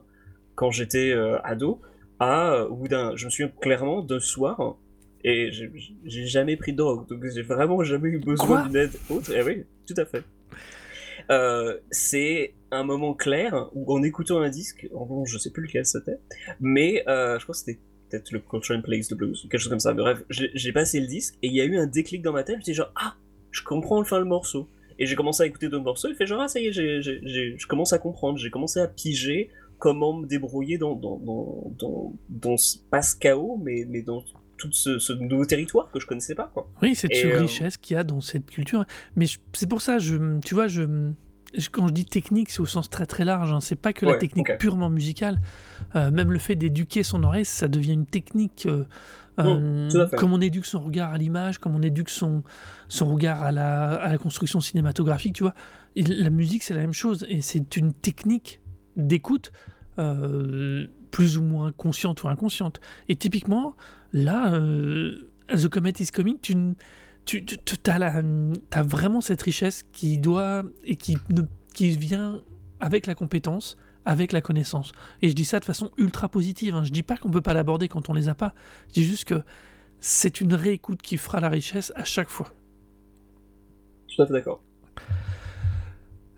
quand 0.55 0.71
j'étais 0.71 1.11
euh, 1.11 1.37
ado. 1.43 1.81
À, 2.19 2.65
au 2.65 2.75
bout 2.75 2.87
d'un, 2.87 3.15
je 3.15 3.25
me 3.25 3.29
souviens 3.31 3.51
clairement 3.61 4.03
de 4.03 4.19
soir, 4.19 4.75
et 5.23 5.51
j'ai 5.51 6.25
jamais 6.27 6.55
pris 6.55 6.71
de 6.71 6.77
drogue, 6.77 7.07
donc 7.09 7.25
j'ai 7.33 7.41
vraiment 7.41 7.83
jamais 7.83 8.09
eu 8.09 8.19
besoin 8.19 8.67
d'une 8.67 8.75
aide 8.75 8.91
autre. 9.09 9.31
Et 9.31 9.41
oui, 9.41 9.65
tout 9.87 9.95
à 9.97 10.05
fait. 10.05 10.23
Euh, 11.29 11.77
c'est 11.91 12.53
un 12.71 12.83
moment 12.83 13.13
clair 13.13 13.69
où 13.73 13.91
en 13.93 14.01
écoutant 14.03 14.39
un 14.39 14.49
disque, 14.49 14.87
en 14.93 15.05
bon, 15.05 15.25
je 15.25 15.37
sais 15.37 15.51
plus 15.51 15.63
lequel 15.63 15.85
c'était, 15.85 16.17
mais 16.59 17.03
euh, 17.07 17.37
je 17.39 17.43
crois 17.43 17.53
que 17.53 17.59
c'était 17.59 17.79
peut-être 18.11 18.31
le 18.31 18.39
Coltrane 18.39 18.81
Plays 18.83 19.03
the 19.09 19.13
Blues, 19.15 19.43
ou 19.43 19.47
quelque 19.47 19.61
chose 19.61 19.69
comme 19.69 19.79
ça. 19.79 19.93
Bref, 19.93 20.21
j'ai 20.29 20.71
passé 20.73 20.99
le 20.99 21.07
disque 21.07 21.35
et 21.41 21.47
il 21.47 21.53
y 21.53 21.61
a 21.61 21.65
eu 21.65 21.77
un 21.77 21.87
déclic 21.87 22.21
dans 22.21 22.33
ma 22.33 22.43
tête. 22.43 22.57
Je 22.59 22.65
dit 22.65 22.73
genre 22.73 22.91
ah, 22.95 23.15
je 23.51 23.63
comprends 23.63 23.99
enfin 23.99 24.19
le 24.19 24.25
morceau. 24.25 24.67
Et 24.99 25.07
j'ai 25.07 25.15
commencé 25.15 25.41
à 25.41 25.45
écouter 25.47 25.67
d'autres 25.69 25.83
morceaux. 25.83 26.09
Il 26.09 26.15
fait 26.15 26.27
genre 26.27 26.41
ah 26.41 26.47
ça 26.47 26.59
y 26.59 26.67
est, 26.67 26.71
je 26.73 27.67
commence 27.67 27.93
à 27.93 27.97
comprendre. 27.97 28.37
J'ai 28.37 28.51
commencé 28.51 28.79
à 28.79 28.87
piger 28.87 29.49
comment 29.79 30.13
me 30.13 30.27
débrouiller 30.27 30.77
dans 30.77 30.95
dans 30.95 31.17
dans 31.17 31.73
dans, 31.79 32.13
dans 32.29 32.57
ce 32.57 32.77
chaos, 33.19 33.59
mais 33.63 33.85
mais 33.89 34.03
dans 34.03 34.23
tout 34.57 34.71
ce, 34.71 34.99
ce 34.99 35.13
nouveau 35.13 35.45
territoire 35.45 35.89
que 35.91 35.99
je 35.99 36.05
connaissais 36.05 36.35
pas 36.35 36.51
quoi. 36.53 36.69
Oui, 36.83 36.93
cette 36.93 37.11
Et, 37.15 37.25
euh, 37.25 37.39
richesse 37.39 37.77
qu'il 37.77 37.95
y 37.95 37.99
a 37.99 38.03
dans 38.03 38.21
cette 38.21 38.45
culture. 38.45 38.85
Mais 39.15 39.25
c'est 39.53 39.67
pour 39.67 39.81
ça, 39.81 39.97
je, 39.97 40.39
tu 40.41 40.53
vois, 40.53 40.67
je- 40.67 41.11
quand 41.71 41.87
je 41.87 41.93
dis 41.93 42.05
technique, 42.05 42.49
c'est 42.49 42.59
au 42.61 42.65
sens 42.65 42.89
très 42.89 43.05
très 43.05 43.25
large. 43.25 43.51
hein. 43.51 43.59
C'est 43.61 43.75
pas 43.75 43.93
que 43.93 44.05
la 44.05 44.13
technique 44.19 44.47
purement 44.57 44.89
musicale. 44.89 45.39
Euh, 45.95 46.11
même 46.11 46.31
le 46.31 46.39
fait 46.39 46.55
d'éduquer 46.55 47.03
son 47.03 47.23
oreille, 47.23 47.45
ça 47.45 47.67
devient 47.67 47.93
une 47.93 48.05
technique. 48.05 48.65
euh, 48.67 48.85
euh, 49.39 50.03
à 50.03 50.07
fait. 50.07 50.15
comme 50.17 50.33
on 50.33 50.41
éduque 50.41 50.65
son 50.65 50.81
regard 50.81 51.13
à 51.13 51.17
l'image, 51.17 51.57
comme 51.57 51.73
on 51.75 51.81
éduque 51.81 52.09
son, 52.09 52.43
son 52.89 53.05
regard 53.13 53.41
à 53.41 53.51
la, 53.51 53.93
à 53.95 54.09
la 54.09 54.17
construction 54.17 54.59
cinématographique, 54.59 55.33
tu 55.33 55.43
vois. 55.43 55.55
Et 55.95 56.03
la 56.03 56.29
musique, 56.29 56.63
c'est 56.63 56.73
la 56.73 56.81
même 56.81 56.93
chose. 56.93 57.25
Et 57.29 57.41
c'est 57.41 57.75
une 57.77 57.93
technique 57.93 58.61
d'écoute 58.97 59.51
euh, 59.99 60.87
plus 61.11 61.37
ou 61.37 61.43
moins 61.43 61.71
consciente 61.71 62.23
ou 62.23 62.27
inconsciente. 62.29 62.79
Et 63.09 63.15
typiquement, 63.15 63.75
là, 64.13 64.53
euh, 64.53 65.29
The 65.49 65.67
Comet 65.67 65.93
is 65.99 66.07
Coming, 66.07 66.37
tu, 66.41 66.55
tu, 67.25 67.45
tu 67.45 67.57
as, 67.87 68.83
vraiment 68.83 69.21
cette 69.21 69.41
richesse 69.41 69.83
qui 69.91 70.17
doit 70.17 70.63
et 70.83 70.95
qui, 70.95 71.17
ne- 71.29 71.43
qui 71.73 71.91
vient 71.91 72.41
avec 72.79 73.07
la 73.07 73.15
compétence, 73.15 73.77
avec 74.05 74.31
la 74.31 74.41
connaissance. 74.41 74.91
Et 75.21 75.29
je 75.29 75.33
dis 75.33 75.45
ça 75.45 75.59
de 75.59 75.65
façon 75.65 75.91
ultra 75.97 76.29
positive. 76.29 76.75
Hein. 76.75 76.83
Je 76.83 76.91
dis 76.91 77.03
pas 77.03 77.17
qu'on 77.17 77.29
peut 77.29 77.41
pas 77.41 77.53
l'aborder 77.53 77.87
quand 77.87 78.09
on 78.09 78.13
les 78.13 78.29
a 78.29 78.35
pas. 78.35 78.53
Je 78.89 78.93
dis 78.93 79.03
juste 79.03 79.25
que 79.25 79.43
c'est 79.99 80.41
une 80.41 80.53
réécoute 80.53 81.01
qui 81.01 81.17
fera 81.17 81.39
la 81.39 81.49
richesse 81.49 81.93
à 81.95 82.03
chaque 82.03 82.29
fois. 82.29 82.51
À 84.17 84.25
fait 84.25 84.33
d'accord. 84.33 84.61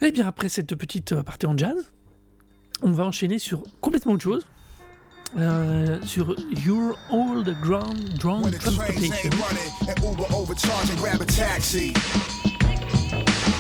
Et 0.02 0.12
bien 0.12 0.28
après 0.28 0.50
cette 0.50 0.76
petite 0.76 1.14
euh, 1.14 1.24
partie 1.24 1.46
en 1.46 1.58
jazz, 1.58 1.92
on 2.82 2.92
va 2.92 3.06
enchaîner 3.06 3.40
sur 3.40 3.64
complètement 3.80 4.14
autre 4.14 4.24
chose. 4.24 4.46
Euh, 5.36 5.98
sur 6.06 6.36
Your 6.64 6.96
Old 7.10 7.60
Ground 7.60 7.98
Drone 8.20 8.44
When 8.44 8.52
the 8.52 8.60
trains 8.60 8.76
Transportation. 8.78 9.34
ain't 9.34 9.42
running 9.42 9.90
and 9.90 10.00
Uber 10.04 10.36
overcharge 10.36 10.90
and 10.92 11.00
grab 11.00 11.22
a 11.22 11.26
taxi. 11.26 11.92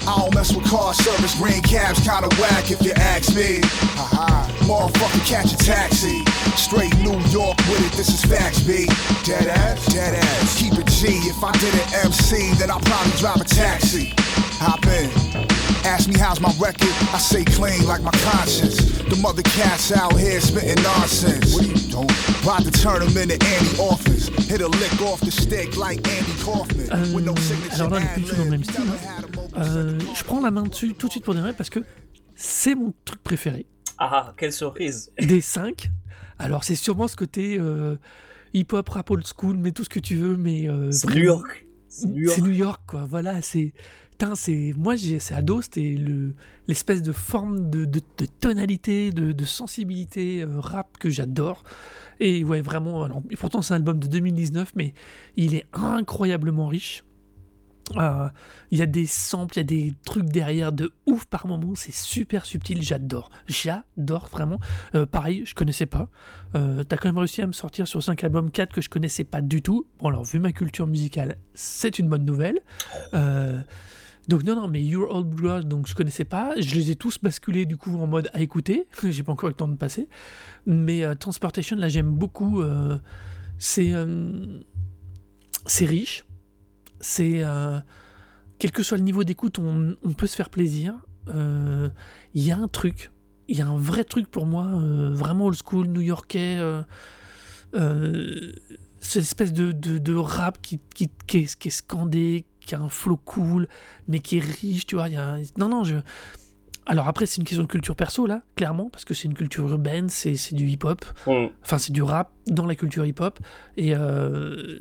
I 0.05 0.19
don't 0.19 0.35
mess 0.35 0.53
with 0.53 0.65
car 0.69 0.93
service, 0.93 1.33
green 1.39 1.61
cabs 1.63 1.99
kinda 2.01 2.29
whack 2.39 2.69
if 2.69 2.81
you 2.83 2.91
ask 2.93 3.33
me. 3.35 3.61
Haha, 3.97 4.45
motherfucker, 4.67 5.25
catch 5.25 5.53
a 5.53 5.57
taxi. 5.57 6.23
Straight 6.57 6.93
New 6.99 7.17
York 7.31 7.57
with 7.69 7.81
it, 7.81 7.93
this 7.97 8.09
is 8.09 8.23
facts, 8.23 8.59
B. 8.59 8.85
Dead 9.23 9.47
ass, 9.47 9.85
dead 9.87 10.13
ass. 10.13 10.59
Keep 10.59 10.73
it 10.73 10.87
G. 10.87 11.07
If 11.27 11.43
I 11.43 11.51
did 11.53 11.73
an 11.73 12.05
MC, 12.05 12.53
then 12.59 12.69
I'll 12.69 12.81
probably 12.81 13.13
drive 13.17 13.41
a 13.41 13.45
taxi. 13.45 14.13
Hop 14.59 14.85
in. 14.85 15.52
Ask 15.85 16.07
me 16.07 16.15
how's 16.17 16.39
my 16.39 16.51
record, 16.59 16.89
I 17.13 17.17
say 17.17 17.43
clean 17.43 17.85
like 17.85 18.01
my 18.01 18.11
conscience. 18.11 18.77
The 19.09 19.17
mother 19.21 19.41
cats 19.43 19.91
out 19.91 20.17
here 20.17 20.39
spitting 20.39 20.81
nonsense. 20.81 21.53
What 21.53 21.63
are 21.63 21.67
you 21.67 21.91
doing? 21.91 22.09
About 22.41 22.63
to 22.63 22.71
turn 22.71 22.99
them 23.05 23.17
into 23.17 23.37
Andy 23.45 23.77
Office. 23.79 24.29
Hit 24.49 24.61
a 24.61 24.67
lick 24.67 25.01
off 25.01 25.19
the 25.19 25.31
stick 25.31 25.75
like 25.77 25.99
Andy 26.07 26.33
Kaufman. 26.41 27.13
With 27.13 27.25
no 27.25 27.33
Euh, 27.33 27.41
signature 27.41 27.73
alors 27.85 27.89
là, 27.89 27.97
on 27.97 28.01
est 28.01 28.13
plus 28.13 28.21
du 28.23 28.29
tout 28.29 28.35
dans 28.35 28.43
le 28.45 28.49
même 28.51 28.61
ad-libs. 28.61 28.71
style. 28.71 28.85
Never 28.85 28.97
hein. 29.07 29.15
had 29.17 29.25
a 29.25 29.35
more 29.35 29.49
Euh, 29.57 29.99
je 30.15 30.23
prends 30.23 30.41
la 30.41 30.51
main 30.51 30.63
dessus 30.63 30.93
tout 30.93 31.07
de 31.07 31.11
suite 31.11 31.23
pour 31.25 31.33
démarrer 31.35 31.53
parce 31.53 31.69
que 31.69 31.79
c'est 32.35 32.75
mon 32.75 32.93
truc 33.05 33.21
préféré. 33.23 33.65
Ah 33.97 34.09
ah, 34.11 34.33
quelle 34.37 34.53
surprise. 34.53 35.11
Des 35.19 35.41
5. 35.41 35.89
Alors 36.39 36.63
c'est 36.63 36.75
sûrement 36.75 37.07
ce 37.07 37.15
côté 37.15 37.57
euh, 37.59 37.97
hip-hop, 38.53 38.87
rap 38.89 39.11
old 39.11 39.25
school, 39.27 39.57
mais 39.57 39.71
tout 39.71 39.83
ce 39.83 39.89
que 39.89 39.99
tu 39.99 40.15
veux, 40.15 40.37
mais 40.37 40.67
euh, 40.67 40.91
C'est 40.91 41.07
vraiment- 41.07 41.19
New 41.19 41.25
York. 41.25 41.65
C'est 41.89 42.07
New 42.07 42.21
York. 42.23 42.35
C'est 42.35 42.41
New 42.41 42.51
York, 42.51 42.81
quoi. 42.87 43.05
Voilà, 43.07 43.41
c'est. 43.41 43.73
C'est. 44.35 44.73
Moi, 44.77 44.95
c'est 44.97 45.33
ado, 45.33 45.61
c'était 45.61 45.95
le 45.95 46.33
l'espèce 46.67 47.01
de 47.01 47.11
forme 47.11 47.69
de, 47.69 47.85
tonalité, 48.39 49.11
de, 49.11 49.45
sensibilité 49.45 50.43
euh, 50.43 50.59
rap 50.59 50.97
que 50.97 51.09
j'adore. 51.09 51.63
Et 52.19 52.43
ouais, 52.43 52.61
vraiment. 52.61 53.09
Pourtant, 53.37 53.61
c'est 53.61 53.73
un 53.73 53.77
album 53.77 53.99
de 53.99 54.07
2019, 54.07 54.73
mais 54.75 54.93
il 55.35 55.55
est 55.55 55.65
incroyablement 55.73 56.67
riche. 56.67 57.03
Euh, 57.97 58.29
Il 58.71 58.79
y 58.79 58.81
a 58.81 58.85
des 58.85 59.05
samples, 59.05 59.55
il 59.55 59.57
y 59.57 59.59
a 59.59 59.63
des 59.63 59.93
trucs 60.05 60.29
derrière 60.29 60.71
de 60.71 60.93
ouf 61.05 61.25
par 61.25 61.47
moment. 61.47 61.73
C'est 61.75 61.93
super 61.93 62.45
subtil, 62.45 62.81
j'adore. 62.81 63.29
J'adore 63.47 64.29
vraiment. 64.31 64.59
Euh, 64.95 65.05
pareil, 65.05 65.43
je 65.45 65.53
connaissais 65.53 65.85
pas. 65.85 66.09
T'as 66.53 66.97
quand 66.97 67.05
même 67.05 67.17
réussi 67.17 67.41
à 67.41 67.47
me 67.47 67.51
sortir 67.51 67.87
sur 67.87 68.01
5 68.03 68.23
albums 68.23 68.51
4 68.51 68.73
que 68.73 68.79
je 68.79 68.87
connaissais 68.87 69.23
pas 69.23 69.41
du 69.41 69.63
tout. 69.63 69.87
Bon, 69.99 70.09
alors, 70.09 70.23
vu 70.23 70.39
ma 70.39 70.51
culture 70.51 70.85
musicale, 70.85 71.37
c'est 71.55 71.97
une 71.97 72.07
bonne 72.07 72.25
nouvelle. 72.25 72.59
Donc, 74.27 74.43
non, 74.43 74.55
non, 74.55 74.67
mais 74.67 74.81
Your 74.81 75.13
Old 75.13 75.27
Blood, 75.27 75.67
donc 75.67 75.87
je 75.87 75.95
connaissais 75.95 76.23
pas. 76.23 76.53
Je 76.59 76.75
les 76.75 76.91
ai 76.91 76.95
tous 76.95 77.19
basculés 77.21 77.65
du 77.65 77.75
coup 77.77 77.97
en 77.99 78.07
mode 78.07 78.29
à 78.33 78.41
écouter. 78.41 78.87
J'ai 79.03 79.23
pas 79.23 79.33
encore 79.33 79.49
eu 79.49 79.51
le 79.51 79.57
temps 79.57 79.67
de 79.67 79.75
passer. 79.75 80.07
Mais 80.65 81.03
euh, 81.03 81.15
Transportation, 81.15 81.75
là, 81.75 81.89
j'aime 81.89 82.11
beaucoup. 82.11 82.61
euh, 82.61 82.97
c'est 83.57 83.93
euh, 83.93 84.59
c'est 85.65 85.85
riche. 85.85 86.25
C'est. 86.99 87.43
quel 88.59 88.71
que 88.71 88.81
soit 88.81 88.97
le 88.97 89.03
niveau 89.03 89.23
d'écoute, 89.25 89.59
on, 89.59 90.13
peut 90.13 90.27
se 90.27 90.35
faire 90.35 90.49
plaisir. 90.49 90.95
Il 91.27 91.91
y 92.33 92.51
a 92.51 92.57
un 92.57 92.67
truc, 92.69 93.11
il 93.49 93.57
y 93.57 93.61
a 93.61 93.67
un 93.67 93.77
vrai 93.77 94.05
truc 94.05 94.27
pour 94.31 94.45
moi, 94.45 94.67
vraiment 95.11 95.45
old 95.47 95.57
school, 95.61 95.87
new-yorkais. 95.87 96.59
cette 97.73 99.23
espèce 99.23 99.51
de, 99.51 99.73
de, 99.73 99.97
de 99.97 100.15
rap 100.15 100.61
qui, 100.61 100.79
qui, 100.95 101.09
qui, 101.27 101.39
est, 101.39 101.55
qui 101.57 101.67
est 101.67 101.71
scandé, 101.71 102.45
qui 102.65 102.75
a 102.75 102.79
un 102.79 102.89
flow 102.89 103.17
cool, 103.17 103.67
mais 104.07 104.19
qui 104.19 104.37
est 104.37 104.41
riche, 104.41 104.85
tu 104.85 104.95
vois. 104.95 105.09
Y 105.09 105.15
a... 105.17 105.37
Non, 105.57 105.69
non, 105.69 105.83
je. 105.83 105.97
Alors 106.85 107.07
après, 107.07 107.25
c'est 107.25 107.37
une 107.37 107.45
question 107.45 107.63
de 107.63 107.69
culture 107.69 107.95
perso, 107.95 108.25
là, 108.25 108.41
clairement, 108.55 108.89
parce 108.89 109.05
que 109.05 109.13
c'est 109.13 109.25
une 109.25 109.33
culture 109.33 109.67
urbaine, 109.69 110.09
c'est 110.09 110.35
c'est 110.35 110.55
du 110.55 110.67
hip-hop. 110.67 111.05
Mm. 111.27 111.47
Enfin, 111.63 111.77
c'est 111.77 111.93
du 111.93 112.03
rap 112.03 112.31
dans 112.47 112.65
la 112.65 112.75
culture 112.75 113.05
hip-hop. 113.05 113.39
Et, 113.77 113.95
euh, 113.95 114.79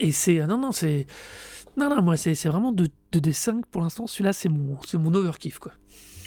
et 0.00 0.12
c'est. 0.12 0.44
Non, 0.46 0.58
non, 0.58 0.72
c'est. 0.72 1.06
Non, 1.76 1.88
non, 1.90 2.02
moi, 2.02 2.16
c'est 2.16 2.34
c'est 2.34 2.48
vraiment 2.48 2.72
de, 2.72 2.88
de 3.12 3.18
des 3.18 3.32
5 3.32 3.66
pour 3.66 3.82
l'instant. 3.82 4.06
Celui-là, 4.06 4.32
c'est 4.32 4.48
mon, 4.48 4.78
c'est 4.86 4.98
mon 4.98 5.14
overkiff, 5.14 5.58
quoi. 5.58 5.72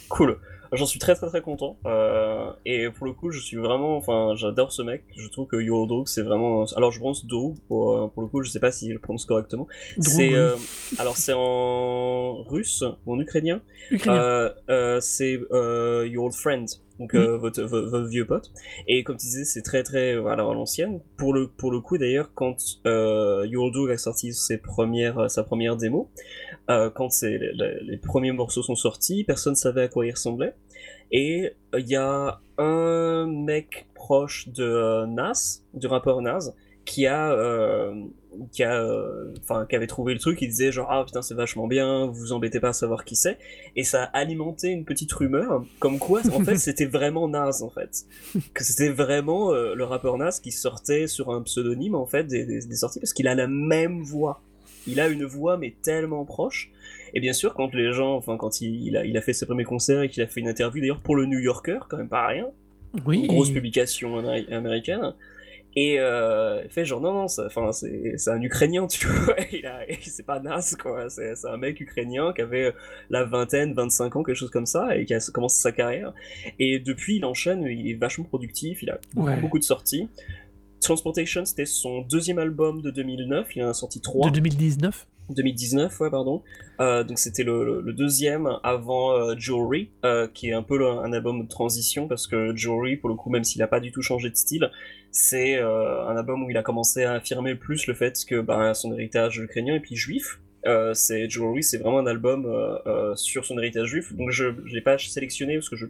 Cool. 0.09 0.39
J'en 0.71 0.85
suis 0.85 0.99
très 0.99 1.15
très 1.15 1.27
très 1.27 1.41
content. 1.41 1.77
Euh, 1.85 2.51
et 2.65 2.89
pour 2.89 3.05
le 3.05 3.13
coup, 3.13 3.31
je 3.31 3.39
suis 3.39 3.57
vraiment, 3.57 3.97
enfin, 3.97 4.33
j'adore 4.35 4.71
ce 4.71 4.81
mec. 4.81 5.03
Je 5.15 5.27
trouve 5.27 5.47
que 5.47 5.57
Yo 5.57 5.85
Dog, 5.85 6.07
c'est 6.07 6.21
vraiment. 6.21 6.65
Alors, 6.75 6.91
je 6.91 6.99
prononce 6.99 7.25
Do 7.25 7.55
pour, 7.67 7.97
euh, 7.97 8.07
pour 8.07 8.21
le 8.21 8.29
coup. 8.29 8.43
Je 8.43 8.49
sais 8.49 8.59
pas 8.59 8.71
si 8.71 8.89
je 8.89 8.93
le 8.93 8.99
prononce 8.99 9.25
correctement. 9.25 9.67
C'est 9.99 10.33
euh, 10.33 10.55
alors 10.97 11.17
c'est 11.17 11.33
en 11.35 12.43
russe 12.43 12.83
ou 13.05 13.13
en 13.13 13.19
ukrainien? 13.19 13.61
Ukrainien. 13.91 14.19
Euh, 14.19 14.49
euh, 14.69 14.99
c'est 15.01 15.39
euh, 15.51 16.07
Your 16.07 16.25
Old 16.25 16.33
Friend, 16.33 16.67
donc 16.99 17.11
Oui. 17.13 17.19
euh, 17.19 17.37
votre, 17.37 17.61
vo- 17.63 17.89
votre 17.89 18.07
vieux 18.07 18.25
pote. 18.27 18.51
Et 18.87 19.03
comme 19.03 19.17
tu 19.17 19.25
disais, 19.25 19.45
c'est 19.45 19.61
très 19.61 19.83
très 19.83 20.15
euh, 20.15 20.21
voilà, 20.21 20.43
à 20.43 20.53
l'ancienne. 20.53 20.99
Pour 21.17 21.33
le, 21.33 21.47
pour 21.47 21.71
le 21.71 21.79
coup 21.79 21.97
d'ailleurs, 21.97 22.31
quand 22.35 22.57
euh, 22.85 23.45
Your 23.47 23.71
Dog 23.71 23.89
a 23.91 23.97
sorti 23.97 24.33
ses 24.33 24.57
premières, 24.57 25.31
sa 25.31 25.43
première 25.43 25.77
démo, 25.77 26.09
euh, 26.69 26.89
quand 26.89 27.09
les, 27.21 27.39
les 27.81 27.97
premiers 27.97 28.31
morceaux 28.33 28.61
sont 28.63 28.75
sortis, 28.75 29.23
personne 29.23 29.55
savait 29.55 29.83
à 29.83 29.87
quoi 29.87 30.05
ils 30.05 30.11
ressemblaient. 30.11 30.53
Et 31.11 31.53
il 31.75 31.87
y 31.87 31.95
a 31.95 32.39
un 32.59 33.25
mec 33.27 33.87
proche 33.95 34.49
de 34.49 34.63
euh, 34.63 35.05
Nas, 35.07 35.61
du 35.73 35.87
rappeur 35.87 36.21
Nas, 36.21 36.53
qui 36.85 37.07
a, 37.07 37.31
euh, 37.33 37.93
qui 38.51 38.63
a, 38.63 38.81
euh, 38.81 39.33
qui 39.69 39.75
avait 39.75 39.87
trouvé 39.87 40.13
le 40.13 40.19
truc, 40.19 40.41
il 40.41 40.47
disait 40.49 40.71
genre 40.71 40.87
ah 40.91 41.03
putain 41.05 41.21
c'est 41.21 41.33
vachement 41.33 41.67
bien, 41.67 42.05
vous 42.05 42.13
vous 42.13 42.31
embêtez 42.33 42.59
pas 42.59 42.69
à 42.69 42.73
savoir 42.73 43.03
qui 43.03 43.15
c'est, 43.15 43.37
et 43.75 43.83
ça 43.83 44.03
a 44.03 44.17
alimenté 44.19 44.69
une 44.69 44.85
petite 44.85 45.11
rumeur, 45.13 45.65
comme 45.79 45.97
quoi 45.99 46.21
en 46.31 46.39
fait 46.45 46.57
c'était 46.57 46.85
vraiment 46.85 47.27
Nas 47.27 47.61
en 47.61 47.69
fait, 47.69 48.05
que 48.53 48.63
c'était 48.63 48.89
vraiment 48.89 49.51
euh, 49.53 49.73
le 49.73 49.83
rappeur 49.83 50.17
Nas 50.17 50.39
qui 50.41 50.51
sortait 50.51 51.07
sur 51.07 51.31
un 51.31 51.41
pseudonyme 51.41 51.95
en 51.95 52.05
fait 52.05 52.25
des, 52.25 52.45
des, 52.45 52.59
des 52.65 52.75
sorties 52.75 52.99
parce 52.99 53.13
qu'il 53.13 53.27
a 53.27 53.35
la 53.35 53.47
même 53.47 54.03
voix, 54.03 54.41
il 54.87 54.99
a 54.99 55.07
une 55.07 55.25
voix 55.25 55.57
mais 55.57 55.75
tellement 55.81 56.23
proche. 56.25 56.71
Et 57.15 57.19
bien 57.19 57.33
sûr, 57.33 57.55
quand 57.55 57.73
les 57.73 57.91
gens, 57.91 58.15
enfin, 58.15 58.37
quand 58.37 58.61
il, 58.61 58.85
il 58.85 58.95
a, 58.95 59.03
il 59.03 59.17
a 59.17 59.21
fait 59.21 59.33
ses 59.33 59.47
premiers 59.47 59.63
concerts 59.63 60.03
et 60.03 60.09
qu'il 60.09 60.21
a 60.21 60.27
fait 60.27 60.41
une 60.41 60.47
interview, 60.47 60.79
d'ailleurs 60.79 60.99
pour 60.99 61.15
le 61.15 61.25
New 61.25 61.39
Yorker, 61.39 61.79
quand 61.89 61.97
même 61.97 62.07
pas 62.07 62.27
rien, 62.27 62.45
oui. 63.07 63.25
grosse 63.25 63.49
publication 63.49 64.19
améri- 64.19 64.47
américaine. 64.53 65.13
Et 65.75 65.99
euh, 65.99 66.61
il 66.65 66.69
fait 66.71 66.83
genre 66.83 66.99
non 66.99 67.13
non, 67.13 67.25
enfin 67.45 67.71
c'est 67.71 68.17
c'est 68.17 68.31
un 68.31 68.41
Ukrainien 68.41 68.87
tu 68.87 69.05
vois, 69.05 69.35
il 69.51 69.65
a 69.67 69.81
c'est 70.01 70.25
pas 70.25 70.39
Nas 70.39 70.75
quoi, 70.81 71.09
c'est 71.09 71.35
c'est 71.35 71.47
un 71.47 71.57
mec 71.57 71.79
ukrainien 71.79 72.33
qui 72.33 72.41
avait 72.41 72.73
la 73.11 73.23
vingtaine, 73.23 73.73
25 73.73 74.15
ans 74.15 74.23
quelque 74.23 74.35
chose 74.35 74.49
comme 74.49 74.65
ça 74.65 74.97
et 74.97 75.05
qui 75.05 75.13
a 75.13 75.19
commencé 75.31 75.61
sa 75.61 75.71
carrière. 75.71 76.13
Et 76.57 76.79
depuis 76.79 77.17
il 77.17 77.25
enchaîne, 77.25 77.63
il 77.63 77.87
est 77.91 77.93
vachement 77.93 78.25
productif, 78.25 78.81
il 78.81 78.89
a 78.89 78.99
Ouais. 79.15 79.39
beaucoup 79.39 79.59
de 79.59 79.63
sorties. 79.63 80.09
Transportation 80.81 81.45
c'était 81.45 81.65
son 81.65 82.01
deuxième 82.01 82.39
album 82.39 82.81
de 82.81 82.89
2009, 82.89 83.55
il 83.55 83.63
en 83.63 83.69
a 83.69 83.73
sorti 83.73 84.01
trois. 84.01 84.27
De 84.29 84.33
2019. 84.35 85.05
2019, 85.33 85.99
ouais, 85.99 86.09
pardon. 86.09 86.43
Euh, 86.79 87.03
donc 87.03 87.19
c'était 87.19 87.43
le, 87.43 87.81
deuxième 87.93 88.47
avant 88.63 89.13
euh, 89.13 89.35
Jewelry, 89.37 89.91
euh, 90.05 90.27
qui 90.27 90.49
est 90.49 90.53
un 90.53 90.63
peu 90.63 90.85
un 90.87 91.11
album 91.11 91.43
de 91.43 91.47
transition 91.47 92.07
parce 92.07 92.27
que 92.27 92.55
Jewelry, 92.55 92.97
pour 92.97 93.09
le 93.09 93.15
coup, 93.15 93.29
même 93.29 93.43
s'il 93.43 93.61
a 93.61 93.67
pas 93.67 93.79
du 93.79 93.91
tout 93.91 94.01
changé 94.01 94.29
de 94.29 94.35
style, 94.35 94.71
c'est 95.11 95.59
un 95.59 96.15
album 96.15 96.43
où 96.43 96.49
il 96.49 96.57
a 96.57 96.63
commencé 96.63 97.03
à 97.03 97.13
affirmer 97.13 97.55
plus 97.55 97.87
le 97.87 97.95
fait 97.95 98.13
que 98.27 98.41
ben, 98.41 98.73
son 98.73 98.93
héritage 98.93 99.39
ukrainien 99.39 99.75
et 99.75 99.79
puis 99.79 99.95
juif. 99.95 100.39
C'est 100.93 101.29
Jewelry, 101.29 101.63
c'est 101.63 101.79
vraiment 101.79 101.99
un 101.99 102.05
album 102.05 102.47
sur 103.15 103.43
son 103.43 103.57
héritage 103.57 103.87
juif. 103.87 104.13
Donc 104.13 104.29
je 104.29 104.49
je 104.65 104.75
l'ai 104.75 104.81
pas 104.81 104.97
sélectionné 104.97 105.55
parce 105.55 105.69
que 105.69 105.75
je 105.75 105.87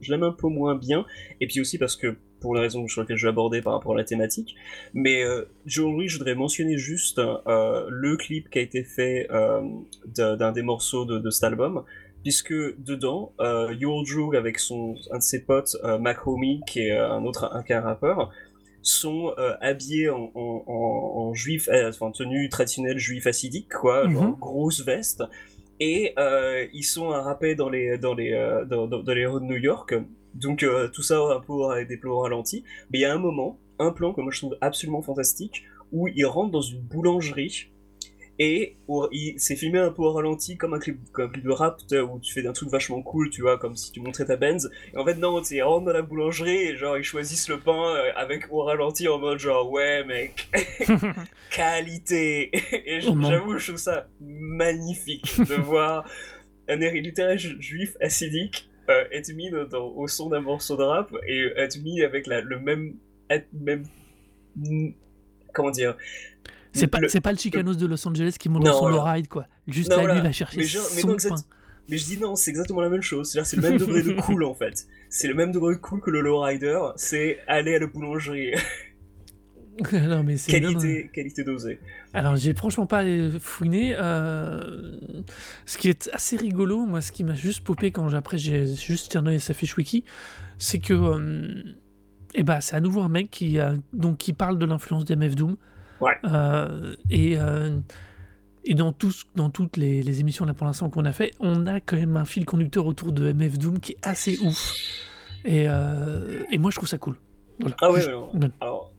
je 0.00 0.10
l'aime 0.10 0.22
un 0.22 0.32
peu 0.32 0.48
moins 0.48 0.74
bien 0.74 1.04
et 1.40 1.46
puis 1.46 1.60
aussi 1.60 1.78
parce 1.78 1.96
que 1.96 2.16
pour 2.42 2.54
les 2.54 2.60
raisons 2.60 2.86
sur 2.88 3.00
lesquelles 3.00 3.16
je 3.16 3.26
vais 3.26 3.30
aborder 3.30 3.62
par 3.62 3.72
rapport 3.74 3.92
à 3.94 3.96
la 3.96 4.04
thématique. 4.04 4.54
Mais 4.92 5.22
euh, 5.24 5.44
je 5.64 5.80
voudrais 5.82 6.34
mentionner 6.34 6.76
juste 6.76 7.18
euh, 7.20 7.86
le 7.88 8.16
clip 8.16 8.50
qui 8.50 8.58
a 8.58 8.62
été 8.62 8.82
fait 8.84 9.28
euh, 9.30 9.62
d'un 10.16 10.52
des 10.52 10.62
morceaux 10.62 11.04
de, 11.06 11.18
de 11.18 11.30
cet 11.30 11.44
album, 11.44 11.84
puisque 12.22 12.52
dedans, 12.78 13.32
euh, 13.40 13.72
Yo 13.78 14.02
Drug 14.02 14.36
avec 14.36 14.58
son 14.58 14.94
un 15.12 15.18
de 15.18 15.22
ses 15.22 15.44
potes, 15.44 15.76
euh, 15.84 15.98
Mac 15.98 16.26
Homie, 16.26 16.60
qui 16.66 16.80
est 16.80 16.96
un 16.98 17.24
autre 17.24 17.50
un, 17.52 17.80
rappeur, 17.80 18.30
sont 18.82 19.32
euh, 19.38 19.54
habillés 19.60 20.10
en, 20.10 20.30
en, 20.34 20.64
en, 20.66 21.20
en 21.20 21.34
juif, 21.34 21.68
euh, 21.68 21.90
enfin 21.90 22.10
tenue 22.10 22.48
traditionnelle 22.48 22.98
juif 22.98 23.26
acidique, 23.26 23.68
quoi, 23.68 24.08
genre 24.10 24.24
Mhm. 24.24 24.36
grosse 24.40 24.84
veste. 24.84 25.22
Et 25.80 26.12
euh, 26.18 26.66
ils 26.72 26.84
sont 26.84 27.10
à 27.10 27.22
rapper 27.22 27.54
dans 27.56 27.68
les 27.68 27.98
dans 27.98 28.14
les 28.14 28.30
dans, 28.68 28.86
dans, 28.86 29.02
dans 29.02 29.12
les 29.14 29.26
rues 29.26 29.40
de 29.40 29.46
New 29.46 29.56
York. 29.56 29.94
Donc 30.34 30.62
euh, 30.62 30.88
tout 30.88 31.02
ça 31.02 31.18
un 31.18 31.40
peu 31.40 31.70
avec 31.70 31.88
des 31.88 31.96
plans 31.96 32.18
ralentis. 32.18 32.64
Mais 32.90 32.98
il 32.98 33.02
y 33.02 33.04
a 33.04 33.14
un 33.14 33.18
moment, 33.18 33.58
un 33.78 33.92
plan 33.92 34.12
que 34.12 34.20
moi 34.20 34.32
je 34.32 34.38
trouve 34.38 34.56
absolument 34.60 35.02
fantastique, 35.02 35.64
où 35.92 36.08
ils 36.08 36.26
rentrent 36.26 36.52
dans 36.52 36.62
une 36.62 36.80
boulangerie 36.80 37.72
et 38.38 38.76
il 39.12 39.38
s'est 39.38 39.56
filmé 39.56 39.78
un 39.78 39.90
peu 39.90 40.02
au 40.02 40.12
ralenti 40.12 40.56
comme 40.56 40.74
un 40.74 40.78
clip, 40.78 40.98
comme 41.12 41.26
un 41.26 41.28
clip 41.28 41.44
de 41.44 41.50
rap 41.50 41.80
où 41.92 42.18
tu 42.18 42.32
fais 42.32 42.46
un 42.46 42.52
truc 42.52 42.70
vachement 42.70 43.02
cool, 43.02 43.30
tu 43.30 43.42
vois, 43.42 43.58
comme 43.58 43.76
si 43.76 43.92
tu 43.92 44.00
montrais 44.00 44.24
ta 44.24 44.36
Benz. 44.36 44.70
Et 44.92 44.96
en 44.96 45.04
fait 45.04 45.16
non, 45.16 45.42
tu 45.42 45.62
rentrent 45.62 45.84
dans 45.84 45.92
la 45.92 46.02
boulangerie 46.02 46.56
et 46.56 46.76
genre 46.76 46.96
ils 46.96 47.04
choisissent 47.04 47.48
le 47.48 47.60
pain 47.60 47.94
euh, 47.94 48.10
avec 48.16 48.50
au 48.50 48.64
ralenti 48.64 49.06
en 49.06 49.18
mode 49.18 49.38
genre 49.38 49.70
ouais 49.70 50.02
mec, 50.04 50.48
qualité. 51.50 52.50
Et 52.72 53.00
Oh 53.06 53.16
j'avoue, 53.20 53.58
je 53.58 53.66
trouve 53.68 53.80
ça 53.80 54.08
magnifique 54.20 55.38
de 55.38 55.54
voir 55.54 56.08
un 56.68 56.80
héritage 56.80 57.56
juif 57.60 57.96
acidique 58.00 58.68
euh, 58.88 59.04
être 59.12 59.32
mis 59.34 59.50
dans- 59.50 59.64
dans- 59.64 59.86
au 59.88 60.08
son 60.08 60.28
d'un 60.28 60.40
morceau 60.40 60.76
de 60.76 60.82
rap 60.82 61.12
et 61.26 61.46
être 61.56 61.80
mis 61.82 62.02
avec 62.02 62.26
la, 62.26 62.40
le 62.40 62.58
même, 62.58 62.94
même, 63.52 63.84
mm, 64.56 64.90
comment 65.52 65.70
dire, 65.70 65.96
C'est 66.72 66.86
pas, 66.86 66.98
le- 67.00 67.08
pas 67.20 67.32
le 67.32 67.38
Chicanos 67.38 67.76
de 67.76 67.86
Los 67.86 68.06
Angeles 68.08 68.36
qui 68.38 68.48
monte 68.48 68.64
Non, 68.64 68.72
son 68.72 68.80
voilà. 68.80 68.96
lowride, 68.96 69.28
quoi. 69.28 69.46
Juste 69.68 69.90
Non, 69.90 69.96
là, 69.96 70.02
voilà. 70.02 70.14
lui, 70.14 70.20
il 70.20 70.24
va 70.26 70.32
chercher 70.32 70.56
Mais 70.58 70.64
genre- 70.64 70.82
mais 70.94 71.00
son 71.02 71.08
non, 71.08 71.14
exact- 71.14 71.30
pain. 71.30 71.42
Mais 71.88 71.98
je 71.98 72.04
dis 72.04 72.18
non, 72.18 72.36
c'est 72.36 72.50
exactement 72.50 72.80
la 72.80 72.88
même 72.88 73.02
chose. 73.02 73.38
C'est 73.44 73.56
le 73.56 73.62
même 73.62 73.76
degré 73.76 74.02
de 74.02 74.12
cool 74.20 74.44
en 74.44 74.54
fait. 74.54 74.86
C'est 75.08 75.26
le 75.28 75.34
même 75.34 75.50
degré 75.52 75.74
de 75.74 75.80
cool 75.80 76.00
que 76.00 76.10
le 76.10 76.20
lowrider, 76.20 76.78
c'est 76.96 77.40
aller 77.46 77.74
à 77.74 77.78
la 77.80 77.86
boulangerie. 77.86 78.52
non, 79.92 80.22
mais 80.22 80.36
qualité, 80.36 81.10
qualité 81.12 81.44
dosée. 81.44 81.80
Alors, 82.12 82.36
j'ai 82.36 82.52
franchement 82.54 82.86
pas 82.86 83.02
fouiné. 83.40 83.94
euh, 83.98 84.96
Ce 85.64 85.78
qui 85.78 85.88
est 85.88 86.10
assez 86.12 86.36
rigolo, 86.36 86.84
moi, 86.84 87.00
ce 87.00 87.10
qui 87.12 87.24
m'a 87.24 87.34
juste 87.34 87.64
popé 87.64 87.90
quand 87.90 88.08
j'ai- 88.08 88.16
après 88.16 88.38
j'ai 88.38 88.66
juste 88.74 89.10
terminé 89.12 89.38
sa 89.38 89.54
fiche 89.54 89.76
wiki, 89.76 90.04
c'est 90.58 90.78
que 90.78 90.92
euh, 90.92 91.62
eh 92.34 92.42
ben, 92.42 92.60
c'est 92.60 92.76
à 92.76 92.80
nouveau 92.80 93.00
un 93.00 93.08
mec 93.08 93.30
qui, 93.30 93.58
a- 93.58 93.74
donc, 93.92 94.18
qui 94.18 94.32
parle 94.34 94.58
de 94.58 94.66
l'influence 94.66 95.04
d'MF 95.04 95.34
Doom. 95.36 95.56
Ouais. 96.00 96.12
Euh, 96.24 96.94
et, 97.10 97.38
euh, 97.38 97.78
et 98.64 98.74
dans, 98.74 98.92
tous, 98.92 99.24
dans 99.36 99.50
toutes 99.50 99.76
les, 99.76 100.02
les 100.02 100.20
émissions 100.20 100.44
là 100.44 100.52
pour 100.54 100.66
l'instant 100.66 100.90
qu'on 100.90 101.04
a 101.04 101.12
fait, 101.12 101.32
on 101.40 101.66
a 101.66 101.80
quand 101.80 101.96
même 101.96 102.16
un 102.16 102.24
fil 102.24 102.44
conducteur 102.44 102.86
autour 102.86 103.12
de 103.12 103.32
MF 103.32 103.58
Doom 103.58 103.80
qui 103.80 103.92
est 103.92 103.98
assez 104.02 104.38
ouf. 104.40 104.74
Et, 105.44 105.64
euh, 105.68 106.42
et 106.50 106.58
moi, 106.58 106.70
je 106.70 106.76
trouve 106.76 106.88
ça 106.88 106.98
cool. 106.98 107.16
Voilà. 107.58 107.76
Ah 107.80 107.90
ouais, 107.90 107.96
Juste- 107.96 108.08
ouais, 108.08 108.14
ouais. 108.14 108.28
voilà. 108.32 108.54
Alors, 108.60 108.91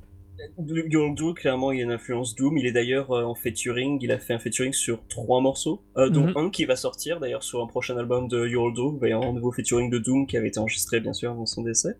Young 0.58 1.16
Drew, 1.16 1.34
clairement, 1.34 1.72
il 1.72 1.80
y 1.80 1.82
a 1.82 1.86
une 1.86 1.92
influence 1.92 2.36
Doom. 2.36 2.58
Il 2.58 2.66
est 2.66 2.72
d'ailleurs 2.72 3.12
euh, 3.12 3.24
en 3.24 3.36
featuring. 3.36 4.00
Il 4.02 4.12
a 4.12 4.20
fait 4.20 4.34
un 4.34 4.40
featuring 4.40 4.74
sur 4.74 5.06
trois 5.08 5.42
morceaux, 5.42 5.84
euh, 5.98 6.10
dont 6.10 6.28
Mhm. 6.28 6.34
un 6.38 6.50
qui 6.50 6.66
va 6.66 6.76
sortir 6.76 7.20
d'ailleurs 7.20 7.44
sur 7.44 7.62
un 7.62 7.68
prochain 7.68 7.98
album 7.98 8.28
de 8.28 8.48
Your 8.48 8.74
Drew. 8.74 8.96
Il 8.96 9.00
va 9.00 9.10
y 9.10 9.12
avoir 9.14 9.30
un 9.30 9.34
nouveau 9.34 9.52
featuring 9.52 9.90
de 9.90 10.00
Doom 10.00 10.28
qui 10.28 10.38
avait 10.38 10.48
été 10.50 10.60
enregistré, 10.60 11.00
bien 11.00 11.14
sûr, 11.14 11.32
avant 11.32 11.46
son 11.46 11.64
décès. 11.64 11.98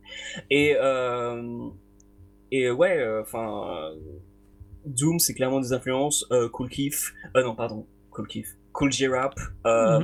Et, 0.50 0.76
euh, 0.80 1.68
et 2.52 2.70
ouais, 2.72 3.04
enfin, 3.22 3.92
Doom, 4.86 5.20
c'est 5.20 5.34
clairement 5.34 5.60
des 5.60 5.74
influences. 5.74 6.26
Cool 6.52 6.70
euh, 7.36 7.44
non, 7.44 7.56
pardon, 7.56 7.86
Cool 8.12 8.28
Keith, 8.28 8.58
Cool 8.72 8.92
J-Rap, 8.92 9.36
euh, 9.66 10.00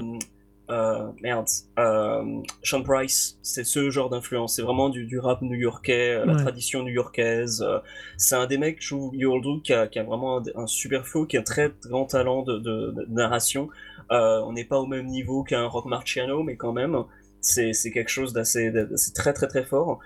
merde, 1.22 1.48
euh, 1.80 2.42
Sean 2.64 2.84
Price, 2.84 3.38
c'est 3.42 3.64
ce 3.64 3.90
genre 3.90 4.10
d'influence. 4.10 4.56
C'est 4.56 4.62
vraiment 4.62 4.90
du, 4.90 5.06
du 5.06 5.20
rap 5.20 5.42
new-yorkais, 5.42 6.16
euh, 6.16 6.26
la 6.26 6.34
Ouais. 6.34 6.36
tradition 6.36 6.84
new-yorkaise. 6.84 7.62
euh, 7.62 7.80
c'est 8.18 8.36
un 8.36 8.46
des 8.48 8.58
mecs, 8.58 8.82
je 8.82 8.96
trouve, 8.96 9.16
Yo 9.16 9.34
Old 9.34 9.64
qui 9.64 9.74
a, 9.74 9.88
qui 9.88 10.00
a 10.00 10.04
vraiment 10.04 10.38
un, 10.40 10.44
un 10.56 10.68
super 10.68 11.08
flow, 11.08 11.26
qui 11.26 11.38
a 11.38 11.42
un 11.42 11.44
très 11.44 11.72
grand 11.90 12.06
talent 12.06 12.44
de, 12.44 12.58
de- 12.60 12.92
de 12.98 13.06
narration. 13.10 13.70
Euh, 14.12 14.42
on 14.46 14.54
n'est 14.54 14.66
pas 14.66 14.80
au 14.80 14.86
même 14.88 15.08
niveau 15.08 15.44
qu'un 15.44 15.66
Rock 15.68 15.86
Marciano, 15.86 16.44
mais 16.44 16.56
quand 16.58 16.74
même, 16.74 16.98
c'est 17.42 17.74
quelque 17.92 18.10
chose 18.10 18.34
d'assez 18.34 18.72
très 19.16 19.34
très 19.34 19.48
très 19.48 19.64
fort. 19.66 20.00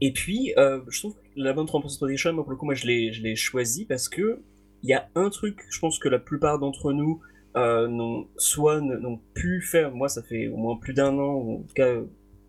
Et 0.00 0.12
puis, 0.12 0.52
euh, 0.58 0.80
je 0.88 1.00
trouve 1.00 1.14
que 1.14 1.20
l'album 1.36 1.66
Transportation, 1.66 2.32
moi, 2.32 2.44
pour 2.44 2.52
le 2.52 2.58
coup, 2.58 2.66
moi, 2.66 2.74
je 2.74 2.86
l'ai 2.86 3.12
je 3.12 3.22
l'ai 3.22 3.34
choisi 3.36 3.86
parce 3.86 4.08
que 4.08 4.40
il 4.82 4.90
y 4.90 4.94
a 4.94 5.08
un 5.14 5.30
truc, 5.30 5.64
je 5.70 5.78
pense 5.80 5.98
que 5.98 6.08
la 6.08 6.18
plupart 6.18 6.58
d'entre 6.58 6.92
nous 6.92 7.20
euh, 7.56 7.88
n'ont 7.88 8.26
soit 8.36 8.80
ne- 8.80 8.96
n'ont 8.96 9.18
pu 9.34 9.60
faire. 9.62 9.90
Moi, 9.92 10.08
ça 10.08 10.22
fait 10.22 10.48
au 10.48 10.56
moins 10.56 10.76
plus 10.76 10.94
d'un 10.94 11.16
an, 11.18 11.34
ou 11.34 11.54
en 11.56 11.62
tout 11.62 11.74
cas, 11.74 11.92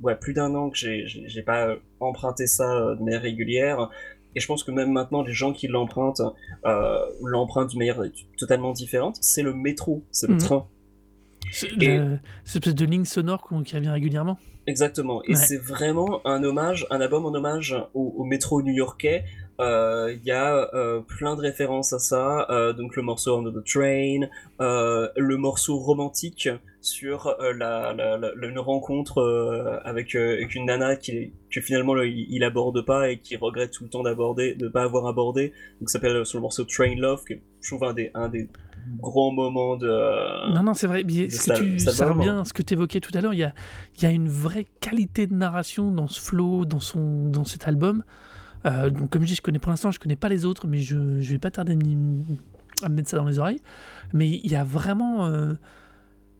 ouais, 0.02 0.16
plus 0.16 0.34
d'un 0.34 0.54
an 0.56 0.70
que 0.70 0.78
j'ai 0.78 1.08
j'ai 1.08 1.28
j'ai 1.28 1.42
pas 1.44 1.76
emprunté 2.00 2.46
ça 2.48 2.70
euh, 2.76 2.96
de 2.96 3.02
manière 3.04 3.22
régulière. 3.22 3.90
Et 4.36 4.40
je 4.40 4.46
pense 4.48 4.64
que 4.64 4.72
même 4.72 4.92
maintenant, 4.92 5.24
les 5.24 5.34
gens 5.34 5.54
qui 5.54 5.68
l'empruntent 5.68 6.22
euh, 6.66 7.00
l'empruntent 7.24 7.70
d'une 7.70 7.80
manière 7.80 8.02
totalement 8.38 8.72
différente. 8.74 9.18
C'est 9.22 9.42
le 9.42 9.54
métro, 9.54 10.04
c'est 10.12 10.28
le 10.28 10.34
Mhm. 10.36 10.40
train. 10.40 10.68
C'est 11.52 11.72
Et- 11.82 11.98
le- 11.98 12.20
cette 12.44 12.58
espèce 12.68 12.76
de 12.76 12.86
ligne 12.86 13.06
sonore 13.06 13.42
qu'on- 13.42 13.64
qui 13.64 13.76
revient 13.76 13.90
régulièrement. 13.90 14.38
Exactement. 14.68 15.24
Et 15.24 15.30
Ouais. 15.30 15.36
c'est 15.36 15.58
vraiment 15.58 16.20
un 16.28 16.44
hommage, 16.44 16.86
un 16.92 17.00
album 17.00 17.26
en 17.26 17.34
hommage 17.34 17.74
au, 17.94 18.14
au 18.18 18.26
métro 18.26 18.62
new-yorkais. 18.62 19.24
Euh, 19.60 20.14
Il 20.16 20.24
y 20.26 20.32
a 20.32 20.70
euh, 20.76 21.02
plein 21.02 21.36
de 21.36 21.42
références 21.42 21.94
à 21.94 22.00
ça. 22.00 22.46
Euh, 22.50 22.74
donc 22.74 22.96
le 22.96 23.02
morceau 23.02 23.38
Under 23.38 23.52
the 23.54 23.66
Train, 23.66 24.28
le 24.60 25.36
morceau 25.38 25.78
romantique 25.80 26.50
sur 26.82 27.36
la, 27.40 27.94
la, 27.94 28.18
la- 28.18 28.48
une 28.48 28.60
rencontre 28.60 29.82
avec, 29.84 30.16
avec 30.16 30.56
une 30.56 30.66
nana 30.66 30.96
qui, 30.96 31.34
que 31.52 31.60
finalement 31.62 31.94
le- 31.94 32.08
il, 32.08 32.44
aborde 32.44 32.82
pas 32.86 33.10
et 33.10 33.18
qui 33.18 33.36
regrette 33.36 33.72
tout 33.72 33.84
le 33.84 33.90
temps 33.90 34.04
d'aborder, 34.04 34.54
de 34.56 34.68
pas 34.68 34.84
avoir 34.84 35.08
abordé. 35.08 35.54
Donc 35.80 35.90
ça 35.90 35.94
s'appelle 36.00 36.26
sur 36.26 36.38
le 36.38 36.44
morceau 36.44 36.64
Train 36.64 36.96
Love, 36.96 37.24
qui 37.26 37.34
est, 37.34 37.42
je 37.62 37.70
trouve 37.70 37.84
un 37.84 37.94
des, 37.94 38.12
un 38.14 38.30
des 38.30 38.48
grands 39.00 39.32
moments 39.32 39.76
de. 39.76 40.54
Non, 40.54 40.64
non, 40.64 40.74
c'est 40.74 40.88
vrai. 40.88 41.04
mais 41.06 41.30
Ce 41.30 41.52
que 41.52 41.58
tu, 41.58 41.80
ça 41.80 42.06
revient 42.14 42.30
à 42.42 42.46
ce 42.46 42.54
que 42.54 42.62
tu 42.62 42.74
évoquais 42.74 43.00
tout 43.02 43.12
à 43.16 43.22
l'heure. 43.22 43.34
Il 43.34 43.40
y 43.40 43.44
a, 43.44 43.54
y 44.02 44.06
a 44.06 44.12
une 44.12 44.30
vraie 44.30 44.66
qualité 44.80 45.28
de 45.28 45.34
narration 45.34 45.92
dans 45.92 46.08
ce 46.08 46.22
flow, 46.22 46.64
dans, 46.66 46.80
son, 46.80 47.28
dans 47.30 47.44
cet 47.44 47.68
album. 47.68 48.04
Euh, 48.68 48.90
donc, 48.90 49.10
comme 49.10 49.22
je 49.24 49.28
dis, 49.28 49.36
je 49.36 49.42
connais 49.42 49.60
pour 49.60 49.70
l'instant, 49.70 49.92
je 49.92 50.00
connais 50.00 50.16
pas 50.16 50.30
les 50.30 50.46
autres, 50.46 50.68
mais 50.68 50.80
je, 50.80 51.22
je 51.22 51.32
vais 51.32 51.40
pas 51.40 51.52
tarder 51.52 51.74
à, 51.74 52.90
me 52.90 52.96
mettre 52.96 53.10
ça 53.10 53.18
dans 53.18 53.26
les 53.26 53.40
oreilles. 53.40 53.62
Mais 54.14 54.30
il 54.30 54.52
y 54.52 54.56
a 54.56 54.64
vraiment. 54.64 55.28
euh, 55.28 55.54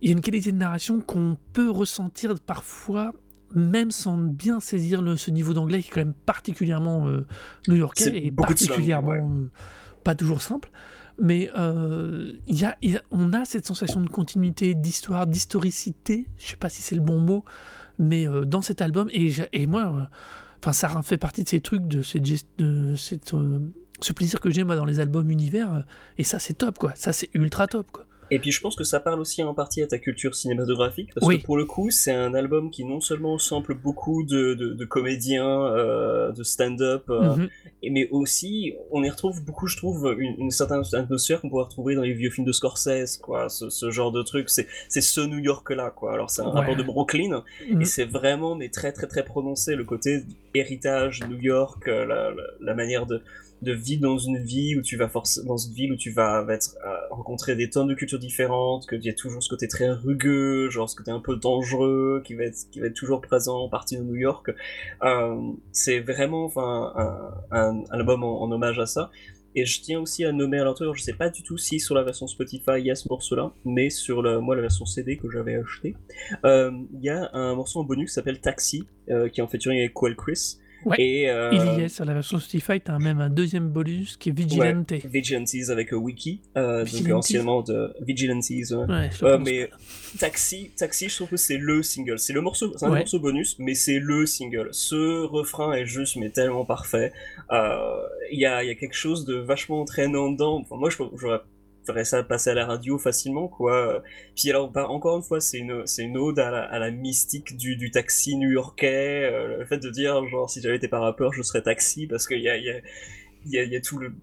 il 0.02 0.10
y 0.10 0.12
a 0.12 0.16
une 0.16 0.22
qualité 0.22 0.52
de 0.52 0.58
narration 0.58 1.02
qu'on 1.02 1.38
peut 1.54 1.72
ressentir 1.72 2.40
parfois, 2.40 3.14
même 3.56 3.90
sans 3.90 4.16
bien 4.18 4.60
saisir 4.60 5.02
le, 5.02 5.16
ce 5.16 5.32
niveau 5.32 5.54
d'anglais 5.54 5.82
qui 5.82 5.88
est 5.88 5.92
quand 5.92 6.02
même 6.02 6.14
particulièrement 6.14 7.08
euh, 7.08 7.26
new-yorkais 7.68 8.16
et 8.16 8.26
slang, 8.26 8.36
particulièrement 8.36 9.10
ouais. 9.10 9.22
euh, 9.22 9.50
pas 10.04 10.14
toujours 10.14 10.42
simple. 10.44 10.70
Mais 11.20 11.50
y 11.56 12.64
a, 12.64 12.78
y 12.84 12.96
a- 12.96 13.02
on 13.10 13.34
a 13.34 13.44
cette 13.44 13.66
sensation 13.66 14.02
de 14.02 14.10
continuité, 14.10 14.76
d'histoire, 14.76 15.26
d'historicité. 15.26 16.28
Je 16.38 16.50
sais 16.50 16.58
pas 16.58 16.70
si 16.70 16.84
c'est 16.84 16.94
le 16.94 17.02
bon 17.02 17.20
mot, 17.20 17.44
mais 17.98 18.28
dans 18.46 18.62
cet 18.62 18.84
album, 18.84 19.10
et, 19.12 19.66
moi, 19.66 20.10
enfin, 20.60 20.74
ça 20.74 20.90
fait 21.04 21.18
partie 21.18 21.44
de 21.44 21.50
ces 21.50 21.62
trucs, 21.62 21.88
de, 21.88 22.02
cette, 22.02 22.24
de 22.58 22.96
euh, 23.34 23.60
ce 24.02 24.14
plaisir 24.14 24.40
que 24.40 24.50
j'ai 24.50 24.64
moi 24.64 24.76
dans 24.76 24.86
les 24.86 25.00
albums 25.00 25.30
univers. 25.30 25.74
euh, 25.74 25.82
et 26.18 26.24
ça, 26.24 26.40
c'est 26.40 26.56
top, 26.56 26.78
quoi. 26.78 26.94
Ça, 26.96 27.14
c'est 27.14 27.30
ultra 27.34 27.68
top, 27.68 27.92
quoi. 27.92 28.06
Et 28.32 28.40
puis 28.40 28.52
je 28.52 28.60
pense 28.62 28.76
que 28.76 28.84
ça 28.84 29.00
parle 29.00 29.20
aussi 29.20 29.42
en 29.44 29.54
partie 29.54 29.82
à 29.82 29.88
ta 29.88 29.98
culture 29.98 30.36
cinématographique, 30.36 31.14
parce 31.14 31.26
Oui. 31.26 31.40
que 31.40 31.46
pour 31.46 31.58
le 31.58 31.66
coup, 31.66 31.90
c'est 31.92 32.12
un 32.14 32.34
album 32.34 32.72
qui 32.72 32.84
non 32.84 33.00
seulement 33.00 33.38
sample 33.38 33.74
beaucoup 33.76 34.24
de, 34.24 34.54
de, 34.54 34.74
de 34.74 34.86
comédiens, 34.86 35.66
euh, 35.68 36.32
de 36.32 36.44
stand-up, 36.44 37.04
euh, 37.10 37.36
Mhm. 37.36 37.50
mais 37.92 38.08
aussi 38.12 38.74
on 38.92 39.04
y 39.04 39.10
retrouve 39.10 39.44
beaucoup, 39.44 39.68
je 39.68 39.78
trouve, 39.78 40.16
une, 40.18 40.36
une 40.40 40.52
certaine 40.52 40.82
atmosphère 40.94 41.40
qu'on 41.42 41.50
pourrait 41.50 41.64
retrouver 41.66 41.96
dans 41.96 42.02
les 42.02 42.14
vieux 42.14 42.30
films 42.30 42.46
de 42.48 42.52
Scorsese, 42.52 43.18
quoi, 43.18 43.50
ce, 43.50 43.70
ce 43.70 43.92
genre 43.92 44.12
de 44.12 44.22
truc. 44.24 44.50
C'est 44.50 44.68
ce 45.02 45.22
New 45.22 45.40
York-là, 45.40 45.92
quoi. 45.92 46.14
Alors 46.14 46.30
c'est 46.30 46.42
un 46.42 46.46
Ouais. 46.50 46.60
rapport 46.60 46.76
de 46.76 46.84
Brooklyn, 46.84 47.44
Mhm. 47.70 47.82
et 47.82 47.86
c'est 47.86 48.06
vraiment, 48.06 48.56
mais 48.56 48.70
très 48.70 48.92
très 48.92 49.08
très 49.08 49.24
prononcé, 49.24 49.76
le 49.76 49.84
côté 49.86 50.24
héritage 50.54 51.22
New 51.30 51.40
York, 51.40 51.88
euh, 51.88 52.06
la, 52.06 52.32
la, 52.32 52.44
la 52.60 52.74
manière 52.74 53.06
de, 53.06 53.22
de 53.62 53.74
vivre 53.74 54.02
dans 54.02 54.18
une 54.18 54.38
vie 54.38 54.76
où 54.76 54.82
tu 54.82 54.98
vas 54.98 55.10
forcément 55.10 55.48
dans 55.48 55.58
une 55.58 55.74
ville 55.74 55.92
où 55.92 55.96
tu 55.96 56.12
vas, 56.12 56.44
va 56.44 56.54
être, 56.54 56.76
euh, 56.86 56.96
rencontrer 57.10 57.56
des 57.56 57.70
tonnes 57.70 57.88
de 57.88 57.96
cultures 57.96 58.20
différentes, 58.20 58.88
qu'il 58.88 59.04
y 59.04 59.10
a 59.10 59.14
toujours 59.14 59.42
ce 59.42 59.50
côté 59.50 59.68
très 59.68 59.90
rugueux, 59.90 60.70
genre 60.70 60.90
ce 60.90 60.96
côté 60.96 61.12
un 61.12 61.20
peu 61.20 61.36
dangereux, 61.36 62.22
qui 62.24 62.36
va 62.36 62.44
être, 62.44 62.70
qui 62.72 62.80
va 62.80 62.88
être 62.88 62.94
toujours 62.94 63.22
présent 63.22 63.58
en 63.58 63.70
partie 63.70 63.98
de 63.98 64.04
New 64.04 64.16
York. 64.16 64.52
Euh, 65.04 65.52
c'est 65.72 66.00
vraiment, 66.00 66.46
enfin, 66.46 66.94
un, 67.52 67.84
album 67.90 68.24
en, 68.24 68.52
hommage 68.52 68.80
à 68.80 68.86
ça. 68.86 69.10
Et 69.56 69.66
je 69.66 69.82
tiens 69.82 70.00
aussi 70.00 70.24
à 70.24 70.32
nommer 70.32 70.60
à 70.60 70.64
l'intérieur, 70.64 70.94
je 70.94 71.02
sais 71.02 71.14
pas 71.14 71.30
du 71.30 71.42
tout 71.42 71.58
si 71.58 71.80
sur 71.80 71.96
la 71.96 72.04
version 72.04 72.28
Spotify 72.28 72.74
il 72.78 72.86
y 72.86 72.92
a 72.92 72.96
ce 72.96 73.10
morceau-là, 73.10 73.54
mais 73.66 73.90
sur 73.90 74.22
la, 74.22 74.40
moi 74.40 74.56
la 74.56 74.62
version 74.62 74.86
CD 74.86 75.18
que 75.18 75.32
j'avais 75.32 75.56
acheté, 75.56 75.96
euh, 76.46 76.72
il 76.94 77.04
y 77.04 77.10
a 77.10 77.32
un 77.34 77.56
morceau 77.56 77.80
en 77.80 77.84
bonus 77.84 78.12
qui 78.12 78.14
s'appelle 78.14 78.40
Taxi, 78.40 78.88
qui 79.08 79.14
est 79.14 79.42
en 79.42 79.48
featuring 79.48 79.80
avec 79.80 79.96
Quell 79.96 80.16
Chris. 80.16 80.60
Ouais, 80.88 80.96
et, 81.00 81.30
euh, 81.30 81.52
Il 81.54 81.82
y 81.82 81.84
est 81.86 81.90
sur 81.90 82.06
la 82.06 82.14
version 82.14 82.40
Spotify, 82.40 82.80
t'as 82.80 82.98
même 82.98 83.20
un 83.20 83.30
deuxième 83.30 83.70
bonus 83.70 84.16
qui 84.18 84.30
est 84.30 84.32
Vigilante. 84.32 84.92
Ouais, 84.92 85.02
Vigilantes 85.06 85.50
avec 85.70 85.92
euh, 85.94 85.98
Wiki, 85.98 86.42
euh, 86.56 86.80
donc 86.80 86.88
Vigilantes 86.88 87.18
anciennement 87.20 87.62
de 87.62 87.94
Vigilantes. 88.02 88.46
ouais. 88.50 89.10
Euh, 89.24 89.38
mais. 89.38 89.70
Taxi, 90.20 90.72
Taxi, 90.78 91.10
je 91.10 91.16
trouve 91.16 91.30
que 91.30 91.38
c'est 91.38 91.58
le 91.58 91.84
single. 91.84 92.18
C'est 92.18 92.34
le 92.34 92.42
morceau, 92.42 92.72
c'est 92.78 92.86
un 92.86 92.90
morceau 92.90 93.20
bonus, 93.20 93.58
mais 93.60 93.74
c'est 93.76 94.00
le 94.00 94.26
single. 94.26 94.70
Ce 94.72 95.26
refrain 95.26 95.74
est 95.74 95.86
juste, 95.86 96.16
mais 96.16 96.30
tellement 96.30 96.66
parfait. 96.66 97.12
Euh, 97.52 97.78
Il 98.32 98.40
y, 98.40 98.46
a, 98.46 98.64
y 98.64 98.70
a 98.70 98.76
quelque 98.76 98.96
chose 98.96 99.26
de 99.26 99.36
vachement 99.36 99.82
entraînant 99.82 100.32
dedans. 100.32 100.60
Enfin, 100.62 100.76
moi, 100.78 100.90
je 100.90 100.98
j'aurais 101.18 101.42
ferais 101.88 102.06
ça 102.06 102.24
passer 102.24 102.52
à 102.52 102.54
la 102.54 102.66
radio 102.68 102.98
facilement, 103.00 103.48
quoi. 103.48 104.04
Puis 104.36 104.50
alors, 104.52 104.70
bah, 104.72 104.88
encore 104.90 105.18
une 105.18 105.24
fois, 105.24 105.40
c'est 105.42 105.58
une, 105.60 105.88
c'est 105.88 106.04
une 106.04 106.18
ode 106.18 106.40
à 106.40 106.52
la, 106.52 106.64
à 106.64 106.80
la 106.80 106.92
mystique 106.92 107.58
du, 107.58 107.76
du 107.78 107.92
taxi 107.92 108.36
new-yorkais. 108.38 109.24
euh, 109.34 109.58
le 109.60 109.66
fait 109.66 109.80
de 109.80 109.90
dire, 109.90 110.28
genre, 110.28 110.50
si 110.50 110.62
j'avais 110.62 110.78
été 110.78 110.88
pas 110.88 111.00
rappeur, 111.00 111.34
je 111.34 111.42
serais 111.44 111.62
taxi, 111.64 112.08
parce 112.08 112.28
qu'il 112.28 112.42
y 112.42 112.50
a, 112.50 112.58
y 112.58 112.70
a, 112.70 112.76
y 113.46 113.58
a, 113.60 113.64
il 113.64 113.72
y 113.74 113.76
a 113.76 113.82
tout 113.82 113.98
le 114.00 114.14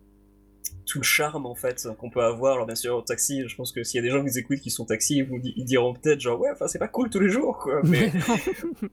tout 0.86 0.98
le 0.98 1.04
charme 1.04 1.46
en 1.46 1.54
fait 1.54 1.88
qu'on 1.98 2.10
peut 2.10 2.22
avoir. 2.22 2.54
Alors 2.54 2.66
bien 2.66 2.74
sûr, 2.74 2.96
au 2.96 3.02
taxi, 3.02 3.42
je 3.48 3.56
pense 3.56 3.72
que 3.72 3.82
s'il 3.82 3.96
y 3.98 4.00
a 4.00 4.02
des 4.02 4.10
gens 4.10 4.18
qui 4.20 4.26
nous 4.26 4.38
écoutent 4.38 4.60
qui 4.60 4.70
sont 4.70 4.84
taxis, 4.84 5.16
ils, 5.18 5.24
vous 5.24 5.38
di- 5.38 5.54
ils 5.56 5.64
diront 5.64 5.94
peut-être 5.94 6.20
genre 6.20 6.38
ouais, 6.40 6.50
enfin 6.52 6.66
c'est 6.68 6.78
pas 6.78 6.88
cool 6.88 7.08
tous 7.10 7.20
les 7.20 7.30
jours 7.30 7.58
quoi. 7.58 7.80
Mais 7.84 8.12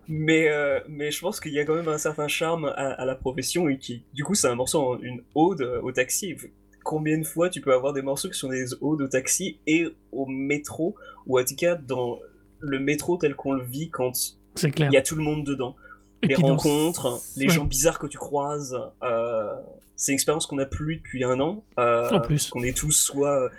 mais 0.07 0.47
euh, 0.49 0.79
mais 0.87 1.11
je 1.11 1.19
pense 1.19 1.39
qu'il 1.39 1.53
y 1.53 1.59
a 1.59 1.65
quand 1.65 1.75
même 1.75 1.87
un 1.89 1.97
certain 1.97 2.27
charme 2.27 2.65
à, 2.65 2.71
à 2.91 3.05
la 3.05 3.15
profession 3.15 3.67
et 3.69 3.77
qui 3.77 4.03
du 4.13 4.23
coup 4.23 4.35
c'est 4.35 4.47
un 4.47 4.55
morceau, 4.55 4.79
en- 4.79 4.99
une 5.01 5.21
ode 5.35 5.61
au 5.83 5.91
taxi. 5.91 6.35
Combien 6.83 7.17
de 7.17 7.23
fois 7.25 7.49
tu 7.49 7.61
peux 7.61 7.73
avoir 7.73 7.93
des 7.93 8.01
morceaux 8.01 8.29
qui 8.29 8.37
sont 8.37 8.49
des 8.49 8.73
odes 8.81 9.01
au 9.01 9.07
taxi 9.07 9.59
et 9.67 9.87
au 10.11 10.25
métro 10.25 10.95
ou 11.27 11.39
en 11.39 11.43
tout 11.43 11.55
cas 11.55 11.75
dans 11.75 12.19
le 12.59 12.79
métro 12.79 13.17
tel 13.17 13.35
qu'on 13.35 13.53
le 13.53 13.63
vit 13.63 13.89
quand 13.89 14.11
c'est 14.55 14.69
il 14.77 14.91
y 14.91 14.97
a 14.97 15.01
tout 15.01 15.15
le 15.15 15.23
monde 15.23 15.45
dedans 15.45 15.75
Et 16.23 16.27
les 16.27 16.35
rencontres, 16.35 17.21
les 17.37 17.47
Ouais. 17.47 17.53
gens 17.53 17.65
bizarres 17.65 17.99
que 17.99 18.07
tu 18.07 18.17
croises. 18.17 18.77
euh, 19.03 19.53
c'est 19.95 20.11
une 20.11 20.15
expérience 20.15 20.45
qu'on 20.47 20.55
n'a 20.57 20.65
plus 20.65 20.97
depuis 20.97 21.23
un 21.23 21.39
an. 21.39 21.63
euh, 21.79 22.09
En 22.09 22.19
plus. 22.21 22.49
Qu'on 22.49 22.63
est 22.63 22.75
tous 22.75 22.91
soit 22.91 23.43
euh, 23.45 23.49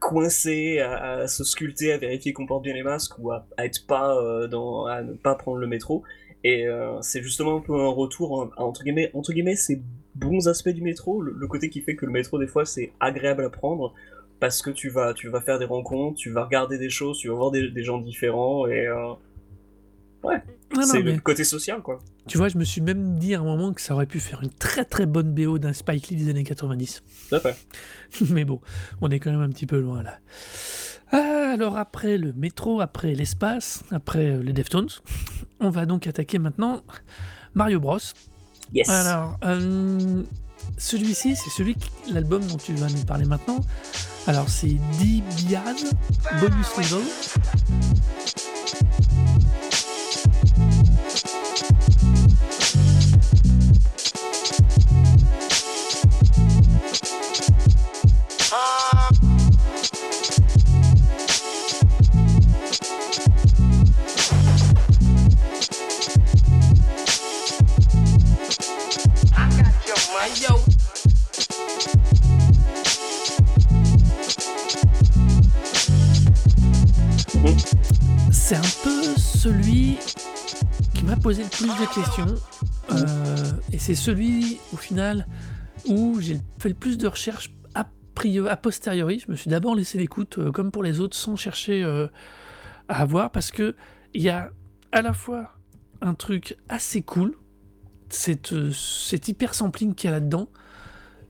coincés 0.00 0.78
à, 0.80 1.20
à 1.20 1.26
se 1.28 1.44
sculpter, 1.44 1.92
à 1.92 1.98
vérifier 1.98 2.32
qu'on 2.32 2.46
porte 2.46 2.62
bien 2.62 2.74
les 2.74 2.82
masques 2.82 3.18
ou 3.18 3.30
à, 3.32 3.46
à 3.56 3.64
être 3.66 3.86
pas 3.86 4.16
euh, 4.16 4.46
dans, 4.46 4.86
à 4.86 5.02
ne 5.02 5.12
pas 5.14 5.34
prendre 5.34 5.58
le 5.58 5.66
métro. 5.66 6.02
Et 6.44 6.64
c'est 7.00 7.22
justement 7.22 7.56
un 7.56 7.60
peu 7.60 7.74
un 7.74 7.88
retour 7.88 8.52
entre 8.56 8.84
guillemets, 8.84 9.10
entre 9.14 9.32
guillemets, 9.32 9.56
ces 9.56 9.82
bons 10.18 10.48
aspects 10.48 10.70
du 10.70 10.82
métro, 10.82 11.22
le, 11.22 11.32
le 11.36 11.46
côté 11.46 11.70
qui 11.70 11.80
fait 11.80 11.96
que 11.96 12.06
le 12.06 12.12
métro 12.12 12.38
des 12.38 12.46
fois 12.46 12.64
c'est 12.64 12.92
agréable 13.00 13.44
à 13.44 13.50
prendre 13.50 13.94
parce 14.40 14.62
que 14.62 14.70
tu 14.70 14.88
vas, 14.90 15.14
tu 15.14 15.28
vas 15.28 15.40
faire 15.40 15.58
des 15.58 15.64
rencontres, 15.64 16.18
tu 16.18 16.30
vas 16.30 16.44
regarder 16.44 16.78
des 16.78 16.90
choses, 16.90 17.18
tu 17.18 17.28
vas 17.28 17.34
voir 17.34 17.50
des, 17.50 17.70
des 17.70 17.82
gens 17.82 17.98
différents 17.98 18.66
et 18.66 18.86
euh, 18.86 19.14
non, 20.74 20.82
c'est 20.82 21.02
mais 21.02 21.12
le 21.12 21.20
côté 21.20 21.44
social 21.44 21.80
quoi. 21.82 22.00
tu 22.26 22.36
vois, 22.36 22.48
je 22.48 22.58
me 22.58 22.64
suis 22.64 22.80
même 22.80 23.18
dit 23.18 23.34
à 23.34 23.40
un 23.40 23.44
moment 23.44 23.72
que 23.72 23.80
ça 23.80 23.94
aurait 23.94 24.06
pu 24.06 24.18
faire 24.18 24.42
une 24.42 24.50
très 24.50 24.84
très 24.84 25.06
bonne 25.06 25.32
BO 25.32 25.58
d'un 25.58 25.72
Spike 25.72 26.08
Lee 26.08 26.16
des 26.16 26.28
années 26.30 26.42
90. 26.42 27.02
Tout 27.28 27.34
à 27.34 27.40
fait. 27.40 27.56
Mais 28.30 28.44
bon, 28.44 28.60
on 29.00 29.10
est 29.10 29.20
quand 29.20 29.30
même 29.30 29.42
un 29.42 29.50
petit 29.50 29.66
peu 29.66 29.78
loin 29.78 30.02
là. 30.02 30.18
Ah, 31.12 31.52
alors 31.54 31.76
après 31.76 32.18
le 32.18 32.32
métro, 32.32 32.80
après 32.80 33.14
l'espace, 33.14 33.84
après 33.92 34.30
euh, 34.30 34.42
les 34.42 34.52
Deftones, 34.52 34.88
on 35.60 35.70
va 35.70 35.86
donc 35.86 36.06
attaquer 36.08 36.38
maintenant 36.38 36.82
Mario 37.54 37.78
Bros. 37.78 37.98
Alors, 38.88 39.38
euh, 39.44 40.22
celui-ci, 40.78 41.36
c'est 41.36 41.50
celui, 41.50 41.76
l'album 42.10 42.44
dont 42.46 42.56
tu 42.56 42.74
vas 42.74 42.88
nous 42.88 43.04
parler 43.04 43.24
maintenant. 43.24 43.60
Alors, 44.26 44.48
c'est 44.48 44.76
D-Biaz, 44.98 45.84
Bonus 46.40 46.76
Level. 46.76 47.04
Posé 81.26 81.42
le 81.42 81.48
plus 81.48 81.66
de 81.66 81.92
questions. 81.92 82.34
Euh, 82.92 83.52
et 83.72 83.80
c'est 83.80 83.96
celui, 83.96 84.60
au 84.72 84.76
final, 84.76 85.26
où 85.88 86.20
j'ai 86.20 86.38
fait 86.60 86.68
le 86.68 86.76
plus 86.76 86.98
de 86.98 87.08
recherches 87.08 87.52
pris 88.14 88.38
euh, 88.38 88.48
a 88.48 88.56
posteriori. 88.56 89.18
Je 89.18 89.28
me 89.32 89.34
suis 89.34 89.50
d'abord 89.50 89.74
laissé 89.74 89.98
l'écoute, 89.98 90.38
euh, 90.38 90.52
comme 90.52 90.70
pour 90.70 90.84
les 90.84 91.00
autres, 91.00 91.16
sans 91.16 91.34
chercher 91.34 91.82
euh, 91.82 92.06
à 92.86 93.02
avoir, 93.02 93.32
parce 93.32 93.50
que 93.50 93.74
il 94.14 94.22
y 94.22 94.28
a 94.28 94.52
à 94.92 95.02
la 95.02 95.12
fois 95.12 95.50
un 96.00 96.14
truc 96.14 96.56
assez 96.68 97.02
cool, 97.02 97.34
euh, 98.28 98.70
cet 98.72 99.26
hyper 99.26 99.52
sampling 99.52 99.96
qu'il 99.96 100.08
y 100.08 100.12
a 100.12 100.16
là-dedans, 100.20 100.48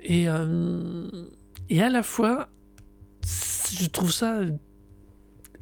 et, 0.00 0.26
et 1.70 1.82
à 1.82 1.88
la 1.88 2.02
fois, 2.02 2.50
je 3.24 3.86
trouve 3.86 4.12
ça 4.12 4.40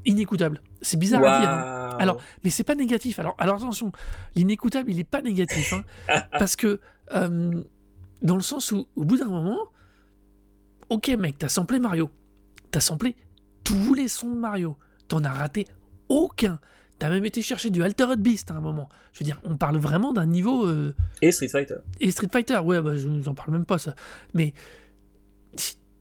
inécoutable. 0.05 0.61
C'est 0.85 0.97
bizarre 0.99 1.25
à 1.25 1.41
dire. 1.41 1.49
hein. 1.51 1.97
Alors, 1.99 2.21
mais 2.45 2.51
c'est 2.51 2.65
pas 2.65 2.75
négatif. 2.75 3.19
Alors, 3.19 3.35
alors 3.39 3.57
attention, 3.57 3.91
l'inécoutable, 4.37 4.91
il 4.91 4.99
est 5.01 5.05
pas 5.05 5.23
négatif, 5.23 5.73
hein, 5.73 5.85
parce 6.39 6.57
que 6.57 6.81
euh, 7.15 7.63
dans 8.23 8.37
le 8.37 8.43
sens 8.43 8.71
où, 8.73 8.87
au 8.97 9.05
bout 9.05 9.17
d'un 9.17 9.27
moment, 9.29 9.59
ok 10.91 11.09
mec, 11.19 11.39
t'as 11.39 11.49
samplé 11.49 11.79
Mario, 11.79 12.11
t'as 12.71 12.81
samplé 12.81 13.17
tous 13.65 13.95
les 13.95 14.09
sons 14.09 14.31
de 14.31 14.39
Mario, 14.39 14.77
t'en 15.09 15.25
as 15.25 15.33
raté 15.33 15.67
aucun. 16.09 16.59
T'as 16.99 17.11
même 17.11 17.25
été 17.25 17.43
chercher 17.43 17.71
du 17.71 17.83
Altered 17.83 18.21
Beast 18.21 18.51
à 18.53 18.55
un 18.55 18.61
moment. 18.61 18.89
Je 19.13 19.19
veux 19.21 19.25
dire, 19.25 19.41
on 19.43 19.57
parle 19.57 19.77
vraiment 19.79 20.13
d'un 20.13 20.27
niveau 20.27 20.65
euh, 20.67 20.95
Et 21.23 21.33
Street 21.33 21.49
Fighter. 21.49 21.77
et 22.01 22.11
Street 22.13 22.29
Fighter. 22.31 22.59
Ouais, 22.59 22.81
bah, 22.81 22.97
je 22.97 23.09
n'en 23.09 23.35
parle 23.35 23.51
même 23.51 23.65
pas 23.65 23.79
ça. 23.79 23.95
Mais 24.33 24.55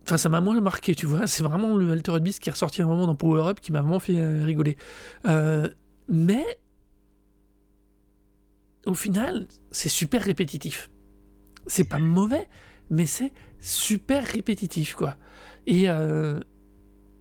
Enfin, 0.05 0.17
ça 0.17 0.27
m'a 0.29 0.41
moins 0.41 0.59
marqué, 0.59 0.95
tu 0.95 1.05
vois. 1.05 1.27
C'est 1.27 1.43
vraiment 1.43 1.77
le 1.77 1.91
Altered 1.91 2.21
Beast 2.21 2.41
qui 2.41 2.49
est 2.49 2.51
ressorti 2.51 2.81
un 2.81 2.87
moment 2.87 3.07
dans 3.07 3.15
Power 3.15 3.47
Up 3.47 3.59
qui 3.61 3.71
m'a 3.71 3.81
vraiment 3.81 3.99
fait 3.99 4.19
euh, 4.19 4.43
rigoler. 4.43 4.75
Euh, 5.25 5.69
mais 6.09 6.43
au 8.85 8.93
final, 8.93 9.47
c'est 9.71 9.89
super 9.89 10.21
répétitif. 10.21 10.89
C'est 11.67 11.85
pas 11.85 11.99
mauvais, 11.99 12.49
mais 12.89 13.05
c'est 13.05 13.31
super 13.61 14.25
répétitif, 14.25 14.95
quoi. 14.95 15.15
Et, 15.67 15.89
euh, 15.89 16.41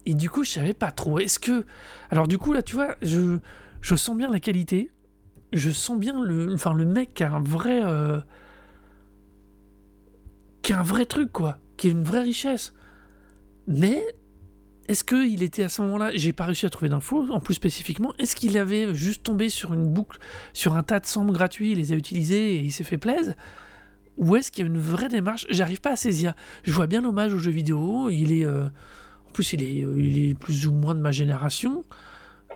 et 0.04 0.14
du 0.14 0.28
coup, 0.28 0.42
je 0.42 0.50
savais 0.50 0.74
pas 0.74 0.90
trop. 0.90 1.20
Est-ce 1.20 1.38
que. 1.38 1.64
Alors, 2.10 2.26
du 2.26 2.36
coup, 2.38 2.52
là, 2.52 2.62
tu 2.62 2.74
vois, 2.74 2.96
je, 3.00 3.38
je 3.80 3.94
sens 3.94 4.16
bien 4.16 4.28
la 4.28 4.40
qualité. 4.40 4.90
Je 5.52 5.70
sens 5.70 5.98
bien 5.98 6.20
le, 6.24 6.52
enfin, 6.52 6.74
le 6.74 6.84
mec 6.84 7.14
qui 7.14 7.22
a 7.22 7.30
un 7.30 7.42
vrai. 7.42 7.80
qui 10.62 10.72
a 10.72 10.80
un 10.80 10.82
vrai 10.82 11.06
truc, 11.06 11.30
quoi. 11.30 11.58
Qui 11.76 11.88
a 11.88 11.90
une 11.90 12.04
vraie 12.04 12.22
richesse. 12.22 12.72
Mais. 13.66 14.02
Est-ce 14.88 15.04
qu'il 15.04 15.44
était 15.44 15.62
à 15.62 15.68
ce 15.68 15.80
moment-là, 15.82 16.10
j'ai 16.12 16.32
pas 16.32 16.44
réussi 16.44 16.66
à 16.66 16.68
trouver 16.68 16.88
d'infos, 16.88 17.30
en 17.30 17.38
plus 17.38 17.54
spécifiquement, 17.54 18.12
est-ce 18.18 18.34
qu'il 18.34 18.58
avait 18.58 18.92
juste 18.94 19.22
tombé 19.22 19.48
sur 19.48 19.72
une 19.72 19.86
boucle, 19.86 20.18
sur 20.52 20.74
un 20.74 20.82
tas 20.82 20.98
de 20.98 21.06
samples 21.06 21.32
gratuits, 21.32 21.70
il 21.70 21.78
les 21.78 21.92
a 21.92 21.94
utilisés 21.94 22.56
et 22.56 22.58
il 22.58 22.72
s'est 22.72 22.82
fait 22.82 22.98
plaisir? 22.98 23.34
Ou 24.18 24.34
est-ce 24.34 24.50
qu'il 24.50 24.64
y 24.64 24.68
a 24.68 24.70
une 24.70 24.80
vraie 24.80 25.08
démarche? 25.08 25.46
J'arrive 25.50 25.80
pas 25.80 25.92
à 25.92 25.96
saisir. 25.96 26.34
Je 26.64 26.72
vois 26.72 26.88
bien 26.88 27.00
l'hommage 27.00 27.32
aux 27.32 27.38
jeux 27.38 27.52
vidéo, 27.52 28.10
il 28.10 28.32
est. 28.32 28.44
euh, 28.44 28.66
en 29.28 29.32
plus, 29.32 29.52
il 29.52 29.62
est, 29.62 29.84
euh, 29.84 29.94
il 29.96 30.30
est 30.30 30.34
plus 30.34 30.66
ou 30.66 30.72
moins 30.72 30.96
de 30.96 31.00
ma 31.00 31.12
génération. 31.12 31.84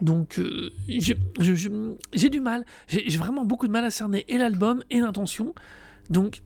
Donc, 0.00 0.40
euh, 0.40 0.70
j'ai 0.88 2.28
du 2.28 2.40
mal. 2.40 2.66
J'ai 2.88 3.16
vraiment 3.16 3.44
beaucoup 3.44 3.68
de 3.68 3.72
mal 3.72 3.84
à 3.84 3.90
cerner 3.90 4.24
et 4.28 4.36
l'album 4.36 4.82
et 4.90 4.98
l'intention. 4.98 5.54
Donc, 6.10 6.42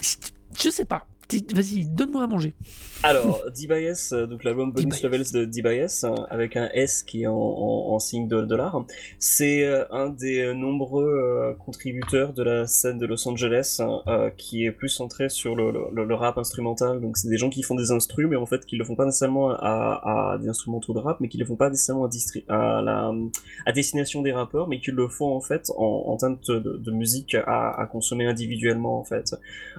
je 0.00 0.70
sais 0.70 0.86
pas. 0.86 1.06
Vas-y, 1.54 1.84
donne-moi 1.84 2.24
à 2.24 2.26
manger. 2.26 2.54
Alors, 3.02 3.42
D-Bias, 3.56 4.10
euh, 4.12 4.26
donc 4.26 4.44
l'album 4.44 4.72
Bonus. 4.72 5.02
Levels 5.02 5.32
de 5.32 5.44
D-Bias, 5.46 6.04
euh, 6.04 6.14
avec 6.28 6.56
un 6.56 6.68
S 6.74 7.02
qui 7.02 7.22
est 7.22 7.26
en, 7.26 7.34
en- 7.34 7.94
en 7.94 7.98
signe 7.98 8.28
de 8.28 8.42
dollar, 8.42 8.84
c'est 9.18 9.64
euh, 9.64 9.84
un 9.90 10.10
des 10.10 10.52
nombreux 10.54 11.56
contributeurs 11.64 12.32
de 12.34 12.42
la 12.42 12.66
scène 12.66 12.98
de 12.98 13.06
Los 13.06 13.26
Angeles 13.28 13.80
euh, 14.06 14.30
qui 14.36 14.64
est 14.66 14.70
plus 14.72 14.88
centré 14.90 15.28
sur 15.28 15.54
le, 15.56 15.72
le- 15.94 16.04
le 16.04 16.14
rap 16.14 16.36
instrumental. 16.36 17.00
Donc, 17.00 17.16
c'est 17.16 17.28
des 17.28 17.38
gens 17.38 17.48
qui 17.48 17.62
font 17.62 17.74
des 17.74 17.90
instrus, 17.90 18.26
mais 18.28 18.36
en 18.36 18.46
fait, 18.46 18.66
qui 18.66 18.76
le 18.76 18.84
font 18.84 18.96
pas 18.96 19.06
nécessairement 19.06 19.50
à, 19.50 20.32
à 20.34 20.38
des 20.38 20.48
instrumentaux 20.48 20.92
de 20.92 20.98
rap, 20.98 21.20
mais 21.20 21.28
qui 21.28 21.38
le 21.38 21.44
font 21.46 21.56
pas 21.56 21.70
nécessairement 21.70 22.04
à, 22.04 22.08
distri- 22.08 22.44
à, 22.48 22.82
la, 22.82 23.12
à 23.66 23.72
destination 23.72 24.20
des 24.22 24.32
rappeurs, 24.32 24.68
mais 24.68 24.80
qui 24.80 24.90
le 24.90 25.08
font 25.08 25.34
en 25.34 25.40
fait 25.40 25.70
en, 25.76 26.04
en 26.08 26.16
termes 26.16 26.38
de, 26.48 26.58
de- 26.58 26.76
de 26.76 26.90
musique 26.90 27.34
à, 27.34 27.70
à 27.80 27.86
consommer 27.86 28.26
individuellement 28.26 28.98
en 28.98 29.04
fait. 29.04 29.34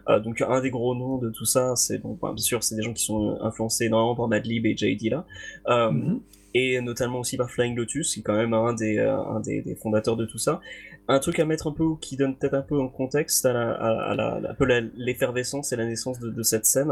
Euh, 0.10 0.20
donc 0.20 0.42
un 0.42 0.62
des 0.62 0.70
gros 0.72 0.96
noms 0.96 1.18
de 1.18 1.30
tout 1.30 1.41
ça, 1.46 1.76
c'est 1.76 1.98
bon, 2.00 2.18
bien 2.22 2.36
sûr, 2.38 2.64
c'est 2.64 2.76
des 2.76 2.82
gens 2.84 2.94
qui 2.94 3.04
sont 3.04 3.38
influencés 3.42 3.86
énormément 3.86 4.16
par 4.16 4.28
Madlib 4.28 4.66
et 4.66 4.76
J.D. 4.78 5.10
là, 5.10 5.26
euh, 5.68 5.92
Mhm. 5.92 6.20
et 6.54 6.82
notamment 6.82 7.20
aussi 7.20 7.38
par 7.38 7.50
Flying 7.50 7.76
Lotus, 7.76 8.14
qui 8.14 8.20
est 8.20 8.24
quand 8.24 8.36
même 8.36 8.54
un 8.54 8.74
des, 8.74 8.98
euh, 8.98 9.18
un 9.18 9.40
des, 9.40 9.62
des 9.62 9.76
fondateurs 9.76 10.18
de 10.18 10.26
tout 10.26 10.38
ça. 10.38 10.60
Un 11.08 11.20
truc 11.20 11.40
à 11.40 11.46
mettre 11.46 11.68
un 11.68 11.72
peu, 11.72 11.86
qui 12.00 12.16
donne 12.18 12.36
peut-être 12.36 12.54
un 12.54 12.62
peu 12.62 12.80
un 12.82 12.88
contexte 12.88 13.46
à 13.46 13.54
la, 13.54 13.72
à, 13.72 14.12
à 14.12 14.16
la, 14.16 14.36
un 14.52 14.54
peu 14.54 14.66
la- 14.66 14.82
l'effervescence 14.96 15.72
et 15.74 15.76
la 15.76 15.86
naissance 15.86 16.20
de, 16.20 16.30
de 16.30 16.44
cette 16.44 16.66
scène. 16.66 16.92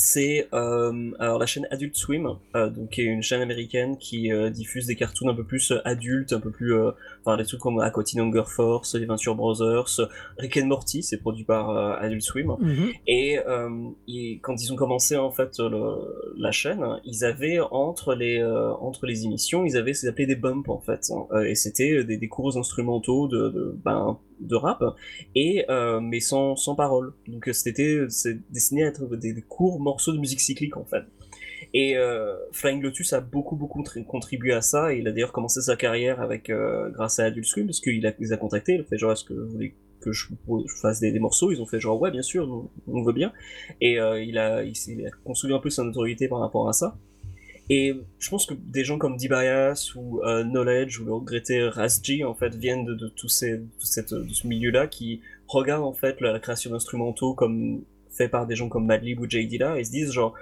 C'est 0.00 0.46
euh, 0.52 1.10
alors 1.18 1.40
la 1.40 1.46
chaîne 1.46 1.66
Adult 1.72 1.96
Swim, 1.96 2.28
euh, 2.54 2.70
donc 2.70 2.90
qui 2.90 3.00
est 3.00 3.06
une 3.06 3.22
chaîne 3.22 3.40
américaine 3.40 3.96
qui 3.98 4.32
euh, 4.32 4.48
diffuse 4.48 4.86
des 4.86 4.94
cartoons 4.94 5.28
un 5.28 5.34
peu 5.34 5.42
plus 5.42 5.72
euh, 5.72 5.80
adultes, 5.84 6.32
un 6.32 6.38
peu 6.38 6.52
plus, 6.52 6.72
euh, 6.72 6.92
enfin 7.28 7.36
des 7.36 7.44
trucs 7.44 7.60
comme 7.60 7.78
Aqua 7.80 8.02
Teen 8.04 8.20
Hunger 8.20 8.44
Force, 8.46 8.94
les 8.94 9.04
Venture 9.06 9.34
Brothers, 9.34 10.00
Rick 10.38 10.56
and 10.56 10.66
Morty, 10.66 11.02
c'est 11.02 11.18
produit 11.18 11.44
par 11.44 11.70
euh, 11.70 11.94
Adult 12.00 12.22
Swim. 12.22 12.56
Mhm. 12.58 12.88
Et 13.06 13.38
euh, 13.46 13.68
ils- 14.06 14.40
quand 14.40 14.54
ils 14.62 14.72
ont 14.72 14.76
commencé 14.76 15.16
en 15.16 15.30
fait 15.30 15.58
le- 15.58 16.32
la 16.36 16.50
chaîne, 16.52 16.84
ils 17.04 17.24
avaient 17.24 17.60
entre 17.70 18.14
les 18.14 18.38
euh, 18.38 18.72
entre 18.80 19.06
les 19.06 19.24
émissions, 19.24 19.64
ils 19.64 19.76
avaient 19.76 19.92
ce 19.94 20.00
qu'ils 20.00 20.08
appelaient 20.08 20.26
des 20.26 20.36
bumps 20.36 20.68
en 20.68 20.80
fait, 20.80 21.10
hein. 21.10 21.26
Euh, 21.32 21.42
et 21.44 21.54
c'était 21.54 22.04
des, 22.04 22.16
des 22.16 22.28
cours 22.28 22.56
instrumentaux 22.56 23.28
de 23.28 23.48
de, 23.50 23.76
ben, 23.84 24.18
de 24.40 24.56
rap 24.56 24.82
et 25.34 25.64
euh, 25.68 26.00
mais 26.00 26.20
sans 26.20 26.56
sans 26.56 26.74
parole. 26.74 27.12
Donc 27.26 27.48
c'était 27.52 28.06
c'est 28.08 28.38
destiné 28.50 28.84
à 28.84 28.88
être 28.88 29.04
des, 29.16 29.32
des 29.32 29.42
courts 29.42 29.80
morceaux 29.80 30.12
de 30.12 30.18
musique 30.18 30.40
cyclique 30.40 30.76
en 30.76 30.84
fait. 30.84 31.02
Et 31.74 31.96
euh, 31.96 32.34
Flying 32.52 32.82
Lotus 32.82 33.12
a 33.12 33.20
beaucoup 33.20 33.56
beaucoup 33.56 33.82
tri- 33.82 34.04
contribué 34.04 34.52
à 34.52 34.62
ça. 34.62 34.92
Et 34.92 34.98
il 34.98 35.08
a 35.08 35.12
d'ailleurs 35.12 35.32
commencé 35.32 35.60
sa 35.60 35.76
carrière 35.76 36.20
avec 36.20 36.50
euh, 36.50 36.88
grâce 36.90 37.18
à 37.18 37.24
Adult 37.24 37.44
Swim 37.44 37.66
parce 37.66 37.80
qu'il 37.80 38.12
les 38.18 38.32
a 38.32 38.36
contactés. 38.36 38.74
Il 38.74 38.80
a 38.80 38.84
fait 38.84 38.98
genre 38.98 39.12
est-ce 39.12 39.24
que 39.24 39.34
vous 39.34 39.50
voulez 39.50 39.74
que 40.00 40.12
je, 40.12 40.26
fasse 40.80 41.00
des, 41.00 41.18
morceaux? 41.18 41.50
Ils 41.50 41.60
ont 41.60 41.66
fait 41.66 41.80
genre 41.80 42.00
ouais 42.00 42.10
bien 42.10 42.22
sûr, 42.22 42.68
on, 42.86 43.02
veut 43.02 43.12
bien. 43.12 43.32
Et 43.80 44.00
euh, 44.00 44.22
il 44.22 44.38
a 44.38 44.62
il, 44.62 44.74
il 44.88 45.06
a 45.06 45.10
construit 45.24 45.52
un 45.52 45.58
peu 45.58 45.70
sa 45.70 45.82
notoriété 45.82 46.28
par 46.28 46.40
rapport 46.40 46.68
à 46.68 46.72
ça. 46.72 46.96
Et 47.70 47.94
je 48.18 48.30
pense 48.30 48.46
que 48.46 48.54
des 48.54 48.82
gens 48.82 48.96
comme 48.96 49.18
D-Bias 49.18 49.92
ou 49.94 50.22
euh, 50.22 50.42
Knowledge 50.42 51.00
ou 51.00 51.04
le 51.04 51.12
regretté 51.12 51.62
Rasji 51.68 52.24
en 52.24 52.34
fait 52.34 52.54
viennent 52.54 52.86
de, 52.86 53.08
tous 53.08 53.28
ces 53.28 53.60
ce 53.78 54.46
milieu-là 54.46 54.86
qui 54.86 55.20
regardent 55.48 55.84
en 55.84 55.92
fait 55.92 56.20
la, 56.22 56.32
la 56.32 56.40
création 56.40 56.70
d'instrumentaux 56.70 57.34
comme 57.34 57.82
fait 58.10 58.28
par 58.28 58.46
des 58.46 58.56
gens 58.56 58.68
comme 58.68 58.86
Madlib 58.86 59.20
ou 59.20 59.28
J. 59.28 59.46
Dilla 59.46 59.78
et 59.78 59.84
se 59.84 59.90
disent 59.90 60.12
genre 60.12 60.34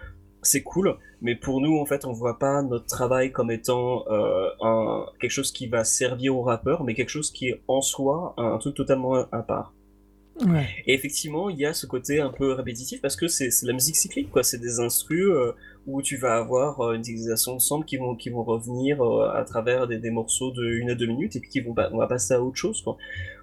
c'est 0.46 0.62
cool, 0.62 0.96
mais 1.20 1.34
pour 1.34 1.60
nous, 1.60 1.78
en 1.78 1.84
fait, 1.86 2.04
on 2.04 2.12
voit 2.12 2.38
pas 2.38 2.62
notre 2.62 2.86
travail 2.86 3.32
comme 3.32 3.50
étant 3.50 4.04
euh, 4.08 4.48
un, 4.62 5.06
quelque 5.20 5.30
chose 5.30 5.52
qui 5.52 5.66
va 5.66 5.84
servir 5.84 6.36
aux 6.36 6.42
rappeurs, 6.42 6.84
mais 6.84 6.94
quelque 6.94 7.10
chose 7.10 7.30
qui 7.30 7.48
est 7.48 7.62
en 7.68 7.80
soi 7.80 8.34
un, 8.36 8.58
truc 8.58 8.74
totalement 8.74 9.14
à, 9.14 9.28
à 9.32 9.42
part. 9.42 9.74
Ouais. 10.40 10.68
Et 10.86 10.92
effectivement, 10.92 11.48
il 11.48 11.58
y 11.58 11.64
a 11.64 11.72
ce 11.72 11.86
côté 11.86 12.20
un 12.20 12.28
peu 12.28 12.52
répétitif 12.52 13.00
parce 13.00 13.16
que 13.16 13.26
c'est 13.26 13.50
la 13.62 13.72
musique 13.72 13.96
cyclique, 13.96 14.30
quoi. 14.30 14.42
C'est 14.42 14.58
des 14.58 14.80
instrus 14.80 15.24
euh, 15.24 15.52
où 15.86 16.02
tu 16.02 16.18
vas 16.18 16.36
avoir 16.36 16.80
euh, 16.80 16.92
une 16.92 17.00
utilisation 17.00 17.54
de 17.54 17.60
samples 17.60 17.86
qui 17.86 17.96
vont, 17.96 18.14
qui 18.14 18.28
vont 18.28 18.44
revenir 18.44 19.02
à 19.02 19.44
travers 19.44 19.86
des, 19.86 19.98
des 19.98 20.10
morceaux 20.10 20.50
de 20.52 20.62
une 20.62 20.90
à 20.90 20.94
deux 20.94 21.06
minutes 21.06 21.36
et 21.36 21.40
puis 21.40 21.48
qui 21.48 21.60
vont 21.60 21.74
on 21.92 21.98
va 21.98 22.06
passer 22.06 22.34
à 22.34 22.42
autre 22.42 22.56
chose, 22.56 22.82
quoi. 22.82 22.98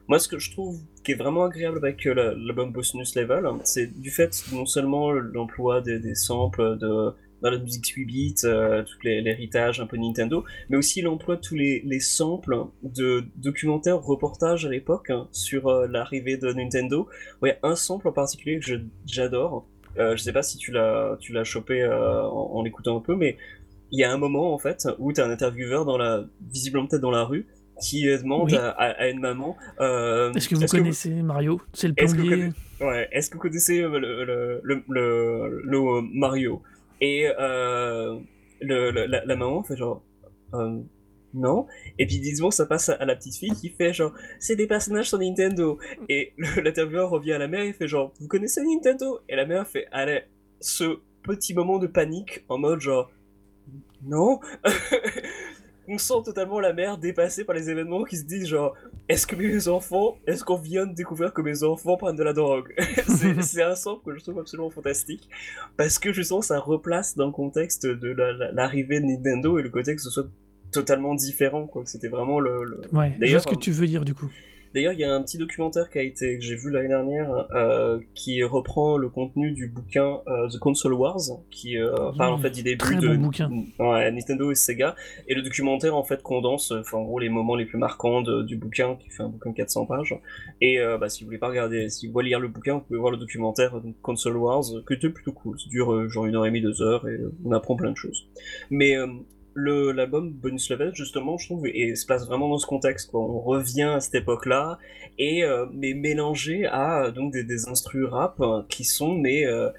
Moi, 0.08 0.20
ce 0.20 0.28
que 0.28 0.38
je 0.38 0.51
trouve 0.51 0.80
qui 1.04 1.14
est 1.14 1.16
vraiment 1.16 1.45
agréable 1.45 1.78
avec 1.78 2.06
euh, 2.08 2.14
la- 2.14 2.34
l'album 2.34 2.72
Bonus 2.72 3.16
Level, 3.16 3.45
hein, 3.45 3.60
c'est 3.64 3.88
du 3.88 4.12
fait 4.12 4.32
non 4.51 4.66
seulement 4.66 5.12
l'emploi 5.12 5.82
des, 5.82 6.16
samples 6.16 6.78
de 6.78 7.14
dans 7.41 7.49
la 7.51 7.58
musique 7.58 7.88
8 7.88 8.06
bits, 8.06 8.36
euh, 8.45 8.84
tout 8.84 8.95
l'héritage 9.04 9.82
un 9.82 9.86
peu 9.86 9.97
Nintendo, 9.97 10.45
mais 10.70 10.78
aussi 10.78 11.01
l'emploi 11.01 11.36
de 11.36 11.41
tous 11.41 11.56
les, 11.56 11.82
les 11.86 11.99
samples 11.99 12.56
de 12.84 13.26
documentaires, 13.36 14.01
reportages 14.01 14.66
à 14.66 14.70
l'époque 14.70 15.10
hein, 15.10 15.28
sur 15.34 15.68
euh, 15.68 15.88
l'arrivée 15.88 16.38
de 16.38 16.54
Nintendo. 16.54 17.10
Ouais, 17.41 17.60
un 17.62 17.76
sample 17.76 18.08
en 18.08 18.14
particulier 18.14 18.60
que 18.60 18.66
j'adore. 19.06 19.68
Euh, 19.97 20.16
je 20.16 20.24
sais 20.24 20.32
pas 20.32 20.41
si 20.43 20.58
tu 20.58 20.72
l'as 20.72 21.18
tu 21.20 21.34
l'as 21.34 21.43
chopé 21.43 21.86
en, 21.86 21.91
en 22.32 22.64
l'écoutant 22.64 22.97
un 22.97 23.01
peu, 23.01 23.16
mais 23.16 23.38
il 23.91 23.99
y 23.99 24.04
a 24.06 24.12
un 24.12 24.18
moment 24.18 24.54
en 24.54 24.58
fait 24.58 24.88
où 24.99 25.12
t'as 25.14 25.26
un 25.28 25.30
intervieweur 25.32 25.86
dans 25.86 25.97
la 25.97 26.26
visiblement 26.49 26.88
peut-être 26.88 27.01
dans 27.01 27.12
la 27.12 27.26
rue 27.26 27.45
qui 27.82 28.05
demande 28.05 28.51
Oui. 28.51 28.57
à, 28.57 29.09
une 29.09 29.19
maman. 29.19 29.55
euh, 29.80 30.32
Est-ce 30.34 30.47
que 30.49 30.55
vous 30.55 30.65
connaissez 30.67 31.09
Mario? 31.09 31.59
C'est 31.74 31.88
le 31.88 31.93
est-ce 31.97 32.13
que 32.15 32.21
plombier. 32.21 32.49
Ouais, 32.82 33.07
est-ce 33.11 33.30
que 33.30 33.36
vous 33.36 33.41
connaissez 33.41 33.82
euh, 33.82 33.97
le, 33.99 34.26
le, 34.26 34.84
le, 34.88 35.61
le, 35.63 35.78
euh, 35.78 36.01
Mario? 36.13 36.61
Et 37.01 37.28
euh, 37.39 38.19
la, 38.61 39.26
la 39.26 39.36
maman 39.36 39.63
fait 39.63 39.76
genre 39.76 40.03
euh, 40.53 40.80
non. 41.34 41.65
Et 41.97 42.05
puis 42.05 42.19
disons 42.19 42.51
ça 42.51 42.65
passe 42.65 42.89
à, 42.89 42.93
à 42.93 43.05
la 43.05 43.15
petite 43.15 43.36
fille 43.36 43.53
qui 43.53 43.69
fait 43.69 43.91
genre 43.93 44.13
c'est 44.39 44.55
des 44.55 44.67
personnages 44.67 45.09
sur 45.09 45.17
Nintendo. 45.17 45.80
Et 46.09 46.34
l'intervieweur 46.63 47.09
revient 47.09 47.34
à 47.34 47.39
la 47.39 47.47
mère 47.47 47.63
et 47.63 47.74
fait 47.74 47.88
genre 47.88 48.13
vous 48.19 48.28
connaissez 48.28 48.61
Nintendo? 48.63 49.19
Et 49.28 49.36
la 49.36 49.45
mère 49.45 49.67
fait 49.67 49.88
allez 49.91 50.21
ce 50.59 50.99
petit 51.24 51.53
moment 51.53 51.80
de 51.80 51.88
panique 51.88 52.43
en 52.49 52.57
mode 52.57 52.80
genre 52.82 53.09
non. 54.05 54.39
on 55.88 55.98
sent 55.98 56.14
totalement 56.26 56.60
la 56.60 56.72
mère 56.74 56.98
dépassée 56.98 57.44
par 57.44 57.56
les 57.56 57.70
événements 57.70 58.04
qui 58.04 58.18
se 58.18 58.24
disent 58.24 58.48
genre 58.48 58.74
est-ce 59.10 59.28
que 59.28 59.36
mes 59.36 59.68
enfants, 59.68 60.16
est-ce 60.28 60.44
qu'on 60.44 60.58
vient 60.58 60.86
de 60.86 60.94
découvrir 60.94 61.34
que 61.34 61.42
mes 61.42 61.64
enfants 61.64 61.98
prennent 61.98 62.16
de 62.16 62.24
la 62.24 62.34
drogue? 62.34 62.74
C'est 63.42 63.64
un 63.64 63.76
sample 63.76 64.12
que 64.12 64.18
je 64.18 64.24
trouve 64.24 64.40
absolument 64.40 64.70
fantastique 64.70 65.28
parce 65.78 66.00
que 66.00 66.14
je 66.14 66.22
sens 66.22 66.42
que 66.42 66.46
ça 66.48 66.60
replace 66.60 67.16
dans 67.18 67.26
le 67.26 67.32
contexte 67.34 67.86
de 67.86 68.10
la- 68.12 68.32
la- 68.34 68.52
l'arrivée 68.52 69.00
de 69.00 69.06
Nintendo 69.06 69.60
et 69.60 69.62
le 69.64 69.70
contexte 69.70 70.08
soit 70.10 70.28
totalement 70.72 71.14
différent 71.16 71.68
quoi. 71.68 71.84
C'était 71.86 72.08
vraiment 72.08 72.40
le, 72.40 72.64
le- 72.64 72.82
Ouais, 72.98 73.16
D'ailleurs, 73.20 73.42
ce 73.42 73.48
que 73.48 73.56
tu 73.56 73.72
veux 73.72 73.86
dire 73.88 74.06
du 74.06 74.14
coup. 74.16 74.32
D'ailleurs, 74.74 74.93
il 74.93 74.99
y 74.99 75.03
a 75.03 75.13
un 75.13 75.21
petit 75.21 75.38
documentaire 75.38 75.89
qui 75.89 75.99
a 75.99 76.01
été 76.01 76.38
que 76.38 76.43
j'ai 76.43 76.55
vu 76.55 76.71
l'année 76.71 76.88
dernière 76.88 77.47
euh, 77.55 77.99
qui 78.15 78.41
reprend 78.43 78.97
le 78.97 79.09
contenu 79.09 79.51
du 79.51 79.67
bouquin 79.67 80.19
euh, 80.28 80.47
The 80.49 80.57
Console 80.59 80.93
Wars, 80.93 81.19
qui 81.51 81.78
euh, 81.78 81.91
parle 82.17 82.34
en 82.34 82.38
fait 82.38 82.49
du 82.51 82.63
début 82.63 82.78
de 83.01 83.07
bon 83.47 83.65
ouais, 83.80 84.11
Nintendo 84.11 84.51
et 84.51 84.55
Sega. 84.55 84.95
Et 85.28 85.36
le 85.36 85.41
documentaire 85.41 85.95
en 85.95 86.03
fait 86.03 86.21
condense, 86.24 86.71
euh, 86.71 86.80
enfin 86.82 86.97
en 86.97 87.03
gros 87.03 87.19
les 87.19 87.30
moments 87.30 87.55
les 87.55 87.65
plus 87.65 87.78
marquants 87.78 88.21
de- 88.21 88.41
du 88.43 88.57
bouquin, 88.57 88.95
qui 88.95 89.09
fait 89.09 89.24
un 89.24 89.30
bouquin 89.30 89.51
de 89.51 89.55
400 89.55 89.86
pages. 89.86 90.15
Et 90.61 90.80
euh, 90.80 90.97
bah, 90.97 91.09
si 91.09 91.24
vous 91.24 91.28
voulez 91.28 91.38
pas 91.39 91.49
regarder, 91.49 91.89
si 91.89 92.07
vous 92.07 92.13
voulez 92.13 92.30
lire 92.30 92.39
le 92.39 92.47
bouquin, 92.47 92.76
vous 92.76 92.82
pouvez 92.82 92.99
voir 92.99 93.11
le 93.11 93.17
documentaire 93.17 93.80
donc, 93.80 93.95
Console 94.01 94.38
Wars, 94.38 94.63
euh, 94.76 94.84
qui 94.88 94.93
était 94.93 95.09
plutôt 95.09 95.34
cool. 95.34 95.59
Ça 95.59 95.69
dure 95.69 95.93
euh, 95.93 96.07
genre 96.09 96.26
une 96.26 96.36
heure 96.36 96.45
et 96.45 96.49
demie, 96.49 96.61
deux 96.61 96.82
heures, 96.82 97.07
et 97.07 97.11
euh, 97.11 97.32
on 97.45 97.51
apprend 97.51 97.76
plein 97.76 97.91
de 97.91 97.97
choses. 97.97 98.28
Mais 98.71 98.97
euh, 98.97 99.07
l'album 99.56 100.32
Bonus 100.32 100.70
Level 100.72 100.91
justement 100.95 101.38
je 101.38 101.47
trouve 101.47 101.68
et 101.68 101.95
se 101.95 102.06
place 102.06 102.26
vraiment 102.28 102.49
dans 102.49 102.58
ce 102.58 102.66
contexte 102.66 103.12
quoi. 103.12 103.22
on 103.22 103.39
revient 103.39 103.84
à 103.84 103.99
cette 103.99 104.16
époque 104.16 104.45
là 104.45 104.80
et 105.18 105.43
euh, 105.43 105.66
mais 105.74 105.93
mélangé 105.93 106.66
à 106.66 107.12
donc 107.12 107.34
des, 107.34 107.43
des 107.43 107.68
instrus 107.70 108.06
rap 108.08 108.39
euh, 108.41 108.64
qui 108.70 108.84
sont 108.84 109.14
mais 109.18 109.45
euh, 109.45 109.70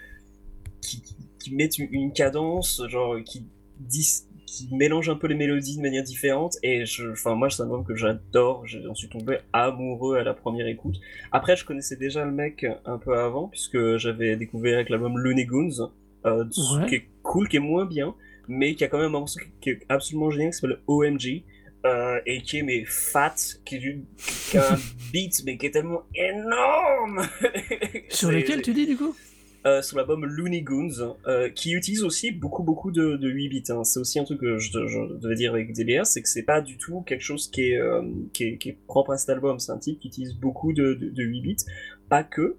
qui, 0.81 1.03
qui 1.39 1.55
mettent 1.55 1.79
une, 1.79 1.89
une 1.93 2.13
cadence 2.13 2.83
genre 2.89 3.17
qui 3.25 3.47
dis- 3.81 4.23
qui 4.47 4.69
mélange 4.73 5.09
un 5.09 5.17
peu 5.17 5.27
les 5.27 5.35
mélodies 5.35 5.77
de 5.79 5.83
manière 5.83 6.05
différente 6.05 6.55
et 6.63 6.87
je 6.87 7.11
enfin 7.11 7.35
moi 7.35 7.51
c'est 7.51 7.63
un 7.63 7.65
album 7.65 7.85
que 7.85 7.97
j'adore 7.97 8.65
j'en 8.67 8.95
suis 8.95 9.09
tombé 9.09 9.39
amoureux 9.53 10.17
à 10.17 10.23
la 10.23 10.33
première 10.35 10.69
écoute 10.69 11.01
après 11.33 11.57
je 11.57 11.65
connaissais 11.65 11.97
déjà 11.97 12.25
le 12.25 12.31
mec 12.31 12.65
un 12.85 12.99
peu 12.99 13.19
avant 13.19 13.49
puisque 13.49 13.97
j'avais 13.97 14.37
découvert 14.37 14.77
avec 14.77 14.91
l'album 14.91 15.19
Looney 15.19 15.45
Goons 15.47 15.91
euh, 16.27 16.45
Ouais. 16.79 16.87
qui 16.89 16.95
est 16.95 17.09
cool 17.25 17.49
qui 17.49 17.57
est 17.57 17.61
moins 17.61 17.85
bien 17.85 18.15
mais 18.49 18.75
qui 18.75 18.85
a 18.85 18.89
quand 18.89 18.99
même 18.99 19.07
un 19.15 19.19
morceau 19.21 19.41
qui- 19.61 19.71
est 19.71 19.81
absolument 19.89 20.31
génial 20.31 20.51
qui 20.53 20.59
s'appelle 20.59 20.79
OMG 20.87 21.43
euh, 21.87 22.19
et 22.27 22.41
qui 22.43 22.59
est 22.59 22.63
mais 22.63 22.85
fat 22.87 23.35
qui, 23.65 23.77
est 23.77 23.79
du- 23.79 24.05
qui 24.51 24.59
a 24.59 24.75
un 24.75 24.79
beat 25.13 25.43
mais 25.45 25.57
qui 25.59 25.67
est 25.67 25.71
tellement 25.71 26.03
énorme 26.15 27.23
Sur 28.09 28.31
lesquels 28.31 28.63
tu 28.63 28.73
dis 28.73 28.87
du 28.87 28.97
coup? 28.97 29.15
Euh, 29.67 29.81
sur 29.81 29.97
l'album 29.97 30.27
Looney 30.27 30.61
Goons, 30.61 31.17
euh, 31.27 31.49
qui 31.49 31.73
utilise 31.73 32.03
aussi 32.05 32.31
beaucoup 32.33 32.63
beaucoup 32.63 32.91
de, 32.91 33.17
de 33.17 33.31
8 33.31 33.49
bits. 33.49 33.63
hein. 33.71 33.83
C'est 33.83 33.99
aussi 33.99 34.19
un 34.19 34.25
truc 34.25 34.41
que 34.41 34.59
je, 34.59 34.71
je 34.73 35.15
devais 35.19 35.37
dire 35.37 35.55
avec 35.55 35.73
DBR, 35.73 36.05
c'est 36.05 36.21
que 36.21 36.29
c'est 36.29 36.43
pas 36.43 36.61
du 36.61 36.77
tout 36.77 37.01
quelque 37.01 37.23
chose 37.23 37.51
qui 37.51 37.71
est, 37.73 37.81
qui 38.35 38.45
est, 38.45 38.59
qui 38.59 38.69
est 38.69 38.79
propre 38.87 39.13
à 39.13 39.17
cet 39.17 39.31
album. 39.31 39.59
C'est 39.59 39.73
un 39.73 39.79
type 39.79 40.01
qui 40.01 40.09
utilise 40.09 40.35
beaucoup 40.35 40.75
de, 40.75 40.93
de, 40.93 41.09
de 41.09 41.23
8 41.23 41.41
bits, 41.41 41.57
pas 42.11 42.23
que, 42.23 42.57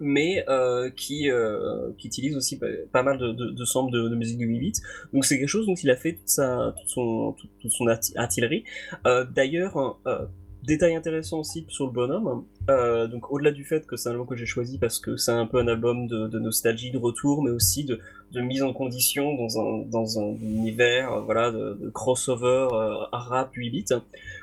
mais 0.00 0.44
euh, 0.48 0.90
qui, 0.90 1.30
euh, 1.30 1.90
qui 1.98 2.06
utilise 2.08 2.36
aussi 2.36 2.58
pas, 2.92 3.02
mal 3.02 3.18
de, 3.18 3.32
de, 3.32 3.50
de 3.50 3.64
samples 3.64 3.92
de, 3.92 4.08
de 4.08 4.14
musique 4.14 4.38
de 4.38 4.44
8 4.44 4.58
bits. 4.58 4.72
Donc 5.12 5.24
c'est 5.24 5.38
quelque 5.38 5.48
chose 5.48 5.66
dont 5.66 5.74
il 5.74 5.90
a 5.90 5.96
fait 5.96 6.14
toute, 6.14 6.28
sa, 6.28 6.74
toute 6.78 6.88
son, 6.88 7.34
toute, 7.60 7.70
son 7.70 7.86
arti- 7.86 8.16
artillerie. 8.16 8.64
Euh, 9.06 9.24
D'ailleurs, 9.34 9.98
euh, 10.06 10.26
détail 10.62 10.94
intéressant 10.96 11.38
aussi 11.40 11.64
sur 11.68 11.86
le 11.86 11.92
bonhomme, 11.92 12.44
euh, 12.70 13.06
donc 13.06 13.30
au-delà 13.30 13.52
du 13.52 13.64
fait 13.64 13.86
que 13.86 13.96
c'est 13.96 14.08
un 14.08 14.12
album 14.12 14.26
que 14.26 14.34
j'ai 14.36 14.46
choisi 14.46 14.78
parce 14.78 14.98
que 14.98 15.16
c'est 15.16 15.30
un 15.30 15.46
peu 15.46 15.58
un 15.58 15.68
album 15.68 16.08
de, 16.08 16.38
nostalgie, 16.38 16.90
de 16.90 16.98
retour, 16.98 17.42
mais 17.42 17.50
aussi 17.50 17.84
de, 17.84 18.00
mise 18.40 18.62
en 18.62 18.72
condition 18.72 19.34
dans 19.36 19.60
un, 19.60 19.82
dans 19.86 20.18
un 20.18 20.34
univers 20.42 21.22
voilà, 21.22 21.50
de, 21.52 21.78
de 21.80 21.88
crossover 21.88 22.68
euh, 22.72 22.94
rap 23.12 23.54
8 23.54 23.70
bits, 23.70 23.84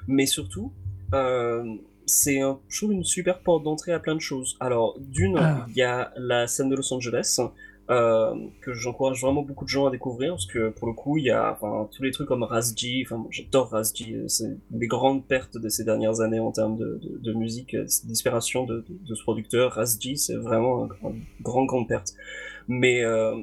mais 0.07 0.25
surtout, 0.25 0.71
euh, 1.13 1.63
c'est 2.05 2.41
un, 2.41 2.59
je 2.69 2.77
trouve 2.79 2.93
une 2.93 3.03
super 3.03 3.39
porte 3.39 3.63
d'entrée 3.63 3.91
à 3.93 3.99
plein 3.99 4.15
de 4.15 4.21
choses. 4.21 4.55
Alors, 4.59 4.97
d'une, 4.99 5.31
il 5.33 5.37
Ah. 5.39 5.65
y 5.75 5.81
a 5.81 6.11
la 6.17 6.47
scène 6.47 6.69
de 6.69 6.75
Los 6.75 6.93
Angeles, 6.93 7.39
euh, 7.89 8.33
que 8.61 8.73
j'encourage 8.73 9.21
vraiment 9.21 9.41
beaucoup 9.41 9.65
de 9.65 9.69
gens 9.69 9.85
à 9.87 9.91
découvrir, 9.91 10.31
parce 10.33 10.45
que 10.45 10.69
pour 10.69 10.87
le 10.87 10.93
coup, 10.93 11.17
il 11.17 11.25
y 11.25 11.31
a 11.31 11.51
enfin, 11.51 11.89
tous 11.91 12.01
les 12.01 12.11
trucs 12.11 12.27
comme 12.29 12.43
Raz 12.43 12.73
G, 12.75 13.03
enfin, 13.05 13.25
j'adore 13.29 13.69
Raz 13.71 13.91
G, 13.93 14.23
c'est 14.27 14.55
des 14.71 14.87
grandes 14.87 15.25
pertes 15.27 15.57
de 15.57 15.67
ces 15.67 15.83
dernières 15.83 16.21
années 16.21 16.39
en 16.39 16.51
termes 16.51 16.77
de, 16.77 16.99
de, 17.03 17.17
de 17.17 17.33
musique, 17.33 17.73
euh, 17.73 17.85
d'inspiration 18.05 18.65
de, 18.65 18.85
de, 18.87 18.97
de 19.09 19.15
ce 19.15 19.21
producteur. 19.23 19.73
Raz 19.73 19.97
G, 19.99 20.15
c'est 20.15 20.35
vraiment 20.35 20.85
un- 20.85 21.09
une 21.09 21.21
grande, 21.41 21.67
grande 21.67 21.87
perte. 21.89 22.13
Mais 22.69 23.03
euh, 23.03 23.35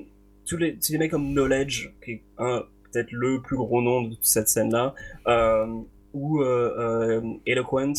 tous, 0.46 0.56
les, 0.56 0.74
tous 0.78 0.92
les 0.92 0.98
mecs 0.98 1.10
comme 1.10 1.32
Knowledge, 1.32 1.90
qui 2.02 2.12
est 2.12 2.22
un- 2.38 2.62
peut-être 2.92 3.12
le 3.12 3.40
plus 3.42 3.56
gros 3.58 3.82
nom 3.82 4.02
de 4.02 4.14
toute 4.14 4.24
cette 4.24 4.48
scène-là, 4.48 4.94
euh, 5.28 5.66
ou 6.14 6.40
euh, 6.40 7.20
euh, 7.20 7.34
Eloquent, 7.46 7.92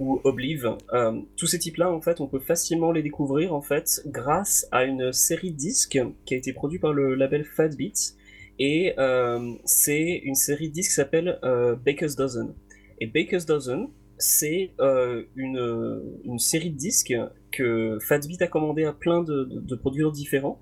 ou 0.00 0.20
Oblive, 0.24 0.76
euh, 0.94 1.20
tous 1.36 1.46
ces 1.46 1.58
types-là, 1.58 1.92
en 1.92 2.00
fait, 2.00 2.20
on 2.20 2.26
peut 2.26 2.40
facilement 2.40 2.90
les 2.90 3.02
découvrir, 3.02 3.54
en 3.54 3.60
fait, 3.60 4.02
grâce 4.06 4.66
à 4.72 4.84
une 4.84 5.12
série 5.12 5.52
de 5.52 5.56
disques 5.56 6.00
qui 6.24 6.34
a 6.34 6.36
été 6.38 6.52
produite 6.54 6.80
par 6.80 6.94
le 6.94 7.14
label 7.14 7.44
Fat 7.44 7.68
Beats, 7.68 8.16
et 8.58 8.94
euh, 8.98 9.54
c'est 9.64 10.20
une 10.24 10.34
série 10.34 10.68
de 10.68 10.74
disques 10.74 10.90
qui 10.90 10.94
s'appelle 10.94 11.38
euh, 11.44 11.76
Baker's 11.76 12.16
Dozen. 12.16 12.54
Et 12.98 13.06
Baker's 13.06 13.44
Dozen, 13.46 13.88
c'est 14.16 14.72
euh, 14.80 15.22
une, 15.36 16.02
une 16.24 16.38
série 16.38 16.70
de 16.70 16.76
disques 16.76 17.14
que 17.52 17.98
Fat 18.00 18.20
Beat 18.20 18.42
a 18.42 18.46
commandé 18.46 18.84
à 18.84 18.92
plein 18.92 19.22
de, 19.22 19.44
de, 19.44 19.60
de 19.60 19.74
producteurs 19.76 20.12
différents, 20.12 20.60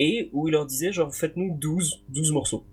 et 0.00 0.28
où 0.32 0.48
il 0.48 0.52
leur 0.52 0.66
disait, 0.66 0.92
genre, 0.92 1.14
faites-nous 1.14 1.56
12, 1.56 2.04
12 2.08 2.32
morceaux. 2.32 2.64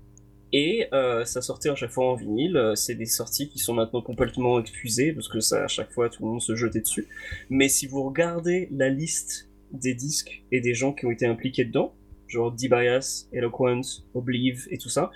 Et 0.52 0.88
euh, 0.94 1.26
ça 1.26 1.42
sortait 1.42 1.70
à 1.70 1.76
chaque 1.76 1.92
fois 1.92 2.12
en 2.12 2.16
vinyle. 2.16 2.58
Euh, 2.58 2.76
C'est 2.76 2.96
des 2.96 3.06
sorties 3.06 3.50
qui 3.50 3.60
sont 3.60 3.74
maintenant 3.74 4.02
complètement 4.02 4.60
excusées 4.60 5.14
parce 5.14 5.28
que 5.28 5.40
ça, 5.40 5.64
à 5.64 5.68
chaque 5.68 5.92
fois, 5.92 6.10
tout 6.10 6.24
le 6.24 6.30
monde 6.30 6.42
se 6.42 6.56
jetait 6.56 6.82
dessus. 6.82 7.08
Mais 7.50 7.70
si 7.70 7.88
vous 7.88 8.04
regardez 8.04 8.68
la 8.72 8.90
liste 8.90 9.50
des 9.72 9.94
disques 9.94 10.44
et 10.52 10.62
des 10.62 10.74
gens 10.74 10.94
qui 10.94 11.06
ont 11.06 11.12
été 11.12 11.28
impliqués 11.28 11.66
dedans, 11.66 11.96
genre 12.28 12.52
D-Bias, 12.52 13.28
Eloquent, 13.32 13.82
Oblive 14.14 14.68
et 14.72 14.78
tout 14.78 14.90
ça, 14.90 15.12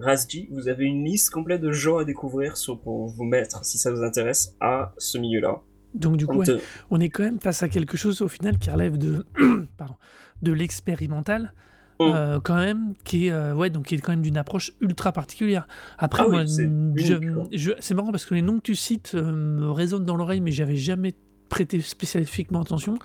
Razji, 0.00 0.48
vous 0.52 0.68
avez 0.68 0.84
une 0.84 1.04
liste 1.04 1.30
complète 1.30 1.60
de 1.60 1.72
gens 1.72 1.98
à 1.98 2.04
découvrir 2.04 2.56
sur, 2.56 2.80
pour 2.80 3.08
vous 3.08 3.24
mettre, 3.24 3.64
si 3.64 3.78
ça 3.78 3.90
vous 3.90 4.02
intéresse, 4.02 4.54
à 4.60 4.94
ce 4.96 5.18
milieu-là. 5.18 5.60
Donc 5.94 6.16
du 6.16 6.26
coup, 6.26 6.38
ouais, 6.38 6.50
euh, 6.50 6.60
on 6.90 7.00
est 7.00 7.08
quand 7.08 7.24
même 7.24 7.40
face 7.40 7.62
à 7.62 7.68
quelque 7.68 7.96
chose 7.96 8.22
au 8.22 8.28
final 8.28 8.58
qui 8.58 8.70
relève 8.70 8.96
de, 8.96 9.26
pardon, 9.76 9.96
de 10.42 10.52
l'expérimental. 10.52 11.52
Mm. 12.00 12.12
euh, 12.14 12.40
quand 12.40 12.56
même 12.56 12.94
qui 13.04 13.26
est 13.26 13.32
euh, 13.32 13.54
ouais 13.54 13.70
donc 13.70 13.86
qui 13.86 13.96
est 13.96 13.98
quand 13.98 14.12
même 14.12 14.22
d'une 14.22 14.36
approche 14.36 14.72
ultra 14.80 15.10
particulière. 15.10 15.66
Après 15.98 16.22
Ah 16.24 16.28
moi 16.28 16.44
c'est 16.46 17.94
marrant 17.94 18.12
parce 18.12 18.24
que 18.24 18.34
les 18.34 18.42
noms 18.42 18.58
que 18.58 18.62
tu 18.62 18.76
cites 18.76 19.12
euh, 19.14 19.32
me 19.32 19.70
résonnent 19.70 20.04
dans 20.04 20.14
l'oreille 20.14 20.40
mais 20.40 20.52
j'avais 20.52 20.76
jamais 20.76 21.14
prêté 21.48 21.80
spécifiquement 21.80 22.62
attention. 22.62 22.98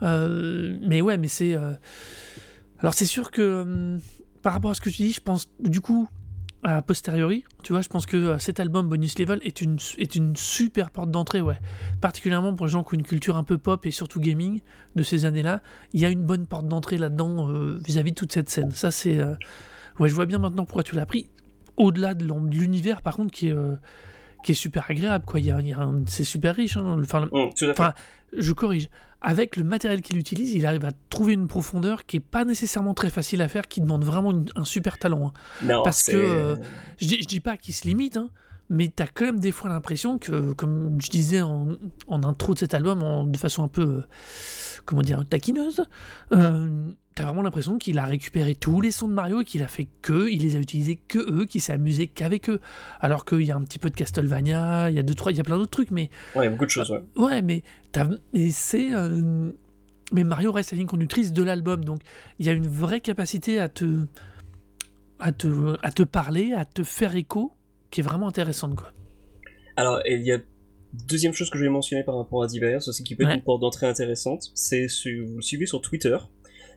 Mais 0.00 1.02
ouais 1.02 1.18
mais 1.18 1.28
c'est 1.28 1.54
alors 2.78 2.94
c'est 2.94 3.06
sûr 3.06 3.30
que 3.30 3.98
par 4.42 4.54
rapport 4.54 4.70
à 4.70 4.74
ce 4.74 4.80
que 4.80 4.90
tu 4.90 5.02
dis 5.02 5.12
je 5.12 5.20
pense 5.20 5.48
du 5.60 5.80
coup 5.80 6.08
a 6.64 6.80
posteriori, 6.82 7.44
tu 7.62 7.72
vois, 7.72 7.82
je 7.82 7.88
pense 7.88 8.06
que 8.06 8.16
euh, 8.16 8.38
cet 8.38 8.58
album 8.58 8.88
Bonus 8.88 9.18
Level 9.18 9.38
est 9.42 9.60
une, 9.60 9.76
est 9.98 10.14
une 10.14 10.34
super 10.34 10.90
porte 10.90 11.10
d'entrée, 11.10 11.40
ouais. 11.42 11.58
Particulièrement 12.00 12.54
pour 12.54 12.66
les 12.66 12.72
gens 12.72 12.82
qui 12.82 12.94
ont 12.94 12.98
une 12.98 13.04
culture 13.04 13.36
un 13.36 13.44
peu 13.44 13.58
pop 13.58 13.84
et 13.86 13.90
surtout 13.90 14.18
gaming 14.18 14.60
de 14.96 15.02
ces 15.02 15.26
années-là. 15.26 15.60
Il 15.92 16.00
y 16.00 16.06
a 16.06 16.08
une 16.08 16.24
bonne 16.24 16.46
porte 16.46 16.66
d'entrée 16.66 16.96
là-dedans 16.98 17.50
euh, 17.50 17.78
vis-à-vis 17.84 18.12
de 18.12 18.16
toute 18.16 18.32
cette 18.32 18.48
scène. 18.50 18.70
Ça, 18.72 18.90
c'est. 18.90 19.18
euh, 19.18 19.34
Ouais, 20.00 20.08
je 20.08 20.14
vois 20.14 20.26
bien 20.26 20.38
maintenant 20.38 20.64
pourquoi 20.64 20.82
tu 20.82 20.96
l'as 20.96 21.06
pris. 21.06 21.28
Au-delà 21.76 22.14
de 22.14 22.24
l'univers, 22.50 23.00
par 23.02 23.14
contre, 23.16 23.30
qui 23.32 23.48
est, 23.48 23.52
euh, 23.52 23.76
qui 24.42 24.52
est 24.52 24.54
super 24.56 24.86
agréable, 24.90 25.24
quoi. 25.24 25.38
Il 25.40 25.46
y 25.46 25.50
a, 25.52 25.60
il 25.60 25.68
y 25.68 25.72
a 25.72 25.78
un- 25.80 26.02
C'est 26.06 26.24
super 26.24 26.56
riche, 26.56 26.76
hein. 26.76 26.96
Enfin, 27.00 27.28
fait. 27.54 27.70
Enfin, 27.70 27.92
je 28.36 28.52
corrige. 28.52 28.88
Avec 29.26 29.56
le 29.56 29.64
matériel 29.64 30.02
qu'il 30.02 30.18
utilise, 30.18 30.52
il 30.54 30.66
arrive 30.66 30.84
à 30.84 30.92
trouver 31.08 31.32
une 31.32 31.48
profondeur 31.48 32.04
qui 32.04 32.18
est 32.18 32.20
pas 32.20 32.44
nécessairement 32.44 32.92
très 32.92 33.08
facile 33.08 33.40
à 33.42 33.48
faire, 33.48 33.66
qui 33.68 33.80
demande 33.80 34.04
vraiment 34.04 34.32
une- 34.32 34.50
un 34.54 34.64
super 34.64 34.98
talent. 34.98 35.28
hein. 35.28 35.32
non, 35.78 35.82
parce 35.82 36.02
que, 36.02 36.16
euh, 36.16 36.56
Je 36.98 37.06
dis, 37.06 37.22
je 37.22 37.26
dis 37.26 37.40
pas 37.40 37.56
qu'il 37.56 37.72
se 37.74 37.88
limite, 37.88 38.16
hein, 38.18 38.28
mais 38.68 38.92
tu 38.94 39.02
as 39.02 39.06
quand 39.06 39.24
même 39.24 39.40
des 39.40 39.50
fois 39.50 39.70
l'impression 39.70 40.18
que, 40.18 40.52
comme 40.52 41.00
je 41.00 41.08
disais 41.10 41.40
en, 41.42 41.68
en 42.06 42.22
intro 42.22 42.52
de 42.54 42.58
cet 42.58 42.74
album, 42.74 43.02
en- 43.02 43.24
de 43.24 43.36
façon 43.38 43.62
un 43.64 43.68
peu, 43.68 43.82
euh, 43.82 44.02
comment 44.84 45.02
dire, 45.02 45.24
taquineuse, 45.28 45.84
euh, 46.32 46.90
tu 47.14 47.22
as 47.22 47.26
vraiment 47.26 47.42
l'impression 47.42 47.78
qu'il 47.78 47.98
a 47.98 48.04
récupéré 48.06 48.54
tous 48.54 48.80
les 48.80 48.90
sons 48.90 49.06
de 49.08 49.12
Mario 49.14 49.40
et 49.42 49.44
qu'il 49.44 49.62
a 49.62 49.68
fait 49.68 49.86
que, 50.02 50.28
il 50.28 50.42
les 50.42 50.56
a 50.56 50.58
utilisés 50.58 50.96
que 51.08 51.18
eux, 51.18 51.44
qu'il 51.46 51.60
s'est 51.60 51.72
amusé 51.72 52.08
qu'avec 52.08 52.48
eux. 52.50 52.60
Alors 53.00 53.24
qu'il 53.24 53.42
y 53.42 53.50
a 53.52 53.56
un 53.56 53.62
petit 53.62 53.78
peu 53.78 53.88
de 53.90 53.94
Castlevania, 53.94 54.90
il 54.90 54.96
y 54.96 54.98
a 54.98 55.02
deux, 55.02 55.14
trois, 55.14 55.30
il 55.30 55.36
y 55.38 55.40
a 55.40 55.44
plein 55.44 55.56
d'autres 55.56 55.70
trucs, 55.70 55.90
mais 55.92 56.10
Ouais, 56.34 56.48
beaucoup 56.48 56.64
de 56.64 56.70
choses, 56.70 56.90
ouais. 56.90 57.02
Ouais, 57.16 57.40
mais 57.42 57.62
t'as- 57.92 58.08
c'est 58.50 58.92
euh, 58.94 59.50
mais 60.12 60.24
Mario 60.24 60.50
reste 60.52 60.72
la 60.72 60.78
ligne 60.78 60.86
conductrice 60.86 61.32
de 61.32 61.42
l'album, 61.42 61.84
donc 61.84 62.00
il 62.38 62.46
y 62.46 62.48
a 62.48 62.52
une 62.52 62.66
vraie 62.68 63.00
capacité 63.00 63.58
à 63.60 63.68
te 63.68 64.06
à 65.20 65.32
te 65.32 65.76
à 65.82 65.92
te 65.92 66.02
parler, 66.02 66.52
à 66.52 66.64
te 66.64 66.82
faire 66.82 67.14
écho, 67.16 67.52
qui 67.90 68.00
est 68.00 68.04
vraiment 68.04 68.28
intéressante 68.28 68.74
quoi. 68.76 68.92
Alors, 69.76 70.00
il 70.08 70.22
y 70.22 70.32
a 70.32 70.38
deuxième 71.08 71.32
chose 71.32 71.50
que 71.50 71.58
je 71.58 71.64
vais 71.64 71.70
mentionner 71.70 72.04
par 72.04 72.16
rapport 72.16 72.42
à 72.42 72.46
Divers, 72.46 72.86
aussi 72.86 73.02
qui 73.02 73.16
peut 73.16 73.24
être 73.24 73.28
Ouais. 73.30 73.34
une 73.36 73.42
porte 73.42 73.60
d'entrée 73.60 73.86
intéressante, 73.86 74.50
c'est 74.54 74.88
si 74.88 75.14
vous 75.20 75.36
le 75.36 75.42
suivez 75.42 75.66
sur 75.66 75.80
Twitter, 75.80 76.16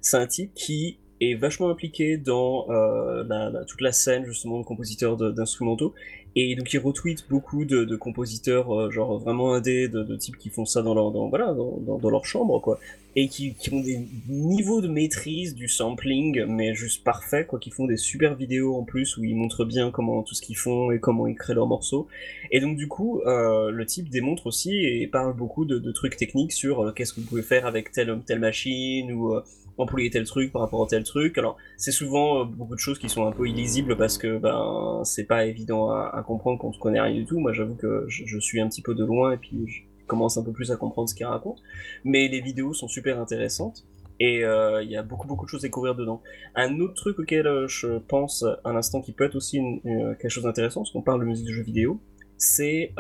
c'est 0.01 0.17
un 0.17 0.27
type 0.27 0.53
qui 0.53 0.97
est 1.21 1.35
vachement 1.35 1.69
impliqué 1.69 2.17
dans 2.17 2.69
euh, 2.69 3.63
toute 3.67 3.81
la 3.81 3.91
scène 3.91 4.25
justement 4.25 4.59
de 4.59 4.65
compositeurs 4.65 5.17
d'instrumentaux. 5.17 5.93
Et 6.39 6.55
donc 6.55 6.71
il 6.71 6.77
retweet 6.77 7.25
beaucoup 7.29 7.65
de, 7.65 7.95
compositeurs 7.95 8.71
euh, 8.71 8.91
genre 8.91 9.17
vraiment 9.17 9.53
indés 9.53 9.87
de, 9.87 10.15
types 10.15 10.37
qui 10.37 10.49
font 10.49 10.65
ça 10.65 10.83
dans 10.83 10.93
leur 10.93 12.25
chambre 12.25 12.61
quoi. 12.61 12.79
Et 13.15 13.27
qui, 13.27 13.55
ont 13.71 13.79
des 13.79 14.01
niveaux 14.29 14.79
de 14.79 14.87
maîtrise 14.87 15.55
du 15.55 15.67
sampling 15.67 16.45
mais 16.45 16.75
juste 16.75 17.03
parfait 17.03 17.47
quoi 17.47 17.57
qui 17.57 17.71
font 17.71 17.85
des 17.85 17.97
super 17.97 18.35
vidéos 18.35 18.75
en 18.75 18.83
plus 18.83 19.17
où 19.17 19.23
ils 19.23 19.35
montrent 19.35 19.65
bien 19.65 19.89
comment 19.89 20.21
tout 20.21 20.35
ce 20.35 20.43
qu'ils 20.43 20.57
font 20.57 20.91
et 20.91 20.99
comment 20.99 21.25
ils 21.25 21.35
créent 21.35 21.55
leurs 21.55 21.65
morceaux. 21.65 22.07
Et 22.51 22.59
donc 22.59 22.77
du 22.77 22.87
coup 22.87 23.21
euh, 23.21 23.71
le 23.71 23.85
type 23.87 24.09
démontre 24.09 24.45
aussi 24.45 24.77
et 24.85 25.07
parle 25.07 25.35
beaucoup 25.35 25.65
de, 25.65 25.91
trucs 25.91 26.17
techniques 26.17 26.51
sur 26.51 26.93
qu'est-ce 26.93 27.13
que 27.13 27.21
vous 27.21 27.25
pouvez 27.25 27.41
faire 27.41 27.65
avec 27.65 27.91
telle 27.91 28.15
telle 28.27 28.39
machine 28.39 29.11
ou 29.11 29.33
employer 29.77 30.09
tel 30.09 30.25
truc 30.25 30.51
par 30.51 30.61
rapport 30.61 30.83
à 30.83 30.87
tel 30.87 31.03
truc. 31.03 31.37
Alors, 31.37 31.57
c'est 31.77 31.91
souvent 31.91 32.41
euh, 32.41 32.45
beaucoup 32.45 32.75
de 32.75 32.79
choses 32.79 32.99
qui 32.99 33.09
sont 33.09 33.25
un 33.25 33.31
peu 33.31 33.47
illisibles 33.47 33.95
parce 33.97 34.17
que 34.17 34.37
ben 34.37 35.01
c'est 35.03 35.25
pas 35.25 35.45
évident 35.45 35.91
à, 35.91 36.23
comprendre 36.25 36.59
quand 36.59 36.69
on 36.75 36.79
connaît 36.79 37.01
rien 37.01 37.15
du 37.15 37.25
tout. 37.25 37.39
Moi, 37.39 37.53
j'avoue 37.53 37.75
que 37.75 38.05
je, 38.07 38.39
suis 38.39 38.59
un 38.59 38.67
petit 38.67 38.81
peu 38.81 38.95
de 38.95 39.05
loin 39.05 39.33
et 39.33 39.37
puis 39.37 39.67
je 39.67 39.81
commence 40.07 40.37
un 40.37 40.43
peu 40.43 40.51
plus 40.51 40.71
à 40.71 40.77
comprendre 40.77 41.09
ce 41.09 41.15
qu'il 41.15 41.25
raconte. 41.25 41.61
Mais 42.03 42.27
les 42.27 42.41
vidéos 42.41 42.73
sont 42.73 42.87
super 42.87 43.19
intéressantes 43.19 43.85
et 44.19 44.43
euh, 44.43 44.81
il 44.81 44.89
y 44.89 44.97
a 44.97 45.03
beaucoup 45.03 45.27
beaucoup 45.27 45.45
de 45.45 45.49
choses 45.49 45.63
à 45.63 45.67
découvrir 45.67 45.95
dedans. 45.95 46.21
Un 46.55 46.79
autre 46.79 46.95
truc 46.95 47.19
auquel 47.19 47.45
euh, 47.45 47.67
je 47.67 47.99
pense 47.99 48.43
à 48.63 48.73
l'instant 48.73 49.01
qui 49.01 49.11
peut 49.11 49.25
être 49.25 49.35
aussi 49.35 49.61
quelque 49.83 50.29
chose 50.29 50.43
d'intéressant, 50.43 50.81
parce 50.81 50.91
qu'on 50.91 51.03
parle 51.03 51.21
de 51.21 51.25
musique 51.25 51.45
de 51.45 51.51
jeux 51.51 51.63
vidéo, 51.63 52.01
c'est 52.39 52.93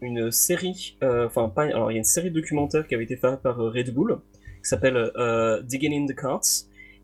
une 0.00 0.32
série, 0.32 0.98
enfin 1.00 1.48
pas, 1.48 1.62
alors 1.62 1.92
il 1.92 1.94
y 1.94 1.96
a 1.96 1.98
une 1.98 2.04
série 2.04 2.30
de 2.30 2.34
documentaires 2.34 2.88
qui 2.88 2.94
avait 2.96 3.04
été 3.04 3.16
faite 3.16 3.40
par 3.40 3.56
Red 3.56 3.94
Bull, 3.94 4.18
qui 4.62 4.68
s'appelle 4.68 4.96
euh, 5.16 5.62
Digging 5.62 5.92
in 6.02 6.06
the 6.06 6.14
Cards, 6.16 6.42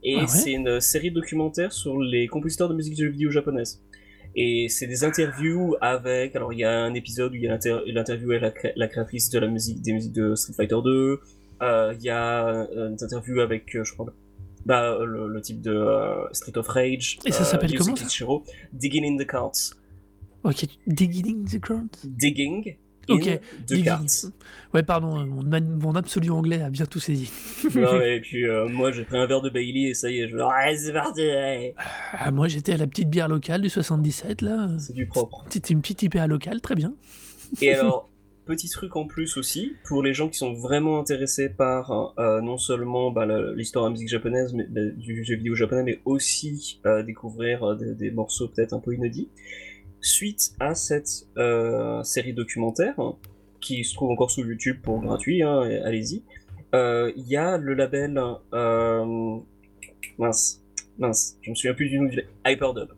et 0.03 0.17
Ah 0.17 0.21
ouais? 0.21 0.27
c'est 0.27 0.53
une 0.53 0.81
série 0.81 1.11
de 1.11 1.17
documentaires 1.17 1.73
sur 1.73 1.99
les 1.99 2.27
compositeurs 2.29 2.69
de 2.69 2.75
musique 2.75 2.95
de 2.95 3.05
jeux 3.05 3.11
vidéo 3.11 3.31
japonaises. 3.31 3.83
Et 4.39 4.69
c'est 4.69 4.87
des 4.87 5.03
interviews 5.03 5.77
avec, 5.81 6.37
alors 6.37 6.53
il 6.53 6.59
y 6.59 6.65
a 6.65 6.79
un 6.83 6.93
épisode 6.95 7.33
où 7.33 7.37
il 7.37 7.43
y 7.43 7.47
a 7.49 7.53
l'inter- 7.53 7.81
l'interview 7.87 8.33
avec 8.33 8.43
la, 8.43 8.51
cré- 8.51 8.73
la 8.77 8.87
créatrice 8.89 9.31
de 9.31 9.39
la 9.39 9.47
musique, 9.47 9.81
des 9.81 9.93
musiques 9.95 10.13
de 10.13 10.35
Street 10.35 10.53
Fighter 10.53 10.77
2, 10.85 11.21
euh, 11.63 11.95
il 11.99 12.05
y 12.05 12.11
a 12.11 12.49
euh, 12.49 12.91
une 12.91 13.03
interview 13.03 13.41
avec, 13.41 13.65
je 13.73 13.93
crois, 13.95 14.13
bah, 14.67 14.99
le, 15.03 15.29
le 15.29 15.41
type 15.41 15.63
de 15.63 15.71
euh, 15.73 16.31
Street 16.33 16.59
of 16.59 16.69
Rage. 16.69 17.19
Et 17.25 17.33
ça 17.33 17.45
s'appelle 17.45 17.75
comment, 17.79 17.97
ça? 17.97 18.05
Digging 18.75 19.05
in 19.07 19.17
the 19.17 19.27
Cards. 19.27 19.75
Ok, 20.45 20.67
digging 20.87 21.45
the 21.49 21.59
ground. 21.59 21.89
Digging 22.05 22.63
in 22.69 22.73
Ok, 23.09 23.25
the 23.25 23.41
digging. 23.67 23.85
Cards. 23.85 24.33
Ouais, 24.75 24.83
pardon, 24.83 25.21
euh, 25.21 25.25
mon, 25.25 25.43
mon 25.43 25.95
absolu 25.95 26.31
anglais 26.31 26.61
a 26.61 26.71
bien 26.71 26.87
tout 26.87 27.01
saisi. 27.01 27.31
Non, 27.75 28.01
et 28.01 28.21
puis 28.21 28.47
euh, 28.47 28.69
moi 28.69 28.93
j'ai 28.93 29.05
pris 29.05 29.17
un 29.17 29.27
verre 29.27 29.41
de 29.41 29.51
Bailey 29.51 29.91
et 29.91 29.95
ça 29.95 30.11
y 30.11 30.21
est, 30.21 30.29
je 30.29 30.37
ouais, 30.37 30.77
c'est 30.77 30.93
parti, 30.93 31.21
ouais. 31.23 31.75
Ah, 32.13 32.31
moi, 32.31 32.49
j'étais 32.49 32.73
à 32.73 32.77
la 32.77 32.87
petite 32.87 33.09
bière 33.09 33.29
locale 33.29 33.63
du 33.63 33.69
77, 33.69 34.43
là. 34.43 34.69
c'est 34.79 34.93
du 34.93 35.07
propre. 35.07 35.45
C'était 35.49 35.73
une 35.73 35.81
petite 35.81 36.03
IPA 36.03 36.27
locale, 36.27 36.61
très 36.61 36.75
bien. 36.75 36.95
Et 37.63 37.73
alors, 37.75 38.11
petit 38.45 38.69
truc 38.69 38.97
en 38.97 39.07
plus 39.07 39.37
aussi, 39.37 39.73
pour 39.85 40.03
les 40.03 40.13
gens 40.13 40.29
qui 40.29 40.39
sont 40.39 40.53
vraiment 40.53 41.01
intéressés 41.01 41.49
par 41.49 42.13
euh, 42.19 42.41
non 42.41 42.59
seulement 42.59 43.11
bah, 43.11 43.27
l'histoire 43.55 43.85
de 43.85 43.91
la 43.91 43.93
musique 43.93 44.09
japonaise, 44.09 44.53
mais, 44.53 44.67
bah, 44.69 44.85
du 44.97 45.25
jeu 45.25 45.37
vidéo 45.37 45.55
japonais, 45.55 45.85
mais 45.85 46.01
aussi 46.05 46.81
découvrir 47.05 47.77
des, 47.77 47.95
des 47.95 48.11
morceaux 48.11 48.49
peut-être 48.49 48.73
un 48.73 48.81
peu 48.81 48.95
inédits, 48.95 49.31
suite 50.07 50.53
à 50.61 50.75
cette 50.75 51.27
euh, 51.37 52.03
série 52.03 52.33
documentaire, 52.33 52.95
hein, 52.99 53.17
qui 53.61 53.85
se 53.85 53.95
trouve 53.95 54.11
encore 54.11 54.31
sur 54.31 54.47
YouTube 54.47 54.79
pour 54.83 55.01
gratuit, 55.01 55.43
hein, 55.43 55.61
allez-y, 55.85 56.23
euh, 56.75 57.13
il 57.17 57.27
y 57.27 57.37
a 57.37 57.59
le 57.59 57.75
label... 57.75 58.21
euh, 58.53 59.37
mince, 60.19 60.63
mince, 60.99 61.37
je 61.43 61.51
me 61.51 61.55
souviens 61.55 61.75
plus 61.75 61.89
du 61.89 61.99
nom 61.99 62.09
du 62.09 62.21
Hyperdub 62.47 62.89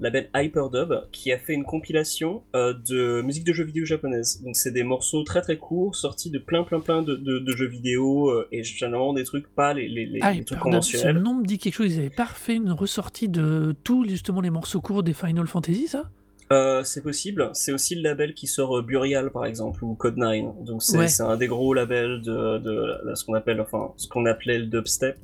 label 0.00 0.30
Hyperdub 0.32 1.08
qui 1.10 1.32
a 1.32 1.38
fait 1.38 1.54
une 1.54 1.64
compilation 1.64 2.44
de 2.54 3.20
musique 3.22 3.42
de 3.42 3.52
jeux 3.52 3.64
vidéo 3.64 3.84
japonaise. 3.84 4.40
Donc 4.44 4.54
c'est 4.54 4.70
des 4.70 4.84
morceaux 4.84 5.24
très 5.24 5.40
très 5.40 5.56
courts 5.56 5.96
sortis 5.96 6.30
de 6.30 6.38
plein 6.38 6.62
plein 6.62 6.78
plein 6.78 7.02
de, 7.02 7.16
de, 7.16 7.40
de 7.40 7.56
jeux 7.56 7.66
vidéo 7.66 8.32
et 8.52 8.62
généralement 8.62 9.12
des 9.12 9.24
trucs 9.24 9.48
pas 9.48 9.74
les, 9.74 9.88
les, 9.88 10.06
les, 10.06 10.20
Ah, 10.22 10.32
les 10.32 10.44
trucs 10.44 10.60
pardon, 10.60 10.80
ce 10.80 10.92
conventionnels. 10.92 11.20
nom 11.20 11.34
me 11.34 11.44
dit 11.44 11.58
quelque 11.58 11.74
chose. 11.74 11.92
Ils 11.92 11.98
avaient 11.98 12.10
pas 12.10 12.26
refait 12.26 12.54
une 12.54 12.70
ressortie 12.70 13.28
de 13.28 13.74
tous 13.82 14.08
justement 14.08 14.40
les 14.40 14.50
morceaux 14.50 14.80
courts 14.80 15.02
des 15.02 15.14
Final 15.14 15.48
Fantasy, 15.48 15.88
ça? 15.88 16.08
Euh, 16.52 16.82
c'est 16.82 17.02
possible. 17.02 17.50
C'est 17.52 17.72
aussi 17.72 17.94
le 17.94 18.02
label 18.02 18.32
qui 18.34 18.46
sort 18.46 18.78
euh, 18.78 18.82
Burial 18.82 19.30
par 19.30 19.44
exemple 19.44 19.84
ou 19.84 19.94
Code 19.94 20.16
9. 20.16 20.64
Donc 20.64 20.82
c'est 20.82 20.96
Ouais. 20.96 21.20
un 21.20 21.36
des 21.36 21.46
gros 21.46 21.74
labels 21.74 22.22
de, 22.22 22.58
de, 22.58 23.14
ce 23.14 23.24
qu'on 23.24 23.34
appelle 23.34 23.60
enfin 23.60 23.92
ce 23.96 24.08
qu'on 24.08 24.24
appelait 24.26 24.58
le 24.58 24.66
dubstep 24.66 25.18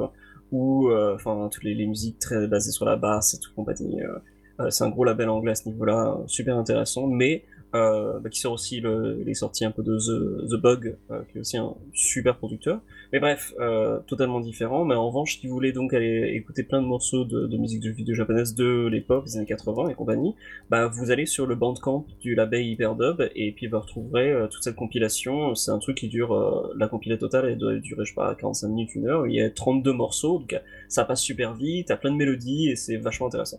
ou 0.53 0.89
euh, 0.91 1.15
enfin 1.15 1.49
toutes 1.51 1.65
les, 1.65 1.75
les 1.75 1.87
musiques 1.87 2.19
très 2.19 2.47
basées 2.47 2.73
sur 2.73 2.85
la 2.85 2.97
basse 2.97 3.35
et 3.35 3.39
tout 3.41 3.51
compagnie. 3.55 4.03
euh, 4.03 4.71
c'est 4.71 4.85
un 4.85 4.91
gros 4.91 5.05
label 5.05 5.29
anglais 5.31 5.51
à 5.53 5.55
ce 5.57 5.69
niveau-là, 5.69 6.17
super 6.27 6.57
intéressant, 6.57 7.07
mais 7.09 7.45
euh, 7.75 8.21
bah, 8.21 8.31
qui 8.31 8.39
sort 8.39 8.53
aussi 8.53 8.79
le, 8.79 9.21
les 9.25 9.35
sorties 9.35 9.65
un 9.65 9.73
peu 9.73 9.83
de 9.83 9.97
The, 9.97 10.49
The 10.49 10.61
Bug, 10.61 10.97
euh, 11.11 11.23
qui 11.25 11.39
est 11.39 11.41
aussi 11.41 11.57
un 11.57 11.75
super 11.93 12.37
producteur. 12.37 12.81
Mais 13.13 13.19
bref, 13.19 13.53
euh, 13.59 13.99
totalement 14.07 14.39
différent. 14.39 14.85
Mais 14.85 14.95
en 14.95 15.09
revanche, 15.09 15.41
si 15.41 15.49
vous 15.49 15.55
voulez 15.55 15.73
donc 15.73 15.93
aller 15.93 16.33
écouter 16.35 16.63
plein 16.63 16.81
de 16.81 16.87
morceaux 16.87 17.25
de, 17.25 17.49
de 17.49 17.57
musique 17.57 17.81
de 17.81 17.91
vidéo 17.91 18.15
japonaise 18.15 18.55
de 18.55 18.87
l'époque, 18.87 19.25
des 19.25 19.39
années 19.39 19.47
80 19.47 19.89
et 19.89 19.95
compagnie, 19.95 20.37
bah 20.71 20.87
vous 20.87 21.11
allez 21.11 21.27
sur 21.27 21.47
le 21.47 21.57
bandcamp 21.57 22.07
du 22.21 22.37
label 22.37 22.65
Hyperdub 22.65 23.29
et 23.35 23.51
puis 23.51 23.67
vous 23.67 23.81
retrouverez 23.81 24.33
toute 24.53 24.63
cette 24.63 24.77
compilation. 24.77 25.57
C'est 25.57 25.73
un 25.73 25.79
truc 25.81 25.97
qui 25.97 26.07
dure, 26.09 26.73
la 26.77 26.87
compilée 26.87 27.19
totale, 27.19 27.47
elle 27.47 27.59
doit 27.59 27.75
durer, 27.75 28.05
je 28.05 28.11
sais 28.11 28.15
pas, 28.15 28.37
45 28.37 28.69
minutes, 28.69 28.95
une 28.95 29.09
heure. 29.09 29.27
Il 29.27 29.35
y 29.35 29.41
a 29.41 29.51
32 29.51 29.93
morceaux, 29.93 30.39
donc 30.39 30.55
ça 30.89 31.05
passe 31.05 31.23
super 31.23 31.55
vite, 31.55 31.89
t'as 31.89 31.97
plein 31.97 32.13
de 32.13 32.17
mélodies 32.17 32.69
et 32.71 32.77
c'est 32.77 32.99
vachement 32.99 33.27
intéressant. 33.27 33.59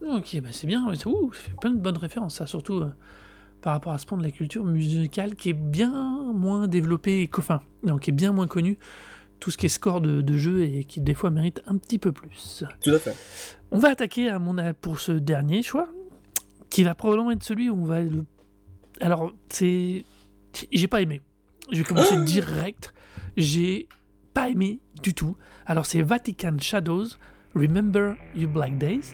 Ok, 0.00 0.40
bah 0.40 0.48
c'est 0.52 0.66
bien. 0.66 0.86
ouh, 0.86 1.32
ça 1.34 1.40
fait 1.40 1.56
plein 1.60 1.70
de 1.70 1.80
bonnes 1.80 1.98
références, 1.98 2.36
ça, 2.36 2.46
surtout 2.46 2.82
par 3.62 3.72
rapport 3.72 3.92
à 3.92 3.98
ce 3.98 4.06
pan 4.06 4.16
de 4.16 4.22
la 4.22 4.30
culture 4.30 4.64
musicale 4.64 5.34
qui 5.34 5.50
est 5.50 5.54
bien 5.54 6.32
moins 6.34 6.68
développé, 6.68 7.26
qu'au- 7.28 7.40
enfin, 7.40 7.60
non, 7.84 7.98
qui 7.98 8.10
est 8.10 8.12
bien 8.14 8.32
moins 8.32 8.46
connu. 8.46 8.78
Tout 9.38 9.50
ce 9.50 9.58
qui 9.58 9.66
est 9.66 9.70
score 9.70 10.00
de, 10.00 10.22
de 10.22 10.38
jeu 10.38 10.62
et 10.64 10.84
qui 10.84 11.00
des 11.02 11.12
fois 11.12 11.28
mérite 11.30 11.60
un 11.66 11.76
petit 11.76 11.98
peu 11.98 12.10
plus. 12.10 12.64
Tout 12.82 12.90
à 12.92 12.98
fait. 12.98 13.14
On 13.70 13.78
va 13.78 13.88
attaquer 13.90 14.30
à 14.30 14.38
mon 14.38 14.56
pour 14.80 14.98
ce 14.98 15.12
dernier 15.12 15.62
choix, 15.62 15.88
qui 16.70 16.84
va 16.84 16.94
probablement 16.94 17.32
être 17.32 17.42
celui 17.44 17.68
où 17.68 17.74
on 17.74 17.84
va 17.84 18.00
le. 18.00 18.24
Alors, 19.00 19.32
c'est. 19.50 20.04
J'ai 20.72 20.88
pas 20.88 21.02
aimé. 21.02 21.20
Je 21.70 21.78
vais 21.78 21.84
commencer 21.84 22.16
direct. 22.24 22.94
J'ai 23.36 23.88
pas 24.32 24.48
aimé 24.48 24.80
du 25.02 25.12
tout. 25.12 25.36
Alors, 25.66 25.84
c'est 25.84 26.00
Vatican 26.00 26.56
Shadows, 26.58 27.08
Remember 27.54 28.14
Your 28.34 28.50
Black 28.50 28.78
Days. 28.78 29.12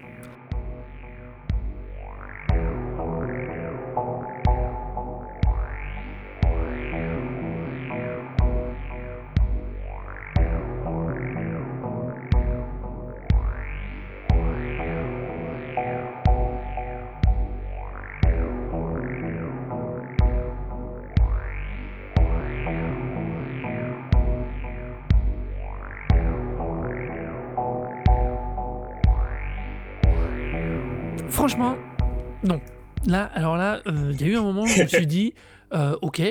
Alors 33.32 33.56
là, 33.56 33.80
euh, 33.86 34.12
il 34.12 34.20
y 34.20 34.24
a 34.24 34.26
eu 34.28 34.36
un 34.36 34.42
moment 34.42 34.62
où 34.62 34.66
je 34.66 34.82
me 34.82 34.86
suis 34.86 35.06
dit, 35.06 35.34
euh, 35.72 35.96
ok, 36.02 36.22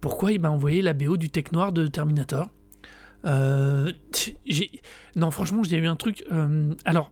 pourquoi 0.00 0.32
il 0.32 0.40
m'a 0.40 0.50
envoyé 0.50 0.82
la 0.82 0.92
BO 0.92 1.16
du 1.16 1.30
Tech 1.30 1.52
Noir 1.52 1.72
de 1.72 1.86
Terminator 1.86 2.48
Euh, 3.24 3.92
Non, 5.16 5.30
franchement, 5.30 5.62
j'ai 5.62 5.78
eu 5.78 5.86
un 5.86 5.96
truc. 5.96 6.24
Alors, 6.84 7.10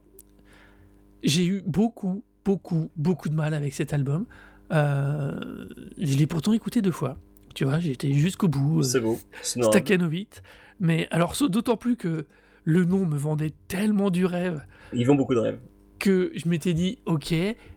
j'ai 1.23 1.45
eu 1.45 1.63
beaucoup, 1.67 2.23
beaucoup, 2.45 2.91
beaucoup 2.97 3.29
de 3.29 3.35
mal 3.35 3.55
avec 3.55 3.75
cet 3.75 3.93
album. 3.93 4.27
Je 4.71 6.17
l'ai 6.19 6.27
pourtant 6.27 6.53
écouté 6.53 6.83
deux 6.83 6.93
fois. 6.93 7.17
Tu 7.55 7.65
vois, 7.65 7.81
j'ai 7.81 7.93
été 7.93 8.13
jusqu'au 8.13 8.49
bout. 8.49 8.83
C'est 8.83 9.01
beau. 9.01 9.19
Stakhanovic. 9.43 10.43
Mais 10.79 11.09
alors, 11.11 11.35
d'autant 11.49 11.77
plus 11.77 11.97
que 11.97 12.27
le 12.65 12.85
nom 12.85 13.07
me 13.07 13.17
vendait 13.17 13.55
tellement 13.67 14.11
du 14.11 14.27
rêve 14.27 14.63
Ils 14.93 15.07
vont 15.07 15.15
beaucoup 15.15 15.35
de 15.35 15.41
rêves. 15.41 15.59
Que 15.99 16.33
je 16.35 16.49
m'étais 16.49 16.75
dit, 16.75 16.99
ok, 17.07 17.35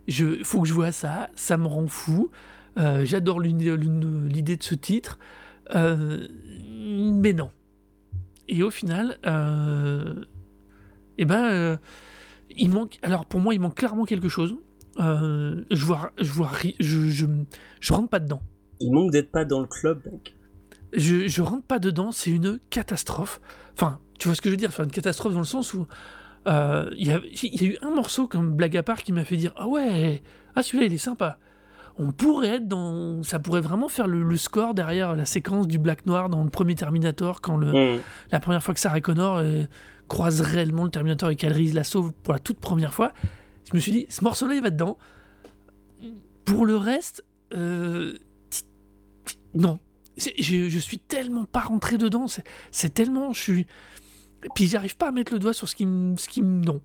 je 0.08 0.44
faut 0.44 0.62
que 0.62 0.68
je 0.68 0.74
vois 0.74 0.92
ça, 0.92 1.30
ça 1.36 1.58
me 1.58 1.68
rend 1.68 1.88
fou. 1.88 2.30
Euh, 2.78 3.06
J'adore 3.06 3.40
l'idée 3.40 3.76
de 4.58 4.64
ce 4.64 4.76
titre, 4.76 5.20
Euh, 5.76 6.28
mais 6.68 7.34
non. 7.34 7.52
Et 8.48 8.64
au 8.64 8.72
final, 8.72 9.18
euh, 9.28 10.16
eh 11.20 11.26
ben, 11.26 11.78
il 12.50 12.70
manque. 12.70 12.98
Alors 13.04 13.26
pour 13.26 13.40
moi, 13.40 13.54
il 13.54 13.60
manque 13.60 13.76
clairement 13.76 14.06
quelque 14.06 14.30
chose. 14.30 14.56
Je 14.98 15.86
vois, 15.86 16.12
je 16.20 16.32
vois, 16.32 16.52
je, 16.80 17.10
je, 17.10 17.26
je 17.80 17.94
rentre 17.94 18.10
pas 18.10 18.20
dedans. 18.20 18.42
Il 18.80 18.92
manque 18.92 19.12
d'être 19.12 19.32
pas 19.32 19.46
dans 19.46 19.60
le 19.62 19.68
club, 19.68 20.02
donc. 20.10 20.34
Je, 20.94 21.28
je 21.28 21.42
rentre 21.44 21.66
pas 21.66 21.78
dedans, 21.80 22.12
c'est 22.12 22.32
une 22.32 22.60
catastrophe. 22.72 23.40
Enfin, 23.76 24.00
tu 24.18 24.28
vois 24.28 24.36
ce 24.36 24.42
que 24.42 24.50
je 24.50 24.54
veux 24.54 24.58
dire 24.58 24.70
Enfin, 24.70 24.86
une 24.86 24.92
catastrophe 24.92 25.34
dans 25.34 25.40
le 25.40 25.46
sens 25.46 25.74
où 25.76 25.86
Euh, 26.48 26.90
Il 26.98 27.08
y, 27.08 27.12
a, 27.12 27.20
il 27.44 27.62
y 27.62 27.66
a 27.66 27.70
eu 27.70 27.78
un 27.82 27.90
morceau 27.92 28.28
comme 28.28 28.54
blague 28.56 28.78
à 28.78 28.84
part 28.84 29.04
qui 29.04 29.12
m'a 29.12 29.24
fait 29.26 29.38
dire 29.38 29.54
Ah 29.58 29.68
ouais, 29.68 30.22
ah 30.56 30.64
celui-là 30.64 30.86
il 30.88 30.94
est 30.94 30.98
sympa. 30.98 31.38
On 31.98 32.12
pourrait 32.14 32.56
être 32.56 32.68
dans. 32.68 33.22
Ça 33.24 33.40
pourrait 33.40 33.60
vraiment 33.62 33.90
faire 33.90 34.08
le, 34.08 34.24
le 34.24 34.38
score 34.38 34.74
derrière 34.74 35.16
la 35.18 35.26
séquence 35.26 35.68
du 35.68 35.78
Black 35.78 36.06
Noir 36.06 36.30
dans 36.30 36.44
le 36.44 36.50
premier 36.50 36.76
Terminator, 36.76 37.42
quand 37.42 37.58
le, 37.58 37.98
Mm. 37.98 38.00
la 38.32 38.40
première 38.40 38.64
fois 38.64 38.74
que 38.74 38.80
Sarah 38.80 39.02
Connor 39.02 39.38
euh, 39.38 39.64
croise 40.08 40.40
réellement 40.42 40.86
le 40.86 40.92
Terminator 40.92 41.30
et 41.30 41.36
qu'elle 41.36 41.52
Reese 41.54 41.74
la 41.74 41.84
sauve 41.84 42.14
pour 42.24 42.34
la 42.34 42.40
toute 42.40 42.60
première 42.60 42.94
fois. 42.94 43.12
Je 43.70 43.76
me 43.76 43.80
suis 43.82 43.92
dit, 43.92 44.06
ce 44.10 44.24
morceau-là 44.24 44.56
il 44.56 44.62
va 44.62 44.70
dedans. 44.70 44.98
Pour 46.46 46.66
le 46.66 46.78
reste, 46.78 47.24
euh, 47.54 48.18
non. 49.54 49.80
Je, 50.18 50.68
je 50.70 50.80
suis 50.80 51.00
tellement 51.00 51.46
pas 51.46 51.62
rentré 51.62 51.98
dedans. 51.98 52.28
C'est- 52.28 52.44
C'est 52.72 52.94
tellement. 52.94 53.32
Je 53.34 53.40
suis. 53.42 53.68
Puis 54.56 54.68
j'arrive 54.68 54.96
pas 54.98 55.10
à 55.10 55.12
mettre 55.12 55.34
le 55.34 55.40
doigt 55.40 55.54
sur 55.54 55.68
ce 55.70 55.76
qui 55.76 55.86
me. 55.86 56.16
ce 56.18 56.28
qui 56.30 56.42
me- 56.42 56.64
Non. 56.66 56.82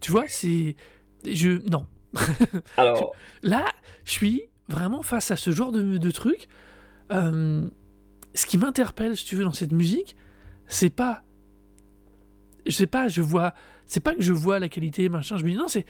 Tu 0.00 0.10
vois, 0.10 0.24
c'est. 0.28 0.76
Je. 1.24 1.60
Non. 1.70 1.86
Alors, 2.76 3.14
Là, 3.42 3.64
je 4.04 4.10
suis 4.12 4.42
vraiment 4.68 5.02
face 5.02 5.30
à 5.30 5.36
ce 5.36 5.50
genre 5.50 5.72
de, 5.72 5.98
de 5.98 6.10
truc. 6.10 6.48
Euh, 7.12 7.66
ce 8.34 8.46
qui 8.46 8.58
m'interpelle, 8.58 9.16
si 9.16 9.24
tu 9.24 9.36
veux, 9.36 9.44
dans 9.44 9.52
cette 9.52 9.72
musique, 9.72 10.16
c'est 10.66 10.90
pas. 10.90 11.22
Je 12.66 12.72
sais 12.72 12.86
pas, 12.86 13.08
je 13.08 13.22
vois. 13.22 13.54
C'est 13.86 14.00
pas 14.00 14.14
que 14.14 14.22
je 14.22 14.32
vois 14.32 14.58
la 14.58 14.68
qualité, 14.68 15.08
machin. 15.08 15.36
Je 15.36 15.44
me 15.44 15.50
dis, 15.50 15.56
non, 15.56 15.68
c'est. 15.68 15.86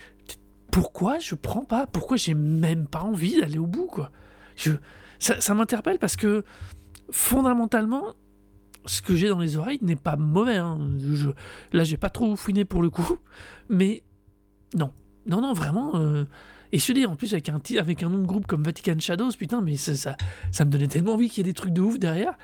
Pourquoi 0.70 1.18
je 1.18 1.34
prends 1.34 1.64
pas 1.64 1.86
Pourquoi 1.86 2.16
j'ai 2.18 2.34
même 2.34 2.86
pas 2.86 3.00
envie 3.00 3.40
d'aller 3.40 3.56
au 3.58 3.66
bout, 3.66 3.86
quoi 3.86 4.10
je, 4.56 4.72
Ça, 5.18 5.40
ça 5.40 5.54
m'interpelle 5.54 5.98
parce 5.98 6.16
que, 6.16 6.44
fondamentalement, 7.10 8.14
ce 8.86 9.02
que 9.02 9.14
j'ai 9.16 9.28
dans 9.28 9.38
les 9.38 9.56
oreilles 9.56 9.78
n'est 9.82 9.96
pas 9.96 10.16
mauvais. 10.16 10.56
hein. 10.56 10.78
Je, 10.98 11.30
là, 11.72 11.84
j'ai 11.84 11.96
pas 11.96 12.10
trop 12.10 12.36
fouiné 12.36 12.64
pour 12.64 12.82
le 12.82 12.90
coup. 12.90 13.18
Mais 13.68 14.02
non. 14.74 14.92
Non, 15.26 15.40
non, 15.40 15.52
vraiment. 15.52 15.96
euh, 15.96 16.24
et 16.72 16.78
je 16.78 16.92
dis, 16.92 17.06
en 17.06 17.16
plus, 17.16 17.32
avec 17.32 17.48
un, 17.48 17.60
avec 17.78 18.02
un 18.02 18.08
nom 18.08 18.18
de 18.18 18.26
groupe 18.26 18.46
comme 18.46 18.62
Vatican 18.62 18.96
Shadows, 18.98 19.30
putain, 19.38 19.60
mais 19.60 19.76
ça, 19.76 20.16
ça, 20.50 20.64
me 20.64 20.70
donnait 20.70 20.88
tellement 20.88 21.14
envie 21.14 21.28
qu'il 21.28 21.46
y 21.46 21.48
ait 21.48 21.52
des 21.52 21.54
trucs 21.54 21.72
de 21.72 21.80
ouf 21.80 21.98
derrière. 21.98 22.34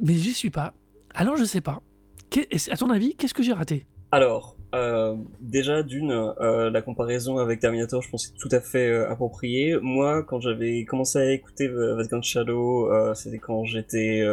Mais 0.00 0.14
j'y 0.14 0.32
suis 0.32 0.50
pas. 0.50 0.74
Alors, 1.14 1.36
je 1.36 1.44
sais 1.44 1.60
pas. 1.60 1.82
À 2.70 2.76
ton 2.76 2.90
avis, 2.90 3.14
qu'est-ce 3.14 3.34
que 3.34 3.42
j'ai 3.42 3.52
raté? 3.52 3.86
Alors, 4.12 4.56
euh, 4.74 5.16
déjà 5.40 5.82
d'une, 5.82 6.10
euh, 6.12 6.70
la 6.70 6.82
comparaison 6.82 7.38
avec 7.38 7.60
Terminator, 7.60 8.02
je 8.02 8.10
pense 8.10 8.26
que 8.26 8.32
c'est 8.36 8.48
tout 8.48 8.54
à 8.54 8.60
fait 8.60 8.88
euh, 8.88 9.10
approprié. 9.10 9.76
Moi, 9.80 10.22
quand 10.22 10.40
j'avais 10.40 10.84
commencé 10.84 11.18
à 11.18 11.30
écouter 11.32 11.68
Vatican 11.68 12.22
Shadow, 12.22 12.90
c'était 13.14 13.38
quand 13.38 13.64
j'étais 13.64 14.24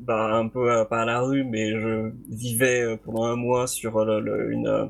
bah, 0.00 0.34
un 0.34 0.48
peu 0.48 0.70
euh, 0.72 0.84
pas 0.84 1.02
à 1.02 1.04
la 1.04 1.20
rue, 1.20 1.44
mais 1.44 1.70
je 1.80 2.10
vivais 2.28 2.82
euh, 2.82 2.96
pendant 2.96 3.24
un 3.24 3.36
mois 3.36 3.66
sur 3.66 3.98
euh, 3.98 4.20
le- 4.20 4.20
le- 4.20 4.52
une 4.52 4.66
euh, 4.68 4.86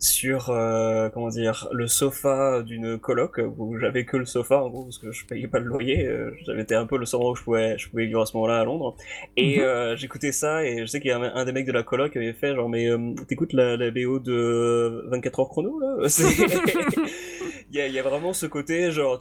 sur 0.00 0.50
euh, 0.50 1.08
comment 1.08 1.26
dire 1.28 1.66
le 1.72 1.88
sofa 1.88 2.62
d'une 2.62 2.98
coloc 3.00 3.40
où 3.58 3.76
j'avais 3.78 4.04
que 4.04 4.16
le 4.16 4.26
sofa 4.26 4.62
en 4.62 4.68
gros 4.70 4.84
parce 4.84 4.98
que 4.98 5.10
je 5.10 5.26
payais 5.26 5.48
pas 5.48 5.58
le 5.58 5.64
loyer 5.64 6.06
euh, 6.06 6.30
j'avais 6.46 6.62
été 6.62 6.76
un 6.76 6.86
peu 6.86 6.96
le 6.98 7.04
seul 7.04 7.18
endroit 7.18 7.32
où 7.32 7.34
je 7.34 7.42
pouvais 7.42 7.76
je 7.78 7.88
pouvais 7.90 8.06
vivre 8.06 8.22
à 8.22 8.26
ce 8.26 8.36
moment-là 8.36 8.60
à 8.60 8.64
Londres 8.64 8.94
et 9.36 9.58
Mhm. 9.58 9.64
euh, 9.64 9.96
j'écoutais 9.96 10.30
ça 10.30 10.64
et 10.64 10.78
je 10.82 10.86
sais 10.86 11.00
qu'il 11.00 11.08
y 11.08 11.12
a 11.12 11.18
un, 11.18 11.34
un 11.34 11.44
des 11.44 11.50
mecs 11.50 11.66
de 11.66 11.72
la 11.72 11.82
coloc 11.82 12.12
qui 12.12 12.18
avait 12.18 12.32
fait 12.32 12.54
genre 12.54 12.68
mais 12.68 12.88
euh, 12.88 13.12
t'écoutes 13.26 13.52
la, 13.52 13.76
la 13.76 13.90
BO 13.90 14.20
de 14.20 15.02
24 15.10 15.40
heures 15.40 15.48
chrono 15.48 15.80
là? 15.80 15.96
Il 17.70 17.76
y, 17.76 17.80
a, 17.82 17.86
il 17.86 17.92
y 17.92 17.98
a 17.98 18.02
vraiment 18.02 18.32
ce 18.32 18.46
côté 18.46 18.90
genre 18.92 19.18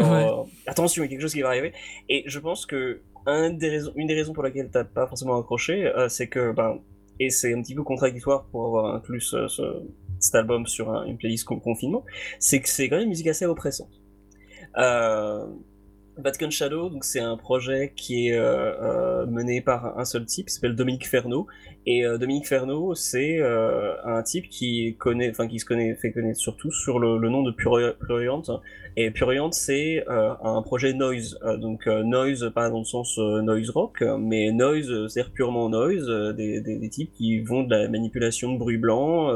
Ouais. 0.00 0.24
euh, 0.24 0.42
attention 0.68 1.02
il 1.02 1.06
y 1.06 1.08
a 1.08 1.10
quelque 1.10 1.20
chose 1.20 1.34
qui 1.34 1.42
va 1.42 1.48
arriver 1.48 1.72
et 2.08 2.22
je 2.26 2.38
pense 2.38 2.64
que 2.64 3.00
une 3.26 3.56
des 3.58 4.14
raisons 4.14 4.32
pour 4.32 4.42
laquelle 4.42 4.70
t'as 4.70 4.84
pas 4.84 5.06
forcément 5.06 5.38
accroché 5.38 5.86
euh, 5.86 6.08
c'est 6.08 6.28
que 6.28 6.52
ben 6.52 6.78
et 7.20 7.30
c'est 7.30 7.54
un 7.54 7.62
petit 7.62 7.74
peu 7.74 7.82
contradictoire 7.84 8.46
pour 8.46 8.66
avoir 8.66 8.94
inclus 8.94 9.20
ce, 9.20 9.46
ce- 9.48 9.82
cet 10.18 10.34
album 10.34 10.66
sur 10.66 10.90
un- 10.92 11.04
une 11.04 11.16
playlist 11.18 11.44
con- 11.44 11.60
confinement, 11.60 12.04
c'est 12.40 12.60
que 12.60 12.68
c'est 12.68 12.88
quand 12.88 12.96
même 12.96 13.04
une 13.04 13.10
musique 13.10 13.26
assez 13.28 13.44
oppressante. 13.46 13.90
Euh, 14.78 15.46
Vatican 16.22 16.50
Shadow, 16.50 16.88
donc 16.88 17.04
c'est 17.04 17.20
un 17.20 17.36
projet 17.36 17.92
qui 17.96 18.28
est 18.28 18.34
euh, 18.34 19.22
euh, 19.22 19.26
mené 19.26 19.60
par 19.60 19.98
un 19.98 20.04
seul 20.04 20.24
type, 20.24 20.46
qui 20.46 20.54
s'appelle 20.54 20.76
Dominique 20.76 21.08
Ferno. 21.08 21.46
Et 21.84 22.06
euh, 22.06 22.16
Dominique 22.16 22.46
Ferno, 22.46 22.94
c'est 22.94 23.40
un 23.42 24.22
type 24.22 24.48
qui 24.48 24.96
connaît, 24.98 25.30
enfin 25.30 25.48
qui 25.48 25.58
se 25.58 25.64
connaît, 25.64 25.94
fait 25.94 26.12
connaître 26.12 26.38
surtout 26.38 26.70
sur 26.70 26.98
le, 26.98 27.18
nom 27.28 27.42
de 27.42 27.50
Puri- 27.50 27.94
Pruriant. 27.98 28.42
Et 28.96 29.10
Pruriant, 29.10 29.50
c'est 29.50 30.04
un 30.08 30.62
projet 30.62 30.92
noise, 30.92 31.38
donc 31.58 31.86
noise 31.86 32.52
pas 32.54 32.70
dans 32.70 32.80
le 32.80 32.84
sens 32.84 33.18
noise 33.18 33.70
rock, 33.70 34.02
mais 34.18 34.52
noise, 34.52 34.90
euh, 34.90 35.08
c'est 35.08 35.28
purement 35.32 35.68
noise, 35.68 36.08
des, 36.36 36.60
des, 36.60 36.88
types 36.88 37.12
qui 37.12 37.40
vont 37.40 37.64
de 37.64 37.74
la 37.74 37.88
manipulation 37.88 38.52
de 38.52 38.58
bruit 38.58 38.78
blanc. 38.78 39.32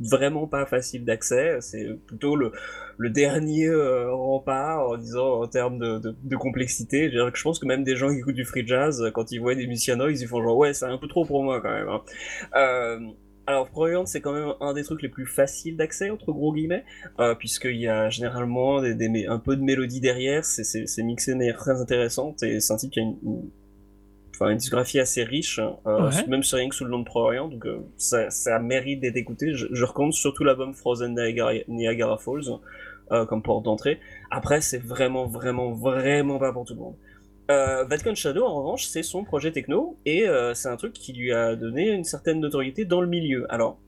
Vraiment 0.00 0.46
pas 0.46 0.66
facile 0.66 1.04
d'accès, 1.04 1.58
c'est 1.60 1.86
plutôt 2.06 2.36
le 2.36 3.10
dernier 3.10 3.66
euh, 3.68 4.12
rempart 4.12 4.88
en 4.88 4.96
disant 4.96 5.42
en 5.42 5.46
termes 5.46 5.78
de, 5.78 5.98
de, 5.98 6.16
de 6.22 6.36
complexité. 6.36 7.10
Je, 7.10 7.18
je 7.32 7.42
pense 7.42 7.58
que 7.58 7.66
même 7.66 7.84
des 7.84 7.96
gens 7.96 8.10
qui 8.10 8.18
écoutent 8.18 8.34
du 8.34 8.44
free 8.44 8.66
jazz, 8.66 9.10
quand 9.14 9.32
ils 9.32 9.38
voient 9.38 9.54
des 9.54 9.66
musiciens 9.66 9.96
noise, 9.96 10.20
ils 10.20 10.28
font 10.28 10.42
genre 10.42 10.56
ouais, 10.56 10.74
c'est 10.74 10.86
un 10.86 10.98
peu 10.98 11.08
trop 11.08 11.24
pour 11.24 11.42
moi 11.42 11.60
quand 11.60 11.72
même. 11.72 11.88
hein. 11.88 12.02
Euh, 12.56 12.98
alors, 13.46 13.68
Proyant, 13.68 14.06
c'est 14.06 14.22
quand 14.22 14.32
même 14.32 14.54
un 14.60 14.72
des 14.72 14.84
trucs 14.84 15.02
les 15.02 15.10
plus 15.10 15.26
faciles 15.26 15.76
d'accès, 15.76 16.08
entre 16.08 16.32
gros 16.32 16.54
guillemets, 16.54 16.82
euh, 17.20 17.34
puisqu'il 17.34 17.76
y 17.76 17.88
a 17.88 18.08
généralement 18.08 18.80
des, 18.80 19.26
un 19.26 19.38
peu 19.38 19.54
de 19.56 19.60
mélodie 19.62 20.00
derrière, 20.00 20.46
c'est- 20.46 21.02
mixé 21.02 21.32
de 21.32 21.36
manière 21.36 21.58
très 21.58 21.78
intéressante, 21.78 22.42
et 22.42 22.60
c'est 22.60 22.72
un 22.72 22.76
type 22.76 22.90
qui 22.92 23.00
a 23.00 23.02
une- 23.02 23.18
enfin, 24.34 24.50
une 24.50 24.58
discographie 24.58 25.00
assez 25.00 25.22
riche, 25.24 25.58
euh, 25.86 26.08
Ouais. 26.10 26.26
même 26.28 26.42
si 26.42 26.54
rien 26.56 26.68
que 26.68 26.74
sous 26.74 26.84
le 26.84 26.90
nom 26.90 26.98
de 26.98 27.04
Proyant, 27.04 27.48
donc 27.48 27.64
euh, 27.66 27.78
ça, 27.96 28.28
ça 28.30 28.58
mérite 28.58 29.00
d'être 29.00 29.16
écouté. 29.16 29.54
Je, 29.54 29.66
je 29.70 29.84
recommande 29.84 30.12
surtout 30.12 30.44
l'album 30.44 30.74
Frozen 30.74 31.14
Niagara, 31.14 31.52
Niagara 31.68 32.18
Falls, 32.18 32.58
euh, 33.12 33.26
comme 33.26 33.42
porte 33.42 33.64
d'entrée. 33.64 34.00
Après, 34.30 34.60
c'est 34.60 34.78
vraiment, 34.82 35.26
vraiment, 35.26 35.72
vraiment 35.72 36.38
pas 36.38 36.52
pour 36.52 36.64
tout 36.64 36.74
le 36.74 36.80
monde. 36.80 36.96
Euh, 37.50 37.84
Vatican 37.84 38.14
Shadow, 38.14 38.44
en 38.44 38.54
revanche, 38.56 38.86
c'est 38.86 39.02
son 39.02 39.22
projet 39.22 39.52
techno, 39.52 39.98
et 40.06 40.26
euh, 40.26 40.54
c'est 40.54 40.68
un 40.68 40.76
truc 40.76 40.94
qui 40.94 41.12
lui 41.12 41.30
a 41.32 41.54
donné 41.56 41.90
une 41.90 42.04
certaine 42.04 42.40
notoriété 42.40 42.86
dans 42.86 43.02
le 43.02 43.06
milieu. 43.06 43.46
Alors, 43.52 43.78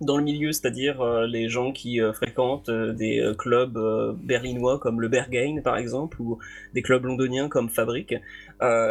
dans 0.00 0.16
le 0.16 0.22
milieu, 0.22 0.52
c'est-à-dire 0.52 1.00
euh, 1.00 1.26
les 1.26 1.48
gens 1.48 1.72
qui 1.72 2.00
euh, 2.00 2.12
fréquentent 2.12 2.68
euh, 2.68 2.92
des 2.92 3.32
clubs 3.36 3.78
berlinois 4.22 4.78
comme 4.78 5.00
le 5.00 5.08
Berghain, 5.08 5.60
par 5.62 5.76
exemple, 5.76 6.20
ou 6.20 6.38
des 6.74 6.82
clubs 6.82 7.04
londoniens 7.04 7.48
comme 7.48 7.68
Fabric, 7.68 8.14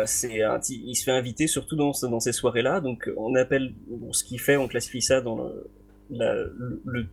c'est 0.06 0.42
il 0.70 0.96
se 0.96 1.04
fait 1.04 1.12
inviter 1.12 1.48
surtout 1.48 1.76
dans, 1.76 1.92
dans 2.04 2.20
ces 2.20 2.32
soirées-là, 2.34 2.82
donc 2.82 3.10
on 3.18 3.36
appelle, 3.36 3.74
bon, 3.90 4.12
ce 4.14 4.24
qu'il 4.24 4.40
fait, 4.40 4.58
on 4.58 4.68
classifie 4.68 5.02
ça 5.02 5.22
dans 5.22 5.38
le, 5.38 5.68
la- 6.10 6.46
le 6.86 7.08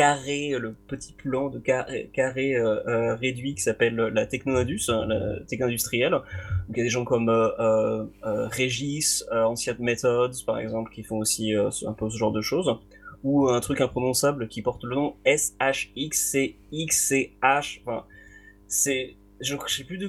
carré, 0.00 0.54
le 0.58 0.72
petit 0.72 1.12
plan 1.12 1.50
de 1.50 1.58
carré, 1.58 2.08
carré 2.14 2.54
euh, 2.54 2.80
euh, 2.86 3.14
réduit 3.16 3.54
qui 3.54 3.60
s'appelle 3.60 3.96
la 3.96 4.24
techno-indus, 4.24 4.88
hein, 4.88 5.04
la 5.06 5.40
tech 5.40 5.60
industrielle. 5.60 6.12
Donc 6.12 6.22
il 6.70 6.78
y 6.78 6.80
a 6.80 6.84
des 6.84 6.88
gens 6.88 7.04
comme 7.04 7.28
euh, 7.28 8.06
euh, 8.24 8.48
Régis, 8.48 9.26
Ancient 9.30 9.74
Methods 9.78 10.42
par 10.46 10.58
exemple, 10.58 10.90
qui 10.90 11.02
font 11.02 11.18
aussi 11.18 11.52
un 11.54 11.92
peu 11.92 12.08
ce 12.08 12.16
genre 12.16 12.32
de 12.32 12.40
choses. 12.40 12.74
Ou 13.24 13.50
un 13.50 13.60
truc 13.60 13.82
imprononçable 13.82 14.48
qui 14.48 14.62
porte 14.62 14.82
le 14.84 14.94
nom 14.94 15.16
SHXCXCH. 15.26 17.82
Enfin, 17.84 18.04
c'est 18.68 19.16
je 19.42 19.54
ne 19.54 19.60
sais 19.68 19.84
plus 19.84 19.98
d'où 19.98 20.08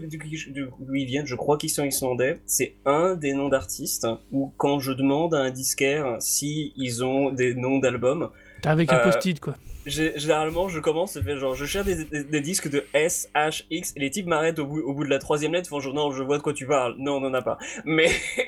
ils 0.96 1.06
viennent, 1.06 1.26
je 1.26 1.36
crois 1.36 1.58
qu'ils 1.58 1.70
sont 1.70 1.84
islandais. 1.84 2.40
C'est 2.46 2.76
un 2.86 3.16
des 3.16 3.34
noms 3.34 3.50
d'artistes 3.50 4.08
où 4.32 4.54
quand 4.56 4.80
je 4.80 4.94
demande 4.94 5.36
à 5.36 5.40
un 5.40 5.52
disquaire 5.52 6.16
si 6.20 6.72
ils 6.78 7.04
ont 7.04 7.30
des 7.32 7.56
noms 7.56 7.80
d'albums, 7.80 8.30
Avec 8.64 8.94
un 8.94 9.00
Euh, 9.00 9.04
post-it, 9.04 9.42
quoi. 9.42 9.56
Gé- 9.86 10.18
Généralement, 10.18 10.70
je 10.70 10.80
commence 10.80 11.20
fais 11.20 11.38
genre, 11.38 11.56
je 11.56 11.66
cherche 11.66 11.86
des, 11.86 12.06
des- 12.06 12.24
des 12.24 12.42
disques 12.42 12.70
de 12.70 12.84
S, 12.94 13.30
H, 13.36 13.66
X, 13.72 13.94
et 13.96 14.00
les 14.00 14.10
types 14.10 14.28
m'arrêtent 14.28 14.60
au 14.60 14.66
bout, 14.68 14.80
au 14.82 14.94
bout 14.94 15.04
de 15.04 15.10
la 15.10 15.20
troisième 15.20 15.54
lettre, 15.54 15.70
font 15.70 15.80
genre, 15.80 15.94
non, 15.94 16.12
je 16.12 16.22
vois 16.24 16.38
de 16.38 16.44
quoi 16.44 16.54
tu 16.54 16.68
parles. 16.68 16.96
Non, 17.00 17.14
on 17.18 17.26
en 17.26 17.34
a 17.34 17.42
pas. 17.42 17.58
Mais, 17.86 18.08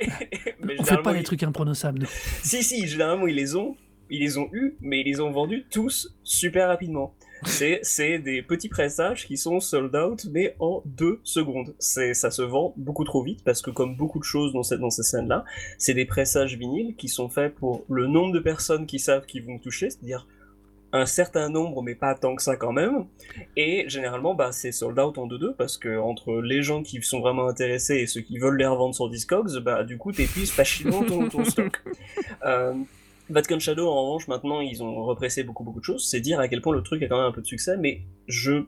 mais 0.63 0.75
On 0.79 0.83
fait 0.83 0.97
pas 1.01 1.13
les 1.13 1.19
ils- 1.19 1.23
trucs 1.23 1.43
imprononçables. 1.43 1.99
nous. 2.01 2.07
si, 2.43 2.63
si, 2.63 2.87
généralement, 2.87 3.27
ils 3.27 3.35
les 3.35 3.55
ont, 3.55 3.75
ils 4.09 4.19
les 4.19 4.37
ont 4.37 4.49
eus, 4.53 4.75
mais 4.81 5.01
ils 5.01 5.05
les 5.05 5.19
ont 5.19 5.31
vendus 5.31 5.65
tous 5.71 6.13
super 6.23 6.67
rapidement. 6.67 7.13
C'est, 7.45 8.19
des 8.19 8.41
petits 8.41 8.69
pressages 8.69 9.25
qui 9.27 9.35
sont 9.35 9.59
sold 9.59 9.93
out, 9.97 10.25
mais 10.31 10.55
en 10.59 10.81
deux 10.85 11.19
secondes. 11.23 11.75
Ça 11.79 12.31
se 12.31 12.41
vend 12.41 12.73
beaucoup 12.77 13.03
trop 13.03 13.21
vite, 13.21 13.43
parce 13.43 13.61
que 13.61 13.69
comme 13.69 13.95
beaucoup 13.97 14.19
de 14.19 14.23
choses 14.23 14.53
dans, 14.53 14.63
cette, 14.63 14.79
dans 14.79 14.89
ces 14.89 15.03
scènes-là, 15.03 15.43
c'est 15.77 15.93
des 15.93 16.05
pressages 16.05 16.57
vinyles 16.57 16.95
qui 16.95 17.09
sont 17.09 17.27
faits 17.27 17.53
pour 17.55 17.83
le 17.89 18.07
nombre 18.07 18.31
de 18.33 18.39
personnes 18.39 18.85
qui 18.85 18.97
savent 18.99 19.25
qu'ils 19.25 19.43
vont 19.43 19.59
toucher, 19.59 19.89
c'est-à-dire 19.89 20.25
un 20.93 21.05
certain 21.07 21.49
nombre, 21.49 21.81
mais 21.81 21.95
pas 21.95 22.13
tant 22.15 22.35
que 22.35 22.41
ça 22.43 22.55
quand 22.55 22.71
même. 22.71 23.05
Et 23.57 23.83
généralement, 23.89 24.35
bah, 24.35 24.51
c'est 24.51 24.71
sold 24.71 24.97
out 24.99 25.17
en 25.17 25.27
2-2 25.27 25.55
parce 25.57 25.77
que 25.77 25.97
entre 25.99 26.39
les 26.41 26.61
gens 26.61 26.83
qui 26.83 27.01
sont 27.01 27.19
vraiment 27.19 27.47
intéressés 27.47 27.95
et 27.95 28.07
ceux 28.07 28.21
qui 28.21 28.37
veulent 28.37 28.57
les 28.57 28.67
revendre 28.67 28.93
sur 28.93 29.09
Discogs, 29.09 29.59
bah, 29.59 29.83
du 29.83 29.97
coup, 29.97 30.11
t'épuises 30.11 30.51
facilement 30.51 31.03
ton, 31.03 31.27
ton 31.27 31.43
stock. 31.53 31.81
Euh, 32.45 32.75
Vatican 33.29 33.57
Shadow, 33.57 33.87
en 33.87 34.05
revanche, 34.05 34.27
maintenant, 34.27 34.61
ils 34.61 34.83
ont 34.83 35.03
repressé 35.03 35.43
beaucoup, 35.43 35.63
beaucoup 35.63 35.79
de 35.79 35.85
choses. 35.85 36.07
C'est 36.07 36.19
dire 36.19 36.39
à 36.39 36.47
quel 36.47 36.61
point 36.61 36.75
le 36.75 36.83
truc 36.83 37.01
a 37.01 37.07
quand 37.07 37.17
même 37.17 37.25
un 37.25 37.31
peu 37.31 37.41
de 37.41 37.47
succès, 37.47 37.75
mais 37.77 38.01
je 38.27 38.65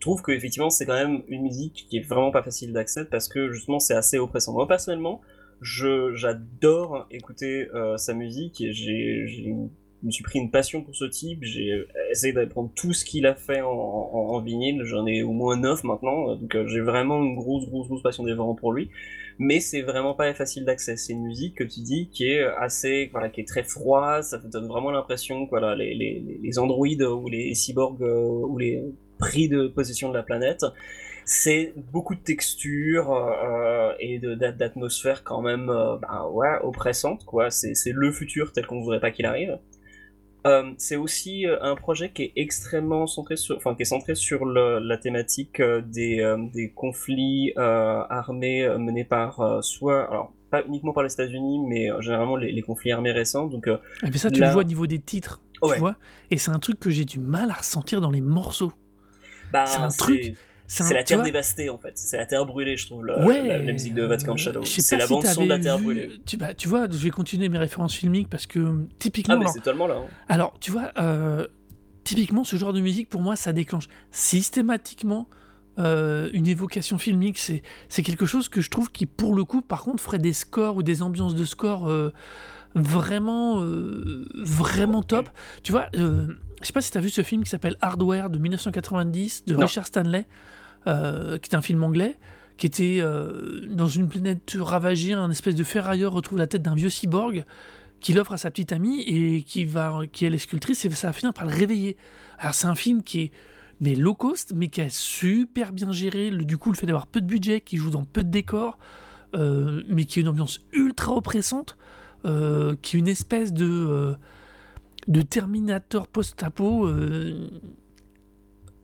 trouve 0.00 0.22
que 0.22 0.30
effectivement 0.32 0.70
c'est 0.70 0.86
quand 0.86 0.94
même 0.94 1.22
une 1.28 1.42
musique 1.42 1.86
qui 1.90 1.96
est 1.98 2.06
vraiment 2.08 2.30
pas 2.30 2.42
facile 2.44 2.72
d'accès 2.72 3.04
parce 3.04 3.26
que 3.28 3.50
justement 3.52 3.80
c'est 3.80 3.94
assez 3.94 4.16
oppressant. 4.16 4.52
Moi 4.52 4.66
personnellement, 4.68 5.20
je 5.60 6.14
j'adore 6.14 7.06
écouter 7.10 7.68
euh, 7.74 7.96
sa 7.96 8.14
musique 8.14 8.60
et 8.60 8.72
j'ai 8.72 9.26
j'ai- 9.26 9.54
je 10.02 10.06
me 10.06 10.10
suis 10.10 10.22
pris 10.24 10.38
une 10.38 10.50
passion 10.50 10.82
pour 10.82 10.94
ce 10.94 11.04
type. 11.04 11.40
J'ai 11.42 11.84
essayé 12.10 12.32
d'apprendre 12.32 12.70
tout 12.74 12.92
ce 12.92 13.04
qu'il 13.04 13.26
a 13.26 13.34
fait 13.34 13.60
en, 13.62 14.40
vinyle. 14.40 14.82
J'en 14.84 15.06
ai 15.06 15.22
au 15.22 15.32
moins 15.32 15.56
neuf 15.56 15.82
maintenant, 15.84 16.36
donc 16.36 16.54
euh, 16.54 16.66
j'ai 16.68 16.80
vraiment 16.80 17.22
une 17.22 17.34
grosse 17.34 17.66
grosse 17.66 17.88
grosse 17.88 18.02
passion 18.02 18.24
dévorante 18.24 18.58
pour 18.58 18.72
lui. 18.72 18.90
Mais 19.40 19.60
c'est 19.60 19.82
vraiment 19.82 20.14
pas 20.14 20.32
facile 20.34 20.64
d'accès. 20.64 20.96
C'est 20.96 21.12
une 21.12 21.22
musique 21.24 21.56
que 21.56 21.64
tu 21.64 21.80
dis 21.80 22.08
qui 22.10 22.26
est 22.28 22.42
assez 22.44 23.08
voilà 23.12 23.28
qui 23.28 23.40
est 23.40 23.48
très 23.48 23.62
froide. 23.64 24.22
Ça 24.22 24.38
te 24.38 24.46
donne 24.46 24.66
vraiment 24.66 24.90
l'impression 24.90 25.44
que 25.46 25.50
voilà 25.50 25.74
les 25.76 25.94
les 25.94 26.38
les- 26.42 26.58
androïdes 26.58 27.02
ou 27.02 27.28
les 27.28 27.54
cyborgs 27.54 28.02
euh, 28.02 28.24
ou 28.24 28.58
les 28.58 28.82
pris 29.18 29.48
de 29.48 29.66
possession 29.68 30.08
de 30.10 30.14
la 30.14 30.22
planète 30.22 30.64
c'est 31.24 31.74
beaucoup 31.92 32.14
de 32.14 32.20
textures 32.20 33.12
euh, 33.12 33.92
et 34.00 34.18
d'atmosphère 34.18 35.24
quand 35.24 35.42
même 35.42 35.68
euh, 35.68 35.96
bah, 35.98 36.28
ouais, 36.30 36.58
oppressante 36.62 37.26
c'est 37.50 37.92
le 37.92 38.12
futur 38.12 38.52
tel 38.52 38.66
qu'on 38.66 38.80
voudrait 38.80 39.00
pas 39.00 39.10
qu'il 39.10 39.26
arrive 39.26 39.58
Euh, 40.48 40.72
c'est 40.78 40.96
aussi 40.96 41.46
euh, 41.46 41.58
un 41.62 41.74
projet 41.76 42.10
qui 42.10 42.22
est 42.22 42.32
extrêmement 42.36 43.06
centré 43.06 43.36
sur 43.36 43.56
enfin 43.56 43.74
qui 43.74 43.82
est 43.82 43.84
centré 43.96 44.14
sur 44.14 44.44
le- 44.44 44.78
la 44.80 44.96
thématique 44.96 45.60
euh, 45.60 45.82
des, 45.82 46.20
euh, 46.20 46.36
des 46.54 46.70
conflits 46.70 47.52
euh, 47.58 48.02
armés 48.08 48.66
menés 48.78 49.04
par 49.04 49.62
soit 49.62 50.08
alors 50.10 50.32
pas 50.50 50.62
uniquement 50.66 50.92
par 50.92 51.02
les 51.02 51.12
États-Unis 51.12 51.60
mais 51.68 51.88
généralement 52.00 52.36
les, 52.36 52.50
les 52.52 52.62
conflits 52.62 52.92
armés 52.92 53.12
récents 53.12 53.46
donc 53.46 53.66
Et 53.68 54.10
puis 54.10 54.18
ça, 54.18 54.30
tu 54.30 54.40
Là- 54.40 54.46
le 54.46 54.52
vois 54.54 54.62
au 54.62 54.64
niveau 54.66 54.86
des 54.86 54.98
titres, 54.98 55.40
Ouais. 55.60 55.74
tu 55.74 55.80
vois. 55.80 55.96
Et 56.30 56.38
c'est 56.38 56.50
un 56.52 56.58
truc 56.58 56.78
que 56.80 56.88
j'ai 56.90 57.04
du 57.04 57.18
mal 57.20 57.50
à 57.50 57.54
ressentir 57.54 58.00
dans 58.00 58.10
les 58.10 58.20
morceaux. 58.22 58.72
bah, 59.52 59.66
C'est 59.66 59.80
un 59.80 59.88
truc- 59.88 60.36
C'est 60.70 60.92
la 60.94 61.02
terre 61.02 61.16
vois, 61.18 61.24
dévastée 61.24 61.70
en 61.70 61.78
fait 61.78 61.92
c'est 61.96 62.18
la 62.18 62.26
terre 62.26 62.44
brûlée 62.44 62.76
je 62.76 62.86
trouve 62.86 63.04
la, 63.06 63.24
Ouais. 63.24 63.42
la, 63.46 63.58
la 63.58 63.72
musique 63.72 63.94
de 63.94 64.02
Vatican 64.04 64.36
Shadow 64.36 64.62
c'est 64.64 64.96
la 64.98 65.06
si 65.06 65.12
bande 65.14 65.24
son 65.26 65.44
de 65.44 65.48
la 65.48 65.58
terre 65.58 65.78
vu- 65.78 65.84
brûlée 65.84 66.10
Tu, 66.26 66.36
bah, 66.36 66.52
tu 66.54 66.68
vois, 66.68 66.86
je 66.90 66.96
vais 66.98 67.08
continuer 67.10 67.48
mes 67.48 67.56
références 67.58 67.94
filmiques 67.94 68.28
parce 68.28 68.46
que 68.46 68.58
euh, 68.58 68.86
typiquement, 68.98 69.34
Ah, 69.36 69.38
mais 69.38 69.46
c'est 69.46 69.60
totalement 69.60 69.86
là. 69.86 69.96
hein. 69.96 70.06
alors, 70.28 70.54
tu 70.60 70.70
vois, 70.70 70.92
euh, 70.98 71.46
typiquement, 72.04 72.44
ce 72.44 72.56
genre 72.56 72.72
de 72.74 72.80
musique, 72.80 73.08
pour 73.08 73.22
moi, 73.22 73.34
ça 73.34 73.52
déclenche 73.54 73.88
systématiquement 74.10 75.26
euh, 75.78 76.28
une 76.34 76.46
évocation 76.48 76.98
filmique. 76.98 77.38
C'est, 77.38 77.62
quelque 78.02 78.26
chose 78.26 78.48
que 78.50 78.60
je 78.60 78.68
trouve 78.68 78.90
qui, 78.92 79.06
pour 79.06 79.34
le 79.34 79.44
coup, 79.44 79.62
par 79.62 79.82
contre, 79.82 80.02
ferait 80.02 80.18
des 80.18 80.32
scores 80.34 80.76
ou 80.76 80.82
des 80.82 81.00
ambiances 81.02 81.34
de 81.34 81.44
score 81.46 81.88
euh, 81.88 82.12
vraiment, 82.74 83.64
vraiment 84.34 85.02
top. 85.02 85.28
Tu 85.62 85.72
vois, 85.72 85.86
je 85.94 86.26
sais 86.62 86.72
pas 86.72 86.80
si 86.80 86.90
tu 86.90 86.98
as 86.98 87.00
vu 87.00 87.10
ce 87.10 87.22
film 87.22 87.42
qui 87.44 87.50
s'appelle 87.50 87.76
Hardware 87.80 88.30
de 88.30 88.38
1990 88.38 89.44
de 89.46 89.54
Non. 89.54 89.60
Richard 89.60 89.86
Stanley, 89.86 90.26
euh, 90.88 91.38
qui 91.38 91.50
est 91.50 91.54
un 91.54 91.62
film 91.62 91.84
anglais 91.84 92.16
qui 92.58 92.66
était 92.66 92.98
euh, 93.00 93.60
dans 93.70 93.86
une 93.86 94.08
planète 94.08 94.56
ravagée, 94.58 95.12
un 95.12 95.30
espèce 95.30 95.54
de 95.54 95.62
ferrailleur 95.64 96.12
retrouve 96.12 96.38
la 96.38 96.48
tête 96.48 96.62
d'un 96.62 96.74
vieux 96.74 96.90
cyborg 96.90 97.44
qu'il 98.00 98.18
offre 98.18 98.32
à 98.32 98.36
sa 98.36 98.50
petite 98.50 98.72
amie 98.72 99.02
et 99.02 99.42
qui 99.42 99.64
va 99.64 100.00
qui 100.12 100.26
est 100.26 100.38
sculptrice 100.38 100.84
et 100.84 100.90
ça 100.90 101.08
va 101.08 101.12
finir 101.12 101.32
par 101.32 101.46
le 101.46 101.54
réveiller. 101.54 101.96
Alors 102.38 102.54
c'est 102.54 102.66
un 102.66 102.74
film 102.74 103.02
qui 103.02 103.20
est 103.20 103.32
mais 103.80 103.94
low 103.94 104.14
cost 104.14 104.52
mais 104.54 104.68
qui 104.68 104.80
est 104.80 104.90
super 104.90 105.72
bien 105.72 105.92
géré. 105.92 106.30
Du 106.30 106.58
coup 106.58 106.72
le 106.72 106.76
fait 106.76 106.86
d'avoir 106.86 107.06
peu 107.06 107.20
de 107.20 107.26
budget, 107.26 107.60
qui 107.60 107.76
joue 107.76 107.90
dans 107.90 108.04
peu 108.04 108.24
de 108.24 108.30
décors, 108.30 108.78
euh, 109.36 109.82
mais 109.88 110.04
qui 110.04 110.18
a 110.18 110.22
une 110.22 110.28
ambiance 110.28 110.60
ultra 110.72 111.14
oppressante, 111.14 111.76
qui 112.24 112.96
est 112.96 112.98
une 112.98 113.08
espèce 113.08 113.52
de 113.52 114.16
de 115.06 115.22
Terminator 115.22 116.08
post-apo 116.08 116.90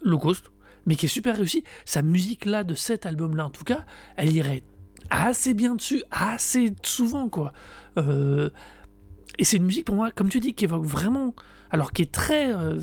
low 0.04 0.18
cost, 0.18 0.50
mais 0.86 0.96
qui 0.96 1.06
est 1.06 1.08
super 1.08 1.36
réussi. 1.36 1.64
Sa 1.84 2.02
musique 2.02 2.44
là 2.44 2.64
de 2.64 2.74
cet 2.74 3.06
album 3.06 3.36
là 3.36 3.46
en 3.46 3.50
tout 3.50 3.64
cas, 3.64 3.84
elle 4.16 4.34
irait 4.34 4.62
assez 5.10 5.54
bien 5.54 5.74
dessus, 5.74 6.02
assez 6.10 6.74
souvent 6.82 7.28
quoi. 7.28 7.52
Euh, 7.98 8.50
et 9.38 9.44
c'est 9.44 9.56
une 9.56 9.64
musique 9.64 9.86
pour 9.86 9.96
moi, 9.96 10.10
comme 10.10 10.28
tu 10.28 10.40
dis, 10.40 10.54
qui 10.54 10.64
évoque 10.64 10.84
vraiment, 10.84 11.34
alors 11.70 11.92
qui 11.92 12.02
est 12.02 12.12
très 12.12 12.52
euh, 12.54 12.78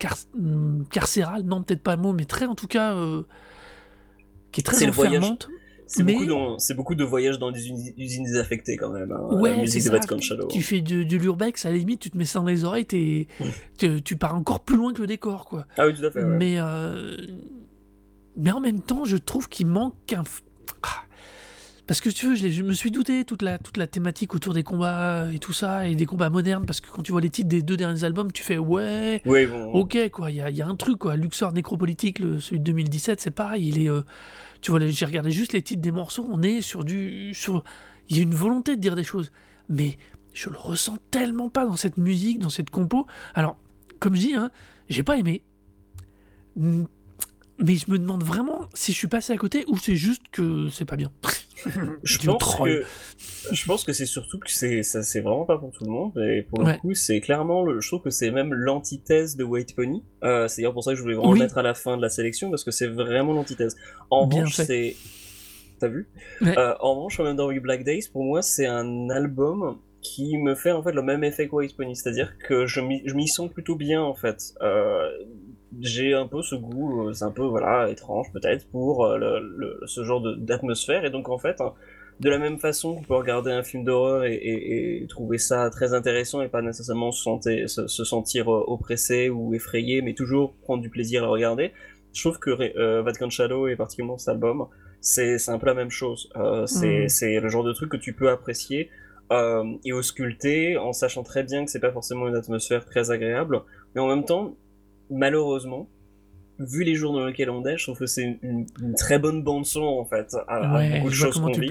car- 0.00 0.16
hum, 0.34 0.84
carcérale, 0.90 1.42
non 1.42 1.62
peut-être 1.62 1.82
pas 1.82 1.96
le 1.96 2.02
mot, 2.02 2.12
mais 2.12 2.24
très 2.24 2.46
en 2.46 2.54
tout 2.54 2.66
cas, 2.66 2.94
euh, 2.94 3.22
qui 4.52 4.60
est 4.60 4.64
très 4.64 4.76
C'est 4.76 4.86
le 4.86 4.92
voyage. 4.92 5.36
C'est 5.88 6.02
Mais- 6.02 6.14
beaucoup, 6.74 6.94
de 6.96 7.04
voyages 7.04 7.38
dans 7.38 7.52
des 7.52 7.68
usines 7.68 8.24
désaffectées 8.24 8.76
quand 8.76 8.90
même. 8.90 9.12
hein, 9.12 9.20
Ouais, 9.36 9.50
la 9.50 9.62
musique 9.62 9.84
de 9.88 10.20
Shadow. 10.20 10.48
Tu 10.48 10.62
fais 10.62 10.80
de, 10.80 11.04
de 11.04 11.16
l'urbex, 11.16 11.64
à 11.64 11.70
la 11.70 11.76
limite, 11.76 12.00
tu 12.00 12.10
te 12.10 12.16
mets 12.18 12.24
ça 12.24 12.40
dans 12.40 12.46
les 12.46 12.64
oreilles, 12.64 12.86
tu, 12.86 13.26
tu 14.04 14.16
pars 14.16 14.34
encore 14.34 14.60
plus 14.60 14.76
loin 14.76 14.92
que 14.92 15.00
le 15.00 15.06
décor, 15.06 15.44
quoi. 15.44 15.66
Ah 15.76 15.86
oui, 15.86 15.94
tout 15.94 16.04
à 16.04 16.10
fait. 16.10 16.24
ouais. 16.24 16.36
Mais, 16.36 16.56
euh, 16.58 17.16
mais 18.36 18.50
en 18.50 18.60
même 18.60 18.80
temps, 18.80 19.04
je 19.04 19.16
trouve 19.16 19.48
qu'il 19.48 19.66
manque 19.68 19.94
un. 20.12 20.24
Ah. 20.82 20.88
Parce 21.86 22.00
que 22.00 22.10
tu 22.10 22.26
veux, 22.26 22.34
je, 22.34 22.62
me 22.62 22.72
suis 22.72 22.90
douté 22.90 23.24
toute 23.24 23.42
la, 23.42 23.58
toute 23.58 23.76
la 23.76 23.86
thématique 23.86 24.34
autour 24.34 24.54
des 24.54 24.64
combats 24.64 25.28
et 25.32 25.38
tout 25.38 25.52
ça, 25.52 25.86
et 25.86 25.94
des 25.94 26.04
combats 26.06 26.30
modernes, 26.30 26.66
parce 26.66 26.80
que 26.80 26.90
quand 26.90 27.02
tu 27.02 27.12
vois 27.12 27.20
les 27.20 27.30
titres 27.30 27.48
des 27.48 27.62
deux 27.62 27.76
derniers 27.76 28.02
albums, 28.02 28.32
tu 28.32 28.42
fais 28.42 28.58
ouais, 28.58 29.22
bon. 29.24 29.72
ok, 29.72 30.10
quoi, 30.10 30.32
il 30.32 30.38
y 30.38 30.40
a, 30.40 30.50
il 30.50 30.56
y 30.56 30.62
a 30.62 30.66
un 30.66 30.74
truc, 30.74 30.98
quoi. 30.98 31.14
Luxor 31.14 31.52
Nécropolitique, 31.52 32.18
le, 32.18 32.40
celui 32.40 32.58
de 32.58 32.64
2017, 32.64 33.20
c'est 33.20 33.30
pareil, 33.30 33.68
il 33.68 33.82
est. 33.84 33.88
euh, 33.88 34.02
tu 34.60 34.70
vois, 34.70 34.80
j'ai 34.86 35.06
regardé 35.06 35.30
juste 35.30 35.52
les 35.52 35.62
titres 35.62 35.82
des 35.82 35.92
morceaux, 35.92 36.26
on 36.30 36.42
est 36.42 36.60
sur 36.60 36.84
du. 36.84 37.34
Sur, 37.34 37.64
il 38.08 38.16
y 38.16 38.20
a 38.20 38.22
une 38.22 38.34
volonté 38.34 38.76
de 38.76 38.80
dire 38.80 38.96
des 38.96 39.04
choses, 39.04 39.32
mais 39.68 39.98
je 40.32 40.50
le 40.50 40.56
ressens 40.56 40.98
tellement 41.10 41.48
pas 41.48 41.64
dans 41.64 41.76
cette 41.76 41.96
musique, 41.96 42.38
dans 42.38 42.50
cette 42.50 42.70
compo. 42.70 43.06
Alors, 43.34 43.56
comme 43.98 44.14
je 44.14 44.20
dis, 44.20 44.34
hein, 44.34 44.50
j'ai 44.88 45.02
pas 45.02 45.16
aimé. 45.16 45.42
Mais 46.56 47.76
je 47.76 47.90
me 47.90 47.98
demande 47.98 48.22
vraiment 48.22 48.66
si 48.74 48.92
je 48.92 48.98
suis 48.98 49.08
passé 49.08 49.32
à 49.32 49.36
côté 49.36 49.64
ou 49.68 49.78
c'est 49.78 49.96
juste 49.96 50.22
que 50.30 50.68
c'est 50.68 50.84
pas 50.84 50.96
bien. 50.96 51.10
Je 52.02 52.18
pense 52.26 52.54
que 52.56 52.84
je 53.52 53.66
pense 53.66 53.84
que 53.84 53.92
c'est 53.92 54.06
surtout 54.06 54.38
que 54.38 54.50
c'est 54.50 54.82
ça 54.82 55.02
c'est 55.02 55.20
vraiment 55.20 55.44
pas 55.44 55.58
pour 55.58 55.70
tout 55.72 55.84
le 55.84 55.90
monde 55.90 56.12
et 56.18 56.42
pour 56.42 56.60
le 56.60 56.66
Ouais. 56.66 56.78
coup 56.78 56.94
c'est 56.94 57.20
clairement 57.20 57.62
le, 57.64 57.80
je 57.80 57.88
trouve 57.88 58.02
que 58.02 58.10
c'est 58.10 58.30
même 58.30 58.52
l'antithèse 58.52 59.36
de 59.36 59.44
White 59.44 59.74
Pony. 59.74 60.04
Euh, 60.24 60.48
c'est 60.48 60.62
d'ailleurs 60.62 60.74
pour 60.74 60.84
ça 60.84 60.92
que 60.92 60.96
je 60.96 61.02
voulais 61.02 61.14
vraiment 61.14 61.30
Oui. 61.32 61.38
le 61.38 61.44
mettre 61.44 61.58
à 61.58 61.62
la 61.62 61.74
fin 61.74 61.96
de 61.96 62.02
la 62.02 62.08
sélection 62.10 62.50
parce 62.50 62.64
que 62.64 62.70
c'est 62.70 62.88
vraiment 62.88 63.32
l'antithèse. 63.32 63.76
En 64.10 64.26
Bien 64.26 64.40
revanche 64.40 64.54
c'est 64.56 64.96
t'as 65.80 65.88
vu? 65.88 66.08
Ouais. 66.40 66.56
Euh, 66.58 66.74
En 66.80 66.94
revanche 66.94 67.18
Remember 67.18 67.46
We 67.46 67.60
Black 67.60 67.84
Days 67.84 68.08
pour 68.12 68.24
moi 68.24 68.42
c'est 68.42 68.66
un 68.66 69.08
album 69.10 69.78
qui 70.02 70.36
me 70.38 70.54
fait 70.54 70.70
en 70.72 70.82
fait 70.82 70.92
le 70.92 71.02
même 71.02 71.24
effet 71.24 71.48
que 71.48 71.54
White 71.56 71.76
Pony, 71.76 71.96
c'est-à-dire 71.96 72.36
que 72.46 72.66
je 72.66 72.80
m'y 72.80 73.02
je 73.06 73.14
m'y 73.14 73.26
sens 73.26 73.50
plutôt 73.50 73.74
bien 73.76 74.02
en 74.02 74.14
fait. 74.14 74.54
Euh, 74.62 75.08
j'ai 75.80 76.14
un 76.14 76.26
peu 76.26 76.42
ce 76.42 76.54
goût, 76.54 77.08
euh, 77.08 77.12
c'est 77.12 77.24
un 77.24 77.30
peu 77.32 77.42
voilà 77.44 77.90
étrange 77.90 78.26
peut-être 78.32 78.66
pour 78.70 79.04
euh, 79.04 79.18
le, 79.18 79.40
le- 79.40 79.80
ce 79.86 80.04
genre 80.04 80.22
d'atmosphère 80.36 81.04
et 81.04 81.10
donc 81.10 81.28
en 81.28 81.38
fait 81.38 81.60
hein, 81.60 81.72
de 82.20 82.30
la 82.30 82.38
même 82.38 82.58
façon 82.58 82.94
qu'on 82.94 83.02
peut 83.02 83.14
regarder 83.16 83.50
un 83.50 83.62
film 83.62 83.84
d'horreur 83.84 84.24
et, 84.24 84.34
et- 84.34 85.02
et 85.02 85.06
trouver 85.06 85.38
ça 85.38 85.68
très 85.70 85.92
intéressant 85.92 86.40
et 86.40 86.48
pas 86.48 86.62
nécessairement 86.62 87.10
se 87.12 87.22
sentir, 87.22 87.68
se, 87.68 87.86
se 87.88 88.04
sentir 88.04 88.48
euh, 88.52 88.64
oppressé 88.68 89.28
ou 89.28 89.54
effrayé 89.54 90.02
mais 90.02 90.14
toujours 90.14 90.54
prendre 90.62 90.82
du 90.82 90.88
plaisir 90.88 91.22
à 91.22 91.26
le 91.26 91.32
regarder, 91.32 91.72
je 92.14 92.22
trouve 92.22 92.38
que 92.38 92.50
euh, 92.78 93.02
Vatican 93.02 93.28
Shadow 93.28 93.68
et 93.68 93.76
particulièrement 93.76 94.18
cet 94.18 94.28
album 94.30 94.66
c'est 95.00 95.36
un 95.50 95.58
peu 95.58 95.66
la 95.66 95.74
même 95.74 95.90
chose. 95.90 96.30
Euh, 96.36 96.66
c'est 96.66 97.04
Mm. 97.04 97.08
c'est 97.08 97.40
le 97.40 97.48
genre 97.48 97.64
de 97.64 97.72
truc 97.72 97.90
que 97.90 97.96
tu 97.98 98.12
peux 98.14 98.30
apprécier 98.30 98.88
euh, 99.32 99.64
et 99.84 99.92
ausculter 99.92 100.76
en 100.78 100.92
sachant 100.92 101.22
très 101.24 101.42
bien 101.42 101.64
que 101.64 101.70
c'est 101.70 101.80
pas 101.80 101.92
forcément 101.92 102.28
une 102.28 102.36
atmosphère 102.36 102.84
très 102.86 103.10
agréable 103.10 103.60
mais 103.94 104.00
en 104.00 104.06
même 104.08 104.24
temps 104.24 104.54
malheureusement, 105.10 105.88
vu 106.58 106.84
les 106.84 106.94
jours 106.94 107.12
dans 107.12 107.26
lesquels 107.26 107.50
on 107.50 107.64
est, 107.66 107.76
je 107.76 107.84
trouve 107.84 107.98
que 107.98 108.06
c'est 108.06 108.22
une, 108.22 108.38
une- 108.42 108.66
une 108.80 108.94
très 108.94 109.18
bonne 109.18 109.42
bande 109.42 109.66
son 109.66 109.82
en 109.82 110.04
fait, 110.04 110.34
à, 110.48 110.60
ouais, 110.76 110.88
beaucoup 110.98 111.10
de 111.10 111.14
choses 111.26 111.34
qu'on 111.40 111.52
vit. 111.60 111.68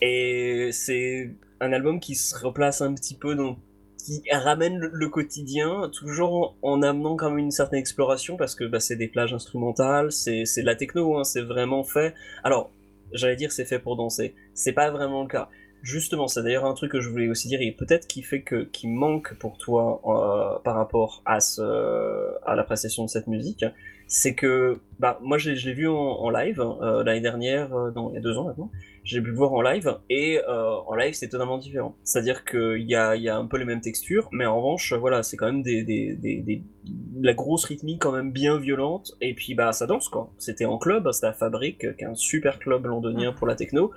Et 0.00 0.70
c'est 0.72 1.30
un 1.60 1.72
album 1.72 1.98
qui 2.00 2.14
se 2.14 2.36
replace 2.38 2.80
un 2.80 2.94
petit 2.94 3.16
peu 3.16 3.34
dans 3.34 3.56
qui 3.98 4.22
ramène 4.30 4.76
le, 4.78 4.90
le 4.92 5.08
quotidien, 5.08 5.90
toujours 5.92 6.56
en, 6.62 6.74
en 6.74 6.82
amenant 6.82 7.16
quand 7.16 7.30
même 7.30 7.38
une 7.38 7.50
certaine 7.50 7.78
exploration, 7.78 8.36
parce 8.36 8.54
que 8.54 8.64
bah, 8.64 8.78
c'est 8.78 8.96
des 8.96 9.08
plages 9.08 9.32
instrumentales, 9.32 10.12
c'est 10.12 10.44
c'est 10.44 10.60
de 10.60 10.66
la 10.66 10.76
techno, 10.76 11.16
hein, 11.18 11.24
c'est 11.24 11.40
vraiment 11.40 11.84
fait. 11.84 12.12
Alors, 12.42 12.70
j'allais 13.12 13.36
dire 13.36 13.50
c'est 13.50 13.64
fait 13.64 13.78
pour 13.78 13.96
danser, 13.96 14.34
c'est 14.52 14.72
pas 14.74 14.90
vraiment 14.90 15.22
le 15.22 15.28
cas. 15.28 15.48
Justement, 15.84 16.28
c'est 16.28 16.42
d'ailleurs 16.42 16.64
un 16.64 16.72
truc 16.72 16.92
que 16.92 17.00
je 17.02 17.10
voulais 17.10 17.28
aussi 17.28 17.46
dire, 17.46 17.60
et 17.60 17.70
peut-être 17.70 18.06
qui 18.06 18.22
fait 18.22 18.40
que 18.40 18.64
qui 18.64 18.88
manque 18.88 19.34
pour 19.34 19.58
toi 19.58 20.00
euh, 20.06 20.58
par 20.60 20.76
rapport 20.76 21.22
à 21.26 21.40
ce 21.40 21.60
à 22.46 22.56
l'appréciation 22.56 23.04
de 23.04 23.10
cette 23.10 23.26
musique, 23.26 23.66
c'est 24.06 24.34
que 24.34 24.80
bah 24.98 25.18
moi 25.20 25.36
je 25.36 25.50
l'ai 25.50 25.74
vu 25.74 25.86
en, 25.86 26.30
live 26.30 26.58
euh, 26.58 27.04
l'année 27.04 27.20
dernière, 27.20 27.74
euh, 27.74 27.90
non 27.94 28.08
il 28.10 28.14
y 28.14 28.16
a 28.16 28.22
deux 28.22 28.38
ans 28.38 28.44
maintenant, 28.44 28.70
j'ai 29.02 29.20
pu 29.20 29.30
voir 29.32 29.52
en 29.52 29.60
live 29.60 29.98
et 30.08 30.40
en 30.46 30.94
live 30.94 31.12
c'est 31.12 31.28
totalement 31.28 31.58
différent. 31.58 31.94
C'est-à-dire 32.02 32.46
qu'il 32.46 32.88
y 32.88 32.94
a 32.94 33.14
il 33.14 33.22
y 33.22 33.28
a 33.28 33.36
un 33.36 33.44
peu 33.44 33.58
les 33.58 33.66
mêmes 33.66 33.82
textures, 33.82 34.30
mais 34.32 34.46
en 34.46 34.56
revanche 34.56 34.94
voilà 34.94 35.22
c'est 35.22 35.36
quand 35.36 35.52
même 35.52 35.62
des 35.62 35.84
des, 35.84 36.16
des 36.16 36.40
des 36.40 36.62
de 36.84 37.03
la 37.20 37.34
grosse 37.34 37.64
rythmique 37.64 38.00
quand 38.00 38.12
même 38.12 38.32
bien 38.32 38.58
violente 38.58 39.12
et 39.20 39.34
puis 39.34 39.54
bah 39.54 39.72
ça 39.72 39.86
danse 39.86 40.08
quoi. 40.08 40.30
C'était 40.38 40.64
en 40.64 40.78
club, 40.78 41.10
c'était 41.12 41.26
à 41.28 41.32
Fabrique, 41.32 41.78
qui 41.96 42.04
est 42.04 42.06
un 42.06 42.14
super 42.14 42.58
club 42.58 42.86
londonien 42.86 43.32
pour 43.32 43.46
la 43.46 43.54
techno 43.54 43.92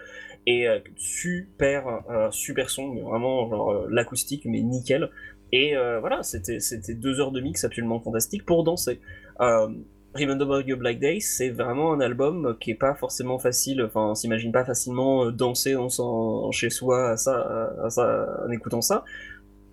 et 0.47 0.67
euh, 0.67 0.79
super 0.95 1.87
euh, 2.09 2.31
super 2.31 2.69
son, 2.69 2.95
vraiment 2.95 3.47
genre 3.49 3.71
euh, 3.71 3.87
l'acoustique 3.89 4.45
mais 4.45 4.61
nickel. 4.61 5.11
Et 5.53 5.75
voilà, 6.01 6.23
c'était 6.23 6.59
deux 6.95 7.21
heures 7.21 7.31
de 7.31 7.39
mix 7.39 7.63
absolument 7.63 8.01
fantastiques 8.01 8.45
pour 8.45 8.65
danser. 8.65 8.99
Remember 9.39 10.61
Your 10.67 10.77
Black 10.77 10.99
Days, 10.99 11.21
c'est 11.21 11.51
vraiment 11.51 11.93
un 11.93 12.01
album 12.01 12.57
qui 12.59 12.71
est 12.71 12.75
pas 12.75 12.95
forcément 12.95 13.39
facile. 13.39 13.81
Enfin, 13.81 14.09
on 14.09 14.15
s'imagine 14.15 14.51
pas 14.51 14.65
facilement 14.65 15.31
danser 15.31 15.71
dans 15.71 15.87
son, 15.87 16.51
chez 16.51 16.69
soi 16.69 17.11
à 17.11 17.15
ça, 17.15 17.71
à 17.81 17.89
ça, 17.89 18.27
en 18.45 18.51
écoutant 18.51 18.81
ça. 18.81 19.05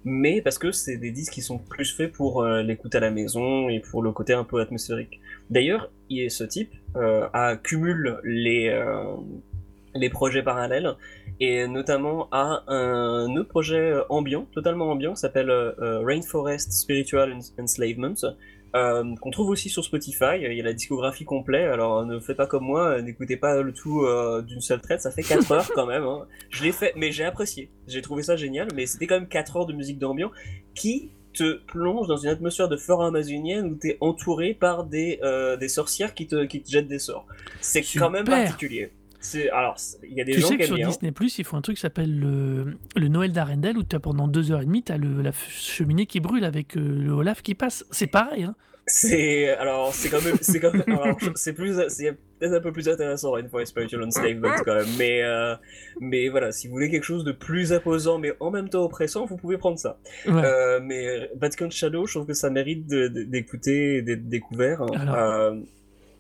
Mais 0.05 0.43
parce 0.43 0.59
que 0.59 0.70
c'est 0.70 0.98
des 0.98 1.10
disques 1.10 1.32
qui 1.32 1.40
sont 1.43 1.59
plus 1.59 1.94
faits 1.97 2.12
pour 2.12 2.43
euh, 2.43 2.62
l'écoute 2.62 2.94
à 2.94 3.01
la 3.01 3.10
maison 3.10 3.68
et 3.70 3.81
pour 3.81 4.02
le 4.02 4.12
côté 4.12 4.35
un 4.35 4.44
peu 4.44 4.60
atmosphérique. 4.60 5.20
D'ailleurs, 5.51 5.90
il- 6.10 6.31
ce 6.31 6.44
type 6.44 6.72
euh, 6.97 7.26
accumule 7.32 8.18
les, 8.24 8.68
euh, 8.68 9.16
les 9.94 10.10
projets 10.10 10.43
parallèles 10.43 10.94
et 11.40 11.66
notamment 11.66 12.28
a 12.32 12.64
un 12.68 13.35
autre 13.36 13.48
projet 13.48 13.94
ambiant, 14.10 14.47
totalement 14.52 14.90
ambiant, 14.90 15.14
qui 15.14 15.20
s'appelle 15.20 15.51
Rainforest 15.81 16.72
Spiritual 16.72 17.32
Ens- 17.32 17.52
Enslavement, 17.60 18.14
euh, 18.74 19.14
qu'on 19.20 19.30
trouve 19.30 19.51
aussi 19.51 19.68
sur 19.68 19.84
Spotify. 19.84 20.36
Il 20.40 20.52
y 20.52 20.60
a 20.60 20.64
la 20.64 20.72
discographie 20.72 21.24
complète, 21.24 21.70
alors 21.70 22.05
ne 22.05 22.18
faites 22.18 22.36
pas 22.36 22.46
comme 22.46 22.64
moi, 22.64 22.88
euh, 22.98 23.02
n'écoutez 23.02 23.36
pas 23.36 23.62
le 23.62 23.72
tout 23.72 24.02
euh, 24.02 24.42
d'une 24.42 24.60
seule 24.60 24.80
traite, 24.80 25.01
ça 25.01 25.10
fait 25.10 25.22
4 25.22 25.52
heures 25.52 25.70
quand 25.74 25.86
même. 25.86 26.05
hein. 26.05 26.26
Je 26.51 26.64
l'ai 26.64 26.72
fait, 26.72 26.92
mais 26.96 27.12
j'ai 27.12 27.24
apprécié. 27.24 27.70
J'ai 27.86 28.02
trouvé 28.02 28.22
ça 28.22 28.36
génial, 28.36 28.68
mais 28.74 28.86
c'était 28.86 29.06
quand 29.06 29.14
même 29.18 29.28
4 29.28 29.56
heures 29.56 29.66
de 29.66 29.72
musique 29.72 29.98
d'ambiance 29.98 30.32
qui 30.74 31.10
te 31.32 31.55
plonge 31.66 32.06
dans 32.06 32.16
une 32.16 32.28
atmosphère 32.30 32.68
de 32.68 32.76
forêt 32.76 33.06
amazonienne 33.06 33.66
où 33.66 33.76
tu 33.76 33.88
es 33.90 33.98
entouré 34.01 34.55
par 34.55 34.84
des, 34.84 35.18
euh, 35.24 35.56
des 35.56 35.68
sorcières 35.68 36.14
qui 36.14 36.28
te, 36.28 36.44
qui 36.44 36.62
te 36.62 36.70
jettent 36.70 36.86
des 36.86 37.01
sorts. 37.01 37.26
C'est 37.60 37.82
quand 37.98 38.10
même 38.10 38.24
particulier. 38.44 38.90
C'est 39.26 39.48
alors 39.51 39.76
il 40.02 40.12
y 40.16 40.20
a 40.20 40.24
des 40.24 40.32
Tu 40.32 40.40
gens 40.42 40.48
sais 40.48 40.59
que 40.59 40.64
sur 40.66 40.76
bien. 40.76 40.88
Disney 40.88 41.10
Plus, 41.12 41.38
ils 41.38 41.44
font 41.44 41.56
un 41.56 41.62
truc 41.62 41.76
qui 41.76 41.80
s'appelle 41.82 42.18
le, 42.18 42.76
le 42.94 43.09
Noël 43.09 43.32
d'Arendelle 43.32 43.78
où 43.78 43.82
tu 43.82 43.96
as 43.96 44.01
pendant 44.01 44.28
deux 44.28 44.52
heures 44.52 44.60
et 44.60 44.66
demie, 44.66 44.82
tu 44.82 44.92
as 44.92 44.98
le, 44.98 45.22
la 45.22 45.32
cheminée 45.32 46.05
qui 46.06 46.20
brûle 46.20 46.44
avec 46.44 46.76
euh, 46.76 46.80
le 46.80 47.10
Olaf 47.12 47.40
qui 47.42 47.55
passe. 47.55 47.84
C'est 47.90 48.06
pareil. 48.06 48.42
Hein. 48.44 48.55
C'est 48.86 49.48
alors 49.56 49.94
c'est 49.94 50.10
quand 50.10 50.22
même 50.22 50.36
c'est 50.42 50.60
quand 50.60 50.70
même 50.74 50.84
alors, 50.86 51.18
je- 51.18 51.30
c'est 51.36 51.55
plus 51.55 51.80
c'est 51.88 52.12
peut-être 52.38 52.52
un 52.52 52.60
peu 52.60 52.70
plus 52.70 52.86
intéressant 52.86 53.34
une 53.38 53.48
fois 53.48 53.64
Spiritual 53.64 54.02
Enslavement 54.02 54.51
quand 54.62 54.74
même 54.74 54.84
mais 54.98 55.22
euh, 55.22 55.55
mais 56.01 56.28
voilà 56.28 56.52
si 56.52 56.66
vous 56.66 56.74
voulez 56.74 56.90
quelque 56.90 57.05
chose 57.05 57.24
de 57.24 57.32
plus 57.32 57.72
imposant 57.72 58.18
mais 58.18 58.34
en 58.40 58.51
même 58.51 58.68
temps 58.68 58.84
oppressant 58.84 59.24
vous 59.24 59.38
pouvez 59.38 59.56
prendre 59.56 59.78
ça 59.78 59.98
Ouais. 60.26 60.34
Euh, 60.44 60.80
mais 60.82 61.30
Vatican 61.34 61.70
Shadow 61.70 62.05
je 62.06 62.12
trouve 62.12 62.26
que 62.26 62.34
ça 62.34 62.51
mérite 62.51 62.86
d'écouter 62.86 63.96
et 63.96 64.02
d'être 64.02 64.28
découvert 64.28 64.82
Alors. 64.82 65.14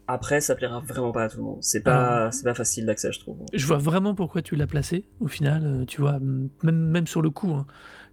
Après 0.06 0.40
ça 0.40 0.54
plaira 0.54 0.80
vraiment 0.80 1.12
pas 1.12 1.24
à 1.24 1.28
tout 1.28 1.38
le 1.38 1.44
monde. 1.44 1.58
C'est 1.62 1.80
pas 1.82 2.30
c'est 2.30 2.44
pas 2.44 2.54
facile 2.54 2.84
d'accès 2.86 3.10
je 3.12 3.20
trouve. 3.20 3.38
Je 3.52 3.66
vois 3.66 3.78
vraiment 3.78 4.14
pourquoi 4.14 4.42
tu 4.42 4.54
l'as 4.56 4.66
placé, 4.66 5.06
au 5.20 5.28
final, 5.28 5.62
euh, 5.64 5.84
tu 5.86 6.00
vois, 6.00 6.18
même, 6.20 6.50
même 6.62 7.06
sur 7.06 7.22
le 7.22 7.30
coup, 7.30 7.52
hein, 7.52 7.66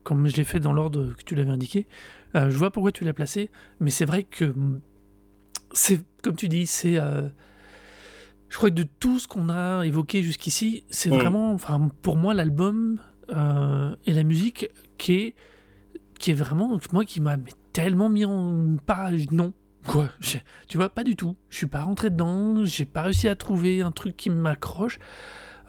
comme 0.04 0.28
je 0.28 0.36
l'ai 0.38 0.46
fait 0.46 0.60
dans 0.60 0.74
l'ordre 0.74 1.14
que 1.18 1.24
tu 1.24 1.36
l'avais 1.36 1.52
indiqué, 1.52 1.88
euh, 2.36 2.50
je 2.50 2.58
vois 2.58 2.72
pourquoi 2.72 2.92
tu 2.94 3.04
l'as 3.04 3.14
placé, 3.14 3.50
mais 3.82 3.90
c'est 3.90 4.06
vrai 4.06 4.24
que, 4.24 4.54
c'est 5.74 6.02
comme 6.24 6.36
tu 6.36 6.48
dis, 6.48 6.66
c'est... 6.66 6.98
euh, 6.98 7.28
je 8.50 8.58
crois 8.58 8.70
que 8.70 8.76
de 8.76 8.84
tout 9.00 9.20
ce 9.20 9.28
qu'on 9.28 9.50
a 9.50 9.84
évoqué 9.86 10.24
jusqu'ici, 10.24 10.84
c'est 10.90 11.10
Mm. 11.10 11.14
vraiment, 11.14 11.54
enfin, 11.54 11.90
pour 12.02 12.18
moi, 12.18 12.34
l'album 12.34 13.00
euh, 13.34 13.96
et 14.06 14.14
la 14.14 14.24
musique 14.24 14.70
qui 14.98 15.14
est, 15.14 15.36
qui 16.20 16.32
est 16.32 16.36
vraiment, 16.36 16.78
moi, 16.92 17.06
qui 17.06 17.22
m'a 17.22 17.38
tellement 17.74 18.10
mis 18.10 18.26
en... 18.26 18.76
Pas, 18.86 19.10
non, 19.32 19.54
quoi, 19.88 20.10
tu 20.68 20.78
vois, 20.78 20.90
pas 20.90 21.04
du 21.04 21.16
tout. 21.16 21.36
Je 21.50 21.58
suis 21.58 21.68
pas 21.68 21.82
rentré 21.84 22.10
dedans, 22.10 22.64
j'ai 22.66 22.86
pas 22.86 23.02
réussi 23.04 23.28
à 23.28 23.36
trouver 23.36 23.82
un 23.82 23.92
truc 23.92 24.16
qui 24.18 24.30
m'accroche. 24.30 25.00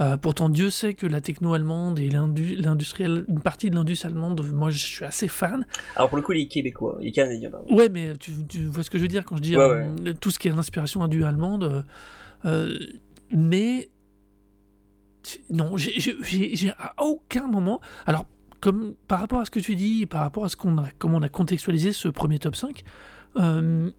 Euh, 0.01 0.17
pourtant, 0.17 0.49
Dieu 0.49 0.71
sait 0.71 0.95
que 0.95 1.07
la 1.07 1.21
techno 1.21 1.53
allemande 1.55 1.99
et 1.99 2.09
l'indu- 2.09 2.57
l'industriel, 2.57 3.25
une 3.29 3.41
partie 3.41 3.69
de 3.71 3.75
l'industrie 3.77 4.09
allemande, 4.09 4.41
moi 4.53 4.71
je 4.71 4.79
suis 4.79 5.05
assez 5.05 5.29
fan. 5.29 5.67
alors 5.97 6.09
pour 6.09 6.17
le 6.17 6.23
coup 6.25 6.33
il 6.33 6.41
est 6.41 6.47
québécois 6.47 6.97
il 7.03 7.09
est 7.09 7.13
canadien 7.13 7.51
pardon. 7.51 7.73
Ouais, 7.75 7.89
mais 7.91 8.17
tu, 8.17 8.33
tu 8.49 8.65
vois 8.65 8.83
ce 8.83 8.91
que 8.91 8.97
je 8.99 9.03
veux 9.03 9.09
dire 9.09 9.25
quand 9.25 9.37
je 9.37 9.43
dis 9.43 9.57
Ouais, 9.57 9.63
euh, 10.07 10.15
tout 10.19 10.31
ce 10.31 10.39
qui 10.39 10.49
est 10.49 10.53
inspiration 10.53 11.03
indu 11.03 11.25
allemande. 11.25 11.85
euh, 12.47 12.79
mais 13.31 13.91
non, 15.51 15.77
j'ai- 15.77 16.71
à 16.79 16.95
aucun 17.05 17.47
moment. 17.47 17.81
Alors, 18.07 18.27
comme 18.61 18.95
par 19.09 19.21
rapport 19.21 19.41
à 19.41 19.45
ce 19.45 19.51
que 19.51 19.61
tu 19.61 19.77
dis, 19.77 20.07
par 20.07 20.23
rapport 20.23 20.45
à 20.45 20.49
ce 20.49 20.57
qu'on 20.57 20.79
a, 20.79 20.89
comment 20.99 21.19
on 21.19 21.23
a 21.23 21.29
contextualisé 21.29 21.93
ce 21.93 22.09
premier 22.09 22.39
top 22.39 22.57
5, 22.57 22.83
euh, 23.37 23.91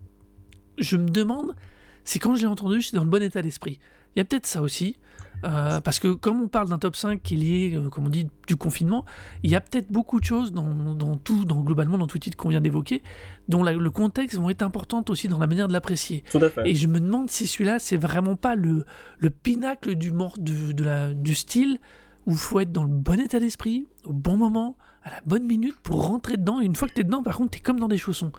je 0.77 0.97
me 0.97 1.09
demande 1.09 1.55
si 2.03 2.19
quand 2.19 2.35
je 2.35 2.41
l'ai 2.41 2.47
entendu, 2.47 2.81
je 2.81 2.87
suis 2.87 2.95
dans 2.95 3.03
le 3.03 3.09
bon 3.09 3.21
état 3.23 3.41
d'esprit. 3.41 3.79
Il 4.15 4.19
y 4.19 4.21
a 4.21 4.25
peut-être 4.25 4.45
ça 4.47 4.61
aussi. 4.61 4.97
euh, 5.45 5.81
parce 5.81 5.99
que 5.99 6.13
comme 6.13 6.41
on 6.41 6.47
parle 6.47 6.69
d'un 6.69 6.77
top 6.77 6.95
5 6.95 7.21
qui 7.21 7.33
est 7.33 7.37
lié, 7.37 7.73
euh, 7.75 7.89
comme 7.89 8.05
on 8.05 8.09
dit, 8.09 8.27
du 8.47 8.55
confinement, 8.55 9.03
il 9.43 9.49
y 9.51 9.55
a 9.55 9.61
peut-être 9.61 9.91
beaucoup 9.91 10.19
de 10.19 10.25
choses 10.25 10.53
dans, 10.53 10.93
dans 10.95 11.17
tout, 11.17 11.43
dans, 11.43 11.59
globalement 11.61 11.97
dans 11.97 12.07
tout 12.07 12.17
titre 12.19 12.37
qu'on 12.37 12.47
vient 12.49 12.61
d'évoquer, 12.61 13.01
dont 13.49 13.61
la- 13.63 13.73
le 13.73 13.89
contexte 13.91 14.37
vont 14.37 14.49
être 14.49 14.61
importantes 14.61 15.09
aussi 15.09 15.27
dans 15.27 15.39
la 15.39 15.47
manière 15.47 15.67
de 15.67 15.73
l'apprécier. 15.73 16.23
Et 16.65 16.75
je 16.75 16.87
me 16.87 16.99
demande 17.01 17.29
si 17.29 17.45
celui-là, 17.47 17.79
c'est 17.79 17.97
vraiment 17.97 18.35
pas 18.37 18.55
le, 18.55 18.85
le 19.17 19.29
pinacle 19.31 19.95
du, 19.95 20.11
de, 20.11 20.71
de 20.71 20.83
la, 20.83 21.13
du 21.13 21.35
style 21.35 21.79
où 22.25 22.31
il 22.31 22.37
faut 22.37 22.59
être 22.61 22.71
dans 22.71 22.83
le 22.83 22.89
bon 22.93 23.19
état 23.19 23.39
d'esprit, 23.41 23.87
au 24.05 24.13
bon 24.13 24.37
moment, 24.37 24.77
à 25.03 25.09
la 25.09 25.19
bonne 25.25 25.45
minute 25.45 25.75
pour 25.83 26.05
rentrer 26.07 26.37
dedans. 26.37 26.61
Et 26.61 26.65
une 26.65 26.75
fois 26.75 26.87
que 26.87 26.93
t'es 26.93 27.03
dedans, 27.03 27.21
par 27.23 27.35
contre, 27.35 27.51
t'es 27.51 27.59
comme 27.59 27.79
dans 27.81 27.89
des 27.89 27.97
chaussons. 27.97 28.31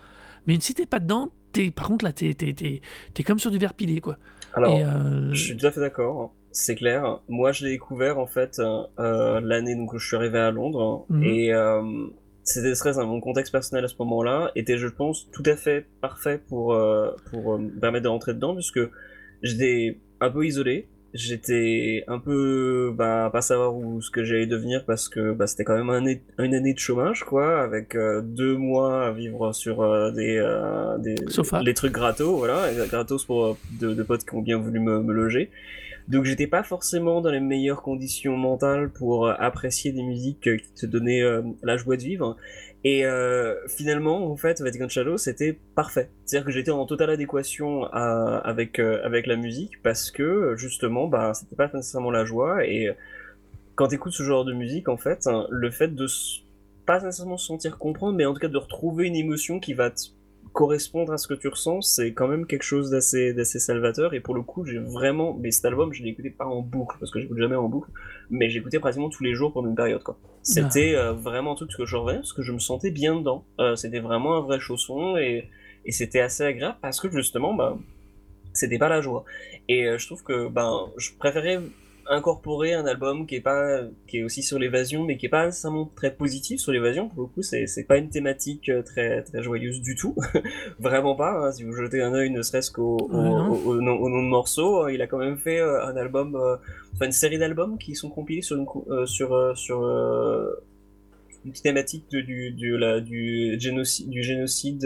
Mais 0.47 0.59
si 0.61 0.73
t'es 0.73 0.87
pas 0.87 1.01
dedans, 1.01 1.31
t'es, 1.55 1.71
par 1.71 1.89
contre, 1.89 2.05
là, 2.05 2.13
t'es, 2.13 2.35
t'es, 2.35 2.53
t'es, 2.53 2.83
t'es 3.15 3.23
comme 3.23 3.39
sur 3.39 3.51
du 3.51 3.59
verre 3.59 3.73
pilé, 3.75 4.01
quoi. 4.01 4.19
alors 4.53 4.77
Et, 4.79 4.85
euh, 4.85 5.33
Je 5.33 5.41
suis 5.43 5.57
tout 5.57 5.67
à 5.67 5.71
fait 5.71 5.81
d'accord, 5.81 6.35
c'est 6.53 6.75
clair. 6.75 7.21
Moi, 7.29 7.53
je 7.53 7.65
l'ai 7.65 7.71
découvert 7.73 8.19
en 8.19 8.27
fait 8.27 8.59
euh, 8.59 8.83
euh, 8.99 9.41
l'année 9.41 9.75
donc 9.75 9.93
où 9.93 9.99
je 9.99 10.07
suis 10.07 10.17
arrivé 10.17 10.39
à 10.39 10.51
Londres 10.51 11.07
Mhm. 11.09 11.23
et 11.25 11.53
euh, 11.53 11.83
c'était 12.43 12.75
très 12.75 12.93
mon 13.07 13.21
contexte 13.21 13.51
personnel 13.53 13.85
à 13.85 13.89
ce 13.89 13.95
moment-là 14.01 14.51
était, 14.55 14.77
je 14.77 14.89
pense, 14.89 15.31
tout 15.31 15.43
à 15.47 15.57
fait 15.57 15.87
parfait 16.03 16.39
pour 16.47 16.75
euh, 16.75 17.11
pour 17.31 17.59
me 17.59 17.71
permettre 17.81 18.05
de 18.05 18.09
rentrer 18.09 18.35
dedans 18.35 18.55
puisque 18.55 18.81
j'étais 19.43 19.99
un 20.21 20.31
peu 20.31 20.45
isolé. 20.47 20.89
J'étais 21.17 22.03
un 22.09 22.19
peu 22.19 22.93
bah, 22.93 23.31
pas 23.33 23.41
savoir 23.41 23.77
où 23.77 24.01
ce 24.03 24.11
que 24.11 24.25
j'allais 24.25 24.49
devenir 24.49 24.85
parce 24.85 25.09
que 25.09 25.33
bah, 25.33 25.47
c'était 25.47 25.63
quand 25.63 25.77
même 25.77 25.89
un 25.89 25.99
année- 25.99 26.23
une 26.41 26.55
année 26.55 26.75
de 26.75 26.79
chômage 26.81 27.23
quoi 27.23 27.63
avec 27.63 27.95
euh, 27.95 28.21
deux 28.21 28.57
mois 28.57 29.07
à 29.07 29.13
vivre 29.13 29.53
sur 29.53 29.81
euh, 29.83 30.11
des, 30.11 30.39
euh, 30.39 30.99
des 30.99 31.15
les 31.63 31.73
trucs 31.75 31.93
gratos 31.93 32.37
voilà 32.37 32.69
gratos 32.91 33.25
pour 33.25 33.57
de, 33.81 33.95
de 33.95 34.03
potes 34.03 34.25
qui 34.25 34.35
ont 34.35 34.43
bien 34.43 34.59
voulu 34.59 34.81
me, 34.81 35.01
me 35.05 35.13
loger 35.13 35.51
donc 36.09 36.25
j'étais 36.25 36.49
pas 36.49 36.65
forcément 36.65 37.21
dans 37.21 37.31
les 37.31 37.39
meilleures 37.41 37.81
conditions 37.83 38.37
mentales 38.37 38.91
pour 38.91 39.29
apprécier 39.29 39.93
des 39.93 40.03
musiques 40.03 40.41
qui 40.59 40.73
te 40.75 40.85
donnaient 40.85 41.23
la 41.63 41.79
joie 41.79 41.97
de 41.97 42.03
vivre. 42.03 42.37
Et 42.85 43.07
euh, 43.07 43.67
finalement, 43.67 44.31
en 44.31 44.37
fait, 44.37 44.61
Vatican 44.61 44.89
Shadow, 44.89 45.17
c'était 45.17 45.59
parfait. 45.75 46.11
C'est-à-dire 46.27 46.45
que 46.45 46.53
j'étais 46.53 46.71
en 46.71 46.85
totale 46.85 47.11
adéquation 47.11 47.85
avec 47.85 48.79
euh, 48.79 49.01
avec 49.05 49.27
la 49.27 49.37
musique 49.37 49.83
parce 49.83 50.11
que 50.11 50.55
justement, 50.57 51.07
bah, 51.09 51.33
c'était 51.33 51.57
pas 51.57 51.71
nécessairement 51.73 52.11
la 52.11 52.27
joie. 52.27 52.67
Et 52.67 52.91
quand 53.75 53.89
t'écoutes 53.89 54.13
ce 54.13 54.23
genre 54.23 54.45
de 54.45 54.53
musique, 54.53 54.89
en 54.91 54.99
fait, 54.99 55.27
hein, 55.27 55.47
le 55.51 55.71
fait 55.71 55.95
de 55.95 56.07
pas 56.85 57.01
nécessairement 57.01 57.39
se 57.39 57.47
sentir 57.47 57.79
comprendre, 57.79 58.17
mais 58.17 58.27
en 58.27 58.35
tout 58.35 58.41
cas 58.41 58.49
de 58.49 58.59
retrouver 58.59 59.07
une 59.07 59.17
émotion 59.17 59.61
qui 59.61 59.73
va 59.73 59.91
correspondre 60.53 61.13
à 61.13 61.19
ce 61.19 61.27
que 61.27 61.35
tu 61.35 61.49
ressens, 61.49 61.81
c'est 61.81 62.13
quand 62.13 62.29
même 62.29 62.47
quelque 62.47 62.63
chose 62.63 62.91
d'assez 62.91 63.33
d'assez 63.33 63.59
salvateur. 63.59 64.13
Et 64.13 64.21
pour 64.21 64.35
le 64.35 64.43
coup, 64.43 64.67
j'ai 64.67 64.79
vraiment, 64.79 65.35
mais 65.41 65.51
cet 65.51 65.65
album, 65.65 65.93
je 65.95 66.03
l'ai 66.03 66.11
écouté 66.11 66.29
pas 66.31 66.45
en 66.45 66.61
boucle 66.61 66.97
parce 67.01 67.11
que 67.11 67.19
j'écoute 67.19 67.39
jamais 67.39 67.57
en 67.57 67.69
boucle, 67.69 67.91
mais 68.31 68.51
j'écoutais 68.51 68.79
pratiquement 68.79 69.09
tous 69.09 69.25
les 69.25 69.35
jours 69.35 69.55
pendant 69.55 69.71
une 69.71 69.75
période. 69.75 70.03
quoi. 70.03 70.19
C'était 70.45 70.95
euh, 70.95 71.13
vraiment 71.13 71.53
un 71.53 71.55
truc 71.55 71.71
que 71.77 71.87
je 71.87 71.97
revenais 71.97 72.19
parce 72.19 72.35
que 72.35 72.43
je 72.43 72.53
me 72.53 72.59
sentais 72.59 72.91
bien 72.91 73.17
dedans. 73.17 73.45
Euh, 73.59 73.77
c'était 73.77 74.01
vraiment 74.01 74.37
un 74.37 74.41
vrai 74.41 74.61
chausson 74.61 75.17
et 75.17 75.49
et 75.87 75.93
c'était 75.93 76.21
assez 76.21 76.45
agréable 76.45 76.79
parce 76.81 77.01
que 77.01 77.11
justement, 77.11 77.55
bah, 77.55 77.77
c'était 78.53 78.79
pas 78.79 78.89
la 78.89 79.01
joie. 79.01 79.25
Et 79.69 79.87
euh, 79.87 79.99
je 79.99 80.07
trouve 80.07 80.23
que 80.23 80.49
ben, 80.49 80.91
je 80.97 81.11
préférais 81.19 81.61
incorporer 82.07 82.75
un 82.75 82.85
album 82.85 83.27
qui 83.27 83.37
est 83.37 83.41
pas 83.41 83.81
qui 84.07 84.19
est 84.19 84.25
aussi 84.25 84.43
sur 84.43 84.59
l'évasion 84.59 85.05
mais 85.05 85.17
qui 85.17 85.25
est 85.25 85.31
pas 85.31 85.47
nécessairement 85.47 85.91
très 85.97 86.15
positif 86.15 86.61
sur 86.61 86.71
l'évasion 86.71 87.09
pour 87.09 87.23
le 87.23 87.29
coup 87.29 87.41
c'est 87.41 87.67
c'est 87.67 87.85
pas 87.85 87.97
une 87.97 88.11
thématique 88.11 88.71
très 88.85 89.23
très 89.23 89.43
joyeuse 89.43 89.81
du 89.81 89.95
tout 89.95 90.15
vraiment 90.79 91.17
pas 91.17 91.33
hein. 91.33 91.53
si 91.53 91.65
vous 91.65 91.73
jetez 91.73 92.03
un 92.03 92.13
œil 92.13 92.29
ne 92.29 92.43
serait-ce 92.43 92.71
qu'au 92.71 92.99
au, 93.11 93.81
nom, 93.81 93.97
au 93.97 94.09
nom 94.11 94.23
de 94.23 94.29
morceaux 94.29 94.85
euh, 94.85 94.93
il 94.93 95.01
a 95.01 95.07
quand 95.07 95.17
même 95.17 95.39
fait 95.39 95.61
un 95.61 95.97
album 95.97 96.39
enfin 96.95 97.07
une 97.07 97.13
série 97.13 97.39
d'albums 97.39 97.79
qui 97.79 97.95
sont 97.95 98.11
compilés 98.11 98.43
sur 98.43 98.57
une 98.57 98.67
euh, 98.91 99.07
sur 99.07 99.35
euh, 99.35 99.55
sur 99.55 99.85
euh, 99.85 100.51
une 101.45 101.53
thématique 101.53 102.07
de, 102.11 102.21
du, 102.23 102.53
du, 102.53 102.79
la, 102.79 103.01
du 103.01 103.57
génocide, 103.61 104.09
du 104.09 104.23
génocide 104.23 104.81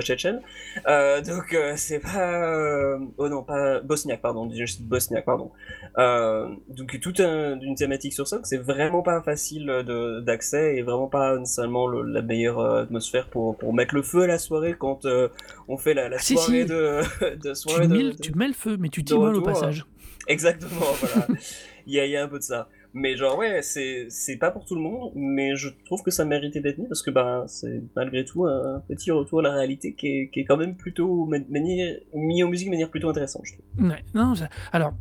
tchétchène. 0.00 0.40
Donc 0.84 1.56
c'est 1.76 2.00
pas... 2.00 2.98
oh 3.16 3.28
non, 3.28 3.44
pas 3.44 3.80
bosniaque, 3.80 4.20
pardon, 4.20 4.46
du 4.46 4.56
génocide 4.56 4.88
bosniaque, 4.88 5.24
pardon. 5.24 5.52
Donc 5.96 6.98
toute 7.00 7.20
un, 7.20 7.58
une 7.60 7.76
thématique 7.76 8.14
sur 8.14 8.26
ça, 8.26 8.40
c'est 8.42 8.56
vraiment 8.58 9.02
pas 9.02 9.22
facile 9.22 9.66
d'accès 10.26 10.76
et 10.76 10.82
vraiment 10.82 11.06
pas 11.06 11.38
nécessairement 11.38 11.86
le- 11.86 12.02
la 12.02 12.22
meilleure 12.22 12.60
atmosphère 12.60 13.28
pour, 13.28 13.56
pour 13.56 13.72
mettre 13.72 13.94
le 13.94 14.02
feu 14.02 14.22
à 14.22 14.26
la 14.26 14.38
soirée 14.38 14.74
quand 14.76 15.06
on 15.68 15.76
fait 15.76 15.94
la, 15.94 16.08
la 16.08 16.16
Ah, 16.16 16.20
si, 16.20 16.34
soirée 16.34 16.62
si. 16.62 16.68
de, 16.68 17.36
de 17.36 17.50
tu, 17.50 17.54
soirée 17.54 17.86
de- 17.86 17.94
mets, 17.94 18.02
de- 18.04 18.12
tu 18.12 18.32
mets 18.34 18.48
le 18.48 18.54
feu, 18.54 18.76
mais 18.76 18.88
tu 18.88 19.04
t'immoles 19.04 19.36
au 19.36 19.38
retour, 19.38 19.44
passage. 19.44 19.86
Exactement, 20.28 20.92
voilà. 21.00 21.26
Il 21.86 21.94
y 21.94 22.16
a, 22.16 22.24
un 22.24 22.28
peu 22.28 22.38
de 22.38 22.42
ça. 22.42 22.68
Mais 22.94 23.16
genre, 23.16 23.38
ouais, 23.38 23.60
c'est 23.62 24.36
pas 24.40 24.50
pour 24.50 24.64
tout 24.64 24.74
le 24.74 24.80
monde, 24.80 25.12
mais 25.14 25.54
je 25.54 25.68
trouve 25.84 26.02
que 26.02 26.10
ça 26.10 26.24
méritait 26.24 26.60
d'être 26.60 26.78
mis 26.78 26.88
parce 26.88 27.02
que 27.02 27.10
bah, 27.10 27.44
c'est 27.46 27.82
malgré 27.94 28.24
tout 28.24 28.46
un 28.46 28.82
petit 28.88 29.10
retour 29.10 29.40
à 29.40 29.42
la 29.42 29.52
réalité 29.52 29.94
qui 29.94 30.06
est, 30.08 30.30
qui 30.30 30.40
est 30.40 30.44
quand 30.44 30.56
même 30.56 30.76
plutôt 30.76 31.26
ma- 31.26 31.38
manière- 31.48 32.00
mis 32.14 32.42
en 32.42 32.48
musique 32.48 32.66
de 32.66 32.72
manière 32.72 32.90
plutôt 32.90 33.08
intéressante, 33.08 33.42
je 33.44 33.52
trouve. 33.52 33.64
Non, 34.14 34.32
alors, 34.72 34.94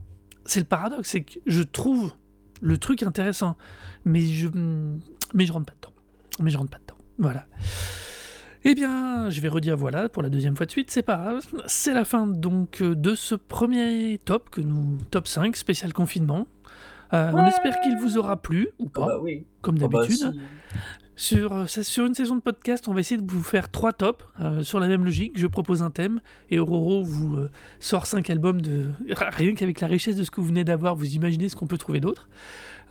c'est 0.46 0.60
le 0.60 0.66
paradoxe, 0.66 1.10
c'est 1.10 1.22
que 1.22 1.40
je 1.46 1.64
trouve 1.64 2.14
le 2.62 2.78
truc 2.78 3.02
intéressant, 3.04 3.56
mais 4.04 4.22
je, 4.22 4.48
mais 5.34 5.46
je 5.46 5.54
rentre 5.54 5.66
pas 5.66 5.76
dedans. 5.82 5.94
Mais 6.40 6.52
je 6.52 6.58
rentre 6.58 6.72
pas 6.72 6.80
dedans. 6.80 7.00
Voilà. 7.18 7.46
Eh 8.66 8.74
bien, 8.74 9.30
je 9.30 9.42
vais 9.42 9.48
redire 9.48 9.78
voilà 9.78 10.10
pour 10.10 10.24
la 10.24 10.30
deuxième 10.30 10.56
fois 10.56 10.66
de 10.66 10.72
suite, 10.72 10.90
c'est 10.92 11.04
pas 11.04 11.18
grave. 11.18 11.46
C'est 11.68 11.94
la 11.94 12.04
fin 12.04 12.26
donc 12.26 12.82
euh, 12.82 12.96
de 12.96 13.14
ce 13.14 13.36
premier 13.36 14.20
top 14.26 14.50
que 14.50 14.60
nous 14.62 14.98
top 15.12 15.28
5 15.28 15.56
spécial 15.56 15.94
confinement. 15.94 16.48
Euh, 17.14 17.32
on 17.34 17.46
espère 17.46 17.80
qu'il 17.82 17.96
vous 17.98 18.18
aura 18.18 18.42
plu 18.42 18.70
ou 18.80 18.90
Ah 18.96 19.00
pas, 19.00 19.06
bah 19.06 19.20
oui. 19.22 19.46
comme 19.62 19.78
Ah 19.82 19.88
bah 19.88 20.02
d'habitude. 20.02 20.34
si. 20.34 20.40
Sur, 21.18 21.54
euh, 21.54 21.66
sur 21.68 22.06
une 22.06 22.14
saison 22.14 22.36
de 22.36 22.42
podcast, 22.42 22.90
on 22.90 22.94
va 22.94 23.00
essayer 23.00 23.22
de 23.22 23.32
vous 23.32 23.42
faire 23.42 23.72
trois 23.72 23.94
tops 23.94 24.26
euh, 24.42 24.64
sur 24.64 24.82
la 24.82 24.88
même 24.88 25.06
logique. 25.06 25.32
Je 25.36 25.48
propose 25.48 25.82
un 25.82 25.90
thème 25.90 26.20
et 26.50 26.60
Auroro 26.60 27.04
vous 27.04 27.38
euh, 27.38 27.52
sort 27.80 28.06
cinq 28.06 28.30
albums 28.30 28.62
de 28.62 28.90
rien 29.32 29.54
qu'avec 29.54 29.80
la 29.80 29.88
richesse 29.88 30.18
de 30.18 30.24
ce 30.24 30.32
que 30.32 30.42
vous 30.42 30.48
venez 30.48 30.66
d'avoir, 30.66 30.96
vous 30.96 31.14
imaginez 31.16 31.48
ce 31.48 31.56
qu'on 31.56 31.68
peut 31.68 31.78
trouver 31.78 32.02
d'autre. 32.02 32.28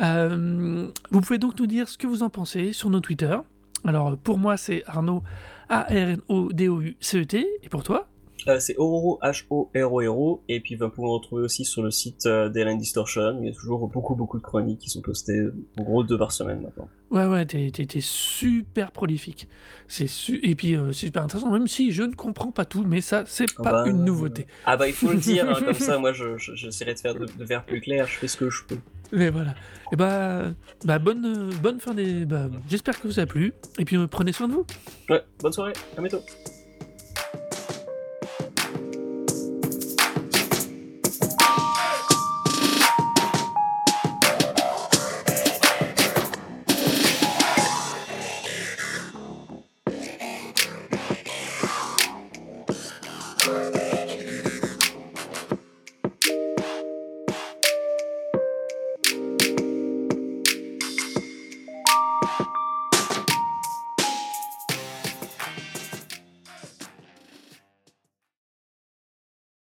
Vous 0.00 1.20
pouvez 1.20 1.38
donc 1.38 1.58
nous 1.58 1.66
dire 1.66 1.88
ce 1.88 1.98
que 1.98 2.06
vous 2.06 2.22
en 2.22 2.30
pensez 2.30 2.72
sur 2.72 2.88
nos 2.90 3.00
Twitter. 3.00 3.36
Alors 3.84 4.16
pour 4.16 4.38
moi 4.38 4.56
c'est 4.56 4.82
Arnaud 4.86 5.22
A 5.68 5.82
R 5.82 5.92
N 5.92 6.20
O 6.28 6.52
D 6.52 6.68
O 6.68 6.80
U 6.80 6.96
C 7.00 7.20
E 7.20 7.24
T 7.24 7.46
et 7.62 7.68
pour 7.68 7.82
toi 7.84 8.08
Euh, 8.46 8.60
c'est 8.60 8.76
Ororo, 8.76 9.18
H-O-R-O-R-O, 9.22 10.42
et 10.48 10.60
puis 10.60 10.74
vous 10.76 10.88
pouvez 10.90 11.06
le 11.06 11.12
retrouver 11.14 11.44
aussi 11.44 11.64
sur 11.64 11.82
le 11.82 11.90
site 11.90 12.26
euh, 12.26 12.50
d'Ellen 12.50 12.76
Distortion. 12.76 13.38
Il 13.40 13.46
y 13.46 13.50
a 13.50 13.54
toujours 13.54 13.88
beaucoup, 13.88 14.14
beaucoup 14.14 14.36
de 14.38 14.42
chroniques 14.42 14.80
qui 14.80 14.90
sont 14.90 15.00
postées, 15.00 15.38
euh, 15.38 15.54
en 15.78 15.82
gros, 15.82 16.02
deux 16.04 16.18
par 16.18 16.30
semaine 16.32 16.60
maintenant. 16.60 16.88
Ouais 17.10 17.24
ouais 17.26 17.46
t'es, 17.46 17.70
t'es- 17.70 17.86
t'es 17.86 18.00
super 18.02 18.90
prolifique. 18.92 19.48
C'est 19.88 20.08
su- 20.08 20.40
et 20.42 20.54
puis 20.56 20.74
euh, 20.76 20.92
c'est 20.92 21.06
super 21.06 21.22
intéressant 21.22 21.50
même 21.52 21.68
si 21.68 21.92
je 21.92 22.02
ne 22.02 22.12
comprends 22.14 22.50
pas 22.50 22.64
tout 22.64 22.82
mais 22.84 23.00
ça 23.02 23.22
c'est 23.26 23.46
Ah 23.58 23.62
pas 23.62 23.72
bah, 23.84 23.84
une 23.90 24.04
nouveauté. 24.04 24.46
Ah 24.66 24.76
bah 24.76 24.88
il 24.88 24.94
faut 24.94 25.12
le 25.12 25.18
dire, 25.18 25.48
hein, 25.48 25.60
comme 25.64 25.74
ça, 25.88 25.98
moi 25.98 26.12
je- 26.12 26.36
je- 26.36 26.54
j'essaierai 26.54 26.94
de 26.94 26.98
faire 26.98 27.14
de, 27.14 27.26
de 27.26 27.46
faire 27.46 27.64
plus 27.64 27.80
clair, 27.80 28.06
je 28.06 28.14
fais 28.18 28.28
ce 28.28 28.36
que 28.36 28.50
je 28.50 28.64
peux. 28.64 28.78
Mais 29.16 29.30
voilà. 29.30 29.54
Et 29.92 29.96
bah, 29.96 30.42
bah 30.84 30.98
bonne, 30.98 31.50
bonne 31.62 31.80
fin 31.80 31.94
des. 31.94 32.24
Bah, 32.24 32.48
J'espère 32.68 33.00
que 33.00 33.06
vous 33.06 33.20
a 33.20 33.26
plu. 33.26 33.52
Et 33.78 33.84
puis 33.84 33.96
euh, 33.96 34.06
prenez 34.08 34.32
soin 34.32 34.48
de 34.48 34.54
vous. 34.54 34.66
Ouais, 35.08 35.22
bonne 35.40 35.52
soirée, 35.52 35.72
à 35.96 36.00
bientôt. 36.00 36.20